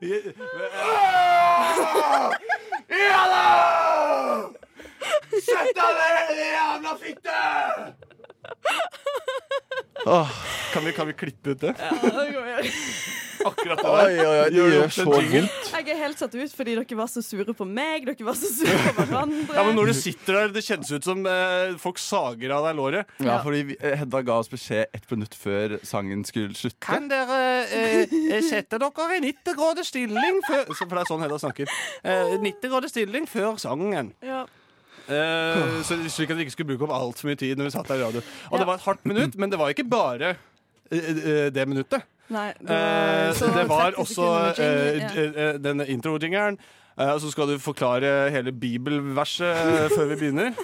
Ja 2.99 3.23
da! 3.33 3.47
Sett 5.49 5.73
deg 5.79 5.99
ned, 5.99 6.31
jævla 6.45 6.95
fitte! 7.03 7.41
Åh, 10.07 10.31
Kan 10.73 10.85
vi, 10.85 10.93
kan 10.93 11.07
vi 11.09 11.13
klippe 11.13 11.51
ut 11.57 11.61
det? 11.61 11.75
Ja, 11.79 11.91
det 12.03 12.33
kan 12.33 12.45
vi 12.45 12.51
gjøre. 12.53 12.73
Akkurat 13.49 13.79
det 13.79 13.89
Oi, 13.89 14.15
oi, 14.19 14.27
oi, 14.27 14.47
det 14.51 14.57
Gjør 14.59 14.91
så 14.93 15.05
vondt. 15.07 15.69
Jeg 15.71 15.85
er 15.95 15.99
helt 16.01 16.19
satt 16.19 16.33
ut 16.35 16.55
fordi 16.59 16.73
dere 16.75 16.97
var 16.99 17.07
så 17.11 17.23
sure 17.23 17.55
på 17.55 17.67
meg. 17.69 18.07
Dere 18.09 18.27
var 18.27 18.35
så 18.39 18.49
sure 18.51 18.79
på 18.97 19.05
hverandre. 19.07 19.55
Ja, 19.55 19.63
men 19.69 19.77
Når 19.79 19.91
du 19.93 19.95
sitter 19.99 20.39
der, 20.41 20.51
det 20.57 20.65
kjennes 20.67 20.91
ut 20.91 21.07
som 21.07 21.23
eh, 21.31 21.77
folk 21.81 22.01
sager 22.03 22.55
av 22.57 22.67
deg 22.67 22.79
låret. 22.81 23.13
Ja, 23.23 23.39
fordi 23.45 23.63
vi- 23.71 23.79
eh, 23.79 23.95
Hedda 24.01 24.23
ga 24.27 24.39
oss 24.43 24.51
beskjed 24.53 24.91
ett 24.95 25.07
minutt 25.15 25.35
før 25.39 25.77
sangen 25.87 26.25
skulle 26.27 26.55
slutte. 26.59 26.83
Kan 26.85 27.07
dere 27.11 27.41
eh, 27.71 28.41
sette 28.49 28.79
dere 28.83 29.09
i 29.19 29.23
90 29.29 29.55
grader 29.61 29.87
stilling 29.87 30.43
før 30.49 30.67
For 30.75 30.95
det 30.95 31.05
er 31.05 31.13
sånn 31.13 31.23
Hedda 31.27 31.39
snakker. 31.47 31.77
Eh, 32.03 32.37
90 32.43 32.75
grader 32.75 32.91
stilling 32.93 33.31
før 33.31 33.55
sangen. 33.63 34.13
Ja. 34.27 34.45
Eh, 35.09 35.83
så 35.89 35.97
slik 36.13 36.31
at 36.31 36.37
vi 36.37 36.45
ikke 36.45 36.53
skulle 36.53 36.75
bruke 36.75 36.85
opp 36.85 36.95
altfor 36.99 37.31
mye 37.31 37.39
tid 37.41 37.57
når 37.57 37.71
vi 37.71 37.75
satt 37.75 37.89
der 37.89 38.03
i 38.03 38.05
radio. 38.05 38.23
Og 38.51 38.61
det 38.61 38.69
var 38.69 38.77
et 38.77 38.85
hardt 38.85 39.07
minutt, 39.09 39.39
men 39.41 39.53
det 39.53 39.61
var 39.61 39.73
ikke 39.73 39.89
bare 39.89 40.35
eh, 40.35 40.99
eh, 40.99 41.47
det 41.55 41.69
minuttet. 41.69 42.05
Nei, 42.29 42.51
det 42.61 42.77
var, 42.77 43.31
uh, 43.33 43.55
det 43.57 43.63
var 43.71 43.95
også 43.97 44.25
eh, 44.61 44.99
ja. 45.01 45.53
denne 45.57 45.87
intro-jingeren. 45.89 46.59
Og 46.99 47.21
så 47.23 47.31
skal 47.31 47.47
du 47.47 47.61
forklare 47.63 48.27
hele 48.35 48.51
bibelverset 48.53 49.93
før 49.95 50.09
vi 50.11 50.17
begynner. 50.19 50.57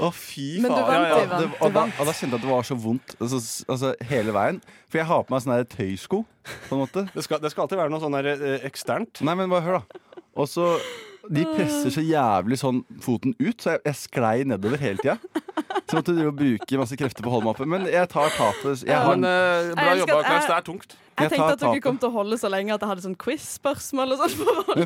Å, 0.00 0.08
fy 0.10 0.58
faen. 0.58 0.64
Men 0.64 0.72
du 0.74 0.80
vant, 0.80 0.90
Ja, 0.90 1.20
ja. 1.22 1.38
Det, 1.38 1.46
og, 1.60 1.72
da, 1.72 1.84
og 1.86 2.08
da 2.08 2.14
kjente 2.16 2.34
jeg 2.34 2.40
at 2.40 2.44
det 2.44 2.50
var 2.50 2.66
så 2.66 2.76
vondt 2.80 3.14
altså, 3.20 3.40
altså, 3.70 3.92
hele 4.10 4.34
veien. 4.34 4.58
For 4.90 5.00
jeg 5.00 5.08
har 5.12 5.22
på 5.24 5.34
meg 5.34 5.44
sånne 5.44 5.60
tøysko. 5.70 6.24
På 6.66 6.76
en 6.76 6.82
måte. 6.82 7.06
Det 7.14 7.24
skal, 7.24 7.40
det 7.40 7.52
skal 7.52 7.64
alltid 7.64 7.80
være 7.80 7.94
noe 7.94 8.02
sånn 8.02 8.18
eksternt. 8.66 9.22
Nei, 9.24 9.36
men 9.38 9.52
bare 9.52 9.66
hør, 9.68 9.78
da. 9.78 10.24
Og 10.40 10.50
så 10.50 10.72
De 11.28 11.44
presser 11.52 11.92
så 11.92 12.00
jævlig 12.04 12.56
sånn 12.60 12.80
foten 13.04 13.34
ut, 13.38 13.58
så 13.60 13.74
jeg, 13.76 13.80
jeg 13.90 13.98
sklei 14.06 14.36
nedover 14.48 14.80
hele 14.80 14.96
tida. 15.02 15.18
Så 15.90 15.98
måtte 15.98 16.14
du 16.14 16.22
bruke 16.32 16.78
masse 16.78 16.96
krefter 16.96 17.24
på 17.26 17.28
å 17.28 17.34
holde 17.34 17.48
meg 17.48 17.56
oppe. 17.56 17.66
Men 17.68 17.84
jeg 17.90 18.08
tar 18.12 18.30
tapet. 18.36 18.84
Jeg 18.86 18.94
har, 18.96 19.16
Men 19.18 19.26
eh, 19.26 19.72
bra 19.74 19.94
jobba, 19.98 20.18
Klaus. 20.24 20.46
Det 20.46 20.54
er 20.56 20.66
tungt. 20.68 20.94
Jeg 21.20 21.26
Jeg 21.26 21.30
tenkte 21.34 21.52
at 21.52 21.60
dere 21.60 21.80
kom 21.84 21.98
til 22.00 22.08
å 22.08 22.12
holde 22.14 22.36
så 22.40 22.48
lenge 22.48 22.72
at 22.72 22.80
jeg 22.80 22.88
hadde 22.88 23.02
sånn 23.04 23.16
quiz-spørsmål 23.20 24.14
og 24.14 24.22
sånn. 24.22 24.36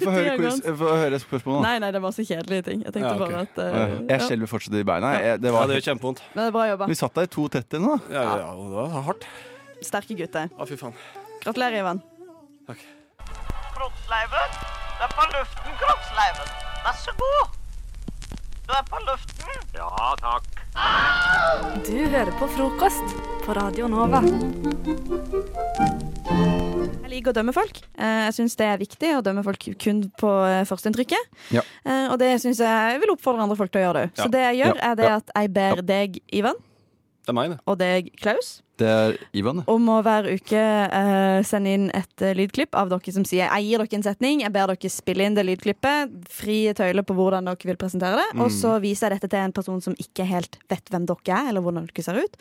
Få 0.03 0.15
høre, 0.17 0.33
quiz, 0.41 0.57
høre 0.81 1.21
spørsmålet, 1.23 1.61
da. 1.61 1.69
Nei, 1.69 1.75
nei, 1.85 1.91
det 1.95 2.01
var 2.03 2.15
så 2.17 2.25
kjedelige 2.27 2.65
ting. 2.71 2.83
Jeg 2.83 2.97
tenkte 2.97 3.13
Ja, 3.13 3.15
okay. 3.15 3.35
bare 3.37 3.43
at 3.45 3.61
Ja, 3.61 3.69
eh, 3.85 3.93
Jeg 4.09 4.17
ja. 4.17 4.27
skjelver 4.27 4.51
fortsatt 4.51 4.79
i 4.81 4.85
beina. 4.91 5.13
Jeg, 5.21 5.41
det 5.45 5.53
Ja, 5.53 5.55
var, 5.55 5.69
det 5.71 5.77
gjør 5.79 5.87
kjempevondt. 5.93 6.25
Men 6.35 6.43
det 6.43 6.49
er 6.51 6.57
bra 6.59 6.65
jobba. 6.73 6.89
vi 6.91 6.99
satt 6.99 7.15
der 7.21 7.31
to 7.37 7.47
tett 7.55 7.79
inne, 7.79 7.95
da. 7.95 8.17
Ja, 8.17 8.23
ja, 8.25 8.35
ja, 8.43 8.51
og 8.57 8.73
det 8.73 8.81
var 8.81 9.07
hardt. 9.13 9.29
Sterke 9.85 10.17
gutter. 10.19 10.51
Å, 10.59 10.67
fy 10.73 10.81
faen. 10.81 10.97
Gratulerer, 11.45 11.79
Ivan. 11.85 12.03
Takk. 12.67 12.83
Kroksleiven, 13.77 14.59
du 14.99 15.05
er 15.05 15.13
på 15.15 15.25
luften, 15.35 15.77
kroppsleiven. 15.81 16.49
Vær 16.85 16.97
så 17.01 17.13
god. 17.21 17.55
Du 18.65 18.73
er 18.73 18.85
på 18.89 19.01
luften. 19.05 19.63
Ja, 19.75 20.15
takk. 20.21 20.51
Du 21.87 21.97
hører 22.11 22.33
på 22.39 22.49
frokost 22.57 23.15
på 23.45 23.55
Radio 23.59 23.89
Nova. 23.93 24.21
Jeg 27.05 27.11
liker 27.13 27.31
å 27.31 27.37
dømme 27.37 27.53
folk. 27.55 27.79
Eh, 27.99 28.25
Jeg 28.29 28.35
syns 28.39 28.57
det 28.59 28.67
er 28.67 28.81
viktig 28.81 29.11
å 29.19 29.23
dømme 29.23 29.45
folk 29.47 29.67
kun 29.83 30.05
på 30.19 30.31
eh, 30.49 30.63
førsteinntrykket. 30.69 31.29
Ja. 31.55 31.63
Eh, 31.85 32.07
Og 32.13 32.19
det 32.23 32.33
syns 32.43 32.59
jeg 32.63 32.95
jeg 32.95 33.03
vil 33.05 33.13
oppfordre 33.15 33.45
andre 33.45 33.59
folk 33.61 33.71
til 33.75 33.83
å 33.83 33.87
gjøre 33.89 33.99
det 33.99 34.07
òg. 34.09 34.15
Ja. 34.17 34.23
Så 34.25 34.31
det 34.33 34.43
jeg 34.47 34.61
gjør, 34.63 34.81
er 34.91 34.95
det 35.03 35.11
at 35.19 35.35
jeg 35.37 35.53
ber 35.55 35.83
deg, 35.83 36.19
Ivan, 36.33 36.59
Det 37.25 37.33
er 37.33 37.39
meg, 37.39 37.51
det. 37.55 37.61
og 37.67 37.79
deg, 37.81 38.11
Klaus, 38.21 38.49
Det 38.77 38.89
er 38.91 39.17
Ivan, 39.39 39.61
Og 39.69 39.77
om 39.77 39.87
hver 40.03 40.27
uke 40.35 40.59
uh, 40.91 41.39
sende 41.47 41.75
inn 41.77 41.85
et 41.95 42.23
uh, 42.27 42.33
lydklipp 42.35 42.75
av 42.75 42.89
dere 42.91 43.13
som 43.15 43.23
sier 43.29 43.45
jeg 43.47 43.69
gir 43.69 43.79
dere 43.85 43.99
en 44.01 44.03
setning, 44.03 44.41
jeg 44.43 44.51
ber 44.55 44.73
dere 44.73 44.91
spille 44.91 45.23
inn 45.29 45.37
det 45.37 45.45
lydklippet, 45.47 46.11
frie 46.29 46.75
tøyler 46.75 47.07
på 47.07 47.15
hvordan 47.15 47.47
dere 47.47 47.69
vil 47.71 47.79
presentere 47.79 48.19
det, 48.19 48.27
og 48.35 48.49
Mm. 48.51 48.57
så 48.59 48.73
viser 48.83 49.09
jeg 49.11 49.21
dette 49.21 49.31
til 49.31 49.39
en 49.45 49.53
person 49.55 49.81
som 49.81 49.95
ikke 49.95 50.27
helt 50.27 50.59
vet 50.69 50.91
hvem 50.91 51.07
dere 51.07 51.37
er, 51.39 51.49
eller 51.53 51.63
hvordan 51.63 51.87
dere 51.87 52.03
ser 52.03 52.19
ut, 52.19 52.37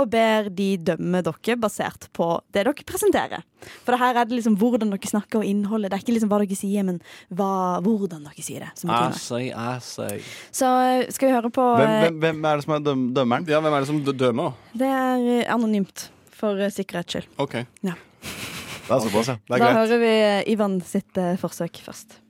og 0.00 0.08
ber 0.10 0.48
de 0.48 0.70
dømme 0.78 1.20
dere 1.22 1.56
basert 1.60 2.08
på 2.16 2.30
det 2.52 2.64
dere 2.64 2.86
presenterer. 2.88 3.44
For 3.84 3.92
det 3.94 4.00
her 4.00 4.16
er 4.20 4.24
det 4.28 4.36
liksom 4.40 4.56
hvordan 4.60 4.90
dere 4.92 5.08
snakker 5.08 5.40
og 5.40 5.44
innholdet. 5.48 5.90
Det 5.90 5.96
er 5.96 6.02
ikke 6.04 6.16
liksom 6.18 6.28
hva 6.32 6.40
dere 6.42 6.56
sier, 6.58 6.84
men 6.84 6.98
hva, 7.32 7.80
hvordan 7.84 8.24
dere 8.28 8.44
sier 8.44 8.60
det. 8.66 8.72
Som 8.76 8.90
I 8.90 8.92
betyr 8.92 9.14
noe. 9.14 9.20
say, 9.20 9.46
I 9.52 9.78
say. 9.80 10.18
Så 10.52 10.68
eh, 10.84 11.06
skal 11.12 11.28
vi 11.30 11.34
høre 11.36 11.50
på 11.54 11.64
Hvem, 11.78 11.88
eh, 11.88 12.02
hvem, 12.04 12.18
hvem 12.20 12.44
er 12.50 12.56
det 12.60 12.64
som 12.66 12.74
er 12.76 12.84
døm 12.84 13.04
dømmeren? 13.16 13.48
Ja, 13.48 13.60
Hvem 13.64 13.72
er 13.78 13.80
det 13.80 13.88
som 13.88 14.02
dø- 14.04 14.16
dømmer? 14.20 14.52
Det 14.76 14.90
er 14.90 15.24
eh, 15.40 15.48
anonymt, 15.74 16.10
for 16.30 16.58
eh, 16.60 16.70
sikkerhets 16.70 17.12
skyld. 17.16 17.26
OK. 17.42 17.54
Ja. 17.82 17.94
Det 18.84 18.92
er 18.92 19.00
såpass, 19.00 19.28
ja. 19.28 19.34
Det 19.48 19.54
er 19.54 19.58
Da 19.58 19.64
greit. 19.64 19.76
hører 19.78 19.98
vi 20.02 20.12
eh, 20.22 20.52
Ivan 20.52 20.80
sitt 20.84 21.18
eh, 21.18 21.36
forsøk 21.40 21.80
først. 21.84 22.20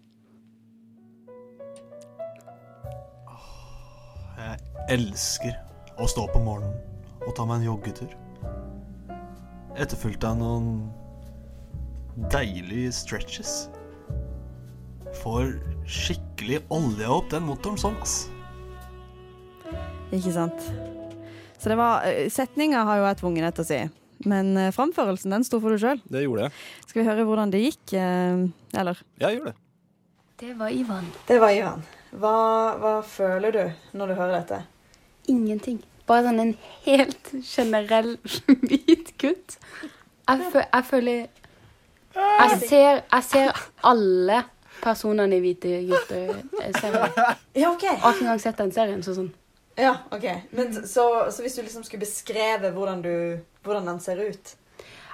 Jeg 4.38 4.59
elsker 4.99 5.55
å 6.03 6.07
stå 6.11 6.26
opp 6.26 6.36
om 6.36 6.45
morgenen 6.49 6.76
og 7.24 7.32
ta 7.38 7.47
meg 7.49 7.62
en 7.62 7.68
joggetur. 7.70 8.11
Etterfulgt 9.80 10.24
av 10.28 10.36
noen 10.38 10.90
deilige 12.30 12.92
stretches. 12.95 13.55
Får 15.22 15.55
skikkelig 15.88 16.61
olja 16.74 17.11
opp 17.14 17.30
den 17.32 17.47
motoren 17.49 17.78
sånn, 17.80 17.97
ass. 18.03 18.26
Ikke 20.14 20.34
sant? 20.34 20.68
Så 21.65 21.71
det 21.73 21.77
var 21.81 22.05
eh, 22.05 22.27
Setninga 22.29 22.83
har 22.85 22.99
jo 23.01 23.05
jeg 23.09 23.17
tvunget 23.23 23.47
deg 23.47 23.55
til 23.57 23.65
å 23.65 23.69
si, 23.71 23.77
men 24.29 24.51
eh, 24.61 24.73
framførelsen 24.77 25.33
den 25.33 25.45
sto 25.49 25.62
for 25.62 25.73
deg 25.73 25.81
sjøl. 25.81 26.01
Det 26.12 26.21
gjorde 26.21 26.43
jeg. 26.45 26.53
Skal 26.91 26.99
vi 27.01 27.05
høre 27.09 27.23
hvordan 27.25 27.53
det 27.55 27.62
gikk, 27.62 27.95
eh, 27.97 28.43
eller? 28.77 28.99
Jeg 29.23 29.39
gjør 29.39 29.47
det. 29.49 29.55
Det 30.43 30.51
var 30.59 30.75
Ivan. 30.77 31.07
Det 31.25 31.39
var 31.41 31.55
Ivan. 31.57 31.87
Hva, 32.21 32.33
hva 32.83 32.91
føler 33.09 33.57
du 33.57 33.62
når 33.97 34.12
du 34.12 34.15
hører 34.19 34.35
dette? 34.37 34.59
Ingenting. 35.33 35.79
Bare 36.05 36.27
sånn 36.27 36.43
en 36.43 36.53
helt 36.85 37.31
generell 37.49 38.19
hvit 38.67 39.15
gutt. 39.25 39.57
Jeg, 40.29 40.51
fø 40.53 40.61
jeg 40.61 40.87
føler 40.91 41.23
jeg 42.15 42.59
ser, 42.69 43.01
jeg 43.09 43.25
ser 43.31 43.62
alle 43.89 44.43
personene 44.83 45.39
i 45.39 45.41
Hvite 45.43 45.81
gutter-serien. 45.89 47.17
Ja, 47.57 47.73
ok. 47.73 47.89
Jeg 47.89 48.03
har 48.05 48.12
ikke 48.12 48.27
engang 48.27 48.45
sett 48.45 48.61
den 48.61 48.75
serien. 48.77 49.01
Så 49.07 49.17
sånn. 49.17 49.33
Ja, 49.77 49.97
OK. 50.14 50.25
Men 50.51 50.75
så, 50.87 51.05
så 51.31 51.43
hvis 51.43 51.55
du 51.55 51.62
liksom 51.62 51.85
skulle 51.85 52.05
beskrevet 52.05 52.72
hvordan, 52.72 53.03
du, 53.03 53.39
hvordan 53.66 53.87
den 53.89 54.01
ser 54.01 54.20
ut 54.22 54.55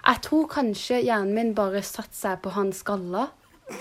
Jeg 0.07 0.23
tror 0.23 0.47
kanskje 0.49 1.01
hjernen 1.01 1.35
min 1.35 1.55
bare 1.55 1.83
satte 1.85 2.17
seg 2.17 2.41
på 2.45 2.53
han 2.55 2.73
skalla. 2.73 3.29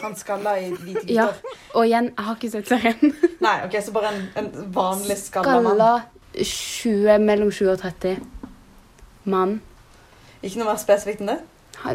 Han 0.01 0.15
skalla 0.15 0.57
i 0.59 0.69
hvite 0.71 1.03
gutter? 1.07 1.13
Ja. 1.15 1.27
Og 1.73 1.85
igjen, 1.87 2.11
jeg 2.15 2.25
har 2.25 2.35
ikke 2.39 2.51
sett 2.51 2.71
serien. 2.71 3.15
Nei, 3.45 3.55
ok, 3.65 3.79
så 3.83 3.95
bare 3.95 4.13
en, 4.13 4.25
en 4.39 4.49
vanlig 4.75 5.17
skalla 5.19 5.59
mann? 5.61 5.79
Skalla 5.79 5.93
20, 6.39 7.23
mellom 7.25 7.51
20 7.51 7.71
og 7.73 7.79
30. 7.79 8.19
Mann. 9.29 9.57
Ikke 10.43 10.61
noe 10.61 10.69
mer 10.71 10.79
spesifikt 10.79 11.23
enn 11.25 11.33
det? 11.33 11.39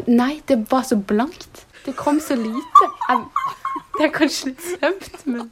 Nei, 0.09 0.41
det 0.49 0.59
var 0.71 0.85
så 0.85 0.97
blankt. 0.97 1.65
Det 1.85 1.93
kom 1.97 2.19
så 2.21 2.35
lite. 2.37 2.89
Jeg, 3.09 3.23
det 3.97 4.07
er 4.07 4.13
kanskje 4.13 4.51
litt 4.51 4.65
sømt, 4.65 5.25
men 5.25 5.51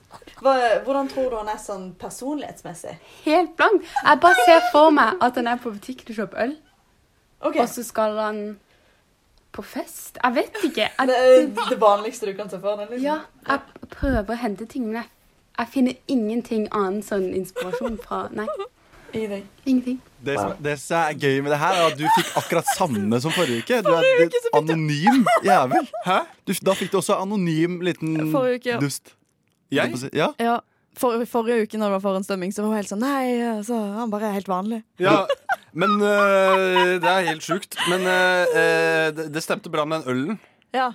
hvordan 0.84 1.10
tror 1.12 1.30
du 1.32 1.38
han 1.40 1.50
er 1.54 1.62
sånn 1.62 1.88
personlighetsmessig? 2.00 2.98
Helt 3.24 3.56
blank. 3.60 3.88
Jeg 4.04 4.22
bare 4.26 4.46
ser 4.48 4.68
for 4.74 4.94
meg 4.96 5.24
at 5.24 5.40
han 5.40 5.48
er 5.48 5.62
på 5.64 5.72
butikken 5.74 6.14
og 6.14 6.20
kjøper 6.22 6.46
øl. 6.46 6.56
Og 7.44 7.60
så 7.70 7.84
skal 7.84 8.18
han 8.20 8.44
på 9.54 9.62
fest. 9.62 10.18
Jeg 10.24 10.36
vet 10.36 10.62
ikke. 10.64 10.90
Jeg, 11.00 11.08
Det 11.08 11.18
er 11.18 11.70
det 11.70 11.82
vanligste 11.82 12.26
du 12.30 12.34
kan 12.38 12.50
se 12.50 12.60
for 12.60 12.80
deg? 12.80 12.90
Liksom. 12.90 13.06
Ja, 13.06 13.20
jeg 13.48 13.90
prøver 13.94 14.34
å 14.34 14.40
hente 14.42 14.66
ting, 14.66 14.88
men 14.90 15.04
jeg, 15.04 15.10
jeg 15.60 15.74
finner 15.74 16.00
ingenting 16.08 16.68
annen 16.72 17.04
sånn 17.06 17.30
inspirasjon 17.38 18.00
fra 18.02 18.28
Nei. 18.34 18.48
Ingenting. 19.14 19.44
Ingenting. 19.70 20.00
Det 20.26 20.40
som, 20.40 20.54
det 20.64 20.74
som 20.82 21.04
er 21.04 21.18
gøy 21.22 21.42
med 21.46 21.52
det 21.54 21.60
her, 21.62 21.76
er 21.78 21.92
at 21.92 22.00
du 22.00 22.06
fikk 22.16 22.32
akkurat 22.40 22.70
samme 22.74 23.20
som 23.22 23.34
forrige 23.36 23.62
uke. 23.62 23.82
Du 23.86 23.92
er 23.94 24.38
anonym 24.58 25.28
jævel. 25.46 25.92
Hæ? 26.08 26.24
Du, 26.48 26.54
da 26.66 26.74
fikk 26.80 26.94
du 26.96 26.98
også 26.98 27.20
anonym 27.22 27.82
liten 27.86 28.32
Forrige 28.32 28.64
uke, 28.64 28.72
ja. 28.72 28.80
dust. 28.82 29.14
Jeg? 29.72 29.96
Ja. 30.14 30.32
Ja. 30.40 30.60
For, 30.98 31.24
forrige 31.26 31.66
uke 31.66 31.80
når 31.82 31.90
det 31.90 31.96
var 31.96 32.04
foran 32.04 32.26
stemming, 32.26 32.52
så 32.54 32.62
var 32.62 32.70
hun 32.70 32.78
helt 32.78 32.92
sånn 32.92 33.02
Nei, 33.02 33.42
altså, 33.50 33.80
han 33.96 34.12
bare 34.14 34.30
er 34.30 34.36
helt 34.38 34.52
vanlig. 34.52 34.84
Ja, 35.02 35.24
men 35.74 35.96
øh, 35.98 37.00
Det 37.02 37.10
er 37.10 37.30
helt 37.32 37.46
sjukt. 37.46 37.80
Men 37.90 38.06
øh, 38.06 39.14
det, 39.18 39.32
det 39.34 39.44
stemte 39.44 39.74
bra 39.74 39.88
med 39.90 40.04
den 40.04 40.14
ølen. 40.14 40.42
Ja. 40.74 40.92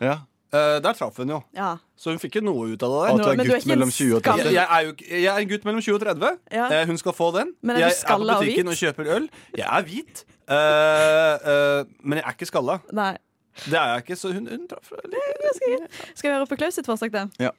Eh, 0.48 0.82
der 0.82 0.92
traff 0.92 1.16
hun 1.16 1.28
jo. 1.28 1.42
Ja. 1.56 1.76
Så 1.96 2.10
hun 2.10 2.18
fikk 2.18 2.38
jo 2.38 2.42
noe 2.46 2.70
ut 2.72 2.82
av 2.82 2.92
det 2.92 3.00
der. 3.02 3.10
At 3.12 3.20
du 3.20 3.42
er 3.42 3.50
gutt 3.50 3.66
mellom 3.68 3.90
20 3.92 4.16
og 4.16 4.22
30. 4.24 4.46
Jeg, 4.46 4.54
jeg, 4.54 4.66
er 4.76 4.86
jo, 4.86 4.92
jeg 5.10 5.28
er 5.34 5.42
en 5.42 5.50
gutt 5.50 5.66
mellom 5.68 5.82
20 5.84 5.94
og 5.98 6.04
30. 6.06 6.38
Ja. 6.56 6.68
Uh, 6.72 6.84
hun 6.88 7.00
skal 7.02 7.16
få 7.18 7.28
den. 7.36 7.52
Men 7.60 7.76
er 7.76 7.76
du 7.76 7.84
jeg 7.84 7.96
er 8.00 8.16
på 8.16 8.28
butikken 8.30 8.72
og 8.72 8.78
kjøper 8.80 9.10
øl. 9.16 9.26
Jeg 9.58 9.68
er 9.68 9.88
hvit. 9.90 10.24
uh, 10.48 10.56
eh, 10.56 11.82
men 12.00 12.22
jeg 12.22 12.24
er 12.24 12.38
ikke 12.38 12.48
skalla. 12.48 12.78
Nei. 12.96 13.12
Det 13.58 13.76
er 13.76 13.92
jeg 13.92 14.04
ikke, 14.06 14.16
så 14.16 14.32
hun, 14.32 14.48
hun 14.48 14.64
traff 14.70 14.92
litt. 14.94 16.00
Skal 16.14 16.30
vi 16.30 16.34
høre 16.36 16.46
på 16.48 16.56
Klaus 16.56 16.78
sitt 16.78 16.88
forsøk, 16.88 17.12
da? 17.12 17.26
Ja. 17.42 17.50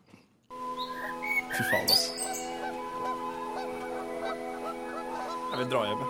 Fy 1.57 1.63
faen, 1.69 1.87
altså. 1.89 2.11
Jeg 5.49 5.57
vil 5.63 5.69
dra 5.71 5.81
hjem, 5.87 6.03
jeg. 6.03 6.09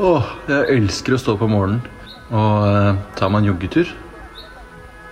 Åh, 0.00 0.28
jeg 0.48 0.76
elsker 0.76 1.16
å 1.16 1.18
stå 1.20 1.34
opp 1.34 1.42
om 1.44 1.52
morgenen 1.56 1.82
og 2.30 2.62
uh, 2.62 2.94
ta 3.18 3.28
meg 3.28 3.42
en 3.42 3.48
joggetur. 3.50 3.88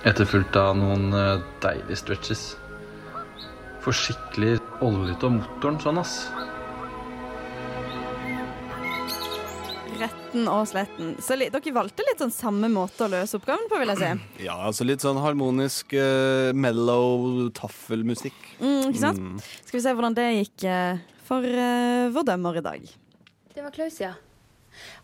Etterfulgt 0.06 0.54
av 0.60 0.76
noen 0.78 1.10
uh, 1.10 1.40
deilige 1.64 1.98
stretches. 1.98 2.42
Får 3.82 3.96
skikkelig 3.98 4.54
olje 4.84 5.16
ut 5.16 5.26
av 5.26 5.34
motoren 5.40 5.80
sånn, 5.82 5.98
ass. 6.00 6.14
Retten 10.38 10.50
og 10.52 10.66
sletten. 10.70 11.14
Så 11.22 11.34
li, 11.38 11.48
dere 11.50 11.72
valgte 11.74 12.04
litt 12.06 12.20
sånn 12.22 12.32
samme 12.32 12.68
måte 12.70 13.06
å 13.06 13.10
løse 13.10 13.38
oppgaven 13.38 13.66
på, 13.70 13.78
vil 13.80 13.92
jeg 13.94 13.98
si. 13.98 14.10
Ja, 14.48 14.54
altså 14.68 14.86
litt 14.86 15.02
sånn 15.02 15.18
harmonisk, 15.18 15.94
uh, 15.98 16.54
mellow 16.54 17.48
taffelmusikk. 17.56 18.38
Mm, 18.60 18.92
ikke 18.92 19.02
sant? 19.02 19.18
Mm. 19.18 19.42
Skal 19.66 19.78
vi 19.78 19.82
se 19.82 19.94
hvordan 19.98 20.16
det 20.16 20.28
gikk 20.36 20.66
uh, 20.70 21.02
for 21.26 21.42
uh, 21.42 22.06
vår 22.14 22.28
dømmer 22.30 22.60
i 22.60 22.64
dag. 22.64 22.88
Det 23.54 23.64
var 23.64 23.74
Klaus, 23.74 23.98
ja. 24.00 24.14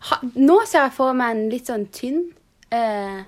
Ha, 0.07 0.21
nå 0.39 0.61
ser 0.63 0.85
jeg 0.85 0.95
for 0.95 1.15
meg 1.17 1.35
en 1.35 1.47
litt 1.51 1.67
sånn 1.67 1.89
tynn, 1.91 2.29
eh, 2.71 3.25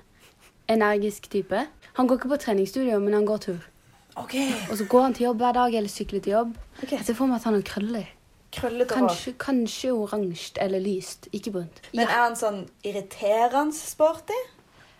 energisk 0.72 1.26
type. 1.28 1.66
Han 1.98 2.08
går 2.08 2.22
ikke 2.22 2.30
på 2.30 2.38
treningsstudio, 2.46 2.96
men 3.04 3.18
han 3.18 3.26
går 3.28 3.42
tur. 3.44 3.66
Og 4.16 4.32
så 4.32 4.86
går 4.88 5.04
han 5.04 5.16
til 5.18 5.28
jobb 5.28 5.42
hver 5.44 5.58
dag, 5.58 5.76
eller 5.76 5.92
sykler 5.92 6.24
til 6.24 6.38
jobb. 6.38 6.54
Jeg 6.80 7.04
ser 7.04 7.18
for 7.18 7.28
meg 7.28 7.42
at 7.42 7.50
han 7.50 7.58
har 7.58 7.66
krøller. 7.68 8.08
Krøllete 8.52 8.96
hår. 8.96 9.08
Kanskje, 9.08 9.34
kanskje 9.38 9.92
oransje 9.92 10.62
eller 10.64 10.80
lyst, 10.80 11.28
ikke 11.36 11.52
brunt. 11.58 11.82
Men 11.92 12.06
er 12.06 12.22
han 12.22 12.36
sånn 12.38 12.62
irriterende 12.86 13.76
sporty? 13.76 14.36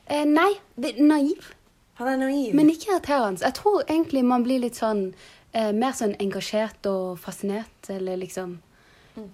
Eh, 0.08 0.24
nei, 0.28 0.50
naiv. 0.98 1.52
Han 2.00 2.12
er 2.12 2.20
naiv? 2.20 2.54
Men 2.56 2.70
ikke 2.72 2.92
irriterende. 2.92 3.44
Jeg 3.44 3.56
tror 3.58 3.82
egentlig 3.86 4.24
man 4.24 4.44
blir 4.44 4.60
litt 4.62 4.78
sånn 4.78 5.08
eh, 5.52 5.72
mer 5.72 5.96
sånn 5.96 6.14
engasjert 6.20 6.86
og 6.90 7.18
fascinert, 7.20 7.92
eller 7.92 8.20
liksom 8.20 8.58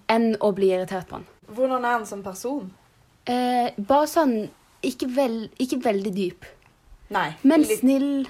Enn 0.09 0.31
å 0.41 0.47
bli 0.57 0.71
irritert 0.73 1.05
på 1.05 1.19
han. 1.19 1.25
Hvordan 1.53 1.83
er 1.85 1.91
han 1.99 2.05
som 2.09 2.23
person? 2.25 2.71
Eh, 3.29 3.67
bare 3.77 4.07
sånn 4.09 4.33
ikke, 4.85 5.09
vel, 5.13 5.35
ikke 5.61 5.77
veldig 5.83 6.13
dyp. 6.15 6.47
Nei. 7.13 7.27
Men 7.45 7.61
litt, 7.61 7.83
snill. 7.83 8.25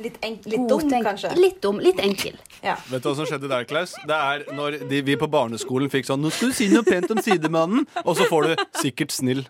Litt, 0.00 0.16
litt 0.48 0.68
dum, 0.68 0.86
kanskje? 1.04 1.34
Litt 1.36 1.60
dum. 1.62 1.80
Litt 1.82 2.00
enkel. 2.00 2.38
Ja. 2.64 2.76
Vet 2.90 3.02
du 3.02 3.08
hva 3.08 3.14
som 3.16 3.28
skjedde 3.28 3.48
der, 3.50 3.64
Klaus? 3.68 3.94
Det 4.08 4.16
er 4.16 4.44
når 4.56 4.80
de, 4.90 5.00
vi 5.04 5.16
på 5.20 5.28
barneskolen 5.30 5.90
fikk 5.92 6.08
sånn 6.08 6.20
'Nå 6.20 6.32
skal 6.34 6.52
du 6.52 6.56
si 6.56 6.68
noe 6.72 6.84
pent 6.84 7.10
om 7.12 7.20
sidemannen', 7.24 7.86
og 8.04 8.16
så 8.16 8.28
får 8.28 8.48
du 8.48 8.64
sikkert 8.82 9.14
snill. 9.16 9.44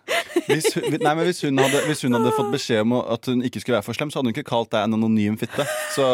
Hvis 0.47 0.75
nei, 0.77 1.15
men 1.15 1.25
hvis 1.27 1.43
hun, 1.47 1.59
hadde, 1.59 1.83
hvis 1.87 2.03
hun 2.07 2.15
hadde 2.19 2.35
fått 2.37 2.53
beskjed 2.55 2.85
om 2.87 2.99
at 3.01 3.27
hun 3.27 3.43
ikke 3.47 3.63
skulle 3.63 3.79
være 3.79 3.89
for 3.89 3.99
slem, 3.99 4.11
så 4.11 4.21
hadde 4.21 4.31
hun 4.31 4.37
ikke 4.37 4.51
kalt 4.51 4.71
deg 4.75 4.87
en 4.87 4.99
anonym 4.99 5.39
fitte. 5.41 5.67
Så 5.95 6.07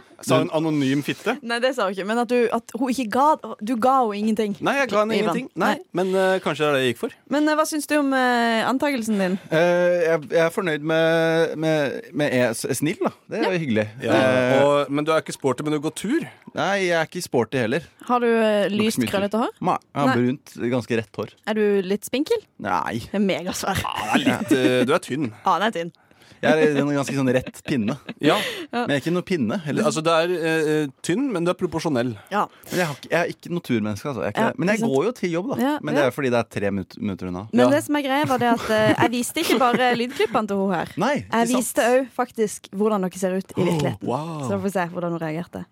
Sa 0.20 0.38
hun 0.42 0.50
anonym 0.52 1.00
fitte? 1.04 1.36
Nei, 1.40 1.58
det 1.64 1.72
sa 1.76 1.86
hun 1.88 1.94
ikke. 1.94 2.04
Men 2.08 2.20
at, 2.22 2.32
du, 2.32 2.48
at 2.52 2.74
hun 2.76 2.92
ikke 2.92 3.06
ga 3.14 3.54
Du 3.64 3.74
ga 3.80 3.94
henne 4.02 4.18
ingenting. 4.20 4.56
Nei, 4.60 4.74
jeg 4.82 4.90
ga 4.92 5.04
henne 5.04 5.16
ingenting. 5.16 5.48
Nei, 5.58 5.74
Men 5.96 6.12
uh, 6.12 6.36
kanskje 6.44 6.66
det 6.66 6.68
er 6.68 6.76
det 6.76 6.82
jeg 6.82 6.92
gikk 6.92 7.00
for. 7.04 7.16
Men 7.32 7.48
uh, 7.48 7.54
hva 7.56 7.66
syns 7.68 7.88
du 7.88 7.96
om 7.96 8.12
uh, 8.12 8.60
antakelsen 8.68 9.20
din? 9.20 9.38
Uh, 9.52 9.56
jeg, 9.56 10.22
jeg 10.34 10.44
er 10.44 10.52
fornøyd 10.54 10.84
med, 10.92 11.56
med, 11.60 12.00
med 12.12 12.36
er 12.36 12.52
snill, 12.54 13.00
da. 13.00 13.14
Det 13.32 13.40
er 13.40 13.56
jo 13.56 13.62
hyggelig. 13.70 13.86
Ja, 14.04 14.18
Eh, 14.20 14.62
og, 14.66 14.90
men 14.92 15.06
du 15.06 15.12
er 15.14 15.22
ikke 15.22 15.32
sporty, 15.34 15.64
men 15.64 15.72
du 15.76 15.80
går 15.84 15.94
tur? 15.96 16.26
Nei, 16.54 16.68
jeg 16.88 16.96
er 16.98 17.06
ikke 17.08 17.22
sporty 17.24 17.60
heller. 17.62 17.86
Har 18.08 18.20
du 18.22 18.28
eh, 18.28 18.66
lyst, 18.74 19.00
krøllete 19.08 19.38
hår? 19.40 19.54
Nei, 19.64 19.76
jeg 19.80 20.00
har 20.02 20.10
Nei. 20.10 20.16
brunt, 20.18 20.54
ganske 20.74 20.98
rett 21.00 21.20
hår. 21.22 21.34
Er 21.48 21.58
du 21.58 21.64
litt 21.86 22.04
spinkel? 22.08 22.42
Nei. 22.66 23.00
Megasvær. 23.14 23.80
Ja, 23.80 23.96
det 24.02 24.20
er 24.20 24.24
litt, 24.26 24.54
eh, 24.58 24.78
du 24.88 24.94
er 24.96 25.02
tynn. 25.04 25.30
Ja, 25.46 25.56
den 25.62 25.68
er 25.70 25.76
tynn. 25.78 25.92
Jeg 26.40 26.56
er 26.70 26.78
en 26.80 26.88
ganske 26.94 27.14
sånn 27.16 27.28
rett 27.36 27.58
pinne. 27.66 27.94
Ja. 28.24 28.36
Men 28.72 28.88
jeg 28.94 28.96
er 28.96 29.02
ikke 29.02 29.12
noe 29.12 29.26
pinne. 29.28 29.58
Heller. 29.64 29.84
Altså, 29.90 30.00
du 30.04 30.08
er 30.12 30.30
eh, 30.36 30.86
tynn, 31.04 31.26
men 31.34 31.44
du 31.44 31.50
er 31.52 31.56
proporsjonell. 31.60 32.14
Ja. 32.32 32.46
Men 32.70 32.78
jeg, 32.80 32.86
har 32.88 32.94
ikke, 32.96 33.10
jeg 33.12 33.20
er 33.20 33.32
ikke 33.34 33.52
naturmenneske. 33.58 34.08
Altså. 34.08 34.22
Jeg 34.24 34.30
er 34.30 34.34
ikke, 34.34 34.46
Ja, 34.46 34.52
det. 34.54 34.58
men 34.62 34.68
jeg 34.72 34.78
ikke 34.80 34.86
sant? 34.86 34.94
går 34.96 35.04
jo 35.04 35.12
til 35.20 35.34
jobb, 35.36 35.50
da. 35.52 35.58
Ja, 35.66 35.72
men 35.82 35.94
det 35.98 36.00
ja. 36.02 36.06
er 36.08 36.16
fordi 36.16 36.30
det 36.32 36.38
er 36.40 36.48
tre 36.56 36.70
minut- 36.72 36.96
minutter 37.00 37.28
unna. 37.32 37.42
Men 37.52 37.70
det 37.76 37.82
som 37.84 37.96
er 38.00 38.06
greia, 38.08 38.24
var 38.32 38.38
det 38.44 38.50
at 38.54 38.70
eh, 38.78 38.94
jeg 39.02 39.12
viste 39.18 39.44
ikke 39.44 39.58
bare 39.60 39.90
lydklippene 40.00 40.48
til 40.48 40.56
hun 40.62 40.72
her. 40.78 40.94
Nei, 40.96 41.12
ikke 41.20 41.42
jeg 41.44 41.50
sant. 41.52 41.58
viste 41.60 41.88
òg 41.90 42.08
faktisk 42.16 42.70
hvordan 42.72 43.04
dere 43.04 43.20
ser 43.20 43.36
ut 43.36 43.52
i 43.56 43.60
virkeligheten. 43.60 44.08
wow. 44.08 44.40
Så 44.46 44.48
da 44.54 44.56
får 44.58 44.66
vi 44.70 44.74
se 44.78 44.86
hvordan 44.96 45.16
hun 45.18 45.22
reagerte. 45.26 45.64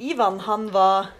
Ivan, 0.00 0.38
han 0.46 0.68
var 0.74 1.10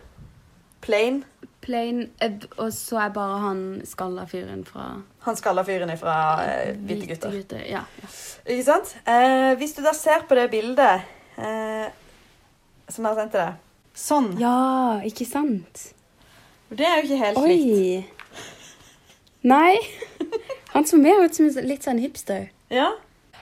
plain. 0.81 1.23
Plain, 1.61 2.07
eh, 2.25 2.37
og 2.57 2.71
så 2.73 3.03
er 3.05 3.11
bare 3.13 3.41
han 3.43 3.59
skalla 3.85 4.25
fyren 4.29 4.63
fra 4.65 4.85
Han 5.27 5.37
skalla 5.37 5.65
fyren 5.65 5.93
fra 6.01 6.15
uh, 6.41 6.71
Hvite 6.89 7.09
gutter. 7.11 7.35
gutter. 7.37 7.65
Ja, 7.69 7.83
ja. 8.01 8.13
Ikke 8.47 8.65
sant? 8.65 8.95
Uh, 9.05 9.53
hvis 9.61 9.77
du 9.77 9.83
da 9.85 9.93
ser 9.97 10.25
på 10.29 10.39
det 10.39 10.47
bildet 10.55 11.05
uh, 11.37 11.91
som 12.89 13.05
jeg 13.05 13.11
har 13.11 13.21
sendt 13.21 13.37
til 13.37 13.45
deg 13.45 13.67
Sånn. 14.01 14.31
Ja, 14.41 15.01
ikke 15.05 15.27
sant? 15.29 15.91
Det 16.71 16.87
er 16.87 17.01
jo 17.01 17.09
ikke 17.09 17.21
helt 17.21 17.41
likt. 17.51 18.17
Nei. 19.43 19.77
Han 20.73 20.87
så 20.87 20.97
mer 20.97 21.25
ut 21.25 21.35
som 21.35 21.49
en 21.49 21.67
litt 21.67 21.85
sånn 21.85 22.01
hipster. 22.01 22.47
Ja. 22.71 22.93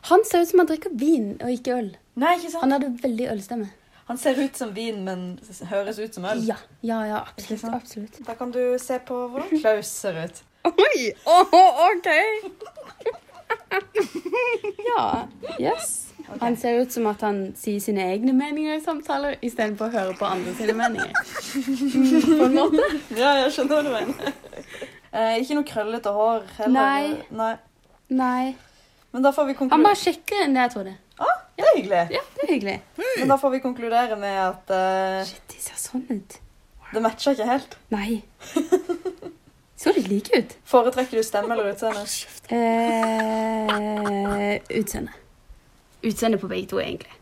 Han 0.08 0.24
ser 0.24 0.42
ut 0.42 0.50
som 0.50 0.62
han 0.62 0.70
drikker 0.70 0.94
vin 0.96 1.34
og 1.36 1.52
ikke 1.52 1.76
øl. 1.76 1.90
Nei, 2.18 2.38
ikke 2.38 2.54
sant? 2.54 2.62
Han 2.64 2.74
hadde 2.74 2.94
veldig 3.02 3.28
ølstemme. 3.34 3.68
Han 4.08 4.18
ser 4.18 4.38
ut 4.40 4.56
som 4.56 4.74
vin, 4.74 5.02
men 5.04 5.38
høres 5.68 5.98
ut 6.00 6.14
som 6.14 6.24
øl. 6.24 6.40
Ja, 6.46 6.56
ja, 6.80 7.02
ja 7.06 7.22
absolutt. 7.28 7.64
absolutt. 7.74 8.20
Da 8.26 8.34
kan 8.34 8.50
du 8.50 8.78
se 8.80 8.98
på 9.04 9.26
hvordan 9.28 9.58
Klaus 9.62 9.86
ser 9.86 10.24
ut. 10.24 10.42
Oi! 10.64 11.10
Oh, 11.26 11.52
OK. 11.90 12.08
ja. 14.96 15.28
Yes. 15.60 16.06
Han 16.40 16.56
ser 16.56 16.80
ut 16.80 16.92
som 16.92 17.06
at 17.06 17.20
han 17.24 17.52
sier 17.56 17.80
sine 17.80 18.04
egne 18.12 18.32
meninger 18.36 18.76
i 18.76 18.80
samtaler 18.84 19.36
istedenfor 19.44 19.88
å 19.88 19.92
høre 19.92 20.16
på 20.16 20.28
andre 20.28 20.54
sine 20.56 20.76
meninger. 20.76 21.12
på 22.40 22.48
en 22.48 22.56
måte. 22.56 22.84
Ja, 23.16 23.34
jeg 23.42 23.52
skjønner 23.56 23.76
hva 23.76 23.82
du 23.84 23.92
mener. 23.92 24.32
Eh, 25.08 25.36
ikke 25.42 25.56
noe 25.56 25.68
krøllete 25.68 26.12
hår 26.12 26.48
heller. 26.58 26.80
Nei. 26.80 27.28
Nei. 27.32 27.54
Nei. 28.08 28.56
Men 29.12 29.24
da 29.24 29.32
får 29.32 29.48
vi 29.48 29.56
Han 29.68 29.84
bare 29.84 29.96
sjekker 30.00 30.44
enn 30.44 30.56
det 30.56 30.66
jeg 30.66 30.74
trodde. 30.76 30.96
Det 30.96 31.07
er 31.24 31.72
hyggelig. 31.76 32.02
Ja, 32.14 32.20
det 32.36 32.42
er 32.44 32.52
hyggelig. 32.52 32.76
Men 33.18 33.28
da 33.32 33.36
får 33.40 33.50
vi 33.56 33.60
konkludere 33.64 34.16
med 34.20 34.36
at 34.44 34.70
eh, 34.70 35.32
De 35.50 35.58
ser 35.60 35.78
sånn 35.80 36.04
ut. 36.10 36.36
det 36.92 37.02
matcher 37.04 37.34
ikke 37.36 37.48
helt. 37.48 37.76
Nei. 37.92 38.22
Så 39.78 39.92
litt 39.94 40.08
like 40.10 40.34
ut. 40.34 40.54
Foretrekker 40.66 41.20
du 41.20 41.22
stemme 41.26 41.54
eller 41.54 41.68
utseende? 41.70 42.02
Eh, 42.98 44.58
utseende. 44.80 45.12
Utseende 46.02 46.38
på 46.42 46.48
begge 46.50 46.66
to, 46.72 46.80
egentlig. 46.82 47.14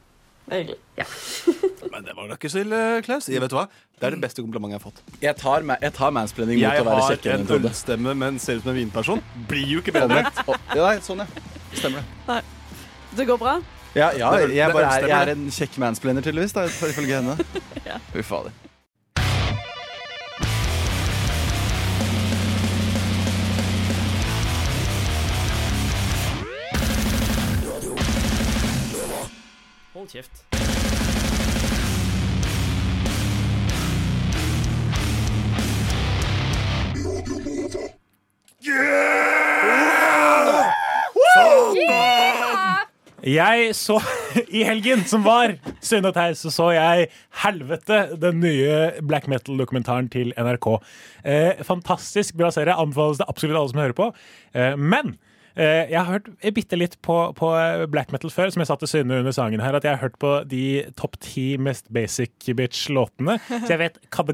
Ja. 0.96 1.04
Men 1.92 2.04
det 2.06 2.14
var 2.16 2.28
da 2.30 2.36
ikke 2.38 2.48
så 2.52 2.60
ille, 2.62 2.80
Klaus. 3.04 3.26
Jeg 3.28 3.42
vet 3.42 3.50
du 3.52 3.56
hva? 3.58 3.66
Det 3.98 4.06
er 4.08 4.14
det 4.14 4.20
beste 4.22 4.40
komplimentet 4.44 4.76
jeg 4.76 4.80
har 4.80 4.84
fått. 4.86 5.00
Jeg 5.24 5.36
tar, 5.40 5.64
ma- 5.68 5.78
jeg 5.82 5.92
tar 5.96 6.12
mansplaining 6.14 6.60
mot 6.60 6.64
Jeg 6.64 6.80
å 6.82 6.86
være 6.86 7.00
har 7.02 7.10
kjekkere 7.16 7.32
enn 7.34 7.40
en 7.40 7.44
jeg 7.46 7.50
trodde. 7.52 7.70
ølstemme, 7.72 8.14
men 8.24 8.38
ser 8.42 8.60
ut 8.60 8.64
som 8.66 8.72
en 8.72 8.78
vinperson. 8.78 9.22
Blir 9.50 9.66
jo 9.74 9.82
ikke 9.82 9.94
bedre. 9.96 10.20
Omvendt. 10.22 10.42
Å, 10.46 10.58
Ja, 10.76 10.82
nei, 10.86 10.96
sånn, 11.04 11.24
ja. 11.24 11.28
Stemmer 11.76 12.04
det. 12.04 12.06
Nei. 12.28 12.40
Det 13.16 13.26
går 13.32 13.40
bra? 13.42 13.54
Ja, 13.96 14.10
ja 14.18 14.30
jeg, 14.32 14.72
bare 14.72 15.00
er, 15.00 15.06
jeg 15.08 15.22
er 15.22 15.32
en 15.32 15.46
kjekk 15.50 15.78
mansplainer, 15.80 16.20
tydeligvis, 16.20 16.52
da, 16.52 16.66
ifølge 16.68 17.16
henne. 17.16 17.38
Ja. 17.86 17.96
Fy 18.12 18.22
fader. 18.22 18.50
Hold 29.94 30.08
kjeft. 30.08 30.44
Jeg 43.26 43.72
så 43.74 43.98
I 44.56 44.62
helgen 44.68 45.02
som 45.08 45.24
var, 45.26 45.56
synd 45.82 46.06
og 46.06 46.14
Theis, 46.14 46.44
så 46.44 46.52
så 46.54 46.70
jeg 46.76 47.08
Helvete, 47.42 48.00
den 48.22 48.38
nye 48.42 48.76
black 49.02 49.26
metal-dokumentaren 49.30 50.08
til 50.12 50.30
NRK. 50.38 50.68
Eh, 51.26 51.62
fantastisk 51.66 52.36
bra 52.38 52.52
serie. 52.54 52.76
Anbefales 52.76 53.18
det 53.18 53.26
absolutt 53.28 53.58
alle 53.58 53.72
som 53.72 53.82
hører 53.82 53.96
på. 53.98 54.10
Eh, 54.54 54.76
men 54.78 55.16
eh, 55.56 55.90
jeg 55.90 55.98
har 55.98 56.12
hørt 56.12 56.30
bitte 56.54 56.78
litt 56.78 56.94
på, 57.02 57.18
på 57.36 57.50
black 57.90 58.14
metal 58.14 58.30
før, 58.30 58.54
som 58.54 58.62
jeg 58.62 58.70
sa 58.70 58.78
til 58.78 58.92
Synne 58.92 59.18
under 59.24 59.34
sangen 59.34 59.64
her, 59.64 59.74
at 59.74 59.88
jeg 59.88 59.96
har 59.96 60.06
hørt 60.06 60.20
på 60.22 60.36
de 60.46 60.86
topp 60.98 61.18
ti 61.26 61.48
mest 61.58 61.90
basic 61.90 62.46
bitch-låtene, 62.46 63.40
så 63.50 63.74
jeg 63.74 63.82
vet 63.82 64.00
hva 64.06 64.28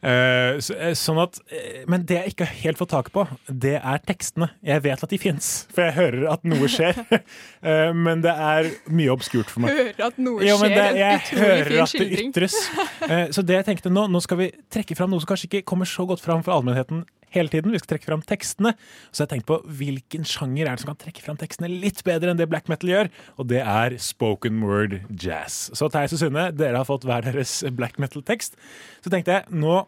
Eh, 0.00 0.56
så, 0.64 0.74
eh, 0.80 0.94
sånn 0.96 1.18
at, 1.20 1.36
eh, 1.52 1.82
men 1.90 2.06
det 2.08 2.16
jeg 2.16 2.32
ikke 2.32 2.46
helt 2.62 2.80
får 2.80 2.88
tak 2.88 3.10
på, 3.12 3.26
det 3.52 3.76
er 3.76 4.00
tekstene. 4.08 4.48
Jeg 4.64 4.80
vet 4.86 5.04
at 5.04 5.12
de 5.12 5.18
fins, 5.20 5.50
for 5.74 5.84
jeg 5.84 5.96
hører 5.98 6.26
at 6.32 6.46
noe 6.48 6.70
skjer. 6.72 6.96
Men 8.06 8.22
det 8.24 8.32
er 8.32 8.70
mye 8.88 9.12
obskurt 9.12 9.50
for 9.52 9.64
meg. 9.64 9.76
Hører 9.76 10.06
at 10.06 10.20
noe 10.22 10.40
skjer. 10.40 10.72
det, 10.72 10.86
jeg 10.96 11.20
hører 11.36 11.82
at 11.84 11.94
det 12.00 12.24
ytres. 12.24 12.56
Så 13.36 13.44
det 13.44 13.58
jeg 13.58 13.66
tenkte 13.68 13.92
nå, 13.92 14.06
nå 14.08 14.22
skal 14.24 14.40
vi 14.40 14.48
trekke 14.72 14.96
fram 14.96 15.12
noe 15.12 15.20
som 15.20 15.28
kanskje 15.28 15.50
ikke 15.50 15.66
kommer 15.68 15.88
så 15.88 16.06
godt 16.08 16.22
fram 16.24 16.44
for 16.46 16.56
allmennheten 16.56 17.04
hele 17.34 17.52
tiden. 17.52 17.74
Vi 17.74 17.80
skal 17.80 17.94
trekke 17.94 18.08
fram 18.10 18.24
tekstene. 18.26 18.74
Så 19.10 19.22
jeg 19.22 19.28
har 19.28 19.32
tenkt 19.34 19.48
på 19.50 19.60
hvilken 19.80 20.26
sjanger 20.28 20.66
er 20.66 20.74
det 20.74 20.84
som 20.84 20.92
kan 20.92 21.00
trekke 21.04 21.24
fram 21.24 21.38
tekstene 21.40 21.70
litt 21.70 22.02
bedre 22.06 22.32
enn 22.32 22.40
det 22.40 22.48
black 22.50 22.70
metal 22.70 22.92
gjør, 22.92 23.10
og 23.38 23.50
det 23.52 23.62
er 23.62 23.96
spoken 24.02 24.60
word 24.64 24.98
jazz. 25.10 25.68
Så 25.76 25.90
Theis 25.92 26.14
og 26.16 26.22
Sunne, 26.24 26.50
dere 26.56 26.80
har 26.80 26.88
fått 26.88 27.06
hver 27.08 27.24
deres 27.26 27.60
black 27.76 28.00
metal-tekst. 28.02 28.58
Så 29.04 29.12
tenkte 29.12 29.38
jeg, 29.38 29.60
nå 29.62 29.82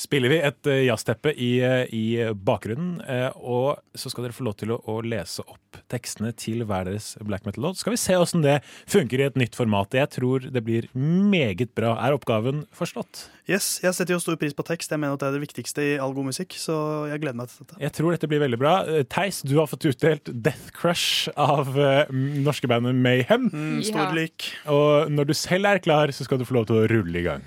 spiller 0.00 0.32
vi 0.32 0.38
et 0.40 0.68
eh, 0.70 0.84
jazzteppe 0.86 1.32
i, 1.36 1.50
eh, 1.64 1.82
i 1.92 2.04
bakgrunnen, 2.32 3.00
eh, 3.04 3.28
og 3.36 3.80
så 3.98 4.08
skal 4.12 4.24
dere 4.26 4.36
få 4.36 4.46
lov 4.46 4.56
til 4.60 4.72
å, 4.72 4.78
å 4.88 5.00
lese 5.04 5.44
opp 5.44 5.78
tekstene 5.92 6.32
til 6.40 6.64
hver 6.66 6.88
deres 6.88 7.12
black 7.26 7.44
metal-låt. 7.46 7.78
Skal 7.80 7.94
vi 7.94 8.00
se 8.00 8.16
åssen 8.18 8.42
det 8.44 8.56
funker 8.90 9.20
i 9.20 9.26
et 9.28 9.36
nytt 9.38 9.58
format. 9.58 9.92
Jeg 9.94 10.10
tror 10.16 10.46
det 10.50 10.62
blir 10.66 10.88
meget 10.96 11.74
bra. 11.78 11.92
Er 12.00 12.16
oppgaven 12.16 12.64
forstått? 12.76 13.26
Yes, 13.50 13.80
Jeg 13.82 13.94
setter 13.96 14.14
jo 14.16 14.20
stor 14.22 14.38
pris 14.40 14.54
på 14.56 14.64
tekst. 14.66 14.90
Jeg 14.94 15.02
mener 15.02 15.18
at 15.18 15.22
det 15.22 15.28
er 15.30 15.36
det 15.38 15.44
viktigste 15.44 15.84
i 15.84 15.94
all 16.00 16.14
god 16.16 16.30
musikk. 16.30 16.56
Så 16.58 16.74
jeg 17.10 17.22
gleder 17.22 17.38
meg 17.42 17.50
til 17.52 17.64
dette. 17.66 17.78
Jeg 17.82 17.94
tror 17.98 18.14
dette 18.16 18.30
blir 18.30 18.42
veldig 18.42 18.60
bra. 18.60 18.74
Theis, 19.10 19.42
du 19.46 19.56
har 19.58 19.68
fått 19.70 19.88
utdelt 19.90 20.30
Death 20.30 20.70
Crush 20.76 21.28
av 21.36 21.70
uh, 21.76 22.06
norske 22.10 22.70
bandet 22.70 22.96
Mayhem. 22.98 23.50
Mm, 23.50 23.78
stor 23.86 24.06
Ja. 24.08 24.10
lik. 24.16 24.50
Og 24.70 25.10
når 25.12 25.30
du 25.30 25.34
selv 25.36 25.66
er 25.70 25.82
klar, 25.82 26.14
så 26.14 26.26
skal 26.26 26.38
du 26.40 26.46
få 26.48 26.56
lov 26.60 26.70
til 26.70 26.82
å 26.82 26.88
rulle 26.90 27.18
i 27.20 27.26
gang. 27.26 27.46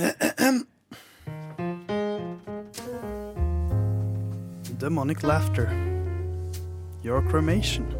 Demonic 4.80 5.22
laughter. 5.22 5.68
Your 7.02 7.20
cremation. 7.20 7.94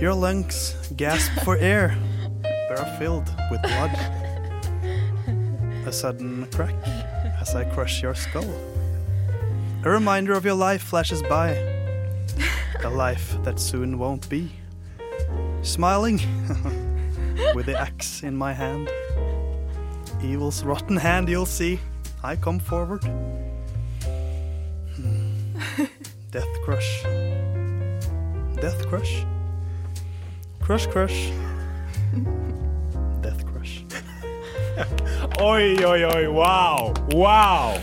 Your 0.00 0.14
lungs 0.14 0.74
gasp 0.96 1.30
for 1.44 1.58
air. 1.58 1.98
They 2.42 2.74
are 2.74 2.98
filled 2.98 3.28
with 3.50 3.60
blood. 3.60 3.92
A 5.84 5.92
sudden 5.92 6.46
crack 6.46 6.74
as 7.42 7.54
I 7.54 7.64
crush 7.64 8.00
your 8.00 8.14
skull. 8.14 8.50
A 9.84 9.90
reminder 9.90 10.32
of 10.32 10.46
your 10.46 10.54
life 10.54 10.80
flashes 10.80 11.22
by. 11.22 11.50
A 12.82 12.88
life 12.88 13.36
that 13.44 13.60
soon 13.60 13.98
won't 13.98 14.26
be. 14.30 14.50
Smiling 15.60 16.22
with 17.54 17.66
the 17.66 17.78
axe 17.78 18.22
in 18.22 18.34
my 18.34 18.54
hand. 18.54 18.88
Evil's 20.24 20.64
rotten 20.64 20.96
hand 20.96 21.28
you'll 21.28 21.44
see. 21.44 21.80
I 22.24 22.34
come 22.34 22.58
forward. 22.58 23.04
Death 26.32 26.62
Crush. 26.64 27.04
Death 28.60 28.86
Crush. 28.88 29.24
Crush 30.60 30.86
Crush. 30.86 31.32
Death 33.22 33.44
Crush. 33.46 33.84
Oi, 35.40 35.76
oi, 35.84 36.04
oi, 36.04 36.26
wow! 36.28 36.92
Wow! 37.12 37.78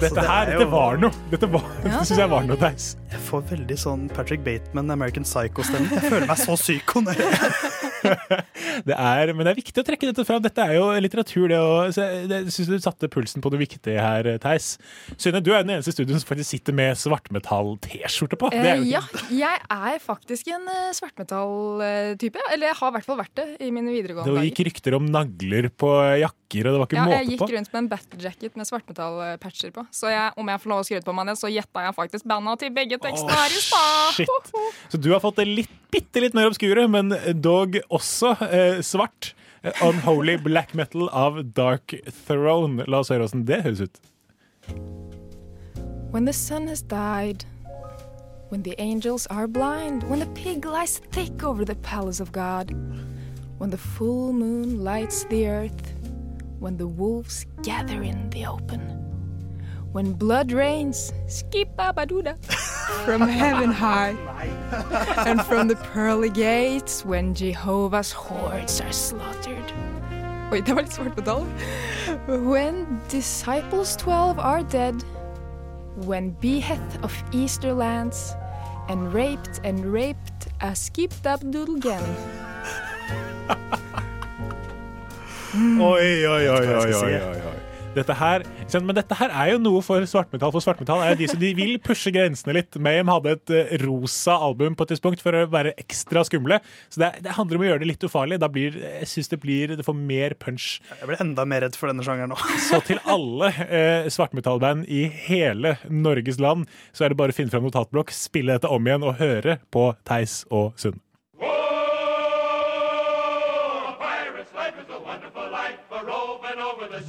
Dette 0.00 0.14
det 0.14 0.24
her, 0.24 0.46
er 0.46 0.56
dette 0.56 0.70
var 0.70 0.96
noe. 0.96 1.12
Dette, 1.30 1.52
var, 1.52 1.60
Ja, 1.60 1.82
dette 1.84 2.04
syns 2.08 2.22
jeg 2.22 2.30
var 2.30 2.46
noe, 2.48 2.56
Theis. 2.60 2.94
Jeg 3.10 3.20
får 3.26 3.42
veldig 3.50 3.76
sånn 3.78 4.04
Patrick 4.14 4.42
Bateman, 4.46 4.90
American 4.94 5.26
Psycho-stemme. 5.26 5.90
Jeg 5.96 6.10
føler 6.12 6.28
meg 6.30 6.38
så 6.38 6.54
psyko. 6.58 7.02
nå. 7.06 7.14
Det 8.80 8.94
er, 8.96 9.30
men 9.36 9.44
det 9.44 9.50
er 9.50 9.56
viktig 9.58 9.82
å 9.82 9.84
trekke 9.84 10.08
dette 10.08 10.24
fram. 10.24 10.40
Dette 10.40 10.62
er 10.64 10.78
jo 10.78 10.86
litteratur, 11.04 11.50
det 11.50 11.58
òg. 11.60 11.90
Jeg 11.92 12.52
syns 12.54 12.70
du 12.70 12.76
satte 12.80 13.10
pulsen 13.12 13.42
på 13.44 13.50
det 13.52 13.58
viktige 13.60 14.00
her, 14.00 14.24
Theis. 14.40 14.70
Synne, 15.20 15.42
du 15.44 15.50
er 15.52 15.66
den 15.66 15.74
eneste 15.74 15.92
i 15.92 15.96
studio 15.98 16.16
som 16.16 16.30
faktisk 16.30 16.54
sitter 16.54 16.76
med 16.78 16.96
svartmetall-T-skjorte 16.96 18.38
på. 18.40 18.48
Det 18.54 18.62
er 18.62 18.70
Eh, 18.70 18.84
jo 18.86 18.94
ja, 18.94 19.02
jeg 19.28 19.60
er 19.74 20.00
faktisk 20.00 20.48
en 20.54 20.64
uh, 20.70 20.88
svartmetall-type. 20.96 22.40
Eller 22.54 22.70
jeg 22.70 22.78
har 22.80 22.92
i 22.92 22.96
hvert 22.96 23.08
fall 23.10 23.18
vært 23.20 23.34
det 23.36 23.46
i 23.66 23.70
mine 23.74 23.92
videregående 23.92 24.38
Det 24.38 24.46
gikk 24.48 24.62
rykter 24.70 24.96
om 24.96 25.08
nagler 25.12 25.68
på 25.74 25.90
jakker, 26.22 26.70
og 26.70 26.72
det 26.72 26.80
var 26.80 26.88
ikke 26.88 26.98
Ja, 27.00 27.20
jeg 27.20 27.30
gikk 27.34 27.44
rundt 27.56 27.72
med 27.74 27.80
en 27.82 27.90
battlejacket 27.92 28.56
med 28.60 28.70
svartmetall-patcher 28.70 29.74
på. 29.76 29.84
Så 29.94 30.08
jeg, 30.12 30.32
om 30.40 30.54
jeg 30.54 30.62
får 30.64 30.72
lov 30.72 30.82
å 30.82 30.88
skryte 30.88 31.08
på 31.10 31.16
meg 31.20 31.30
det, 31.32 31.36
så 31.42 31.52
gjetta 31.52 31.84
jeg 31.84 31.98
faktisk 32.00 32.30
banda 32.32 32.56
til 32.60 32.72
begge 32.74 32.99
teksten 33.02 33.30
her 33.32 33.56
i 33.56 33.60
stad. 33.64 34.70
Så 34.92 35.00
du 35.00 35.10
har 35.12 35.20
fått 35.20 35.40
det 35.40 35.46
litt, 35.48 35.72
bitte 35.92 36.22
litt 36.22 36.36
mer 36.36 36.50
obskure, 36.50 36.86
men 36.88 37.14
dog 37.40 37.80
også 37.88 38.36
eh, 38.48 38.80
svart. 38.86 39.34
Eh, 39.62 39.72
Unholy 39.84 40.36
black 40.38 40.74
metal 40.74 41.08
av 41.08 41.42
Dark 41.54 41.94
Throne. 42.26 42.84
La 42.88 43.02
oss 43.02 43.10
høre 43.12 43.26
åssen 43.28 43.44
det 43.48 43.62
høres 43.66 43.80
ut. 43.84 44.00
When 46.10 46.24
the 46.24 46.32
sun 46.32 46.66
has 46.68 46.82
died, 46.82 47.44
when 48.48 48.62
the 48.62 48.74
angels 48.80 49.26
are 49.28 49.46
blind, 49.46 50.02
when 50.10 50.18
the 50.18 50.26
pig 50.34 50.64
lies 50.64 50.98
thick 51.12 51.44
over 51.44 51.64
the 51.64 51.76
palace 51.76 52.20
of 52.20 52.32
God, 52.32 52.72
when 53.58 53.70
the 53.70 53.78
full 53.78 54.32
moon 54.32 54.82
lights 54.82 55.24
the 55.30 55.46
earth, 55.46 55.92
when 56.58 56.76
the 56.76 56.86
wolves 56.86 57.46
gather 57.62 58.02
in 58.02 58.28
the 58.30 58.44
open, 58.44 58.80
when 59.92 60.12
blood 60.12 60.52
rains, 60.52 61.12
skip-a-ba-doo-da, 61.26 62.34
from 63.04 63.22
heaven 63.22 63.70
high, 63.70 64.14
and 65.26 65.42
from 65.42 65.68
the 65.68 65.76
pearly 65.76 66.30
gates, 66.30 67.04
when 67.04 67.34
Jehovah's 67.34 68.12
hordes 68.12 68.80
are 68.80 68.92
slaughtered. 68.92 69.72
Oi, 70.52 70.60
det 70.60 70.74
var 70.74 70.82
litt 70.82 70.92
svart 70.92 71.14
på 71.14 71.22
tall. 71.22 71.46
When 72.26 73.00
disciples 73.08 73.96
twelve 73.96 74.38
are 74.38 74.62
dead, 74.62 75.04
when 76.06 76.36
beheth 76.40 77.02
of 77.02 77.14
Easter 77.32 77.72
lands, 77.72 78.34
and 78.88 79.14
raped 79.14 79.60
and 79.64 79.92
raped 79.92 80.48
a 80.60 80.74
skipped 80.74 81.26
up 81.26 81.40
doodle 81.40 81.76
again. 81.76 82.02
Oi, 85.80 86.26
oi, 86.26 86.48
oi, 86.48 86.60
Vet 86.60 86.62
ikke 86.62 86.74
hva 86.74 86.82
oi, 86.82 86.94
oi, 86.94 87.14
oi, 87.14 87.30
oi. 87.30 87.39
Dette 87.90 88.14
her, 88.14 88.44
men 88.86 88.94
dette 88.94 89.16
her 89.18 89.32
er 89.34 89.48
jo 89.50 89.56
noe 89.58 89.80
for 89.82 90.04
svartmetall. 90.06 90.52
For 90.54 90.62
svartmetall 90.62 91.00
er 91.02 91.14
jo 91.14 91.18
de 91.18 91.28
som 91.32 91.40
de 91.40 91.48
vil 91.58 91.72
pushe 91.82 92.12
grensene 92.14 92.54
litt. 92.54 92.78
Mayhem 92.78 93.10
hadde 93.10 93.32
et 93.34 93.52
eh, 93.56 93.72
rosa 93.82 94.36
album 94.46 94.76
på 94.78 94.86
et 94.86 94.92
tidspunkt 94.94 95.24
for 95.24 95.34
å 95.34 95.48
være 95.50 95.72
ekstra 95.80 96.22
skumle. 96.28 96.60
Så 96.86 97.02
det, 97.02 97.10
det 97.26 97.34
handler 97.34 97.58
om 97.58 97.66
å 97.66 97.68
gjøre 97.72 97.82
det 97.82 97.90
litt 97.90 98.06
ufarlig. 98.06 98.38
Da 98.38 98.50
blir, 98.52 98.78
jeg 98.78 99.10
synes 99.10 99.32
det 99.34 99.40
blir 99.42 99.74
Det 99.74 99.86
får 99.86 99.98
mer 99.98 100.36
punch. 100.38 100.68
Jeg 101.00 101.10
blir 101.10 101.24
enda 101.26 101.48
mer 101.50 101.66
redd 101.66 101.78
for 101.80 101.90
denne 101.90 102.06
sjangeren 102.06 102.30
nå. 102.30 102.38
Så 102.68 102.78
til 102.86 103.02
alle 103.10 103.50
eh, 103.66 104.06
svartmetallband 104.12 104.86
i 104.86 105.08
hele 105.26 105.74
Norges 105.90 106.38
land, 106.38 106.70
så 106.94 107.08
er 107.08 107.10
det 107.10 107.18
bare 107.18 107.34
å 107.34 107.40
finne 107.40 107.50
fram 107.50 107.66
notatblokk, 107.66 108.14
spille 108.14 108.54
dette 108.54 108.70
om 108.70 108.86
igjen 108.86 109.10
og 109.10 109.18
høre 109.18 109.58
på 109.74 109.90
Theis 110.06 110.44
og 110.54 110.76
Sunn. 110.78 111.00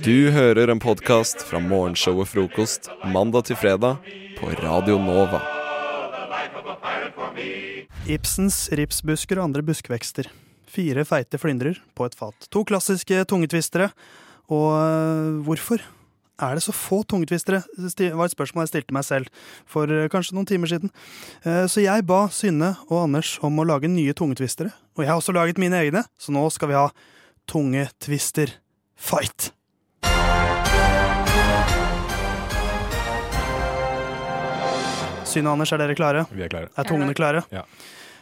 Du 0.01 0.31
hører 0.33 0.71
en 0.71 0.79
podkast 0.81 1.43
fra 1.45 1.59
morgenshow 1.61 2.21
og 2.23 2.27
frokost 2.31 2.87
mandag 3.13 3.45
til 3.49 3.57
fredag 3.59 3.99
på 4.37 4.49
Radio 4.61 4.97
Nova. 5.01 5.39
Ibsens 8.09 8.63
ripsbusker 8.77 9.39
og 9.39 9.49
andre 9.49 9.63
buskvekster. 9.65 10.29
Fire 10.71 11.05
feite 11.05 11.37
flyndrer 11.41 11.77
på 11.97 12.07
et 12.07 12.17
fat. 12.17 12.47
To 12.53 12.63
klassiske 12.67 13.23
tungetvistere. 13.29 13.91
Og 14.51 14.69
øh, 14.79 15.39
hvorfor 15.45 15.83
er 16.41 16.57
det 16.57 16.63
så 16.65 16.73
få 16.75 17.03
tungetvistere? 17.03 17.61
Det 17.97 18.11
var 18.17 18.25
et 18.25 18.35
spørsmål 18.35 18.65
jeg 18.65 18.73
stilte 18.73 18.95
meg 18.97 19.05
selv 19.07 19.29
for 19.69 19.85
øh, 19.91 20.09
kanskje 20.11 20.35
noen 20.35 20.49
timer 20.49 20.71
siden. 20.71 20.91
Eh, 21.45 21.67
Så 21.69 21.85
jeg 21.85 22.07
ba 22.09 22.25
Synne 22.33 22.73
og 22.89 23.03
Anders 23.05 23.37
om 23.45 23.59
å 23.61 23.67
lage 23.67 23.91
nye 23.91 24.13
tungetvistere. 24.17 24.73
Og 24.97 25.05
jeg 25.05 25.13
har 25.13 25.21
også 25.21 25.35
laget 25.37 25.61
mine 25.61 25.77
egne, 25.77 26.03
så 26.19 26.33
nå 26.33 26.47
skal 26.51 26.71
vi 26.73 26.79
ha 26.79 26.87
tungetvister 27.51 28.57
Synne 35.31 35.51
og 35.51 35.57
Anders, 35.57 35.71
er 35.71 35.81
dere 35.81 35.95
klare? 35.97 36.25
Vi 36.31 36.43
er 36.43 36.51
klare. 36.51 36.71
Er 36.75 36.87
tungene 36.87 37.15
klare? 37.17 37.45
Ja. 37.53 37.63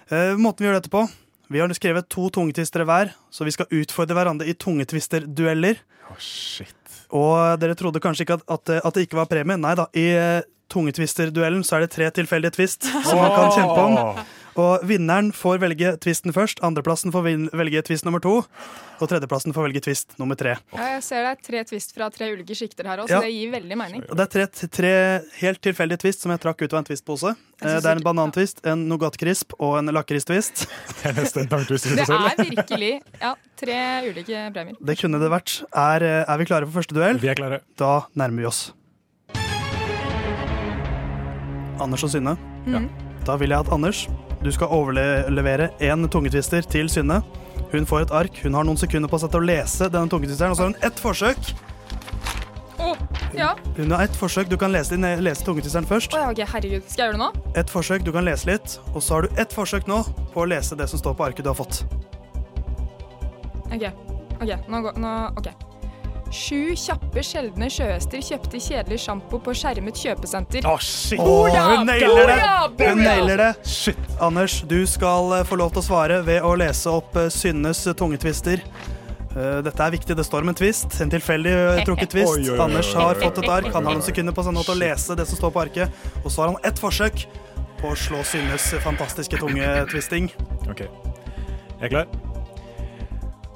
Uh, 0.10 0.36
måten 0.42 0.64
vi 0.64 0.70
gjør 0.70 0.80
dette 0.80 0.92
på 0.94 1.04
Vi 1.50 1.62
har 1.62 1.72
skrevet 1.74 2.10
to 2.10 2.30
tungetvistere 2.34 2.86
hver, 2.86 3.14
så 3.34 3.46
vi 3.46 3.54
skal 3.56 3.70
utfordre 3.74 4.18
hverandre 4.18 4.48
i 4.50 4.54
tungetvisterdueller. 4.54 5.82
shit. 6.18 6.76
Og 7.10 7.58
dere 7.58 7.74
trodde 7.74 8.02
kanskje 8.02 8.26
ikke 8.26 8.38
at, 8.38 8.46
at, 8.54 8.70
at 8.86 8.94
det 8.94 9.08
ikke 9.08 9.18
var 9.18 9.30
premie. 9.30 9.58
Nei 9.58 9.74
da, 9.78 9.88
i 9.98 10.06
uh, 10.14 10.46
tungetvisterduellen 10.70 11.64
så 11.66 11.78
er 11.78 11.86
det 11.86 11.94
tre 11.96 12.10
tilfeldige 12.14 12.54
twist 12.54 12.86
som 12.86 13.18
man 13.18 13.34
kan 13.34 13.54
kjempe 13.56 13.80
om. 13.82 14.20
Og 14.60 14.82
vinneren 14.90 15.30
får 15.36 15.60
velge 15.62 15.92
twisten 16.04 16.34
først, 16.36 16.60
andreplassen 16.66 17.14
får 17.14 17.26
velge 17.56 17.82
twist 17.88 18.04
nummer 18.08 18.20
to, 18.24 18.32
og 19.00 19.08
tredjeplassen 19.12 19.54
får 19.56 19.68
velge 19.70 19.82
twist 19.86 20.16
nummer 20.20 20.36
tre. 20.40 20.56
Ja, 20.76 20.88
jeg 20.96 21.04
ser 21.06 21.24
det 21.24 21.30
er 21.32 21.44
tre 21.48 21.62
twist 21.70 21.94
fra 21.96 22.10
tre 22.12 22.32
ulike 22.34 22.58
sjikter 22.58 22.90
her 22.90 23.00
òg, 23.04 23.08
så 23.08 23.20
Ja. 23.20 23.22
det 23.22 23.32
gir 23.36 23.52
veldig 23.54 23.78
mening. 23.80 24.04
Og 24.10 24.18
det 24.20 24.26
er 24.26 24.32
tre, 24.34 24.68
tre 24.68 24.94
helt 25.40 25.62
tilfeldige 25.64 26.02
twist 26.04 26.26
som 26.26 26.34
jeg 26.34 26.42
trakk 26.44 26.62
ut 26.66 26.74
av 26.74 26.80
en 26.82 26.88
twistpose. 26.90 27.36
Eh, 27.62 27.78
Det 27.80 27.86
er 27.86 27.96
en 28.00 28.04
banantvist, 28.04 28.60
en 28.66 28.88
nougat-krisp 28.90 29.54
og 29.60 29.78
en 29.80 29.94
lakristvist. 29.96 30.66
Det 31.04 31.06
er 31.06 31.14
nesten 31.22 31.46
en 31.46 31.52
tangtvist 31.54 31.86
i 31.86 31.96
seg 31.96 32.06
selv. 32.10 32.26
er 32.28 32.50
virkelig 32.56 32.92
ja, 33.22 33.36
tre 33.56 33.80
ulike 34.10 34.44
premier. 34.54 34.76
Det 34.84 34.98
kunne 35.00 35.20
det 35.22 35.30
vært. 35.32 35.62
Er, 35.72 36.04
eh, 36.04 36.26
er 36.28 36.38
vi 36.38 36.46
klare 36.50 36.66
for 36.68 36.82
første 36.82 36.96
duell? 36.98 37.18
Vi 37.22 37.30
er 37.30 37.36
klare. 37.40 37.62
Da 37.78 38.02
nærmer 38.18 38.44
vi 38.44 38.46
oss. 38.50 38.74
Anders 41.80 42.04
og 42.04 42.10
Synne. 42.12 42.36
Mhm. 42.66 42.90
Da 43.26 43.36
vil 43.38 43.50
jeg 43.54 43.60
at 43.60 43.70
Anders, 43.72 44.08
du 44.44 44.52
skal 44.56 44.72
overlevere 44.72 45.70
en 45.84 46.08
tungetvister 46.12 46.66
til 46.72 46.90
Synne. 46.92 47.22
Hun 47.74 47.86
får 47.86 48.08
et 48.08 48.14
ark. 48.16 48.40
Hun 48.44 48.56
har 48.58 48.66
noen 48.66 48.80
sekunder 48.80 49.12
på 49.12 49.20
seg 49.22 49.34
til 49.34 49.44
å 49.44 49.50
lese 49.50 49.90
denne 49.92 50.10
tungetvisteren, 50.10 50.54
og 50.54 50.58
så 50.58 50.66
har 50.66 50.72
hun 50.72 50.88
ett 50.88 51.02
forsøk. 51.04 51.52
Å, 52.80 52.94
ja. 53.36 53.52
Hun 53.78 53.92
har 53.92 54.08
ett 54.08 54.16
forsøk. 54.18 54.50
Du 54.50 54.58
kan 54.58 54.72
lese, 54.74 54.98
lese 54.98 55.46
tungetvisteren 55.46 55.88
først. 55.90 56.16
Å 56.16 56.24
ja, 56.24 56.34
ok, 56.34 56.44
herregud. 56.56 56.88
Skal 56.88 57.04
jeg 57.04 57.12
gjøre 57.12 57.20
det 57.20 57.24
nå? 57.26 57.54
Et 57.62 57.74
forsøk, 57.76 58.06
du 58.08 58.14
kan 58.16 58.26
lese 58.26 58.50
litt. 58.50 58.80
Og 58.96 59.04
så 59.04 59.18
har 59.18 59.28
du 59.28 59.42
ett 59.44 59.56
forsøk 59.56 59.90
nå 59.92 60.02
på 60.34 60.46
å 60.46 60.50
lese 60.50 60.78
det 60.80 60.88
som 60.90 61.02
står 61.02 61.20
på 61.20 61.28
arket 61.30 61.46
du 61.46 61.52
har 61.52 61.60
fått. 61.60 61.84
Ok, 63.70 63.90
ok, 64.40 64.56
nå 64.72 64.86
går 64.88 65.04
nå, 65.04 65.18
ok. 65.38 65.69
Sju 66.30 66.76
kjappe, 66.78 67.24
sjeldne 67.26 67.68
sjøhester 67.74 68.22
kjøpte 68.22 68.60
kjedelig 68.62 69.00
sjampo 69.02 69.40
på 69.42 69.54
skjermet 69.58 69.98
kjøpesenter. 69.98 70.68
Å, 70.70 70.76
shit! 70.78 71.18
Åh, 71.18 71.56
hun 71.58 71.88
nailer 71.90 72.30
det! 72.30 72.86
Hun 72.86 73.02
nailer 73.02 73.42
det. 73.42 73.50
Shit. 73.66 73.98
Anders, 74.22 74.60
du 74.70 74.78
skal 74.90 75.40
eh, 75.40 75.44
få 75.50 75.58
lov 75.58 75.74
til 75.74 75.82
å 75.82 75.86
svare 75.88 76.20
ved 76.28 76.46
å 76.46 76.54
lese 76.60 76.94
opp 76.94 77.18
eh, 77.18 77.32
Synnes 77.34 77.82
tungetvister. 77.98 78.62
Eh, 79.34 79.58
Dette 79.66 79.88
er 79.88 79.96
viktig. 79.98 80.14
Det 80.20 80.28
står 80.28 80.46
om 80.46 80.54
en 80.54 80.60
twist. 80.62 81.00
En 81.02 81.10
tilfeldig 81.10 81.56
trukket 81.90 82.12
twist. 82.16 82.30
Oi, 82.38 82.46
oi, 82.46 82.54
oi, 82.54 82.56
oi. 82.60 82.62
Anders 82.68 82.94
har 83.02 83.18
fått 83.26 83.42
et 83.42 83.50
ark. 83.58 83.74
Han 83.74 83.90
har 83.90 83.98
noen 83.98 84.06
sekunder 84.06 84.38
på 84.38 84.46
seg 84.46 84.54
nå 84.54 84.68
til 84.70 84.78
å 84.78 84.80
lese 84.86 85.18
det 85.18 85.26
som 85.32 85.42
står 85.42 85.56
på 85.58 85.66
arket. 85.66 86.08
Og 86.22 86.30
så 86.30 86.46
har 86.46 86.54
han 86.54 86.62
ett 86.70 86.78
forsøk 86.86 87.26
på 87.82 87.90
å 87.90 87.98
slå 87.98 88.22
Synnes 88.28 88.70
fantastiske 88.86 89.42
tungetwisting. 89.42 90.30
Ok, 90.70 90.86
jeg 90.86 91.90
er 91.90 91.98
klar. 92.04 92.29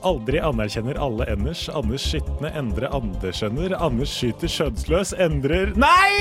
Aldri 0.04 0.40
anerkjenner 0.44 1.00
alle 1.00 1.28
Enders. 1.32 1.70
Anders 1.72 2.04
skitne 2.10 2.52
endre 2.60 2.90
Andersender. 2.92 3.76
Anders 3.80 4.12
skyter 4.12 4.52
skjønnsløs, 4.52 5.14
endrer 5.24 5.72
Nei! 5.80 6.12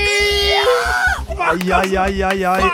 Ai, 1.33 1.59
ai, 1.75 1.95
ai, 1.97 2.23
ai, 2.23 2.43
ai. 2.47 2.71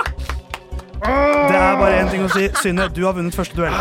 Det 0.99 1.57
er 1.57 1.77
bare 1.79 1.99
én 2.03 2.09
ting 2.11 2.25
å 2.25 2.29
si. 2.33 2.49
Synne, 2.61 2.89
du 2.93 3.01
har 3.07 3.15
vunnet 3.17 3.35
første 3.35 3.57
duell. 3.57 3.73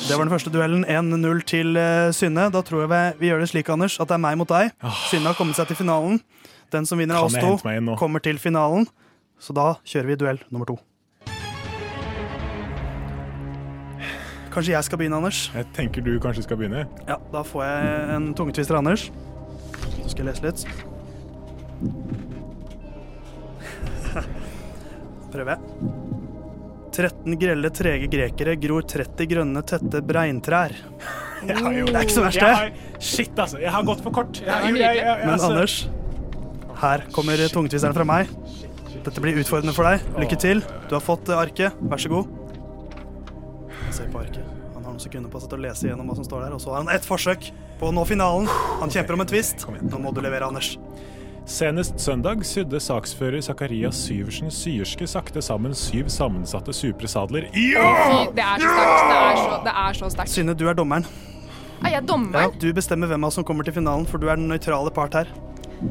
Det 0.00 0.16
var 0.16 0.24
den 0.24 0.32
første 0.32 0.50
duellen. 0.50 0.84
1-0 0.88 1.42
til 1.46 1.76
eh, 1.78 2.08
Synne. 2.16 2.48
Da 2.50 2.64
tror 2.66 2.86
jeg 2.86 2.90
vi, 3.20 3.28
gjør 3.28 3.44
det 3.44 3.50
slik, 3.52 3.68
Anders, 3.70 3.98
at 4.00 4.10
det 4.10 4.16
er 4.16 4.22
meg 4.24 4.38
mot 4.40 4.50
deg. 4.50 4.72
Synne 5.10 5.30
har 5.30 5.38
kommet 5.38 5.58
seg 5.58 5.70
til 5.70 5.78
finalen. 5.82 6.22
Den 6.72 6.86
som 6.86 6.98
vinner 6.98 7.18
av 7.20 7.28
oss 7.28 7.36
to, 7.38 7.58
kommer 8.00 8.22
til 8.24 8.38
finalen. 8.42 8.88
Så 9.40 9.54
da 9.56 9.74
kjører 9.86 10.10
vi 10.10 10.18
duell 10.24 10.42
nummer 10.50 10.70
to. 10.70 10.78
Kanskje 14.50 14.74
jeg 14.74 14.84
skal 14.86 14.98
begynne, 14.98 15.18
Anders? 15.20 15.40
Jeg 15.54 15.66
tenker 15.76 16.02
du 16.02 16.12
kanskje 16.22 16.42
skal 16.46 16.58
begynne. 16.58 16.82
Ja, 17.06 17.16
da 17.30 17.42
får 17.46 17.62
jeg 17.68 18.14
en 18.16 18.26
tungetvister 18.34 18.74
Anders. 18.80 19.02
Så 20.02 20.08
skal 20.10 20.26
jeg 20.26 20.32
lese 20.32 20.44
litt. 20.48 20.60
Prøver 25.30 25.52
jeg. 25.54 25.60
13 26.90 27.36
grelle, 27.38 27.70
trege 27.70 28.08
grekere 28.10 28.56
gror 28.58 28.82
30 28.90 29.28
grønne, 29.30 29.62
tette 29.62 30.02
breintrær. 30.02 30.74
Det 31.46 31.54
er 31.56 32.02
ikke 32.02 32.12
så 32.12 32.24
verst, 32.26 32.42
det. 32.42 32.74
Shit, 33.00 33.38
altså. 33.40 33.56
Jeg 33.62 33.70
har 33.72 33.86
gått 33.88 34.02
for 34.04 34.12
kort. 34.12 34.42
Jeg, 34.44 34.74
jeg, 34.82 34.98
jeg, 34.98 35.14
Men 35.22 35.30
altså- 35.36 35.52
Anders, 35.54 35.76
her 36.82 37.06
kommer 37.14 37.40
tungetvisteren 37.54 37.96
fra 37.96 38.04
meg. 38.08 38.28
Dette 39.00 39.22
blir 39.22 39.38
utfordrende 39.40 39.72
for 39.72 39.88
deg. 39.88 40.04
Lykke 40.20 40.36
til. 40.42 40.60
Du 40.90 40.98
har 40.98 41.04
fått 41.04 41.30
eh, 41.30 41.38
arket. 41.40 41.80
Vær 41.88 42.02
så 42.02 42.10
god. 42.12 42.39
Se 43.90 44.06
på 44.12 44.20
arket. 44.22 44.44
Han 44.74 44.84
har 44.84 44.92
noen 44.94 45.02
sekunder 45.02 45.30
på 45.32 45.40
seg 45.42 45.50
til 45.50 45.58
å 45.58 45.64
lese 45.66 45.88
gjennom 45.90 46.08
hva 46.08 46.14
som 46.16 46.24
står 46.26 46.44
der, 46.46 46.54
og 46.56 46.60
så 46.62 46.72
har 46.72 46.84
han 46.84 46.92
ett 46.94 47.04
forsøk 47.06 47.50
på 47.80 47.88
å 47.90 47.94
nå 47.94 48.04
finalen. 48.08 48.46
Han 48.80 48.92
kjemper 48.92 49.16
om 49.16 49.24
en 49.24 49.30
twist. 49.30 49.66
Nå 49.82 49.98
må 50.00 50.12
du 50.14 50.20
levere, 50.24 50.46
Anders. 50.46 50.76
Senest 51.50 51.98
søndag 51.98 52.44
sydde 52.46 52.78
saksfører 52.84 53.42
Zakarias 53.42 53.98
Syversen 54.06 54.52
syerske 54.54 55.08
sakte 55.10 55.42
sammen 55.42 55.74
syv 55.74 56.06
sammensatte 56.12 56.72
supre 56.76 57.08
sadler. 57.10 57.48
Fy, 57.50 57.72
det 58.36 58.44
er 58.44 58.62
så 58.62 58.70
sterkt. 58.70 59.10
Det 59.10 59.18
er 59.18 59.40
så, 59.42 59.58
er 59.72 59.98
så 59.98 60.10
sterkt. 60.14 60.34
Synne, 60.36 60.54
du 60.54 60.68
er 60.70 60.78
dommeren. 60.78 61.06
Er 61.80 61.96
jeg 61.96 61.98
Ja, 61.98 62.06
dommeren? 62.06 62.54
du 62.60 62.68
bestemmer 62.76 63.08
hvem 63.10 63.24
av 63.24 63.32
oss 63.32 63.40
som 63.40 63.44
kommer 63.48 63.64
til 63.66 63.74
finalen, 63.74 64.06
for 64.06 64.20
du 64.20 64.28
er 64.28 64.36
den 64.38 64.46
nøytrale 64.52 64.92
part 64.94 65.16
her. 65.16 65.32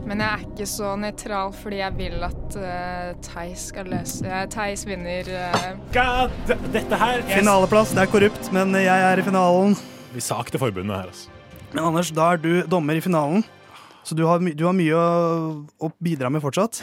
Men 0.05 0.21
jeg 0.21 0.29
er 0.29 0.43
ikke 0.45 0.67
så 0.69 0.93
nøytral 0.99 1.53
fordi 1.55 1.79
jeg 1.81 1.95
vil 1.97 2.25
at 2.27 2.57
uh, 2.59 3.11
Theis 3.25 3.69
skal 3.71 3.89
løse 3.89 4.25
uh, 4.25 4.43
Theis 4.51 4.85
vinner. 4.87 5.29
Uh... 5.29 5.71
God, 5.95 6.33
dette 6.73 6.99
her 7.01 7.23
Finaleplass, 7.29 7.95
det 7.97 8.05
er 8.05 8.11
korrupt, 8.11 8.51
men 8.55 8.75
jeg 8.77 9.07
er 9.09 9.21
i 9.21 9.25
finalen. 9.25 9.77
Vi 10.13 10.23
sa 10.25 10.39
ikke 10.41 10.57
til 10.57 10.63
forbundet 10.65 10.95
her, 10.97 11.09
altså. 11.09 11.35
Men 11.73 11.83
Anders, 11.85 12.13
da 12.13 12.31
er 12.33 12.41
du 12.41 12.51
dommer 12.69 12.97
i 12.97 13.01
finalen, 13.05 13.43
så 14.03 14.17
du 14.17 14.23
har, 14.25 14.41
my 14.41 14.55
du 14.57 14.65
har 14.65 14.73
mye 14.73 14.97
å, 14.97 15.49
å 15.85 15.91
bidra 16.01 16.31
med 16.33 16.41
fortsatt. 16.41 16.81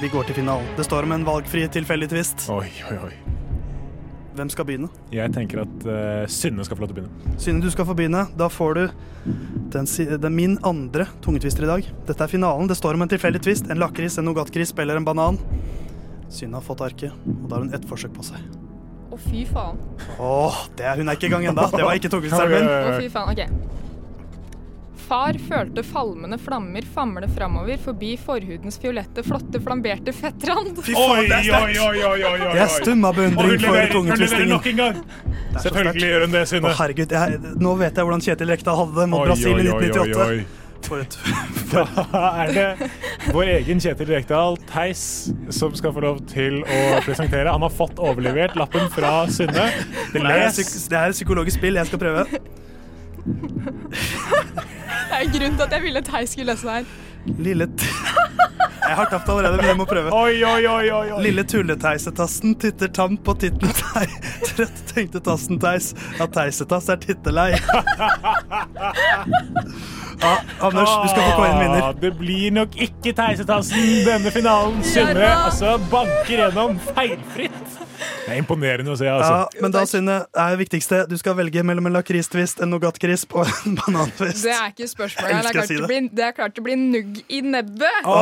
Vi 0.00 0.08
går 0.12 0.28
til 0.28 0.40
finalen. 0.40 0.68
Det 0.78 0.86
står 0.88 1.08
om 1.08 1.16
en 1.18 1.26
valgfri 1.28 1.66
tilfeldig 1.74 2.12
tvist. 2.14 2.48
Oi, 2.54 2.70
oi, 2.88 3.02
oi. 3.10 3.37
Hvem 4.38 4.50
skal 4.52 4.66
begynne? 4.68 4.88
Jeg 5.10 5.32
tenker 5.34 5.64
at 5.64 5.86
uh, 5.88 6.24
Synne 6.30 6.62
skal 6.66 6.78
få 6.78 6.84
lov 6.84 6.92
til 6.92 6.94
å 6.94 7.00
begynne. 7.00 7.38
Synne, 7.42 7.62
du 7.64 7.72
skal 7.74 7.88
få 7.88 7.96
begynne. 7.98 8.26
Da 8.38 8.46
får 8.52 8.78
du 8.78 8.84
den, 9.74 9.88
den 10.22 10.36
min 10.36 10.54
andre 10.66 11.08
tungetvister 11.24 11.66
i 11.66 11.70
dag. 11.72 11.88
Dette 12.06 12.22
er 12.22 12.30
finalen. 12.30 12.70
Det 12.70 12.78
står 12.78 12.98
om 12.98 13.02
en 13.02 13.10
tilfeldig 13.10 13.42
twist. 13.42 13.66
En 13.72 13.82
lakris, 13.82 14.20
en 14.20 14.28
nougatkrisp 14.30 14.78
eller 14.78 15.00
en 15.00 15.08
banan. 15.08 15.40
Synne 16.30 16.60
har 16.60 16.64
fått 16.64 16.84
arket, 16.84 17.14
og 17.26 17.48
da 17.48 17.56
har 17.56 17.66
hun 17.66 17.74
ett 17.74 17.86
forsøk 17.88 18.12
på 18.14 18.26
seg. 18.26 18.42
Å, 19.08 19.18
fy 19.24 19.42
faen. 19.48 19.80
Åh, 20.20 20.62
det 20.78 20.86
er, 20.86 21.00
hun 21.00 21.08
er 21.08 21.18
ikke 21.18 21.30
i 21.30 21.34
gang 21.34 21.48
ennå. 21.50 21.66
Det 21.72 21.82
var 21.82 21.98
ikke 21.98 22.10
tungtvisteren 22.14 22.52
min. 22.52 22.68
Å, 22.68 22.94
fy 23.00 23.10
faen. 23.10 23.32
OK. 23.34 23.87
Far 25.08 25.38
følte 25.40 25.80
falmende 25.86 26.36
flammer 26.40 26.84
famle 26.94 27.28
framover 27.32 27.78
forbi 27.80 28.10
forhudens 28.20 28.76
fiolette, 28.82 29.22
flotte, 29.24 29.60
flamberte 29.64 30.12
fettrand. 30.12 30.82
Fy 30.84 30.92
faen, 30.92 31.22
det 31.30 31.38
er 31.38 31.46
sterkt. 31.46 31.80
oi, 31.80 32.02
oi, 32.04 32.18
oi, 32.28 32.40
oi. 32.44 32.52
Det 32.52 32.60
er 32.66 32.72
stum 32.74 33.06
av 33.08 33.16
beundring 33.16 33.64
for 33.64 33.94
tungetvistingen. 33.94 34.60
er 34.84 35.62
Selvfølgelig 35.64 36.10
gjør 36.12 36.26
hun 36.26 36.36
det, 36.36 36.44
Synne. 36.52 36.68
Å, 36.68 36.76
herregud, 36.82 37.16
jeg, 37.16 37.40
nå 37.64 37.74
vet 37.80 37.96
jeg 37.96 38.08
hvordan 38.10 38.24
Kjetil 38.28 38.52
Rekdal 38.52 38.80
hadde 38.82 38.98
det 39.00 39.08
mot 39.14 39.22
Oi, 39.22 39.26
Brasil 39.30 39.48
i 39.48 39.54
oi, 39.54 39.72
oi, 39.72 39.88
1998. 39.88 40.20
oi, 40.28 40.38
oi. 40.38 40.64
For 40.88 41.02
et 41.02 41.16
Da 41.72 42.22
er 42.44 42.52
det 42.54 42.90
vår 43.34 43.50
egen 43.56 43.80
Kjetil 43.82 44.12
Rekdal, 44.12 44.60
Theis, 44.70 45.02
som 45.56 45.74
skal 45.76 45.96
få 45.96 46.04
lov 46.04 46.20
til 46.30 46.60
å 46.62 46.78
presentere. 47.08 47.48
Han 47.50 47.64
har 47.64 47.72
fått 47.74 47.98
overlevert 47.98 48.54
lappen 48.60 48.86
fra 48.92 49.24
Synne. 49.32 49.70
Det 50.12 50.20
Det 50.20 50.22
er, 50.22 50.46
les. 50.46 50.88
det 50.92 51.00
er 51.00 51.10
et 51.10 51.18
psykologisk 51.18 51.58
spill. 51.62 51.80
Jeg 51.80 51.90
skal 51.90 52.04
prøve. 52.04 52.28
Det 55.08 55.16
er 55.18 55.30
grunnen 55.32 55.56
til 55.58 55.64
at 55.66 55.72
jeg 55.76 55.82
ville 55.84 56.02
Theis 56.06 56.32
skulle 56.34 56.52
løse 56.52 56.66
det 56.68 56.74
her. 56.74 56.84
Lille 57.44 57.66
t 57.76 57.84
Jeg 58.88 58.96
har 58.96 59.08
tapt 59.10 59.28
allerede, 59.28 59.56
men 59.58 59.66
jeg 59.68 59.76
må 59.76 59.84
prøve. 59.84 60.12
Oi, 60.16 60.38
oi, 60.48 60.62
oi, 60.70 60.90
oi. 60.96 61.18
Lille 61.26 61.42
tulleteisetassen 61.44 62.54
titter 62.62 62.88
tann 62.96 63.18
på 63.20 63.34
titten 63.42 63.68
tei. 63.76 64.06
Trøtt 64.48 64.78
tenkte 64.94 65.20
tassen 65.26 65.58
Theis 65.60 65.90
at 66.24 66.32
teisetass 66.32 66.88
er 66.94 66.96
tittelei. 67.02 67.50
Ja, 70.18 70.32
Anders, 70.66 70.88
du 71.02 71.08
skal 71.12 71.28
få 71.36 71.44
en 71.46 71.58
vinner. 71.60 71.82
Ah, 71.90 71.92
Det 72.00 72.10
blir 72.18 72.50
nok 72.56 72.72
ikke 72.88 73.12
Teisetassen 73.14 73.84
denne 74.08 74.32
finalen. 74.34 74.80
Synne 74.82 75.28
altså 75.44 75.76
banker 75.92 76.32
gjennom 76.46 76.78
feilfritt. 76.96 77.67
Det 78.28 78.34
er 78.36 78.42
imponerende 78.42 78.92
å 78.92 78.96
se, 79.00 79.06
altså. 79.08 79.36
Ja, 79.56 79.62
men 79.64 79.72
da, 79.72 79.82
Synne, 79.88 80.16
er 80.36 80.52
det 80.52 80.58
viktigste 80.60 80.98
du 81.08 81.14
skal 81.16 81.36
velge 81.38 81.62
mellom 81.64 81.88
en 81.88 81.94
lakristvist, 81.96 82.60
en 82.60 82.68
nougatkrisp 82.74 83.32
og 83.40 83.48
en 83.48 83.76
banantvist. 83.80 84.44
Det 84.44 84.52
er 84.52 84.74
ikke 84.74 84.88
spørsmålet. 84.90 85.32
Jeg 85.32 85.40
Det 85.40 85.48
er 85.48 85.56
klart 85.56 85.70
si 85.70 85.78
det 85.78 85.80
det. 85.80 85.88
blir, 85.88 86.10
det 86.20 86.26
er 86.28 86.36
klart 86.36 86.58
det 86.58 86.64
blir 86.68 86.78
nugg 86.82 87.22
i 87.32 87.40
nebbet. 87.40 88.12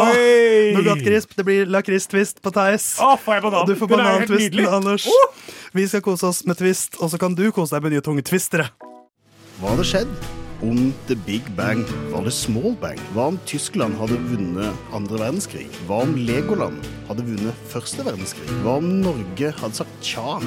Nougatkrisp, 0.78 1.34
det 1.36 1.46
blir 1.48 1.66
lakristvist 1.74 2.42
på 2.44 2.54
Theis. 2.54 2.88
Og 3.02 3.66
du 3.66 3.74
får 3.74 3.90
banantvisten, 3.96 4.66
Anders. 4.70 5.06
Anders. 5.10 5.52
Vi 5.74 5.86
skal 5.90 6.06
kose 6.06 6.30
oss 6.30 6.44
med 6.46 6.62
twist, 6.62 7.00
og 7.02 7.10
så 7.10 7.18
kan 7.18 7.34
du 7.34 7.48
kose 7.50 7.74
deg 7.74 7.82
med 7.88 7.96
nye 7.96 8.04
tunge 8.06 8.22
twistere. 8.26 8.70
Hva 9.58 9.74
hadde 9.74 9.88
skjedd 9.88 10.45
om 10.64 10.92
The 11.08 11.16
Big 11.26 11.48
Bang 11.56 11.84
var 12.12 12.24
det 12.24 12.32
Small 12.32 12.76
Bang? 12.80 13.00
Hva 13.14 13.28
om 13.32 13.38
Tyskland 13.48 13.96
hadde 14.00 14.18
vunnet 14.30 14.92
andre 14.96 15.20
verdenskrig? 15.20 15.66
Hva 15.88 16.02
om 16.06 16.14
Legoland 16.16 16.86
hadde 17.08 17.26
vunnet 17.26 17.64
første 17.72 18.04
verdenskrig? 18.06 18.48
Hva 18.64 18.78
om 18.80 18.92
Norge 19.04 19.52
hadde 19.60 19.82
sagt 19.82 19.98
tja 20.04 20.38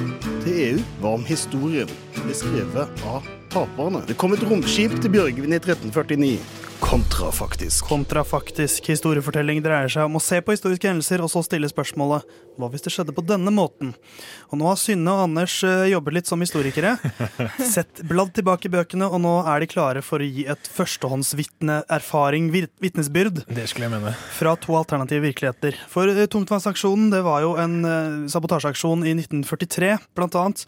til 0.44 0.54
EU? 0.54 0.86
Hva 1.02 1.16
om 1.18 1.28
historien 1.28 1.92
ble 2.22 2.36
skrevet 2.36 3.06
av 3.06 3.28
taperne? 3.52 4.04
Det 4.08 4.16
kom 4.20 4.34
et 4.36 4.42
romskip 4.46 4.96
til 5.02 5.12
Bjørgvin 5.14 5.52
i 5.52 5.58
1349. 5.60 6.34
Kontrafaktisk. 6.80 7.84
Kontrafaktisk 7.90 8.86
historiefortelling 8.88 9.58
dreier 9.62 9.90
seg 9.92 10.06
om 10.08 10.16
å 10.16 10.22
se 10.24 10.38
på 10.40 10.54
historiske 10.54 10.88
hendelser 10.88 11.20
og 11.20 11.28
så 11.28 11.42
stille 11.44 11.68
spørsmålet 11.68 12.24
hva 12.60 12.68
hvis 12.72 12.82
det 12.86 12.92
skjedde 12.94 13.12
på 13.16 13.24
denne 13.24 13.52
måten? 13.52 13.92
Og 14.48 14.58
nå 14.60 14.66
har 14.68 14.78
Synne 14.80 15.12
og 15.12 15.26
Anders 15.26 15.58
eh, 15.64 15.90
jobbet 15.92 16.16
litt 16.16 16.30
som 16.30 16.40
historikere. 16.42 16.94
Sett 17.74 18.00
bladd 18.08 18.32
tilbake 18.36 18.68
i 18.68 18.72
bøkene, 18.72 19.06
og 19.08 19.20
nå 19.24 19.34
er 19.48 19.62
de 19.62 19.68
klare 19.70 20.02
for 20.04 20.20
å 20.24 20.28
gi 20.28 20.46
et 20.50 20.70
førstehåndsvitneerfaring, 20.76 22.48
vitnesbyrd, 22.52 23.44
Det 23.48 23.68
skulle 23.70 23.88
jeg 23.88 23.94
mene. 23.94 24.14
fra 24.36 24.56
to 24.60 24.76
alternative 24.80 25.24
virkeligheter. 25.28 25.76
For 25.92 26.08
eh, 26.08 26.26
tungtvannsaksjonen 26.32 27.12
det 27.12 27.22
var 27.28 27.44
jo 27.44 27.54
en 27.60 27.76
eh, 27.84 28.28
sabotasjeaksjon 28.32 29.04
i 29.08 29.14
1943, 29.20 29.94
blant 30.16 30.36
annet, 30.40 30.66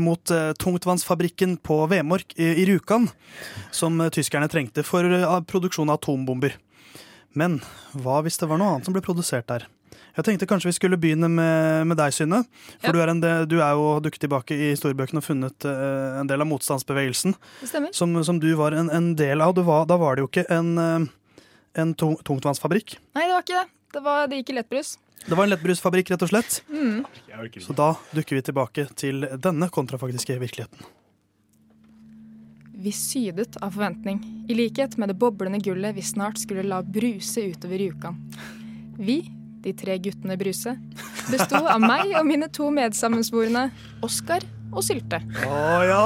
mot 0.00 0.30
eh, 0.34 0.52
tungtvannsfabrikken 0.58 1.56
på 1.64 1.80
Vemork 1.90 2.34
i, 2.40 2.64
Rjukan, 2.68 3.08
som 3.70 4.00
eh, 4.00 4.10
tyskerne 4.14 4.48
trengte 4.48 4.84
for 4.86 5.04
eh, 5.04 5.40
produksjon 5.48 5.90
av 5.90 6.00
atombomber. 6.00 6.56
Men 7.36 7.60
hva 7.92 8.22
hvis 8.24 8.40
det 8.40 8.48
var 8.48 8.58
noe 8.60 8.76
annet 8.76 8.88
som 8.88 8.96
ble 8.96 9.04
produsert 9.04 9.48
der? 9.50 9.66
Jeg 10.18 10.26
tenkte 10.26 10.48
kanskje 10.50 10.72
vi 10.72 10.74
skulle 10.74 10.98
begynne 10.98 11.28
med, 11.30 11.86
med 11.86 11.98
deg, 12.00 12.10
Synne. 12.16 12.40
For 12.80 12.90
Ja. 12.90 12.94
du, 12.96 12.98
er 13.04 13.12
en 13.12 13.20
du 13.46 13.60
er 13.62 13.76
jo 13.78 14.00
dukket 14.02 14.24
tilbake 14.24 14.56
i 14.56 14.72
historiebøkene 14.72 15.20
og 15.20 15.26
funnet 15.28 15.66
uh, 15.68 16.18
en 16.18 16.26
del 16.26 16.42
av 16.42 16.48
motstandsbevegelsen. 16.50 17.36
Som, 17.94 18.16
som 18.26 18.40
du 18.42 18.48
var 18.58 18.74
en, 18.74 18.90
en 18.90 19.12
del 19.14 19.44
av. 19.44 19.54
Du 19.54 19.62
var, 19.62 19.86
da 19.86 19.94
var 20.00 20.16
det 20.16 20.24
jo 20.24 20.30
ikke 20.32 20.48
en, 20.50 20.72
eh, 20.82 21.06
en 21.78 21.92
tung, 21.94 22.16
tungtvannsfabrikk. 22.26 22.96
Nei, 23.14 23.28
det 23.28 23.36
var 23.36 23.46
ikke 23.46 23.60
det. 23.60 23.68
Det, 23.94 24.02
var, 24.08 24.26
det 24.26 24.40
gikk 24.40 24.50
i 24.50 24.58
lettbrus. 24.58 24.90
Det 25.26 25.34
var 25.34 25.44
en 25.44 25.52
lettbrusfabrikk, 25.52 26.12
rett 26.12 26.22
og 26.24 26.30
slett. 26.30 26.60
Mm. 26.70 27.04
Så 27.60 27.74
da 27.76 27.92
dukker 28.14 28.38
vi 28.38 28.44
tilbake 28.46 28.86
til 28.98 29.26
denne 29.42 29.68
kontrafaktiske 29.72 30.38
virkeligheten. 30.40 30.86
Vi 32.78 32.92
sydet 32.94 33.58
av 33.58 33.74
forventning, 33.74 34.20
i 34.48 34.54
likhet 34.54 34.94
med 34.96 35.10
det 35.10 35.18
boblende 35.18 35.58
gullet 35.58 35.96
vi 35.96 36.04
snart 36.06 36.38
skulle 36.38 36.62
la 36.62 36.78
bruse 36.82 37.42
utover 37.50 37.82
Rjukan. 37.82 38.20
Vi, 38.98 39.18
de 39.64 39.72
tre 39.74 39.96
guttene 39.98 40.38
Bruse, 40.38 40.76
besto 41.26 41.58
av 41.58 41.82
meg 41.82 42.14
og 42.14 42.22
mine 42.28 42.46
to 42.54 42.70
medsammensvorne, 42.70 43.68
Oskar 44.06 44.46
og 44.72 44.84
Sylte. 44.84 45.20
Å 45.46 45.60
ja! 45.88 46.02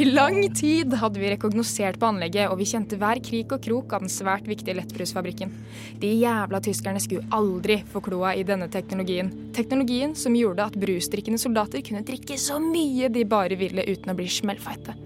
I 0.00 0.06
lang 0.06 0.38
tid 0.56 0.94
hadde 1.00 1.20
vi 1.20 1.30
rekognosert 1.32 1.98
på 2.00 2.08
anlegget, 2.08 2.48
og 2.50 2.58
vi 2.60 2.68
kjente 2.70 2.98
hver 3.00 3.20
krik 3.24 3.52
og 3.56 3.62
krok 3.64 3.94
av 3.96 4.04
den 4.04 4.12
svært 4.12 4.46
viktige 4.48 4.76
lettbrusfabrikken. 4.78 5.52
De 6.00 6.12
jævla 6.22 6.60
tyskerne 6.64 7.02
skulle 7.02 7.26
aldri 7.34 7.80
få 7.90 8.02
kloa 8.06 8.32
i 8.38 8.44
denne 8.46 8.70
teknologien. 8.72 9.32
Teknologien 9.56 10.14
som 10.18 10.36
gjorde 10.38 10.70
at 10.70 10.78
brusdrikkende 10.80 11.40
soldater 11.42 11.84
kunne 11.86 12.04
drikke 12.06 12.38
så 12.40 12.60
mye 12.62 13.10
de 13.12 13.26
bare 13.28 13.58
ville 13.60 13.86
uten 13.90 14.14
å 14.14 14.18
bli 14.18 14.28
smellfeite. 14.30 14.96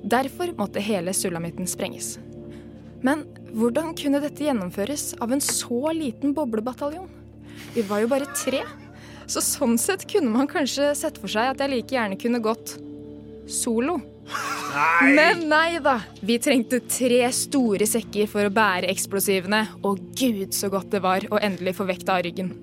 Derfor 0.00 0.54
måtte 0.56 0.84
hele 0.84 1.12
sulamitten 1.16 1.68
sprenges. 1.68 2.14
Men 3.04 3.24
hvordan 3.56 3.94
kunne 3.96 4.20
dette 4.22 4.44
gjennomføres 4.44 5.14
av 5.20 5.32
en 5.32 5.42
så 5.44 5.92
liten 5.96 6.36
boblebataljon? 6.36 7.08
Vi 7.74 7.84
var 7.88 8.04
jo 8.04 8.10
bare 8.10 8.28
tre. 8.36 8.62
Så 9.30 9.42
sånn 9.44 9.76
sett 9.78 10.02
kunne 10.10 10.32
man 10.32 10.48
kanskje 10.50 10.88
sett 10.98 11.18
for 11.22 11.30
seg 11.30 11.52
at 11.52 11.60
jeg 11.62 11.70
like 11.70 11.94
gjerne 11.94 12.16
kunne 12.18 12.40
gått 12.42 12.72
solo. 13.50 14.00
Men 15.06 15.44
nei 15.50 15.78
da. 15.82 16.00
Vi 16.22 16.38
trengte 16.42 16.80
tre 16.90 17.22
store 17.34 17.86
sekker 17.86 18.26
for 18.30 18.46
å 18.46 18.54
bære 18.54 18.90
eksplosivene, 18.90 19.62
og 19.86 20.02
gud 20.18 20.50
så 20.54 20.70
godt 20.72 20.90
det 20.94 21.02
var 21.06 21.26
å 21.30 21.38
endelig 21.38 21.76
få 21.78 21.86
vekta 21.90 22.18
av 22.18 22.26
ryggen. 22.26 22.54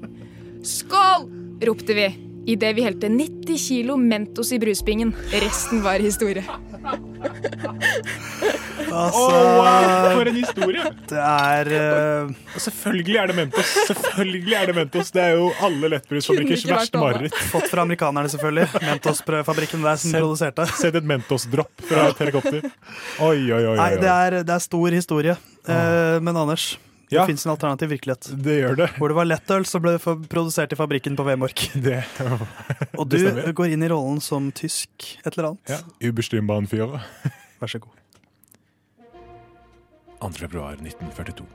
Skål! 0.63 1.35
ropte 1.57 1.93
vi 1.97 2.05
idet 2.47 2.75
vi 2.77 2.83
helte 2.85 3.09
90 3.09 3.57
kilo 3.59 3.97
Mentos 3.97 4.51
i 4.53 4.59
bruspingen. 4.61 5.15
Resten 5.33 5.81
var 5.83 6.03
historie. 6.03 6.45
Altså, 8.87 9.23
Å, 9.27 9.41
wow, 9.59 10.05
for 10.17 10.29
en 10.31 10.37
historie! 10.37 10.83
Det 11.09 11.19
er 11.19 11.69
uh... 11.73 12.31
Selvfølgelig 12.61 13.19
er 13.21 13.31
det 13.31 13.35
Mentos. 13.41 13.73
Selvfølgelig 13.89 14.55
er 14.59 14.71
det 14.71 14.75
Mentos. 14.77 15.11
Det 15.15 15.23
er 15.25 15.35
jo 15.35 15.49
alle 15.67 15.89
lettbrusfabrikkers 15.95 16.65
verste 16.71 17.01
mareritt. 17.01 17.35
Fått 17.51 17.67
fra 17.71 17.83
amerikanerne, 17.83 18.31
selvfølgelig. 18.31 18.67
Mentos-fabrikken 18.87 19.83
der 19.85 19.99
som 20.01 20.11
Sett- 20.13 20.23
produserte. 20.23 20.67
Sett 20.79 20.97
et 21.01 21.07
Mentos-dropp 21.13 21.85
fra 21.89 22.07
et 22.13 22.23
helikopter. 22.25 22.67
Oi, 23.27 23.37
oi, 23.51 23.61
oi. 23.61 23.63
oi, 23.73 23.77
Nei, 23.81 23.89
det 24.01 24.11
er, 24.13 24.39
det 24.47 24.55
er 24.57 24.63
stor 24.63 24.95
historie. 24.95 25.35
Uh, 25.67 26.17
men 26.23 26.39
Anders, 26.45 26.77
det 27.11 27.15
Ja. 27.19 27.25
fins 27.27 27.45
en 27.47 27.53
alternativ 27.53 27.91
virkelighet. 27.91 28.31
Det 28.43 28.57
gjør 28.61 28.75
det. 28.81 28.87
Hvor 28.99 29.11
det 29.11 29.15
var 29.19 29.27
lettøl 29.29 29.67
som 29.67 29.83
ble 29.83 29.93
produsert 29.99 30.73
i 30.75 30.79
fabrikken 30.79 31.15
på 31.19 31.23
Vemork. 31.27 31.67
Det, 31.87 32.01
Og 32.97 33.07
du 33.07 33.17
det 33.19 33.53
går 33.55 33.75
inn 33.75 33.83
i 33.83 33.91
rollen 33.91 34.19
som 34.23 34.49
tysk 34.55 35.11
et 35.23 35.31
eller 35.37 35.53
annet. 35.53 35.71
Ja. 35.75 35.79
Überstimmbannfyrer. 36.11 37.03
Vær 37.61 37.71
så 37.71 37.79
god. 37.83 37.93
2. 40.21 40.31
februar 40.31 40.73
1942. 40.73 41.45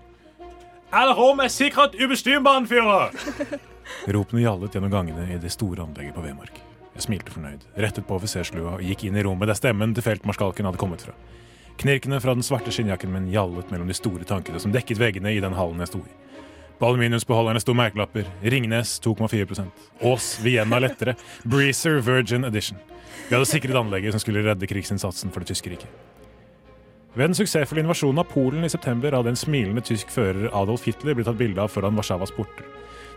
Alle 0.91 1.15
rom 1.17 1.41
er 1.41 1.49
sikret 1.49 1.97
fyrer! 1.97 3.13
Ropene 4.15 4.43
gjallet 4.43 4.75
gjennom 4.75 4.91
gangene 4.91 5.25
i 5.35 5.39
det 5.39 5.51
store 5.51 5.83
anlegget 5.83 6.15
på 6.15 6.21
Vemork. 6.21 6.61
Jeg 6.95 7.07
smilte 7.07 7.33
fornøyd, 7.33 7.65
rettet 7.77 8.07
på 8.07 8.19
offiserslua 8.19 8.77
og 8.77 8.85
gikk 8.85 9.07
inn 9.09 9.17
i 9.17 9.23
rommet 9.25 9.49
der 9.49 9.57
stemmen 9.57 9.95
til 9.97 10.05
feltmarskalken 10.05 10.69
hadde 10.69 10.81
kommet 10.81 11.03
fra. 11.03 11.15
Knirkene 11.81 12.21
fra 12.21 12.35
den 12.37 12.45
svarte 12.45 12.73
skinnjakken 12.75 13.13
min 13.13 13.31
gjallet 13.33 13.73
mellom 13.73 13.89
de 13.89 13.97
store 13.97 14.29
tankene 14.29 14.61
som 14.61 14.75
dekket 14.75 15.01
veggene 15.01 15.33
i 15.33 15.41
den 15.41 15.57
hallen 15.57 15.81
jeg 15.81 15.95
sto 15.95 16.03
i. 16.05 16.13
På 16.79 16.91
aluminiumsbeholderne 16.91 17.63
sto 17.63 17.75
merkelapper 17.79 18.29
Ringnes 18.43 18.99
2,4 19.01 19.65
Ås 20.11 20.33
Vienna 20.43 20.81
lettere 20.83 21.15
Breezer 21.45 22.01
Virgin 22.05 22.45
Edition. 22.45 22.79
Vi 23.29 23.35
hadde 23.37 23.49
sikret 23.49 23.79
anlegget 23.79 24.13
som 24.13 24.21
skulle 24.21 24.43
redde 24.45 24.69
krigsinnsatsen 24.69 25.33
for 25.33 25.41
det 25.41 25.55
tyske 25.55 25.73
riket. 25.73 25.89
Ved 27.13 27.29
den 27.29 27.37
suksessfulle 27.37 27.83
invasjonen 27.83 28.23
av 28.23 28.31
Polen 28.31 28.65
i 28.65 28.71
september 28.73 29.13
hadde 29.13 29.35
en 29.35 29.37
smilende 29.37 29.83
tysk 29.85 30.09
fører 30.15 30.47
Adolf 30.57 30.87
Hitler 30.89 31.13
blitt 31.19 31.27
tatt 31.29 31.37
bilde 31.37 31.61
av 31.61 31.69
foran 31.69 31.99
Warszawas 31.99 32.33
porter. 32.33 32.65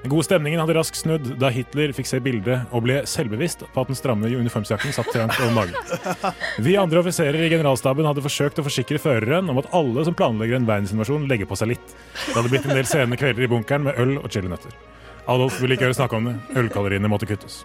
Den 0.01 0.11
gode 0.11 0.25
stemningen 0.27 0.59
hadde 0.59 0.75
raskt 0.75 0.99
snudd 0.99 1.29
da 1.39 1.47
Hitler 1.49 1.93
fikk 1.95 2.09
se 2.09 2.19
bildet 2.21 2.73
og 2.75 2.83
ble 2.85 2.97
selvbevisst 3.07 3.63
på 3.71 3.85
at 3.85 3.89
den 3.89 3.97
stramme 3.97 4.27
uniformsjakken 4.27 4.93
satt 4.93 5.07
trangt 5.15 5.39
over 5.39 5.55
magen. 5.55 6.35
Vi 6.67 6.75
andre 6.77 6.99
offiserer 7.01 7.39
i 7.39 7.47
generalstaben 7.49 8.05
hadde 8.05 8.25
forsøkt 8.25 8.59
å 8.59 8.67
forsikre 8.67 8.99
føreren 9.01 9.49
om 9.49 9.63
at 9.63 9.71
alle 9.73 10.03
som 10.05 10.17
planlegger 10.17 10.59
en 10.59 10.67
verdensinvasjon, 10.67 11.25
legger 11.31 11.49
på 11.49 11.57
seg 11.57 11.71
litt. 11.71 11.95
Det 12.19 12.35
hadde 12.35 12.51
blitt 12.51 12.67
en 12.67 12.75
del 12.75 12.91
sene 12.91 13.17
kvelder 13.17 13.47
i 13.47 13.51
bunkeren 13.55 13.87
med 13.87 14.03
øl 14.03 14.17
og 14.19 14.27
chilinøtter. 14.27 14.75
Adolf 15.25 15.57
ville 15.63 15.79
ikke 15.79 15.87
høre 15.87 15.97
snakke 15.97 16.19
om 16.19 16.29
det. 16.29 16.35
Ølkaloriene 16.59 17.09
måtte 17.09 17.31
kuttes. 17.31 17.63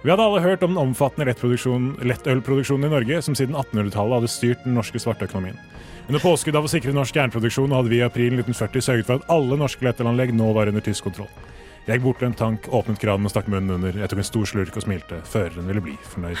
Vi 0.00 0.08
hadde 0.08 0.24
alle 0.24 0.40
hørt 0.40 0.62
om 0.64 0.72
den 0.72 0.80
omfattende 0.80 1.28
lettølproduksjonen 1.28 2.86
i 2.88 2.92
Norge, 2.92 3.18
som 3.20 3.34
siden 3.36 3.52
1800-tallet 3.52 4.16
hadde 4.16 4.30
styrt 4.32 4.62
den 4.64 4.78
norske 4.78 5.00
svarteøkonomien. 5.02 5.58
Under 6.08 6.22
påskudd 6.24 6.56
av 6.56 6.64
å 6.64 6.70
sikre 6.72 6.94
norsk 6.96 7.18
jernproduksjon 7.20 7.74
hadde 7.76 7.92
vi 7.92 7.98
i 8.00 8.06
april 8.06 8.32
1940 8.38 8.86
sørget 8.86 9.10
for 9.10 9.20
at 9.20 9.28
alle 9.34 9.58
norske 9.60 9.84
lettølanlegg 9.84 10.32
nå 10.34 10.48
var 10.56 10.72
under 10.72 10.84
tysk 10.86 11.04
kontroll. 11.10 11.28
Jeg 11.84 11.98
gikk 11.98 12.06
bort 12.06 12.18
til 12.22 12.30
en 12.30 12.38
tank, 12.40 12.70
åpnet 12.72 13.00
kranen 13.02 13.28
og 13.28 13.34
stakk 13.34 13.52
munnen 13.52 13.76
under. 13.76 14.00
Jeg 14.00 14.08
tok 14.12 14.24
en 14.24 14.30
stor 14.30 14.48
slurk 14.48 14.80
og 14.80 14.86
smilte. 14.86 15.20
Føreren 15.28 15.68
ville 15.68 15.84
bli 15.84 15.96
fornøyd. 16.08 16.40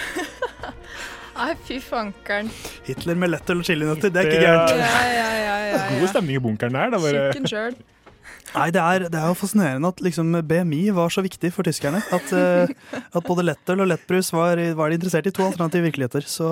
Nei, 1.40 1.52
fy 1.68 1.78
fankeren. 1.84 2.48
Hitler 2.88 3.20
med 3.20 3.34
lettøl 3.34 3.60
og 3.60 3.68
chilinøtter, 3.68 4.12
det 4.12 4.24
er 4.24 4.32
ikke 4.32 4.42
gærent. 4.42 4.72
Ja, 4.80 4.88
ja, 4.88 5.14
ja, 5.20 5.30
ja, 5.44 5.54
ja. 5.68 5.86
God 6.00 6.12
stemning 6.12 6.40
i 6.40 6.44
bunkeren 6.48 6.80
der. 6.80 6.92
Da 6.96 7.00
bare... 7.04 7.48
Sjøl. 7.48 7.76
Nei, 8.50 8.68
det 8.74 8.82
er, 8.82 9.04
det 9.12 9.18
er 9.18 9.28
jo 9.30 9.38
fascinerende 9.38 9.90
at 9.92 10.00
liksom 10.02 10.32
BMI 10.46 10.82
var 10.96 11.12
så 11.14 11.22
viktig 11.22 11.52
for 11.54 11.66
tyskerne. 11.66 12.00
At, 12.14 12.32
uh, 12.34 12.96
at 13.16 13.26
både 13.26 13.46
lettøl 13.46 13.84
og 13.84 13.90
lettbrus 13.92 14.32
var, 14.34 14.58
var 14.78 14.90
de 14.90 14.98
interessert 14.98 15.28
i 15.30 15.34
to 15.34 15.46
alternative 15.46 15.86
virkeligheter. 15.86 16.26
Så 16.26 16.48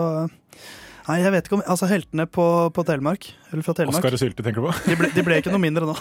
Nei, 1.09 1.23
jeg 1.23 1.33
vet 1.33 1.47
ikke 1.49 1.57
om 1.57 1.63
Altså, 1.65 1.89
heltene 1.89 2.27
på, 2.29 2.45
på 2.77 2.85
Telemark, 2.85 3.31
eller 3.51 3.65
fra 3.65 3.73
Telemark 3.79 3.97
Oskar 3.97 4.13
og 4.13 4.21
Sylte, 4.21 4.45
tenker 4.45 4.61
du 4.61 4.69
på? 4.69 4.75
de 4.85 4.97
ble, 5.01 5.09
de 5.15 5.25
ble 5.25 5.39
ikke 5.41 5.55
noe 5.55 5.63
mindre 5.63 5.89
nå. 5.89 5.97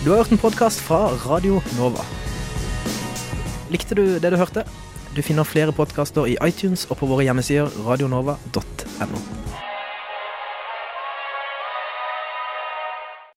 Du 0.00 0.10
har 0.10 0.22
hørt 0.22 0.32
en 0.32 0.40
podkast 0.40 0.80
fra 0.82 1.12
Radio 1.28 1.60
Nova. 1.76 2.02
Likte 3.70 3.94
du 3.94 4.18
det 4.18 4.32
du 4.32 4.38
hørte? 4.40 4.64
Du 5.14 5.20
finner 5.22 5.44
flere 5.46 5.74
podkaster 5.76 6.26
i 6.26 6.38
iTunes 6.46 6.86
og 6.90 6.98
på 7.02 7.10
våre 7.10 7.26
hjemmesider 7.28 7.70
radionova.no. 7.86 9.39